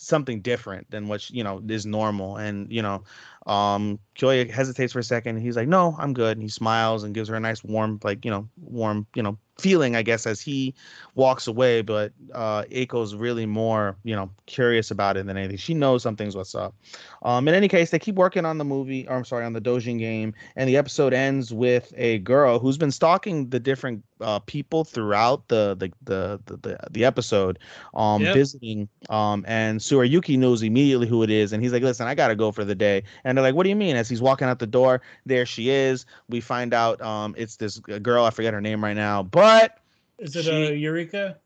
something 0.00 0.40
different 0.40 0.88
than 0.90 1.08
what 1.08 1.28
you 1.28 1.42
know 1.42 1.60
is 1.68 1.84
normal 1.84 2.36
and 2.36 2.70
you 2.72 2.82
know 2.82 3.02
um 3.46 3.98
Kyoya 4.16 4.48
hesitates 4.48 4.92
for 4.92 5.00
a 5.00 5.04
second 5.04 5.38
he's 5.38 5.56
like 5.56 5.66
no 5.66 5.96
I'm 5.98 6.14
good 6.14 6.36
and 6.36 6.42
he 6.42 6.48
smiles 6.48 7.02
and 7.02 7.12
gives 7.12 7.28
her 7.28 7.34
a 7.34 7.40
nice 7.40 7.64
warm 7.64 7.98
like 8.04 8.24
you 8.24 8.30
know 8.30 8.48
warm 8.56 9.08
you 9.16 9.24
know 9.24 9.38
feeling, 9.58 9.96
I 9.96 10.02
guess, 10.02 10.26
as 10.26 10.40
he 10.40 10.74
walks 11.14 11.46
away. 11.46 11.82
But 11.82 12.12
uh, 12.32 12.62
Eiko's 12.64 13.14
really 13.14 13.46
more, 13.46 13.96
you 14.04 14.14
know, 14.14 14.30
curious 14.46 14.90
about 14.90 15.16
it 15.16 15.26
than 15.26 15.36
anything. 15.36 15.56
She 15.56 15.74
knows 15.74 16.02
something's 16.02 16.36
what's 16.36 16.54
up. 16.54 16.74
Um, 17.22 17.48
in 17.48 17.54
any 17.54 17.68
case, 17.68 17.90
they 17.90 17.98
keep 17.98 18.14
working 18.14 18.44
on 18.44 18.58
the 18.58 18.64
movie, 18.64 19.06
or 19.08 19.16
I'm 19.16 19.24
sorry, 19.24 19.44
on 19.44 19.52
the 19.52 19.60
Dojin 19.60 19.98
game, 19.98 20.32
and 20.56 20.68
the 20.68 20.76
episode 20.76 21.12
ends 21.12 21.52
with 21.52 21.92
a 21.96 22.18
girl 22.20 22.58
who's 22.58 22.78
been 22.78 22.92
stalking 22.92 23.48
the 23.50 23.60
different 23.60 24.04
uh, 24.20 24.38
people 24.40 24.84
throughout 24.84 25.46
the 25.48 25.76
the 25.78 25.92
the 26.04 26.40
the, 26.46 26.56
the, 26.56 26.78
the 26.90 27.04
episode, 27.04 27.58
um, 27.94 28.22
yep. 28.22 28.34
visiting. 28.34 28.88
Um, 29.10 29.44
and 29.48 29.80
Tsurayuki 29.80 30.38
knows 30.38 30.62
immediately 30.62 31.06
who 31.06 31.22
it 31.22 31.30
is, 31.30 31.52
and 31.52 31.62
he's 31.62 31.72
like, 31.72 31.82
"Listen, 31.82 32.06
I 32.06 32.14
gotta 32.14 32.36
go 32.36 32.52
for 32.52 32.64
the 32.64 32.74
day." 32.74 33.02
And 33.24 33.36
they're 33.36 33.42
like, 33.42 33.54
"What 33.54 33.64
do 33.64 33.68
you 33.68 33.76
mean?" 33.76 33.96
As 33.96 34.08
he's 34.08 34.22
walking 34.22 34.48
out 34.48 34.58
the 34.58 34.66
door, 34.66 35.02
there 35.26 35.46
she 35.46 35.70
is. 35.70 36.06
We 36.28 36.40
find 36.40 36.72
out 36.74 37.00
um, 37.02 37.34
it's 37.36 37.56
this 37.56 37.78
girl. 37.78 38.24
I 38.24 38.30
forget 38.30 38.54
her 38.54 38.60
name 38.60 38.82
right 38.82 38.96
now, 38.96 39.22
but 39.22 39.47
but 39.48 39.78
is 40.18 40.36
it 40.36 40.46
a 40.46 40.68
uh, 40.68 40.70
Eureka? 40.70 41.38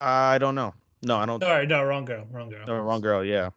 I 0.00 0.38
don't 0.38 0.54
know. 0.54 0.74
No, 1.02 1.16
I 1.16 1.26
don't. 1.26 1.42
Sorry, 1.42 1.66
no, 1.66 1.84
wrong 1.84 2.04
girl, 2.04 2.26
wrong 2.30 2.50
girl. 2.50 2.66
No, 2.66 2.78
wrong 2.80 3.00
girl. 3.00 3.24
Yeah, 3.24 3.50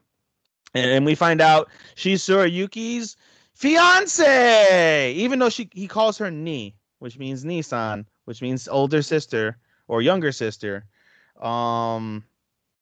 and, 0.73 0.89
and 0.91 1.05
we 1.05 1.15
find 1.15 1.41
out 1.41 1.69
she's 1.95 2.21
Tsurayuki's 2.21 3.17
fiance, 3.53 5.13
even 5.13 5.39
though 5.39 5.49
she 5.49 5.69
he 5.73 5.87
calls 5.87 6.17
her 6.19 6.29
Ni, 6.29 6.75
which 6.99 7.17
means 7.17 7.43
Nissan, 7.43 8.05
which 8.25 8.41
means 8.41 8.67
older 8.67 9.01
sister 9.01 9.57
or 9.87 10.01
younger 10.01 10.31
sister. 10.31 10.85
Um, 11.41 12.23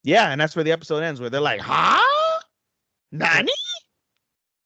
yeah, 0.03 0.31
and 0.31 0.41
that's 0.41 0.55
where 0.55 0.63
the 0.63 0.71
episode 0.73 1.03
ends, 1.03 1.21
where 1.21 1.29
they're 1.29 1.41
like, 1.41 1.61
"Huh, 1.61 2.41
Nani?" 3.11 3.51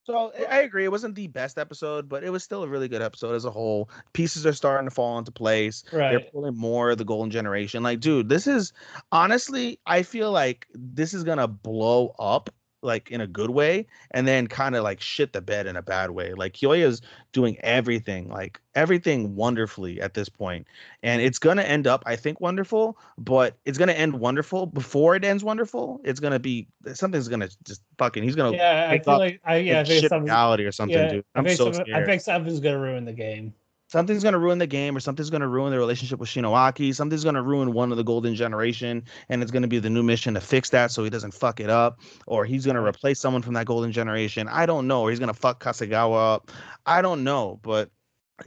So 0.06 0.32
I 0.48 0.60
agree. 0.60 0.84
It 0.84 0.92
wasn't 0.92 1.16
the 1.16 1.26
best 1.26 1.58
episode, 1.58 2.08
but 2.08 2.22
it 2.22 2.30
was 2.30 2.44
still 2.44 2.62
a 2.62 2.68
really 2.68 2.86
good 2.86 3.02
episode 3.02 3.34
as 3.34 3.44
a 3.44 3.50
whole. 3.50 3.90
Pieces 4.12 4.46
are 4.46 4.52
starting 4.52 4.88
to 4.88 4.94
fall 4.94 5.18
into 5.18 5.32
place. 5.32 5.82
Right. 5.92 6.10
They're 6.10 6.20
pulling 6.20 6.56
more 6.56 6.90
of 6.90 6.98
the 6.98 7.04
golden 7.04 7.32
generation. 7.32 7.82
Like, 7.82 7.98
dude, 7.98 8.28
this 8.28 8.46
is 8.46 8.72
honestly, 9.10 9.80
I 9.84 10.04
feel 10.04 10.30
like 10.30 10.68
this 10.74 11.12
is 11.12 11.24
gonna 11.24 11.48
blow 11.48 12.14
up 12.20 12.50
like 12.86 13.10
in 13.10 13.20
a 13.20 13.26
good 13.26 13.50
way 13.50 13.86
and 14.12 14.26
then 14.26 14.46
kind 14.46 14.74
of 14.74 14.84
like 14.84 15.00
shit 15.00 15.32
the 15.32 15.40
bed 15.42 15.66
in 15.66 15.76
a 15.76 15.82
bad 15.82 16.12
way. 16.12 16.32
Like 16.32 16.54
Kyoya's 16.54 17.02
doing 17.32 17.58
everything, 17.60 18.28
like 18.28 18.60
everything 18.74 19.36
wonderfully 19.36 20.00
at 20.00 20.14
this 20.14 20.28
point. 20.28 20.66
And 21.02 21.20
it's 21.20 21.38
gonna 21.38 21.62
end 21.62 21.86
up, 21.86 22.02
I 22.06 22.16
think, 22.16 22.40
wonderful, 22.40 22.96
but 23.18 23.56
it's 23.64 23.76
gonna 23.76 23.92
end 23.92 24.18
wonderful 24.18 24.66
before 24.66 25.16
it 25.16 25.24
ends 25.24 25.44
wonderful. 25.44 26.00
It's 26.04 26.20
gonna 26.20 26.38
be 26.38 26.68
something's 26.94 27.28
gonna 27.28 27.48
just 27.64 27.82
fucking 27.98 28.22
he's 28.22 28.36
gonna 28.36 28.56
yeah, 28.56 28.88
I 28.90 28.98
feel 28.98 29.18
like 29.18 29.40
I 29.44 29.56
yeah, 29.56 29.80
I 29.80 29.84
think 29.84 30.10
reality 30.10 30.64
or 30.64 30.72
something, 30.72 30.96
yeah, 30.96 31.08
dude. 31.08 31.24
I'm 31.34 31.46
I 31.46 31.54
so 31.54 31.72
scared. 31.72 31.90
I 31.92 32.04
think 32.06 32.22
something's 32.22 32.60
gonna 32.60 32.78
ruin 32.78 33.04
the 33.04 33.12
game 33.12 33.52
something's 33.88 34.22
going 34.22 34.32
to 34.32 34.38
ruin 34.38 34.58
the 34.58 34.66
game 34.66 34.96
or 34.96 35.00
something's 35.00 35.30
going 35.30 35.42
to 35.42 35.48
ruin 35.48 35.70
the 35.70 35.78
relationship 35.78 36.18
with 36.18 36.28
Shinowaki. 36.28 36.94
Something's 36.94 37.24
going 37.24 37.34
to 37.34 37.42
ruin 37.42 37.72
one 37.72 37.90
of 37.90 37.96
the 37.96 38.04
golden 38.04 38.34
generation 38.34 39.04
and 39.28 39.42
it's 39.42 39.52
going 39.52 39.62
to 39.62 39.68
be 39.68 39.78
the 39.78 39.90
new 39.90 40.02
mission 40.02 40.34
to 40.34 40.40
fix 40.40 40.70
that 40.70 40.90
so 40.90 41.04
he 41.04 41.10
doesn't 41.10 41.34
fuck 41.34 41.60
it 41.60 41.70
up 41.70 42.00
or 42.26 42.44
he's 42.44 42.64
going 42.64 42.76
to 42.76 42.82
replace 42.82 43.20
someone 43.20 43.42
from 43.42 43.54
that 43.54 43.66
golden 43.66 43.92
generation. 43.92 44.48
I 44.48 44.66
don't 44.66 44.86
know. 44.86 45.02
Or 45.02 45.10
he's 45.10 45.18
going 45.18 45.32
to 45.32 45.38
fuck 45.38 45.62
Kasegawa 45.62 46.34
up. 46.34 46.50
I 46.84 47.02
don't 47.02 47.24
know, 47.24 47.60
but 47.62 47.90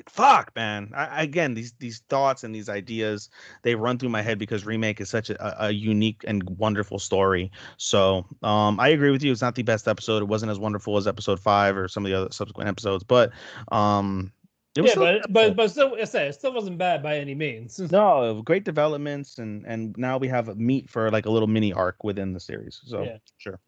fuck 0.07 0.51
man 0.55 0.91
I, 0.95 1.23
again 1.23 1.55
these 1.55 1.73
these 1.79 2.03
thoughts 2.09 2.43
and 2.43 2.53
these 2.53 2.69
ideas 2.69 3.27
they 3.63 3.73
run 3.73 3.97
through 3.97 4.09
my 4.09 4.21
head 4.21 4.37
because 4.37 4.63
remake 4.63 5.01
is 5.01 5.09
such 5.09 5.31
a, 5.31 5.65
a 5.65 5.71
unique 5.71 6.23
and 6.27 6.43
wonderful 6.59 6.99
story 6.99 7.51
so 7.77 8.23
um 8.43 8.79
i 8.79 8.89
agree 8.89 9.09
with 9.09 9.23
you 9.23 9.31
it's 9.31 9.41
not 9.41 9.55
the 9.55 9.63
best 9.63 9.87
episode 9.87 10.21
it 10.21 10.27
wasn't 10.27 10.51
as 10.51 10.59
wonderful 10.59 10.95
as 10.97 11.07
episode 11.07 11.39
five 11.39 11.75
or 11.75 11.87
some 11.87 12.05
of 12.05 12.11
the 12.11 12.15
other 12.15 12.31
subsequent 12.31 12.69
episodes 12.69 13.03
but 13.03 13.31
um 13.71 14.31
yeah, 14.75 14.93
but 14.95 15.33
but 15.33 15.55
but 15.55 15.71
still, 15.71 15.95
I 15.99 16.03
say 16.03 16.27
it 16.27 16.33
still 16.33 16.53
wasn't 16.53 16.77
bad 16.77 17.01
by 17.01 17.17
any 17.17 17.35
means. 17.35 17.79
no, 17.91 18.41
great 18.43 18.63
developments, 18.63 19.37
and 19.39 19.65
and 19.65 19.97
now 19.97 20.17
we 20.17 20.27
have 20.27 20.49
a 20.49 20.55
meat 20.55 20.89
for 20.89 21.09
like 21.11 21.25
a 21.25 21.29
little 21.29 21.47
mini 21.47 21.73
arc 21.73 22.03
within 22.03 22.33
the 22.33 22.39
series. 22.39 22.79
So 22.85 23.03
yeah. 23.03 23.17
sure. 23.37 23.59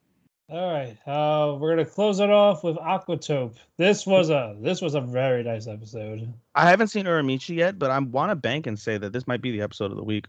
All 0.49 0.74
right, 0.74 0.97
uh, 1.08 1.56
we're 1.56 1.70
gonna 1.70 1.86
close 1.86 2.20
it 2.20 2.30
off 2.30 2.64
with 2.64 2.76
Aquatope. 2.76 3.56
This 3.78 4.06
was 4.06 4.30
a 4.30 4.56
this 4.60 4.82
was 4.82 4.95
a 4.95 5.02
very 5.02 5.43
nice 5.43 5.66
episode. 5.68 6.32
I 6.56 6.70
haven't 6.70 6.89
seen 6.89 7.06
Uramichi 7.06 7.56
yet, 7.56 7.80
but 7.80 7.89
I 7.89 7.97
want 7.99 8.32
to 8.32 8.36
bank 8.36 8.68
and 8.68 8.78
say 8.78 8.97
that 8.97 9.14
this 9.14 9.28
might 9.28 9.41
be 9.41 9.52
the 9.52 9.62
episode 9.62 9.91
of 9.91 9.97
the 9.97 10.04
week. 10.04 10.28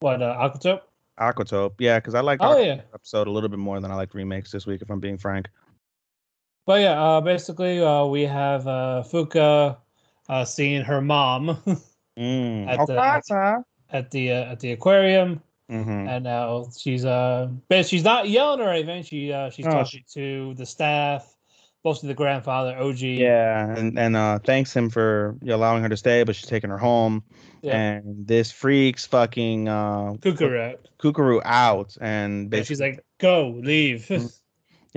What 0.00 0.22
uh, 0.22 0.36
Aquatope? 0.36 0.82
Aquatope, 1.18 1.74
yeah, 1.78 1.98
because 1.98 2.14
I 2.14 2.20
like 2.20 2.38
oh, 2.42 2.58
yeah. 2.58 2.82
episode 2.94 3.26
a 3.26 3.30
little 3.30 3.48
bit 3.48 3.58
more 3.58 3.80
than 3.80 3.90
I 3.90 3.94
like 3.94 4.14
remakes 4.14 4.52
this 4.52 4.66
week. 4.66 4.82
If 4.82 4.90
I'm 4.90 5.00
being 5.00 5.18
frank. 5.18 5.48
But 6.68 6.82
yeah, 6.82 7.02
uh, 7.02 7.22
basically, 7.22 7.80
uh, 7.80 8.04
we 8.04 8.24
have 8.24 8.68
uh, 8.68 9.02
Fuka 9.02 9.78
uh, 10.28 10.44
seeing 10.44 10.82
her 10.82 11.00
mom 11.00 11.46
mm. 12.18 12.68
at, 12.68 12.86
the, 12.86 13.00
at, 13.00 13.64
at, 13.90 14.10
the 14.10 14.32
uh, 14.32 14.52
at 14.52 14.60
the 14.60 14.72
aquarium, 14.72 15.40
mm-hmm. 15.70 16.06
and 16.06 16.24
now 16.24 16.66
she's 16.76 17.06
uh, 17.06 17.48
but 17.70 17.86
she's 17.86 18.04
not 18.04 18.28
yelling 18.28 18.60
or 18.60 18.68
anything. 18.68 19.02
She 19.02 19.32
uh, 19.32 19.48
she's 19.48 19.64
oh, 19.64 19.70
talking 19.70 20.04
she... 20.06 20.20
to 20.20 20.52
the 20.56 20.66
staff, 20.66 21.34
mostly 21.86 22.08
the 22.08 22.14
grandfather 22.14 22.76
OG. 22.76 23.00
Yeah, 23.00 23.74
and 23.74 23.98
and 23.98 24.14
uh, 24.14 24.38
thanks 24.40 24.76
him 24.76 24.90
for 24.90 25.38
allowing 25.48 25.82
her 25.82 25.88
to 25.88 25.96
stay, 25.96 26.22
but 26.22 26.36
she's 26.36 26.50
taking 26.50 26.68
her 26.68 26.76
home. 26.76 27.22
Yeah. 27.62 27.78
And 27.78 28.26
this 28.26 28.52
freaks 28.52 29.06
fucking 29.06 29.68
uh, 29.68 30.16
Kukuru 30.18 30.72
out. 30.72 30.88
Kukuru 30.98 31.40
out, 31.46 31.96
and 32.02 32.50
basically, 32.50 32.66
she's 32.66 32.80
like, 32.80 33.04
"Go, 33.16 33.58
leave." 33.58 34.12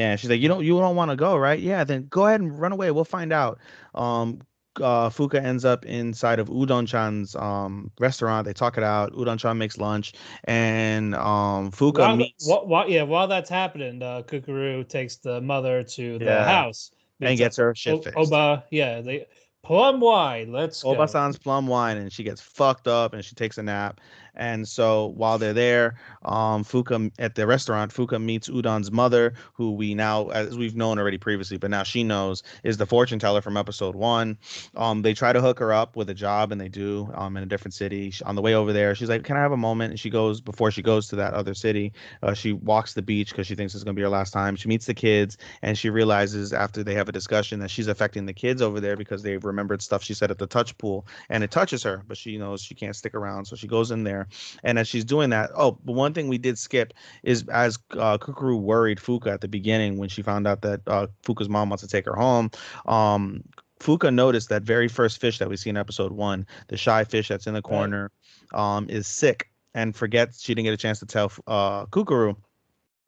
Yeah, 0.02 0.16
she's 0.16 0.32
like, 0.32 0.41
you 0.41 0.47
don't 0.47 0.64
you 0.64 0.80
don't 0.80 0.95
want 0.95 1.12
to 1.12 1.16
go, 1.16 1.38
right? 1.38 1.60
Yeah, 1.60 1.84
then 1.84 2.08
go 2.10 2.26
ahead 2.26 2.41
and 2.41 2.60
run 2.60 2.72
away. 2.72 2.89
We'll 2.89 3.06
find 3.06 3.32
out. 3.32 3.60
Um, 3.93 4.41
uh, 4.78 5.10
Fuka 5.10 5.43
ends 5.43 5.64
up 5.64 5.86
inside 5.86 6.39
of 6.39 6.47
Udon 6.47 6.88
Chan's 6.88 7.36
um 7.36 7.91
restaurant. 7.99 8.45
They 8.45 8.54
talk 8.54 8.78
it 8.78 8.84
out. 8.84 9.14
Udon 9.14 9.38
Chan 9.38 9.58
makes 9.58 9.78
lunch, 9.78 10.14
and 10.45 11.14
um 11.14 11.72
Fuka 11.72 11.99
while, 11.99 12.16
meets. 12.16 12.47
While, 12.47 12.66
while, 12.66 12.89
yeah, 12.89 13.04
while 13.04 13.28
that's 13.28 13.49
happening, 13.49 14.02
uh, 14.02 14.24
Kukuru 14.26 14.88
takes 14.88 15.18
the 15.18 15.39
mother 15.39 15.84
to 15.84 16.18
the 16.18 16.26
yeah. 16.26 16.45
house 16.45 16.91
and 17.20 17.38
gets 17.38 17.58
her 17.58 17.76
shit 17.76 18.04
fixed. 18.04 18.18
Oba, 18.18 18.64
yeah, 18.72 19.02
they 19.02 19.28
plum 19.64 19.99
wine. 19.99 20.52
Let's 20.52 20.84
Obasan's 20.84 21.38
plum 21.38 21.68
wine, 21.68 21.97
and 21.97 22.12
she 22.12 22.24
gets 22.24 22.41
fucked 22.41 22.88
up, 22.88 23.14
and 23.14 23.24
she 23.24 23.36
takes 23.36 23.60
a 23.60 23.64
nap. 23.64 24.02
And 24.36 24.68
so 24.68 25.08
while 25.08 25.38
they're 25.38 25.54
there, 25.54 25.96
um, 26.24 26.64
Fuka 26.64 27.12
at 27.20 27.36
the 27.36 27.46
restaurant, 27.46 27.94
Fuka 27.94 28.22
meets 28.22 28.50
Udon's 28.50 28.92
mother, 28.92 29.34
who 29.54 29.72
we 29.72 29.94
now, 29.94 30.30
as 30.30 30.58
we've 30.58 30.76
known 30.76 31.00
already 31.00 31.18
previously, 31.18 31.58
but 31.58 31.70
now 31.70 31.84
she 31.84 32.04
knows 32.04 32.44
is 32.64 32.78
the 32.78 32.86
fortune 32.86 33.20
teller 33.20 33.42
from 33.42 33.58
episode 33.58 33.96
one. 33.96 34.38
Um, 34.76 35.02
they 35.02 35.14
try 35.14 35.34
to 35.34 35.42
hook 35.42 35.60
her 35.60 35.74
up 35.74 35.96
with 35.96 36.10
a 36.10 36.14
job, 36.14 36.52
and 36.52 36.62
they 36.62 36.70
do 36.70 37.10
um, 37.16 37.36
in 37.38 37.44
a 37.44 37.46
different 37.46 37.74
city. 37.74 38.12
She, 38.12 38.24
on 38.24 38.36
the 38.36 38.42
way 38.42 38.56
over 38.56 38.72
there, 38.72 38.96
she's 38.96 39.10
like, 39.10 39.24
"Can 39.24 39.36
I 39.36 39.42
have 39.42 39.52
a 39.52 39.58
moment?" 39.58 39.92
And 39.92 40.00
she 40.00 40.10
goes 40.10 40.40
before 40.40 40.72
she 40.72 40.82
goes 40.82 41.08
to 41.10 41.16
that 41.18 41.34
other 41.34 41.54
city. 41.54 41.94
Uh, 42.24 42.34
she 42.34 42.54
walks 42.54 42.94
the 42.94 43.02
beach 43.02 43.30
because 43.32 43.48
she 43.48 43.56
thinks 43.56 43.76
it's 43.76 43.84
gonna 43.84 43.96
be 43.96 44.02
her 44.02 44.10
last 44.10 44.32
time. 44.32 44.56
She 44.56 44.70
meets 44.70 44.86
the 44.86 44.94
kids, 44.94 45.38
and 45.62 45.78
she 45.78 45.90
realizes 45.90 46.54
after 46.54 46.84
they 46.84 46.94
have 46.94 47.10
a 47.10 47.12
discussion 47.12 47.60
that 47.60 47.70
she's 47.70 47.88
affecting 47.88 48.26
the 48.26 48.34
kids 48.34 48.62
over 48.62 48.80
there 48.80 48.96
because 48.96 49.24
they've 49.24 49.44
remembered 49.44 49.82
stuff 49.82 50.04
she 50.04 50.14
said 50.14 50.32
at 50.32 50.38
the 50.38 50.48
touch 50.48 50.78
pool, 50.78 51.06
and 51.30 51.44
it 51.44 51.52
touches 51.52 51.84
her, 51.84 52.04
but 52.08 52.18
she 52.18 52.38
knows 52.38 52.62
she 52.62 52.76
can't 52.76 52.96
stick 52.96 53.14
around, 53.14 53.46
so 53.46 53.56
she 53.56 53.68
goes 53.68 53.92
in 53.92 54.04
there 54.04 54.20
there. 54.22 54.59
And 54.63 54.80
as 54.80 54.88
she's 54.88 55.05
doing 55.05 55.30
that, 55.32 55.51
oh, 55.55 55.78
but 55.84 55.93
one 55.93 56.13
thing 56.13 56.28
we 56.28 56.38
did 56.38 56.57
skip 56.57 56.93
is 57.24 57.47
as 57.49 57.78
uh, 57.91 58.17
Kukuru 58.17 58.59
worried 58.59 58.99
Fuka 58.99 59.28
at 59.28 59.41
the 59.41 59.47
beginning 59.47 59.97
when 59.97 60.09
she 60.09 60.22
found 60.22 60.47
out 60.47 60.61
that 60.61 60.82
uh, 60.88 61.07
Fuka's 61.24 61.49
mom 61.49 61.69
wants 61.69 61.84
to 61.84 61.89
take 61.89 62.05
her 62.05 62.15
home. 62.15 62.51
Um, 62.86 63.43
Fuka 63.80 64.13
noticed 64.13 64.49
that 64.49 64.63
very 64.63 64.88
first 64.88 65.19
fish 65.19 65.39
that 65.39 65.49
we 65.49 65.57
see 65.57 65.69
in 65.69 65.78
episode 65.78 66.11
one, 66.11 66.45
the 66.67 66.78
shy 66.78 67.03
fish 67.03 67.28
that's 67.28 67.47
in 67.47 67.53
the 67.53 67.61
corner, 67.61 68.11
right. 68.53 68.77
um, 68.77 68.89
is 68.89 69.07
sick 69.07 69.49
and 69.73 69.95
forgets 69.95 70.41
she 70.41 70.53
didn't 70.53 70.65
get 70.65 70.73
a 70.73 70.77
chance 70.77 70.99
to 70.99 71.06
tell 71.06 71.31
uh, 71.48 71.85
Kukuru 71.88 72.35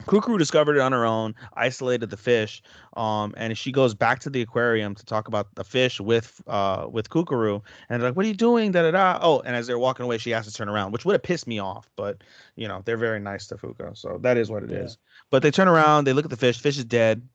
Kukuru 0.05 0.37
discovered 0.37 0.75
it 0.75 0.81
on 0.81 0.91
her 0.91 1.05
own, 1.05 1.33
isolated 1.53 2.09
the 2.09 2.17
fish, 2.17 2.61
um, 2.97 3.33
and 3.37 3.57
she 3.57 3.71
goes 3.71 3.93
back 3.93 4.19
to 4.19 4.29
the 4.29 4.41
aquarium 4.41 4.95
to 4.95 5.05
talk 5.05 5.27
about 5.27 5.47
the 5.55 5.63
fish 5.63 5.99
with 5.99 6.41
uh 6.47 6.87
with 6.91 7.09
Kukuru, 7.09 7.61
and 7.89 8.01
they're 8.01 8.09
like, 8.09 8.17
"What 8.17 8.25
are 8.25 8.29
you 8.29 8.35
doing?" 8.35 8.71
Da 8.71 8.81
da 8.83 8.91
da. 8.91 9.19
Oh, 9.21 9.39
and 9.41 9.55
as 9.55 9.67
they're 9.67 9.79
walking 9.79 10.03
away, 10.03 10.17
she 10.17 10.31
has 10.31 10.45
to 10.45 10.53
turn 10.53 10.69
around, 10.69 10.91
which 10.91 11.05
would 11.05 11.13
have 11.13 11.23
pissed 11.23 11.47
me 11.47 11.59
off, 11.59 11.89
but 11.95 12.23
you 12.55 12.67
know 12.67 12.81
they're 12.85 12.97
very 12.97 13.19
nice 13.19 13.47
to 13.47 13.55
Fuka, 13.55 13.97
so 13.97 14.19
that 14.21 14.37
is 14.37 14.49
what 14.49 14.63
it 14.63 14.71
is. 14.71 14.91
Yeah. 14.91 15.23
But 15.31 15.43
they 15.43 15.51
turn 15.51 15.67
around, 15.67 16.05
they 16.05 16.13
look 16.13 16.25
at 16.25 16.31
the 16.31 16.37
fish. 16.37 16.59
Fish 16.59 16.77
is 16.77 16.85
dead, 16.85 17.27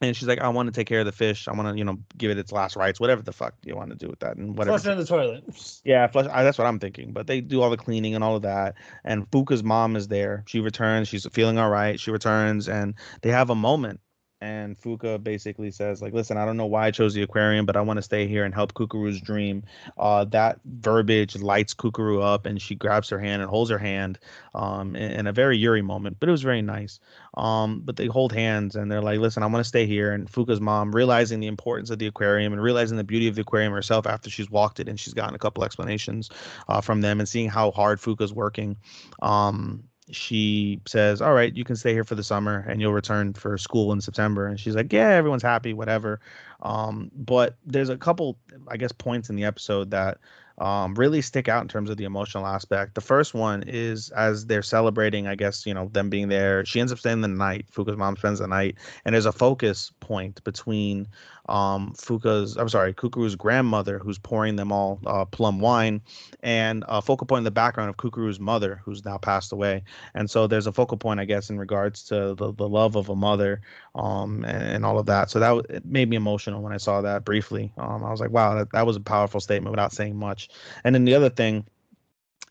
and 0.00 0.16
she's 0.16 0.28
like, 0.28 0.40
"I 0.40 0.48
want 0.48 0.66
to 0.66 0.72
take 0.72 0.86
care 0.86 1.00
of 1.00 1.06
the 1.06 1.12
fish. 1.12 1.48
I 1.48 1.52
want 1.52 1.68
to, 1.68 1.78
you 1.78 1.84
know, 1.84 1.98
give 2.16 2.30
it 2.30 2.38
its 2.38 2.52
last 2.52 2.76
rites, 2.76 3.00
whatever 3.00 3.22
the 3.22 3.32
fuck 3.32 3.54
you 3.64 3.76
want 3.76 3.90
to 3.90 3.96
do 3.96 4.08
with 4.08 4.20
that, 4.20 4.36
and 4.36 4.56
whatever." 4.56 4.78
Flush 4.78 4.90
it 4.90 4.92
in 4.92 4.98
the 4.98 5.06
toilet. 5.06 5.80
Yeah, 5.84 6.06
flush. 6.06 6.26
I, 6.32 6.42
that's 6.42 6.58
what 6.58 6.66
I'm 6.66 6.78
thinking. 6.78 7.12
But 7.12 7.26
they 7.26 7.40
do 7.40 7.62
all 7.62 7.70
the 7.70 7.76
cleaning 7.76 8.14
and 8.14 8.24
all 8.24 8.36
of 8.36 8.42
that. 8.42 8.74
And 9.04 9.30
Fuka's 9.30 9.62
mom 9.62 9.96
is 9.96 10.08
there. 10.08 10.44
She 10.46 10.60
returns. 10.60 11.08
She's 11.08 11.26
feeling 11.32 11.58
all 11.58 11.70
right. 11.70 11.98
She 11.98 12.10
returns, 12.10 12.68
and 12.68 12.94
they 13.22 13.30
have 13.30 13.50
a 13.50 13.54
moment. 13.54 14.00
And 14.44 14.78
Fuka 14.78 15.22
basically 15.22 15.70
says, 15.70 16.02
like, 16.02 16.12
listen, 16.12 16.36
I 16.36 16.44
don't 16.44 16.58
know 16.58 16.66
why 16.66 16.86
I 16.86 16.90
chose 16.90 17.14
the 17.14 17.22
aquarium, 17.22 17.64
but 17.64 17.78
I 17.78 17.80
want 17.80 17.96
to 17.96 18.02
stay 18.02 18.26
here 18.26 18.44
and 18.44 18.52
help 18.52 18.74
Kukuru's 18.74 19.18
dream. 19.18 19.62
Uh, 19.96 20.26
that 20.26 20.60
verbiage 20.66 21.34
lights 21.40 21.72
Kukuru 21.72 22.22
up, 22.22 22.44
and 22.44 22.60
she 22.60 22.74
grabs 22.74 23.08
her 23.08 23.18
hand 23.18 23.40
and 23.40 23.50
holds 23.50 23.70
her 23.70 23.78
hand 23.78 24.18
um, 24.54 24.96
in, 24.96 25.12
in 25.12 25.26
a 25.26 25.32
very 25.32 25.56
Yuri 25.56 25.80
moment. 25.80 26.18
But 26.20 26.28
it 26.28 26.32
was 26.32 26.42
very 26.42 26.60
nice. 26.60 27.00
Um, 27.38 27.80
but 27.86 27.96
they 27.96 28.04
hold 28.06 28.34
hands 28.34 28.76
and 28.76 28.92
they're 28.92 29.00
like, 29.00 29.18
listen, 29.18 29.42
I 29.42 29.46
want 29.46 29.64
to 29.64 29.68
stay 29.68 29.86
here. 29.86 30.12
And 30.12 30.30
Fuka's 30.30 30.60
mom, 30.60 30.94
realizing 30.94 31.40
the 31.40 31.46
importance 31.46 31.88
of 31.88 31.98
the 31.98 32.06
aquarium 32.06 32.52
and 32.52 32.62
realizing 32.62 32.98
the 32.98 33.04
beauty 33.04 33.28
of 33.28 33.36
the 33.36 33.40
aquarium 33.40 33.72
herself 33.72 34.06
after 34.06 34.28
she's 34.28 34.50
walked 34.50 34.78
it 34.78 34.90
and 34.90 35.00
she's 35.00 35.14
gotten 35.14 35.34
a 35.34 35.38
couple 35.38 35.64
explanations 35.64 36.28
uh, 36.68 36.82
from 36.82 37.00
them 37.00 37.18
and 37.18 37.28
seeing 37.28 37.48
how 37.48 37.70
hard 37.70 37.98
Fuka's 37.98 38.32
working, 38.32 38.76
um, 39.22 39.84
she 40.10 40.80
says, 40.86 41.22
All 41.22 41.32
right, 41.32 41.54
you 41.54 41.64
can 41.64 41.76
stay 41.76 41.92
here 41.92 42.04
for 42.04 42.14
the 42.14 42.22
summer 42.22 42.64
and 42.68 42.80
you'll 42.80 42.92
return 42.92 43.32
for 43.32 43.56
school 43.58 43.92
in 43.92 44.00
September. 44.00 44.46
And 44.46 44.58
she's 44.58 44.74
like, 44.74 44.92
Yeah, 44.92 45.08
everyone's 45.10 45.42
happy, 45.42 45.72
whatever. 45.72 46.20
Um, 46.62 47.10
but 47.14 47.56
there's 47.64 47.88
a 47.88 47.96
couple, 47.96 48.38
I 48.68 48.76
guess, 48.76 48.92
points 48.92 49.30
in 49.30 49.36
the 49.36 49.44
episode 49.44 49.90
that 49.90 50.18
um, 50.58 50.94
really 50.94 51.20
stick 51.20 51.48
out 51.48 51.62
in 51.62 51.68
terms 51.68 51.90
of 51.90 51.96
the 51.96 52.04
emotional 52.04 52.46
aspect. 52.46 52.94
The 52.94 53.00
first 53.00 53.34
one 53.34 53.64
is 53.66 54.10
as 54.10 54.46
they're 54.46 54.62
celebrating, 54.62 55.26
I 55.26 55.34
guess, 55.34 55.66
you 55.66 55.74
know, 55.74 55.88
them 55.88 56.10
being 56.10 56.28
there. 56.28 56.64
She 56.64 56.80
ends 56.80 56.92
up 56.92 56.98
staying 56.98 57.22
the 57.22 57.28
night. 57.28 57.66
Fuka's 57.72 57.96
mom 57.96 58.16
spends 58.16 58.38
the 58.38 58.46
night, 58.46 58.76
and 59.04 59.14
there's 59.14 59.26
a 59.26 59.32
focus 59.32 59.92
point 60.00 60.42
between 60.44 61.08
um, 61.48 61.92
Fuka's, 61.96 62.56
I'm 62.56 62.68
sorry, 62.68 62.94
Kukuru's 62.94 63.36
grandmother, 63.36 63.98
who's 63.98 64.18
pouring 64.18 64.56
them 64.56 64.72
all 64.72 65.00
uh, 65.06 65.24
plum 65.24 65.60
wine, 65.60 66.00
and 66.42 66.84
a 66.88 67.02
focal 67.02 67.26
point 67.26 67.38
in 67.38 67.44
the 67.44 67.50
background 67.50 67.90
of 67.90 67.96
Kukuru's 67.96 68.40
mother, 68.40 68.80
who's 68.84 69.04
now 69.04 69.18
passed 69.18 69.52
away. 69.52 69.84
And 70.14 70.30
so 70.30 70.46
there's 70.46 70.66
a 70.66 70.72
focal 70.72 70.96
point, 70.96 71.20
I 71.20 71.24
guess, 71.24 71.50
in 71.50 71.58
regards 71.58 72.04
to 72.04 72.34
the, 72.34 72.52
the 72.52 72.68
love 72.68 72.96
of 72.96 73.08
a 73.08 73.16
mother 73.16 73.60
um, 73.94 74.44
and, 74.44 74.62
and 74.62 74.86
all 74.86 74.98
of 74.98 75.06
that. 75.06 75.30
So 75.30 75.38
that 75.40 75.66
it 75.70 75.84
made 75.84 76.08
me 76.08 76.16
emotional 76.16 76.62
when 76.62 76.72
I 76.72 76.78
saw 76.78 77.02
that 77.02 77.24
briefly. 77.24 77.72
Um, 77.76 78.04
I 78.04 78.10
was 78.10 78.20
like, 78.20 78.30
wow, 78.30 78.54
that, 78.54 78.72
that 78.72 78.86
was 78.86 78.96
a 78.96 79.00
powerful 79.00 79.40
statement 79.40 79.72
without 79.72 79.92
saying 79.92 80.16
much. 80.16 80.48
And 80.84 80.94
then 80.94 81.04
the 81.04 81.14
other 81.14 81.30
thing, 81.30 81.66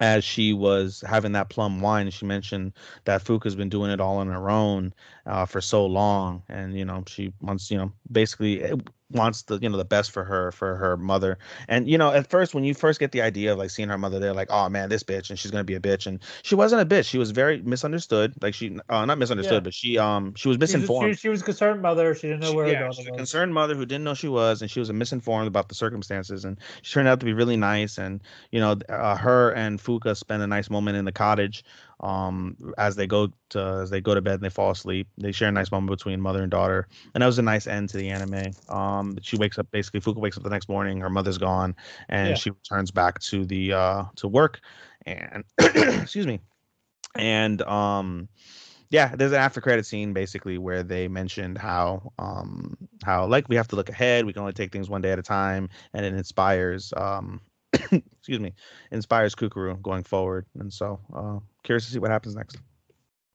as 0.04 0.26
she 0.26 0.52
was 0.52 1.02
having 1.08 1.32
that 1.32 1.50
plum 1.50 1.80
wine, 1.80 2.12
she 2.12 2.26
mentioned 2.26 2.74
that 3.06 3.24
Fuka's 3.24 3.56
been 3.56 3.70
doing 3.70 3.90
it 3.90 4.02
all 4.02 4.18
on 4.18 4.28
her 4.28 4.50
own 4.50 4.94
uh, 5.26 5.46
for 5.46 5.62
so 5.62 5.86
long, 5.86 6.44
and 6.50 6.78
you 6.78 6.84
know 6.84 7.04
she 7.08 7.34
wants, 7.42 7.72
you 7.72 7.78
know, 7.78 7.92
basically 8.12 8.70
wants 9.14 9.44
the 9.44 9.58
you 9.60 9.70
know 9.70 9.78
the 9.78 9.86
best 9.86 10.12
for 10.12 10.24
her 10.24 10.52
for 10.52 10.76
her 10.76 10.98
mother. 10.98 11.38
And 11.68 11.88
you 11.90 11.98
know, 11.98 12.12
at 12.12 12.28
first 12.30 12.54
when 12.54 12.64
you 12.64 12.74
first 12.74 13.00
get 13.00 13.12
the 13.12 13.22
idea 13.22 13.54
of 13.54 13.58
like 13.60 13.70
seeing 13.70 13.90
her 13.90 13.98
mother 13.98 14.20
there, 14.20 14.34
like, 14.34 14.50
oh 14.52 14.70
man, 14.70 14.90
this 14.90 15.04
bitch, 15.04 15.30
and 15.30 15.40
she's 15.40 15.52
gonna 15.52 15.64
be 15.64 15.76
a 15.76 15.80
bitch, 15.80 16.08
and 16.08 16.20
she 16.44 16.56
wasn't 16.56 16.82
a 16.82 16.86
bitch. 16.86 17.06
She 17.08 17.18
was 17.18 17.32
very 17.32 17.62
misunderstood. 17.62 18.34
Like 18.42 18.54
she, 18.54 18.78
uh, 18.90 19.06
not 19.06 19.18
misunderstood, 19.18 19.64
Yeah. 19.64 19.66
but 19.66 19.74
she 19.74 19.98
um 19.98 20.34
she 20.36 20.48
was 20.50 20.56
She 20.56 20.60
was, 20.60 20.62
misinformed. 20.74 21.16
she, 21.16 21.22
she 21.22 21.30
was 21.30 21.42
a 21.42 21.46
concerned 21.46 21.82
mother. 21.82 22.16
She 22.16 22.28
didn't 22.28 22.42
know 22.42 22.54
where 22.54 22.66
She- 22.68 22.72
yeah, 22.74 22.80
daughter 22.80 22.94
she's 22.94 23.08
a 23.08 23.12
was. 23.12 23.20
concerned 23.20 23.54
mother 23.54 23.76
who 23.76 23.86
didn't 23.86 24.04
know 24.04 24.14
she 24.14 24.28
was, 24.28 24.62
and 24.62 24.70
she 24.70 24.80
was 24.80 24.92
misinformed 24.92 25.48
about 25.48 25.70
the 25.70 25.76
circumstances. 25.76 26.46
And 26.46 26.58
she 26.82 26.94
turned 26.94 27.08
out 27.08 27.20
to 27.20 27.26
be 27.26 27.34
really 27.34 27.58
nice. 27.58 27.98
And 27.98 28.22
you 28.52 28.60
know, 28.60 28.78
uh, 28.90 29.16
her 29.16 29.52
and 29.52 29.80
Fuka 29.80 30.16
spend 30.18 30.42
a 30.44 30.48
nice 30.48 30.70
moment 30.70 30.98
in 30.98 31.06
the 31.06 31.12
cottage 31.12 31.64
um, 32.04 32.58
as 32.78 32.96
they 32.98 33.08
go 33.08 33.30
to 33.52 33.80
as 33.84 33.90
they 33.90 34.02
go 34.02 34.14
to 34.16 34.22
bed 34.22 34.36
and 34.36 34.44
they 34.44 34.50
fall 34.50 34.72
asleep. 34.72 35.08
They 35.18 35.32
share 35.32 35.50
a 35.50 35.54
nice 35.54 35.72
moment 35.72 35.90
between 35.92 36.22
mother 36.22 36.44
and 36.44 36.52
daughter, 36.52 36.88
and 37.16 37.22
that 37.22 37.28
was 37.28 37.40
a 37.40 37.44
nice 37.44 37.68
end 37.68 37.90
to 37.90 37.98
the 37.98 38.10
anime. 38.10 38.56
Um, 38.70 39.18
she 39.22 39.38
wakes 39.38 39.58
up 39.60 39.68
basically. 39.72 40.02
Fuka 40.02 40.20
wakes 40.20 40.38
up 40.38 40.44
the 40.44 40.50
next 40.50 40.70
morning. 40.70 41.00
Her 41.02 41.10
mother's 41.10 41.38
gone, 41.40 41.76
and 42.10 42.30
Yeah. 42.30 42.38
she 42.38 42.52
returns 42.52 42.92
back 42.92 43.20
to 43.22 43.46
the 43.46 43.74
uh, 43.74 44.04
to 44.18 44.28
work. 44.28 44.60
And 45.06 45.46
excuse 45.60 46.28
me, 46.28 46.40
and 47.16 47.62
um 47.64 48.28
yeah 48.90 49.16
there's 49.16 49.32
an 49.32 49.38
after 49.40 49.62
credit 49.62 49.86
scene 49.86 50.14
basically 50.14 50.58
where 50.58 50.84
they 50.84 51.08
mentioned 51.08 51.58
how 51.58 52.12
um 52.20 52.78
how 53.04 53.26
like 53.26 53.48
we 53.50 53.56
have 53.56 53.68
to 53.68 53.76
look 53.76 53.90
ahead 53.90 54.26
we 54.26 54.34
can 54.34 54.42
only 54.42 54.54
take 54.54 54.72
things 54.72 54.90
one 54.90 55.02
day 55.02 55.12
at 55.12 55.20
a 55.20 55.24
time 55.24 55.70
and 55.94 56.06
it 56.06 56.14
inspires 56.14 56.94
um 56.98 57.42
excuse 57.92 58.40
me 58.40 58.54
inspires 58.92 59.36
kukuru 59.36 59.82
going 59.82 60.04
forward. 60.04 60.46
And 60.60 60.72
so 60.72 61.00
uh 61.14 61.40
curious 61.64 61.86
to 61.86 61.92
see 61.92 62.00
what 62.00 62.12
happens 62.12 62.36
next. 62.36 62.58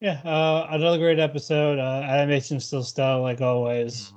Yeah, 0.01 0.21
uh, 0.25 0.69
another 0.71 0.99
great 0.99 1.19
episode. 1.19 1.79
Uh, 1.81 2.03
animation 2.07 2.61
still 2.61 2.85
style 2.85 3.21
like 3.21 3.41
always. 3.41 4.13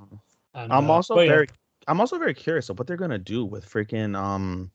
And, 0.53 0.71
i'm 0.71 0.91
uh, 0.91 0.93
also 0.93 1.15
but 1.15 1.21
yeah, 1.21 1.31
very 1.33 1.47
i'm 1.87 2.01
also 2.01 2.19
very 2.19 2.33
curious 2.33 2.69
of 2.69 2.77
what 2.77 2.85
they're 2.85 2.97
gonna 2.97 3.17
do 3.17 3.45
with 3.45 3.65
freaking 3.65 4.17
um 4.17 4.69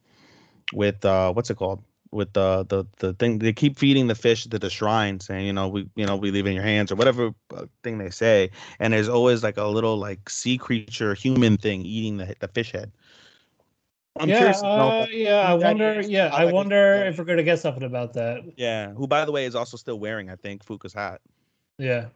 with 0.73 1.05
uh 1.05 1.33
what's 1.33 1.51
it 1.51 1.57
called? 1.57 1.83
With 2.13 2.33
the 2.33 2.65
the 2.69 2.87
the 2.99 3.13
thing 3.15 3.39
they 3.39 3.53
keep 3.53 3.79
feeding 3.79 4.07
the 4.07 4.15
fish 4.15 4.45
to 4.45 4.59
the 4.59 4.71
shrine 4.71 5.21
saying 5.21 5.47
you 5.47 5.53
know 5.53 5.69
we 5.69 5.89
you 5.97 6.07
know 6.07 6.17
we 6.17 6.31
leave 6.31 6.47
in 6.47 6.55
your 6.55 6.63
hands 6.63 6.93
or 6.93 6.95
whatever 6.95 7.33
uh, 7.55 7.67
thing 7.83 7.99
they 7.99 8.11
say. 8.11 8.51
And 8.79 8.93
there's 8.93 9.09
always 9.09 9.43
like 9.43 9.57
a 9.57 9.65
little 9.65 9.99
like 9.99 10.31
sea 10.31 10.57
creature 10.57 11.15
human 11.15 11.57
thing 11.57 11.83
eating 11.83 12.17
the 12.17 12.35
the 12.39 12.49
fish 12.49 12.73
head 12.73 12.93
i'm 14.21 14.29
yeah, 14.29 14.39
curious 14.39 14.63
uh, 14.63 15.07
yeah. 15.11 15.41
I 15.43 15.55
wonder. 15.55 16.01
is, 16.01 16.09
Yeah, 16.09 16.31
how 16.31 16.37
I 16.39 16.45
that 16.47 16.55
wonder 16.55 16.95
if 17.07 17.19
we're 17.19 17.25
gonna 17.25 17.43
get 17.43 17.59
something 17.59 17.83
about 17.85 18.13
that. 18.15 18.43
yeah 18.57 18.93
who 18.93 19.07
by 19.07 19.25
the 19.25 19.33
way 19.33 19.45
is 19.47 19.55
also 19.55 19.77
still 19.77 19.99
wearing 19.99 20.31
i 20.31 20.37
think 20.37 20.65
fuka's 20.65 20.93
hat 20.95 21.21
Yeah. 21.79 22.07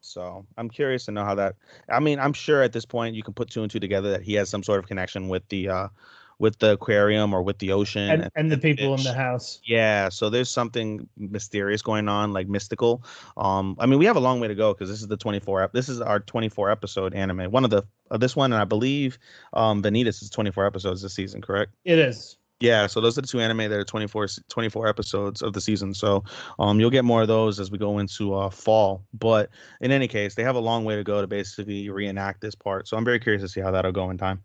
So 0.00 0.46
I'm 0.56 0.70
curious 0.70 1.04
to 1.06 1.10
know 1.10 1.24
how 1.24 1.34
that. 1.34 1.56
I 1.90 1.98
mean, 1.98 2.20
I'm 2.20 2.32
sure 2.32 2.62
at 2.62 2.72
this 2.72 2.86
point 2.86 3.16
you 3.16 3.22
can 3.24 3.34
put 3.34 3.50
two 3.50 3.62
and 3.62 3.70
two 3.70 3.80
together 3.80 4.10
that 4.12 4.22
he 4.22 4.34
has 4.34 4.48
some 4.48 4.62
sort 4.62 4.78
of 4.78 4.86
connection 4.86 5.28
with 5.28 5.42
the, 5.48 5.68
uh, 5.68 5.88
with 6.38 6.58
the 6.58 6.72
aquarium 6.72 7.34
or 7.34 7.42
with 7.42 7.58
the 7.58 7.72
ocean 7.72 8.10
And 8.10 8.30
and 8.36 8.50
the 8.50 8.58
people 8.58 8.94
in 8.94 9.02
the 9.02 9.12
house. 9.12 9.60
Yeah, 9.64 10.08
so 10.08 10.30
there's 10.30 10.50
something 10.50 11.08
mysterious 11.16 11.82
going 11.82 12.08
on, 12.08 12.32
like 12.32 12.48
mystical. 12.48 13.02
Um, 13.36 13.76
I 13.78 13.86
mean, 13.86 13.98
we 13.98 14.04
have 14.06 14.16
a 14.16 14.20
long 14.20 14.40
way 14.40 14.48
to 14.48 14.54
go 14.54 14.72
because 14.72 14.88
this 14.88 15.00
is 15.00 15.08
the 15.08 15.16
24. 15.16 15.62
Ep- 15.62 15.72
this 15.72 15.88
is 15.88 16.00
our 16.00 16.20
24 16.20 16.70
episode 16.70 17.14
anime. 17.14 17.50
One 17.50 17.64
of 17.64 17.70
the 17.70 17.82
uh, 18.10 18.16
this 18.16 18.36
one, 18.36 18.52
and 18.52 18.60
I 18.60 18.64
believe 18.64 19.18
um, 19.52 19.82
Vanitas 19.82 20.22
is 20.22 20.30
24 20.30 20.66
episodes 20.66 21.02
this 21.02 21.14
season, 21.14 21.42
correct? 21.42 21.74
It 21.84 21.98
is. 21.98 22.38
Yeah, 22.60 22.88
so 22.88 23.00
those 23.00 23.16
are 23.16 23.20
the 23.20 23.28
two 23.28 23.38
anime 23.38 23.58
that 23.58 23.72
are 23.72 23.84
24, 23.84 24.26
24 24.48 24.88
episodes 24.88 25.42
of 25.42 25.52
the 25.52 25.60
season. 25.60 25.94
So 25.94 26.24
um, 26.58 26.80
you'll 26.80 26.90
get 26.90 27.04
more 27.04 27.22
of 27.22 27.28
those 27.28 27.60
as 27.60 27.70
we 27.70 27.78
go 27.78 27.98
into 27.98 28.34
uh, 28.34 28.50
fall. 28.50 29.04
But 29.14 29.50
in 29.80 29.92
any 29.92 30.08
case, 30.08 30.34
they 30.34 30.42
have 30.42 30.56
a 30.56 30.60
long 30.60 30.84
way 30.84 30.96
to 30.96 31.04
go 31.04 31.20
to 31.20 31.28
basically 31.28 31.88
reenact 31.88 32.40
this 32.40 32.56
part. 32.56 32.88
So 32.88 32.96
I'm 32.96 33.04
very 33.04 33.20
curious 33.20 33.42
to 33.42 33.48
see 33.48 33.60
how 33.60 33.70
that'll 33.70 33.92
go 33.92 34.10
in 34.10 34.18
time. 34.18 34.42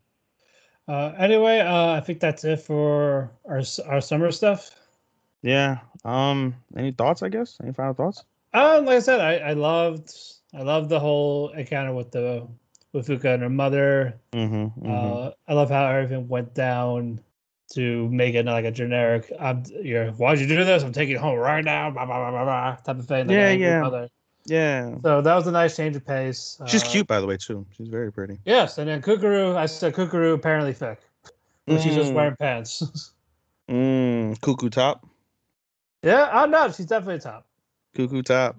Uh, 0.87 1.13
anyway, 1.17 1.59
uh, 1.59 1.93
I 1.93 2.01
think 2.01 2.19
that's 2.19 2.43
it 2.43 2.59
for 2.59 3.31
our 3.47 3.61
our 3.87 4.01
summer 4.01 4.31
stuff. 4.31 4.71
Yeah. 5.41 5.79
Um. 6.03 6.55
Any 6.77 6.91
thoughts? 6.91 7.23
I 7.23 7.29
guess. 7.29 7.57
Any 7.61 7.73
final 7.73 7.93
thoughts? 7.93 8.23
Um, 8.53 8.85
like 8.85 8.97
I 8.97 8.99
said, 8.99 9.19
I, 9.19 9.49
I 9.49 9.53
loved 9.53 10.13
I 10.53 10.61
loved 10.61 10.89
the 10.89 10.99
whole 10.99 11.49
encounter 11.49 11.93
with 11.93 12.11
the 12.11 12.47
with 12.91 13.07
Fuka 13.07 13.33
and 13.33 13.43
her 13.43 13.49
mother. 13.49 14.19
Mm-hmm. 14.33 14.89
Uh, 14.89 15.31
I 15.47 15.53
love 15.53 15.69
how 15.69 15.85
everything 15.85 16.27
went 16.27 16.53
down 16.53 17.19
to 17.73 18.07
make 18.09 18.35
it 18.35 18.43
not 18.43 18.53
like 18.53 18.65
a 18.65 18.71
generic. 18.71 19.31
I'm, 19.39 19.63
you're, 19.81 20.11
why'd 20.11 20.39
you 20.39 20.47
do 20.47 20.63
this? 20.63 20.83
I'm 20.83 20.93
taking 20.93 21.15
it 21.15 21.19
home 21.19 21.39
right 21.39 21.63
now. 21.65 21.89
Blah, 21.89 22.05
blah, 22.05 22.19
blah, 22.19 22.29
blah, 22.29 22.43
blah, 22.43 22.75
type 22.75 22.99
of 22.99 23.07
thing. 23.07 23.27
like 23.27 23.35
Yeah, 23.35 23.51
yeah. 23.51 23.81
mother. 23.81 24.09
Yeah. 24.45 24.95
So 25.03 25.21
that 25.21 25.35
was 25.35 25.47
a 25.47 25.51
nice 25.51 25.75
change 25.75 25.95
of 25.95 26.05
pace. 26.05 26.59
She's 26.67 26.83
Uh, 26.83 26.87
cute, 26.87 27.07
by 27.07 27.19
the 27.21 27.25
way, 27.27 27.37
too. 27.37 27.65
She's 27.77 27.87
very 27.87 28.11
pretty. 28.11 28.39
Yes, 28.45 28.77
and 28.77 28.89
then 28.89 29.01
Kukuru, 29.01 29.55
I 29.55 29.65
said 29.67 29.93
Kukuru 29.93 30.33
apparently 30.33 30.73
thick, 30.73 30.99
but 31.65 31.81
she's 31.81 31.95
just 31.95 32.11
Mm. 32.11 32.15
wearing 32.15 32.35
pants. 32.35 32.83
Mm, 33.69 34.39
cuckoo 34.41 34.69
top. 34.69 35.07
yeah, 36.03 36.29
I 36.33 36.45
know 36.47 36.69
she's 36.69 36.85
definitely 36.85 37.21
top. 37.21 37.47
Cuckoo 37.95 38.21
top. 38.21 38.57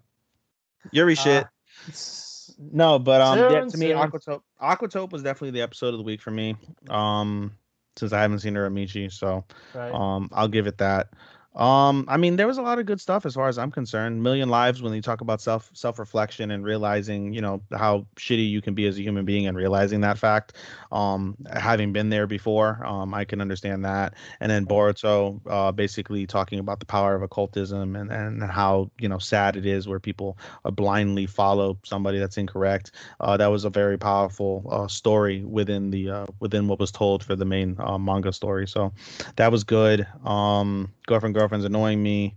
Yuri 0.93 1.13
Uh, 1.13 1.17
shit. 1.17 1.47
No, 2.59 2.99
but 2.99 3.21
um, 3.21 3.39
yeah, 3.39 3.49
soon, 3.61 3.69
to 3.71 3.79
me, 3.79 3.87
soon. 3.89 3.97
Aquatope, 3.99 4.43
Aquatope 4.63 5.11
was 5.11 5.23
definitely 5.23 5.51
the 5.51 5.63
episode 5.63 5.89
of 5.89 5.99
the 5.99 6.03
week 6.05 6.23
for 6.23 6.31
me. 6.31 6.57
Um, 6.89 7.53
since 7.97 8.13
I 8.13 8.21
haven't 8.23 8.39
seen 8.41 8.55
Uramichi, 8.55 9.11
so 9.13 9.45
Right. 9.75 9.93
um, 9.93 10.29
I'll 10.33 10.47
give 10.49 10.67
it 10.67 10.79
that. 10.79 11.09
Um, 11.55 12.05
I 12.09 12.17
mean, 12.17 12.35
there 12.37 12.49
was 12.49 12.59
a 12.59 12.63
lot 12.63 12.81
of 12.81 12.87
good 12.87 13.01
stuff 13.01 13.25
as 13.25 13.35
far 13.35 13.49
as 13.49 13.59
I'm 13.59 13.71
concerned. 13.71 14.23
Million 14.23 14.49
Lives 14.49 14.83
when 14.83 14.93
you 14.93 15.01
talk 15.01 15.21
about 15.21 15.41
self 15.41 15.71
self 15.73 15.99
reflection 16.01 16.51
and 16.51 16.65
realizing, 16.65 17.33
you 17.33 17.41
know, 17.41 17.63
how 17.73 18.07
shitty 18.17 18.49
you 18.49 18.61
can 18.61 18.75
be 18.75 18.87
as 18.87 18.99
a 18.99 19.03
human 19.03 19.25
being 19.25 19.47
and 19.47 19.57
realizing 19.57 20.01
that 20.01 20.19
fact. 20.19 20.55
Um, 20.91 21.37
having 21.53 21.93
been 21.93 22.09
there 22.09 22.27
before, 22.27 22.85
um, 22.85 23.15
I 23.15 23.25
can 23.25 23.41
understand 23.41 23.85
that. 23.85 24.15
And 24.41 24.51
then 24.51 24.67
Boruto, 24.67 25.41
uh, 25.49 25.71
basically 25.71 26.27
talking 26.27 26.59
about 26.59 26.81
the 26.81 26.87
power 26.87 27.15
of 27.15 27.23
occultism 27.23 27.95
and 27.95 28.11
and 28.11 28.43
how 28.43 28.91
you 28.99 29.09
know 29.09 29.19
sad 29.19 29.57
it 29.57 29.65
is 29.65 29.87
where 29.87 30.01
people 30.01 30.37
uh, 30.65 30.73
blindly 30.73 31.27
follow 31.27 31.79
somebody 31.85 32.19
that's 32.19 32.37
incorrect. 32.37 32.91
Uh, 33.21 33.37
that 33.37 33.47
was 33.47 33.65
a 33.65 33.71
very 33.71 33.97
powerful 33.97 34.67
uh, 34.71 34.89
story 34.89 35.45
within 35.45 35.91
the 35.91 36.11
uh, 36.11 36.27
within 36.41 36.67
what 36.67 36.81
was 36.81 36.91
told 36.91 37.23
for 37.23 37.37
the 37.37 37.45
main 37.45 37.77
uh, 37.79 37.97
manga 37.97 38.33
story. 38.33 38.67
So 38.67 38.93
that 39.37 39.53
was 39.53 39.63
good. 39.63 40.05
Um, 40.25 40.93
girlfriend 41.07 41.35
girlfriend's 41.45 41.67
annoying 41.67 42.03
me. 42.03 42.37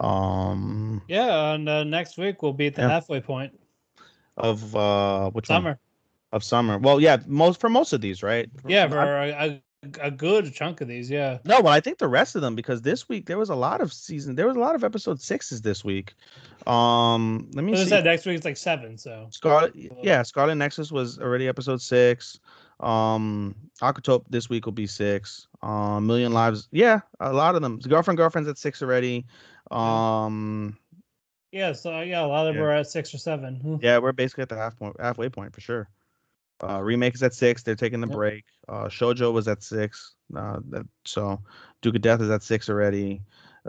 Um, 0.00 1.02
Yeah, 1.08 1.52
and 1.52 1.68
uh, 1.68 1.84
next 1.84 2.16
week 2.18 2.42
we'll 2.42 2.52
be 2.54 2.66
at 2.68 2.74
the 2.74 2.82
Yeah. 2.82 2.88
halfway 2.88 3.20
point. 3.20 3.58
of 4.38 4.76
uh, 4.76 5.30
which 5.30 5.48
one? 5.48 5.56
Summer. 5.56 5.78
of 6.32 6.44
summer. 6.44 6.76
Well, 6.78 7.00
yeah, 7.00 7.16
most 7.26 7.58
for 7.58 7.70
most 7.70 7.94
of 7.94 8.02
these, 8.02 8.22
right? 8.22 8.50
Yeah, 8.66 8.84
I- 8.84 8.88
for 8.88 9.00
a, 9.02 9.62
a, 10.02 10.10
good 10.10 10.52
chunk 10.52 10.82
of 10.82 10.88
these. 10.88 11.08
Yeah. 11.08 11.38
no, 11.44 11.62
but 11.62 11.70
I 11.70 11.80
think 11.80 11.96
the 11.96 12.08
rest 12.08 12.36
of 12.36 12.42
them 12.42 12.54
because 12.54 12.82
this 12.82 13.08
week 13.08 13.24
there 13.26 13.38
was 13.38 13.48
a 13.48 13.54
lot 13.54 13.80
of 13.80 13.94
season. 13.94 14.34
There 14.34 14.46
was 14.46 14.56
a 14.56 14.60
lot 14.60 14.74
of 14.74 14.84
episode 14.84 15.22
sixes 15.22 15.62
this 15.62 15.84
week. 15.84 16.12
Um, 16.66 17.48
let 17.54 17.64
me 17.64 17.72
I 17.72 17.76
see. 17.76 17.88
said, 17.88 18.04
next 18.04 18.26
week 18.26 18.36
it's 18.36 18.44
like 18.44 18.58
seven. 18.58 18.98
So 18.98 19.28
Scarlet, 19.30 19.72
yeah, 20.02 20.22
Scarlet 20.22 20.56
Nexus 20.56 20.92
was 20.92 21.18
already 21.18 21.48
episode 21.48 21.80
six. 21.80 22.38
Um, 22.80 23.54
Aquatope 23.80 24.24
this 24.30 24.48
week 24.48 24.66
will 24.66 24.72
be 24.72 24.86
six. 24.86 25.48
Um, 25.62 26.06
Million 26.06 26.32
Lives, 26.32 26.68
yeah, 26.72 27.00
a 27.20 27.32
lot 27.32 27.54
of 27.54 27.62
them. 27.62 27.78
Girlfriend, 27.78 28.18
girlfriend's 28.18 28.48
at 28.48 28.58
six 28.58 28.82
already. 28.82 29.26
Um, 29.70 30.76
yeah, 31.52 31.72
so 31.72 32.00
yeah, 32.00 32.24
a 32.24 32.26
lot 32.26 32.46
of 32.46 32.54
them 32.54 32.62
Yeah. 32.62 32.68
are 32.68 32.72
at 32.72 32.86
six 32.88 33.14
or 33.14 33.18
seven. 33.18 33.56
Hmm. 33.56 33.76
yeah, 33.80 33.98
we're 33.98 34.12
basically 34.12 34.42
at 34.42 34.48
the 34.48 34.56
half 34.56 34.78
point, 34.78 34.96
halfway 35.00 35.28
point 35.28 35.54
for 35.54 35.60
sure. 35.60 35.88
Uh, 36.62 36.80
remake 36.80 37.14
is 37.14 37.22
at 37.22 37.34
six. 37.34 37.62
They're 37.62 37.74
taking 37.74 38.00
the 38.00 38.06
Yep. 38.06 38.16
break. 38.16 38.44
Uh, 38.68 38.84
Shojo 38.86 39.32
was 39.32 39.46
at 39.48 39.62
six. 39.62 40.14
Uh, 40.34 40.60
that, 40.70 40.86
so 41.04 41.40
Duke 41.82 41.96
of 41.96 42.02
Death 42.02 42.20
is 42.20 42.30
at 42.30 42.42
six 42.42 42.68
already. 42.70 43.22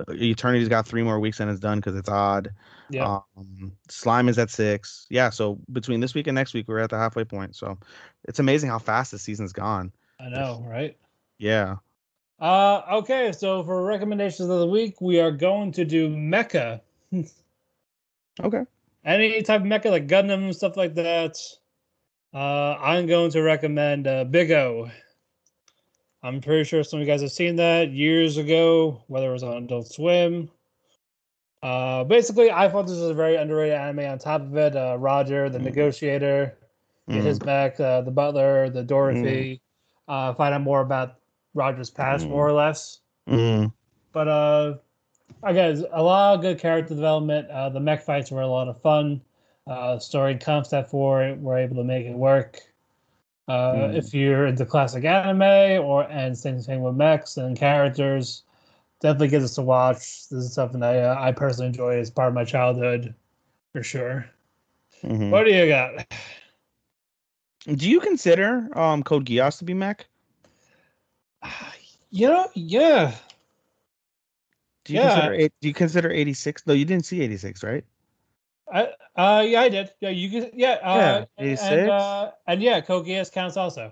Eternity's 0.09 0.69
got 0.69 0.87
three 0.87 1.03
more 1.03 1.19
weeks 1.19 1.39
and 1.39 1.49
it's 1.49 1.59
done 1.59 1.79
because 1.79 1.95
it's 1.95 2.09
odd. 2.09 2.49
Yeah. 2.89 3.19
Um, 3.37 3.71
Slime 3.89 4.29
is 4.29 4.37
at 4.37 4.49
six. 4.49 5.07
Yeah. 5.09 5.29
So 5.29 5.59
between 5.71 5.99
this 5.99 6.13
week 6.13 6.27
and 6.27 6.35
next 6.35 6.53
week, 6.53 6.67
we're 6.67 6.79
at 6.79 6.89
the 6.89 6.97
halfway 6.97 7.23
point. 7.23 7.55
So 7.55 7.77
it's 8.25 8.39
amazing 8.39 8.69
how 8.69 8.79
fast 8.79 9.11
the 9.11 9.19
season's 9.19 9.53
gone. 9.53 9.91
I 10.19 10.29
know, 10.29 10.63
right? 10.67 10.97
Yeah. 11.37 11.75
Uh, 12.39 12.81
okay, 12.91 13.31
so 13.31 13.63
for 13.63 13.83
recommendations 13.83 14.49
of 14.49 14.59
the 14.59 14.67
week, 14.67 15.01
we 15.01 15.19
are 15.19 15.31
going 15.31 15.71
to 15.73 15.85
do 15.85 16.09
Mecha. 16.09 16.81
Okay. 18.43 18.63
Any 19.03 19.41
type 19.41 19.61
of 19.61 19.67
mecha 19.67 19.89
like 19.89 20.07
Gundam 20.07 20.53
stuff 20.53 20.77
like 20.77 20.93
that. 20.95 21.39
Uh, 22.33 22.75
I'm 22.79 23.07
going 23.07 23.31
to 23.31 23.41
recommend 23.41 24.05
uh, 24.05 24.25
Big 24.25 24.51
O. 24.51 24.91
I'm 26.27 26.41
pretty 26.41 26.65
sure 26.65 26.83
some 26.83 26.99
of 26.99 27.07
you 27.07 27.11
guys 27.11 27.21
have 27.21 27.31
seen 27.31 27.55
that 27.55 27.91
years 27.91 28.35
ago, 28.35 29.01
whether 29.07 29.29
it 29.29 29.33
was 29.33 29.43
on 29.43 29.63
Adult 29.63 29.87
Swim. 29.87 30.49
Uh, 31.63 32.03
basically, 32.03 32.51
I 32.51 32.67
thought 32.67 32.85
this 32.85 32.99
was 32.99 33.11
a 33.11 33.13
very 33.13 33.37
underrated 33.37 33.77
anime. 33.77 34.11
On 34.11 34.19
top 34.19 34.41
of 34.41 34.55
it, 34.57 34.75
uh, 34.75 34.97
Roger, 34.99 35.49
the 35.49 35.57
negotiator, 35.57 36.57
get 37.09 37.23
his 37.23 37.41
mech, 37.43 37.79
uh, 37.79 38.01
the 38.01 38.11
butler, 38.11 38.69
the 38.69 38.83
Dorothy. 38.83 39.61
Uh, 40.09 40.33
find 40.33 40.53
out 40.53 40.61
more 40.61 40.81
about 40.81 41.15
Roger's 41.53 41.89
past, 41.89 42.25
Mm. 42.25 42.29
more 42.31 42.45
or 42.45 42.51
less. 42.51 42.99
Mhm. 43.29 43.71
But 44.11 44.27
uh, 44.27 44.75
again, 45.43 45.85
a 45.91 46.03
lot 46.03 46.35
of 46.35 46.41
good 46.41 46.59
character 46.59 46.93
development. 46.93 47.49
Uh, 47.49 47.69
the 47.69 47.79
mech 47.79 48.03
fights 48.03 48.31
were 48.31 48.41
a 48.41 48.47
lot 48.47 48.67
of 48.67 48.81
fun. 48.81 49.21
Uh, 49.65 49.97
story 49.97 50.33
and 50.33 50.41
concept 50.41 50.89
for 50.89 51.23
it 51.23 51.39
were 51.39 51.57
able 51.57 51.77
to 51.77 51.83
make 51.85 52.05
it 52.05 52.15
work. 52.15 52.59
Uh, 53.47 53.73
Mm. 53.73 53.95
If 53.95 54.13
you're 54.13 54.45
into 54.47 54.65
classic 54.65 55.05
anime 55.05 55.81
or 55.83 56.03
and 56.03 56.37
same 56.37 56.59
thing 56.59 56.81
with 56.83 56.95
mechs 56.95 57.37
and 57.37 57.57
characters, 57.57 58.43
definitely 58.99 59.29
gives 59.29 59.45
us 59.45 59.57
a 59.57 59.63
watch. 59.63 60.27
This 60.27 60.43
is 60.43 60.53
something 60.53 60.83
I 60.83 60.99
uh, 60.99 61.15
I 61.17 61.31
personally 61.31 61.67
enjoy 61.67 61.97
as 61.99 62.09
part 62.11 62.27
of 62.27 62.33
my 62.33 62.43
childhood, 62.43 63.15
for 63.71 63.83
sure. 63.83 64.25
Mhm. 65.03 65.29
What 65.31 65.45
do 65.45 65.51
you 65.51 65.67
got? 65.67 66.05
Do 67.75 67.89
you 67.89 67.99
consider 67.99 68.67
um 68.77 69.03
Code 69.03 69.25
Geass 69.25 69.57
to 69.59 69.63
be 69.65 69.73
mech? 69.73 70.07
You 72.09 72.29
know, 72.29 72.47
yeah, 72.55 73.15
Do 74.85 74.93
you 74.93 74.99
Yeah. 74.99 75.09
consider 75.09 75.49
do 75.61 75.67
you 75.67 75.73
consider 75.73 76.09
86? 76.09 76.65
No, 76.65 76.73
you 76.73 76.85
didn't 76.85 77.05
see 77.05 77.21
86, 77.21 77.63
right? 77.63 77.83
I 78.71 78.89
uh 79.15 79.45
yeah 79.47 79.61
I 79.61 79.69
did. 79.69 79.91
Yeah, 79.99 80.09
you 80.09 80.29
can 80.29 80.51
yeah 80.53 80.79
uh, 80.83 80.97
Yeah, 80.97 81.25
and, 81.37 81.47
86. 81.47 81.71
and, 81.71 81.89
uh, 81.89 82.31
and 82.47 82.61
yeah, 82.61 82.81
Code 82.81 83.05
Geass 83.05 83.31
counts 83.31 83.57
also. 83.57 83.91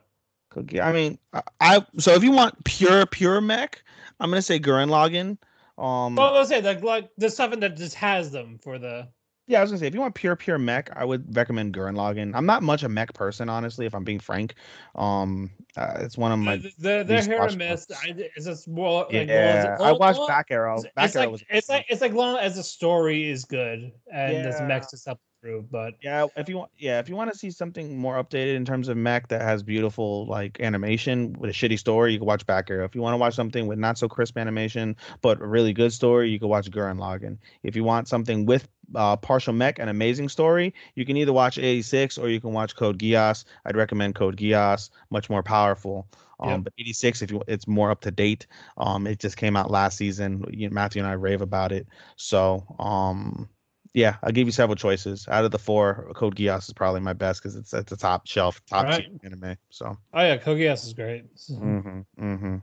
Code 0.50 0.78
I 0.80 0.92
mean, 0.92 1.18
I, 1.34 1.42
I 1.62 1.86
so 1.98 2.14
if 2.14 2.24
you 2.24 2.32
want 2.32 2.62
pure 2.64 3.06
pure 3.06 3.42
mech, 3.42 3.82
I'm 4.20 4.30
gonna 4.30 4.42
say 4.42 4.60
Gurren 4.60 4.90
Lagann. 4.90 5.38
Um, 5.82 6.16
Well, 6.16 6.34
let's 6.34 6.50
say 6.50 6.62
like 6.62 6.84
like 6.84 7.10
there's 7.18 7.36
something 7.36 7.60
that 7.62 7.78
just 7.78 7.96
has 7.96 8.32
them 8.32 8.60
for 8.62 8.78
the 8.78 9.08
yeah, 9.48 9.60
I 9.60 9.62
was 9.62 9.72
gonna 9.72 9.80
say 9.80 9.88
if 9.88 9.94
you 9.94 10.00
want 10.02 10.16
pure 10.16 10.36
pure 10.36 10.58
mech, 10.58 10.90
I 10.96 11.06
would 11.06 11.36
recommend 11.36 11.74
Gurren 11.74 11.96
Lagann. 11.96 12.32
I'm 12.36 12.46
not 12.46 12.64
much 12.64 12.84
a 12.84 12.90
mech 12.90 13.14
person, 13.14 13.48
honestly, 13.50 13.86
if 13.86 13.94
I'm 13.94 14.04
being 14.04 14.20
frank. 14.20 14.56
Um, 14.96 15.52
uh, 15.78 15.98
it's 16.00 16.18
one 16.18 16.32
of 16.32 16.40
my 16.40 16.62
they're, 16.80 17.04
they're 17.04 17.18
least 17.18 17.30
here 17.30 17.40
watched 17.40 17.52
and 17.54 17.60
miss. 17.60 17.86
I, 17.92 18.14
it's 18.18 18.46
just 18.46 18.68
more 18.68 19.04
like 19.04 19.14
long 19.14 19.30
as- 19.30 19.66
yeah. 19.66 19.78
I 19.80 19.92
watched 19.92 20.28
Back 20.28 20.48
Arrow. 20.50 20.76
It's, 20.76 20.86
Back 20.96 21.06
it's 21.06 21.16
Arrow 21.16 21.26
like 21.26 21.32
was 21.32 21.44
it's 21.50 21.70
like 21.70 21.86
it's 21.90 22.02
like 22.02 22.14
long 22.14 22.38
as 22.38 22.56
the 22.56 22.64
story 22.64 23.30
is 23.30 23.46
good 23.46 23.92
and 24.12 24.34
Yeah. 24.34 24.66
mechs 24.68 24.88
to 24.88 24.98
help 25.06 25.20
improve. 25.46 25.72
But 25.72 25.96
Yeah, 26.02 26.28
if 26.36 26.50
you 26.50 26.58
want, 26.58 26.72
yeah, 26.78 27.00
if 27.00 27.10
you 27.10 27.16
want 27.16 27.32
to 27.32 27.38
see 27.38 27.52
something 27.52 27.98
more 27.98 28.22
updated 28.22 28.56
in 28.56 28.66
terms 28.66 28.88
of 28.88 28.98
mech 28.98 29.28
that 29.30 29.42
has 29.42 29.64
beautiful 29.64 30.26
like 30.28 30.60
animation 30.60 31.34
with 31.40 31.50
a 31.50 31.54
shitty 31.54 31.80
story, 31.80 32.14
you 32.14 32.20
can 32.20 32.28
watch 32.28 32.46
Back 32.46 32.70
Arrow. 32.70 32.86
If 32.86 32.96
you 32.96 33.02
want 33.02 33.14
to 33.14 33.18
watch 33.18 33.34
something 33.36 33.68
with 33.68 33.80
not 33.80 33.98
so 33.98 34.08
crisp 34.08 34.38
animation 34.38 34.96
but 35.22 35.42
a 35.42 35.46
really 35.48 35.74
good 35.74 35.94
story, 35.94 36.30
you 36.30 36.40
can 36.40 36.50
watch 36.50 36.70
Gurren 36.70 36.98
Lagann. 36.98 37.38
If 37.64 37.76
you 37.76 37.84
want 37.84 38.08
something 38.08 38.46
with 38.46 38.68
uh, 38.96 39.16
partial 39.18 39.54
mech 39.54 39.80
and 39.80 39.90
amazing 39.90 40.30
story, 40.30 40.74
you 40.96 41.06
can 41.06 41.18
either 41.18 41.34
watch 41.34 41.58
86 41.58 42.18
or 42.18 42.30
you 42.30 42.40
can 42.40 42.54
watch 42.54 42.76
Code 42.76 43.00
Geass. 43.00 43.46
I'd 43.66 43.76
recommend 43.76 44.16
Code 44.16 44.38
Geass, 44.38 44.90
much 45.10 45.30
more 45.30 45.44
powerful. 45.44 46.08
Um, 46.38 46.50
Yep. 46.50 46.64
but 46.66 46.74
86, 46.78 47.22
if 47.22 47.32
you, 47.32 47.42
it's 47.48 47.66
more 47.66 47.92
up 47.92 48.02
to 48.02 48.12
date. 48.12 48.46
Um, 48.78 49.08
it 49.08 49.20
just 49.20 49.38
came 49.38 49.56
out 49.56 49.72
last 49.72 49.98
season. 49.98 50.44
You, 50.50 50.70
Matthew 50.70 51.02
and 51.02 51.10
I 51.10 51.14
rave 51.14 51.42
about 51.42 51.72
it. 51.72 51.88
So, 52.18 52.66
um, 52.78 53.48
yeah, 53.96 54.18
I'll 54.22 54.32
give 54.32 54.48
you 54.48 54.52
several 54.52 54.76
choices. 54.76 55.26
Out 55.30 55.46
of 55.46 55.52
the 55.52 55.58
four, 55.58 56.12
Code 56.16 56.36
Geass 56.36 56.68
is 56.68 56.74
probably 56.74 57.00
my 57.00 57.14
best 57.14 57.42
because 57.42 57.56
it's 57.56 57.74
at 57.74 57.88
the 57.88 57.96
top 57.96 58.28
shelf, 58.28 58.62
top 58.66 58.86
Right. 58.86 59.08
anime. 59.24 59.56
So, 59.70 59.98
oh 60.14 60.22
yeah, 60.22 60.38
Code 60.38 60.60
Geass 60.60 60.86
is 60.86 60.94
great. 60.94 61.34
mm-hmm, 61.36 62.02
mm-hmm. 62.20 62.58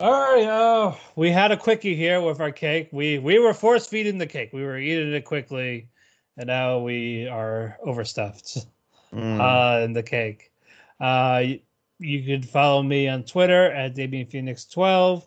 All 0.00 0.10
right, 0.10 0.44
uh, 0.46 0.94
we 1.16 1.30
had 1.30 1.50
a 1.50 1.56
quickie 1.56 1.96
here 1.96 2.20
with 2.20 2.40
our 2.40 2.52
cake. 2.52 2.88
We 2.92 3.18
we 3.18 3.38
were 3.38 3.52
force 3.52 3.86
feeding 3.86 4.18
the 4.18 4.26
cake. 4.26 4.50
We 4.52 4.62
were 4.62 4.78
eating 4.78 5.12
it 5.12 5.24
quickly, 5.24 5.88
and 6.36 6.46
now 6.46 6.78
we 6.78 7.26
are 7.26 7.76
overstuffed. 7.84 8.66
Mm. 9.14 9.40
uh, 9.40 9.84
in 9.84 9.92
the 9.92 10.02
cake. 10.02 10.50
Uh, 10.98 11.42
you, 11.44 11.60
you 11.98 12.24
could 12.24 12.48
follow 12.48 12.82
me 12.82 13.08
on 13.08 13.22
Twitter 13.22 13.70
at 13.70 13.94
Phoenix12. 13.94 15.26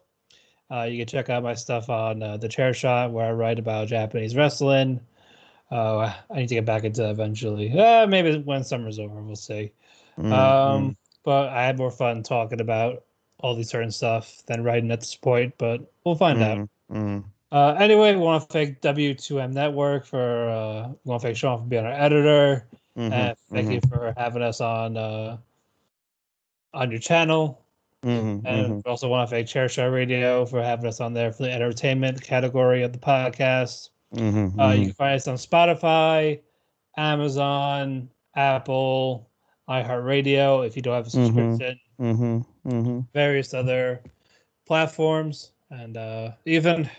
Uh, 0.69 0.84
you 0.84 0.98
can 0.99 1.07
check 1.07 1.30
out 1.30 1.44
my 1.44 1.53
stuff 1.53 1.89
on 1.89 2.22
uh, 2.22 2.38
the 2.38 2.49
Chair 2.49 2.73
Shot, 2.73 3.11
where 3.11 3.26
I 3.26 3.31
write 3.31 3.60
about 3.60 3.88
Japanese 3.88 4.35
wrestling. 4.35 4.99
Uh, 5.72 6.14
I 6.30 6.35
need 6.35 6.49
to 6.49 6.56
get 6.56 6.65
back 6.65 6.84
into 6.84 7.02
that 7.02 7.11
eventually. 7.11 7.72
Uh, 7.77 8.07
maybe 8.07 8.38
when 8.39 8.64
summer's 8.64 8.99
over, 8.99 9.22
we'll 9.22 9.35
see. 9.35 9.72
Mm, 10.18 10.31
Um, 10.31 10.98
but 11.23 11.49
I 11.49 11.64
had 11.64 11.77
more 11.77 11.91
fun 11.91 12.23
talking 12.23 12.61
about 12.61 13.03
all 13.39 13.56
these 13.56 13.69
certain 13.69 13.91
stuff 13.91 14.44
than 14.45 14.64
writing 14.64 14.91
at 14.91 15.02
this 15.02 15.15
point. 15.15 15.53
But 15.57 15.81
we'll 16.03 16.15
find 16.15 16.41
out. 16.41 16.57
Mm, 16.57 16.69
mm. 16.91 17.23
Uh, 17.52 17.76
anyway, 17.80 18.14
we 18.14 18.22
want 18.22 18.44
to 18.44 18.48
thank 18.52 18.81
W2M 18.81 19.53
Network 19.53 20.06
for 20.06 20.49
uh, 20.49 20.88
we 20.89 21.10
want 21.10 21.22
to 21.22 21.27
thank 21.27 21.38
Sean 21.38 21.60
for 21.60 21.65
being 21.65 21.85
our 21.85 21.91
editor. 21.91 22.68
Mhm, 22.98 23.11
Uh, 23.14 23.35
thank 23.52 23.72
you 23.72 23.81
for 23.89 24.14
having 24.18 24.41
us 24.41 24.60
on 24.60 24.98
uh, 24.98 25.38
on 26.73 26.91
your 26.91 26.99
channel. 26.99 27.61
Mhm, 28.07 28.41
And 28.45 28.73
mhm. 28.73 28.84
we 28.85 28.89
also 28.89 29.07
want 29.09 29.29
to 29.29 29.35
thank 29.35 29.47
Chair 29.47 29.67
Shot 29.69 29.85
Radio 29.91 30.45
for 30.45 30.61
having 30.63 30.88
us 30.88 31.01
on 31.01 31.13
there 31.13 31.31
for 31.31 31.43
the 31.43 31.51
entertainment 31.51 32.21
category 32.21 32.84
of 32.84 32.93
the 32.93 32.99
podcast. 32.99 33.89
Mhm, 34.15 34.53
Uh, 34.59 34.71
you 34.77 34.85
mhm. 34.85 34.85
can 34.85 34.93
find 34.93 35.15
us 35.15 35.27
on 35.27 35.35
Spotify, 35.35 36.41
Amazon, 36.97 38.09
Apple, 38.35 39.29
iHeartRadio 39.69 40.65
if 40.65 40.75
you 40.75 40.81
don't 40.81 40.95
have 40.95 41.07
a 41.07 41.09
Mhm. 41.09 41.11
subscription, 41.11 41.79
Mhm, 41.99 42.45
mhm. 42.65 43.07
various 43.13 43.53
other 43.53 44.01
platforms, 44.65 45.51
and 45.69 45.97
uh, 45.97 46.31
even 46.45 46.89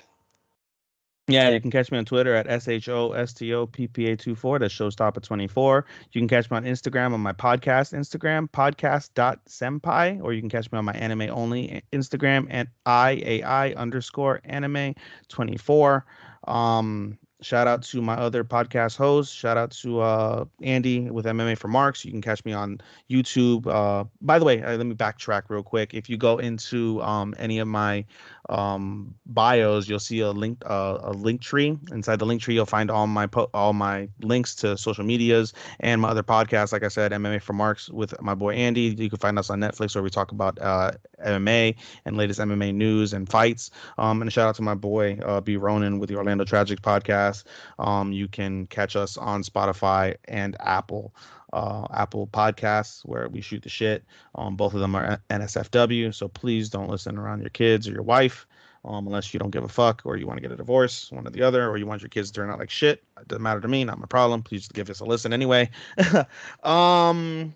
Yeah, 1.29 1.51
you 1.51 1.61
can 1.61 1.71
catch 1.71 1.93
me 1.93 1.99
on 1.99 2.07
Twitter 2.07 2.35
at 2.35 2.47
SHOSTOPPA24. 2.47 4.61
That's 4.61 4.75
Showstopper24. 4.75 5.85
You 6.13 6.21
can 6.23 6.27
catch 6.27 6.51
me 6.51 6.57
on 6.57 6.65
Instagram 6.65 7.13
on 7.13 7.21
my 7.21 7.35
podcast 7.35 7.93
Instagram, 7.93 8.49
podcast.senpai, 8.49 10.23
or 10.23 10.33
you 10.33 10.41
can 10.41 10.49
catch 10.49 10.73
me 10.73 10.79
on 10.79 10.87
my 10.87 10.95
anime 10.95 11.29
only 11.31 11.83
Instagram 11.93 12.47
at 12.51 12.69
IAI 12.87 13.77
underscore 13.77 14.41
anime 14.45 14.95
24. 15.29 16.07
Um, 16.47 17.19
Shout 17.41 17.69
out 17.69 17.85
to 17.85 18.03
my 18.03 18.15
other 18.15 18.43
podcast 18.43 18.97
hosts. 18.97 19.33
Shout 19.33 19.57
out 19.57 19.71
to 19.83 20.01
uh, 20.01 20.45
Andy 20.61 21.09
with 21.09 21.25
MMA 21.25 21.57
for 21.57 21.69
Marks. 21.69 22.05
You 22.05 22.11
can 22.11 22.21
catch 22.21 22.45
me 22.45 22.53
on 22.53 22.81
YouTube. 23.09 23.69
Uh, 23.69 24.07
by 24.21 24.41
the 24.41 24.45
way, 24.45 24.61
uh, 24.61 24.77
let 24.77 24.85
me 24.85 24.97
backtrack 24.97 25.43
real 25.49 25.63
quick. 25.63 25.95
If 25.95 26.11
you 26.11 26.17
go 26.17 26.39
into 26.39 27.01
um, 27.01 27.35
any 27.39 27.61
of 27.61 27.69
my 27.69 28.05
um, 28.49 29.15
bios, 29.27 29.89
you'll 29.89 29.99
see 29.99 30.21
a 30.21 30.31
link 30.31 30.63
uh, 30.67 30.99
a 31.03 31.13
link 31.13 31.41
tree. 31.41 31.79
Inside 31.93 32.19
the 32.19 32.27
link 32.27 32.41
tree, 32.41 32.55
you'll 32.55 32.67
find 32.67 32.91
all 32.91 33.07
my 33.07 33.27
po- 33.27 33.51
all 33.53 33.73
my 33.73 34.09
links 34.23 34.55
to 34.57 34.77
social 34.77 35.05
medias 35.05 35.53
and 35.81 36.01
my 36.01 36.09
other 36.09 36.23
podcasts. 36.23 36.73
Like 36.73 36.83
I 36.83 36.89
said, 36.89 37.13
MMA 37.13 37.43
for 37.43 37.53
Marks 37.53 37.89
with 37.91 38.21
my 38.23 38.35
boy 38.35 38.55
Andy. 38.55 38.95
You 38.99 39.11
can 39.11 39.19
find 39.19 39.39
us 39.39 39.51
on 39.51 39.61
Netflix 39.61 39.95
where 39.95 40.03
we 40.03 40.11
talk 40.11 40.33
about 40.33 40.59
uh, 40.61 40.93
MMA 41.25 41.77
and 42.05 42.17
latest 42.17 42.41
MMA 42.41 42.75
news 42.75 43.13
and 43.13 43.29
fights. 43.29 43.71
Um, 43.99 44.23
and 44.23 44.29
a 44.29 44.31
shout 44.31 44.49
out 44.49 44.55
to 44.57 44.63
my 44.63 44.75
boy 44.75 45.19
uh, 45.25 45.41
B 45.41 45.57
Ronan 45.57 45.99
with 45.99 46.09
the 46.09 46.17
Orlando 46.17 46.45
Tragic 46.45 46.81
podcast. 46.81 47.45
Um, 47.79 48.13
you 48.13 48.29
can 48.29 48.67
catch 48.67 48.97
us 48.97 49.17
on 49.17 49.43
Spotify 49.43 50.17
and 50.27 50.57
Apple. 50.61 51.15
Uh, 51.53 51.87
Apple 51.95 52.27
Podcasts, 52.27 53.01
where 53.05 53.29
we 53.29 53.41
shoot 53.41 53.63
the 53.63 53.69
shit. 53.69 54.05
Um, 54.35 54.57
both 54.57 54.75
of 54.75 54.81
them 54.81 54.95
are 54.95 55.21
NSFW, 55.31 56.15
so 56.15 56.29
please 56.29 56.69
don't 56.69 56.91
listen 56.91 57.17
around 57.17 57.41
your 57.41 57.51
kids 57.51 57.89
or 57.89 57.93
your 57.93 58.03
wife, 58.03 58.47
um, 58.85 59.07
unless 59.07 59.33
you 59.33 59.41
don't 59.41 59.51
give 59.51 59.65
a 59.65 59.69
fuck 59.69 60.03
or 60.05 60.17
you 60.17 60.27
want 60.27 60.37
to 60.37 60.43
get 60.43 60.53
a 60.53 60.57
divorce, 60.57 61.11
one 61.11 61.27
or 61.27 61.31
the 61.31 61.43
other, 61.43 61.69
or 61.69 61.79
you 61.79 61.87
want 61.87 62.03
your 62.03 62.11
kids 62.11 62.31
to 62.31 62.35
turn 62.35 62.51
out 62.51 62.59
like 62.59 62.71
shit. 62.71 63.03
It 63.21 63.29
doesn't 63.29 63.43
matter 63.43 63.61
to 63.61 63.69
me, 63.69 63.85
not 63.85 63.99
my 63.99 64.07
problem. 64.07 64.43
Please 64.43 64.69
give 64.69 64.91
us 64.91 65.01
a 65.01 65.05
listen 65.05 65.33
anyway. 65.33 65.71
um, 66.63 67.55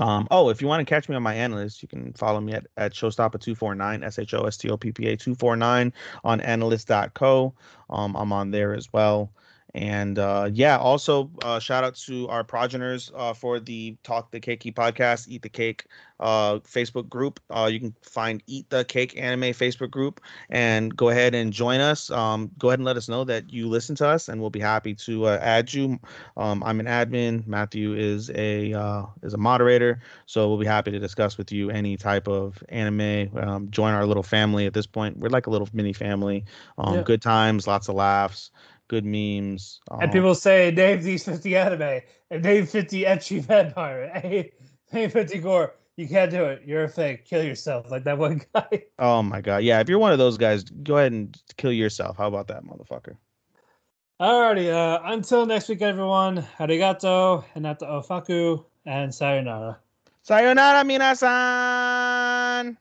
um, 0.00 0.26
oh, 0.30 0.48
if 0.48 0.60
you 0.60 0.66
want 0.66 0.80
to 0.80 0.92
catch 0.92 1.08
me 1.08 1.14
on 1.14 1.22
my 1.22 1.34
AniList, 1.34 1.80
you 1.82 1.88
can 1.88 2.12
follow 2.14 2.40
me 2.40 2.52
at, 2.52 2.66
at 2.76 2.92
Showstopper249, 2.92 4.04
S 4.04 4.18
H 4.18 4.34
O 4.34 4.42
S 4.44 4.56
T 4.56 4.68
O 4.70 4.76
P 4.76 4.90
P 4.90 5.06
A 5.08 5.16
249 5.16 5.92
on 6.24 6.40
anilist.co. 6.40 7.54
Um, 7.90 8.16
I'm 8.16 8.32
on 8.32 8.50
there 8.50 8.74
as 8.74 8.92
well. 8.92 9.30
And 9.74 10.20
uh, 10.20 10.50
yeah, 10.52 10.78
also 10.78 11.30
uh, 11.42 11.58
shout 11.58 11.82
out 11.82 11.96
to 11.96 12.28
our 12.28 12.44
progeners 12.44 13.10
uh, 13.16 13.32
for 13.34 13.58
the 13.58 13.96
Talk 14.04 14.30
the 14.30 14.38
Cakey 14.38 14.72
podcast, 14.72 15.26
Eat 15.28 15.42
the 15.42 15.48
Cake 15.48 15.86
uh, 16.20 16.60
Facebook 16.60 17.08
group. 17.08 17.40
Uh, 17.50 17.68
you 17.72 17.80
can 17.80 17.92
find 18.00 18.40
Eat 18.46 18.70
the 18.70 18.84
Cake 18.84 19.20
Anime 19.20 19.52
Facebook 19.52 19.90
group 19.90 20.20
and 20.48 20.96
go 20.96 21.08
ahead 21.08 21.34
and 21.34 21.52
join 21.52 21.80
us. 21.80 22.08
Um, 22.12 22.52
go 22.56 22.68
ahead 22.68 22.78
and 22.78 22.86
let 22.86 22.96
us 22.96 23.08
know 23.08 23.24
that 23.24 23.52
you 23.52 23.68
listen 23.68 23.96
to 23.96 24.06
us, 24.06 24.28
and 24.28 24.40
we'll 24.40 24.48
be 24.48 24.60
happy 24.60 24.94
to 24.94 25.26
uh, 25.26 25.38
add 25.42 25.74
you. 25.74 25.98
Um, 26.36 26.62
I'm 26.62 26.78
an 26.78 26.86
admin. 26.86 27.44
Matthew 27.44 27.94
is 27.94 28.30
a 28.30 29.08
is 29.24 29.34
a 29.34 29.38
moderator, 29.38 30.00
so 30.26 30.48
we'll 30.48 30.58
be 30.58 30.66
happy 30.66 30.92
to 30.92 31.00
discuss 31.00 31.36
with 31.36 31.50
you 31.50 31.70
any 31.70 31.96
type 31.96 32.28
of 32.28 32.62
anime. 32.68 33.36
Um, 33.36 33.70
join 33.70 33.92
our 33.92 34.06
little 34.06 34.22
family. 34.22 34.66
At 34.66 34.72
this 34.72 34.86
point, 34.86 35.16
we're 35.16 35.30
like 35.30 35.48
a 35.48 35.50
little 35.50 35.68
mini 35.72 35.92
family. 35.92 36.44
Um, 36.78 36.94
yeah. 36.94 37.02
Good 37.02 37.22
times, 37.22 37.66
lots 37.66 37.88
of 37.88 37.96
laughs 37.96 38.52
good 38.88 39.04
memes. 39.04 39.80
Um, 39.90 40.00
and 40.02 40.12
people 40.12 40.34
say 40.34 40.70
name 40.70 41.02
these 41.02 41.24
50 41.24 41.56
anime 41.56 42.00
and 42.30 42.42
name 42.42 42.66
50 42.66 43.04
ecchi 43.04 43.40
vampire. 43.40 44.10
Hey, 44.22 44.52
name 44.92 45.10
50 45.10 45.38
gore. 45.38 45.74
You 45.96 46.08
can't 46.08 46.30
do 46.30 46.44
it. 46.44 46.62
You're 46.64 46.84
a 46.84 46.88
fake. 46.88 47.24
Kill 47.24 47.42
yourself 47.42 47.90
like 47.90 48.04
that 48.04 48.18
one 48.18 48.42
guy. 48.54 48.84
Oh 48.98 49.22
my 49.22 49.40
god. 49.40 49.62
Yeah, 49.62 49.80
if 49.80 49.88
you're 49.88 49.98
one 49.98 50.12
of 50.12 50.18
those 50.18 50.36
guys, 50.36 50.64
go 50.64 50.98
ahead 50.98 51.12
and 51.12 51.36
kill 51.56 51.72
yourself. 51.72 52.16
How 52.16 52.28
about 52.28 52.48
that, 52.48 52.64
motherfucker? 52.64 53.16
Alrighty, 54.20 54.72
uh, 54.72 55.00
until 55.04 55.44
next 55.44 55.68
week, 55.68 55.82
everyone. 55.82 56.46
Arigato, 56.58 57.44
hinata 57.54 57.82
ofaku, 57.82 58.64
and 58.86 59.12
sayonara. 59.12 59.78
Sayonara, 60.22 60.84
minasan! 60.84 62.76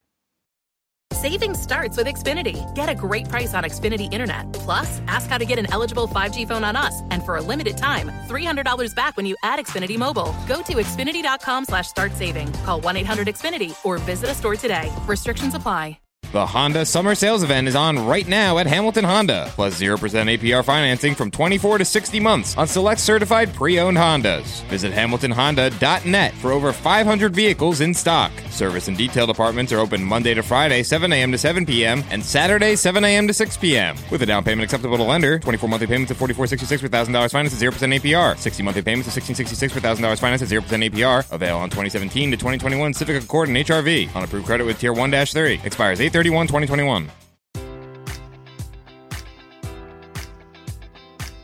Saving 1.23 1.55
starts 1.55 1.95
with 1.95 2.07
Xfinity. 2.07 2.59
Get 2.75 2.89
a 2.89 2.95
great 2.95 3.29
price 3.29 3.53
on 3.53 3.63
Xfinity 3.63 4.11
Internet. 4.11 4.51
Plus, 4.51 5.01
ask 5.07 5.29
how 5.29 5.37
to 5.37 5.45
get 5.45 5.57
an 5.57 5.71
eligible 5.71 6.05
5G 6.05 6.45
phone 6.45 6.65
on 6.65 6.75
us. 6.75 7.01
And 7.11 7.23
for 7.23 7.37
a 7.37 7.41
limited 7.41 7.77
time, 7.77 8.11
$300 8.27 8.93
back 8.93 9.15
when 9.15 9.25
you 9.25 9.37
add 9.41 9.57
Xfinity 9.57 9.97
Mobile. 9.97 10.35
Go 10.49 10.61
to 10.61 10.73
Xfinity.com 10.73 11.63
slash 11.63 11.87
start 11.87 12.11
saving. 12.17 12.51
Call 12.65 12.81
1-800-XFINITY 12.81 13.85
or 13.85 13.99
visit 13.99 14.31
a 14.31 14.33
store 14.33 14.57
today. 14.57 14.93
Restrictions 15.07 15.55
apply. 15.55 16.02
The 16.33 16.47
Honda 16.47 16.83
Summer 16.83 17.13
Sales 17.13 17.43
Event 17.43 17.67
is 17.67 17.75
on 17.75 18.07
right 18.07 18.27
now 18.27 18.57
at 18.57 18.65
Hamilton 18.65 19.05
Honda, 19.05 19.51
plus 19.53 19.79
0% 19.79 19.99
APR 19.99 20.65
financing 20.65 21.13
from 21.13 21.29
24 21.29 21.77
to 21.77 21.85
60 21.85 22.19
months 22.19 22.57
on 22.57 22.67
select 22.67 23.01
certified 23.01 23.53
pre 23.53 23.79
owned 23.79 23.97
Hondas. 23.97 24.63
Visit 24.63 24.93
HamiltonHonda.net 24.93 26.33
for 26.33 26.51
over 26.51 26.73
500 26.73 27.35
vehicles 27.35 27.81
in 27.81 27.93
stock. 27.93 28.31
Service 28.49 28.87
and 28.87 28.97
detail 28.97 29.27
departments 29.27 29.71
are 29.71 29.77
open 29.77 30.03
Monday 30.03 30.33
to 30.33 30.41
Friday, 30.41 30.81
7 30.81 31.13
a.m. 31.13 31.31
to 31.31 31.37
7 31.37 31.67
p.m., 31.67 32.03
and 32.09 32.25
Saturday, 32.25 32.75
7 32.75 33.05
a.m. 33.05 33.27
to 33.27 33.33
6 33.33 33.57
p.m. 33.57 33.95
With 34.09 34.23
a 34.23 34.25
down 34.25 34.43
payment 34.43 34.63
acceptable 34.63 34.97
to 34.97 35.03
lender, 35.03 35.37
24 35.37 35.69
monthly 35.69 35.85
payments 35.85 36.09
of 36.09 36.17
4466 36.17 36.81
for 36.81 36.89
$1,000 36.89 37.31
finance 37.31 37.53
at 37.53 37.73
0% 37.73 37.99
APR, 37.99 38.35
60 38.39 38.63
monthly 38.63 38.81
payments 38.81 39.07
of 39.07 39.13
1666 39.21 39.71
for 39.71 39.81
$1,000 39.81 40.17
finance 40.17 40.41
at 40.41 40.47
0% 40.47 40.63
APR. 40.89 41.31
Avail 41.31 41.57
on 41.59 41.69
2017 41.69 42.31
to 42.31 42.37
2021 42.37 42.95
Civic 42.95 43.23
Accord 43.23 43.49
and 43.49 43.57
HRV 43.57 44.15
on 44.15 44.23
approved 44.23 44.47
credit 44.47 44.65
with 44.65 44.79
Tier 44.79 44.93
1 44.93 45.11
3. 45.11 45.61
Expires 45.63 46.01
8 46.01 46.22
31 46.23 46.47
2021. 46.47 47.22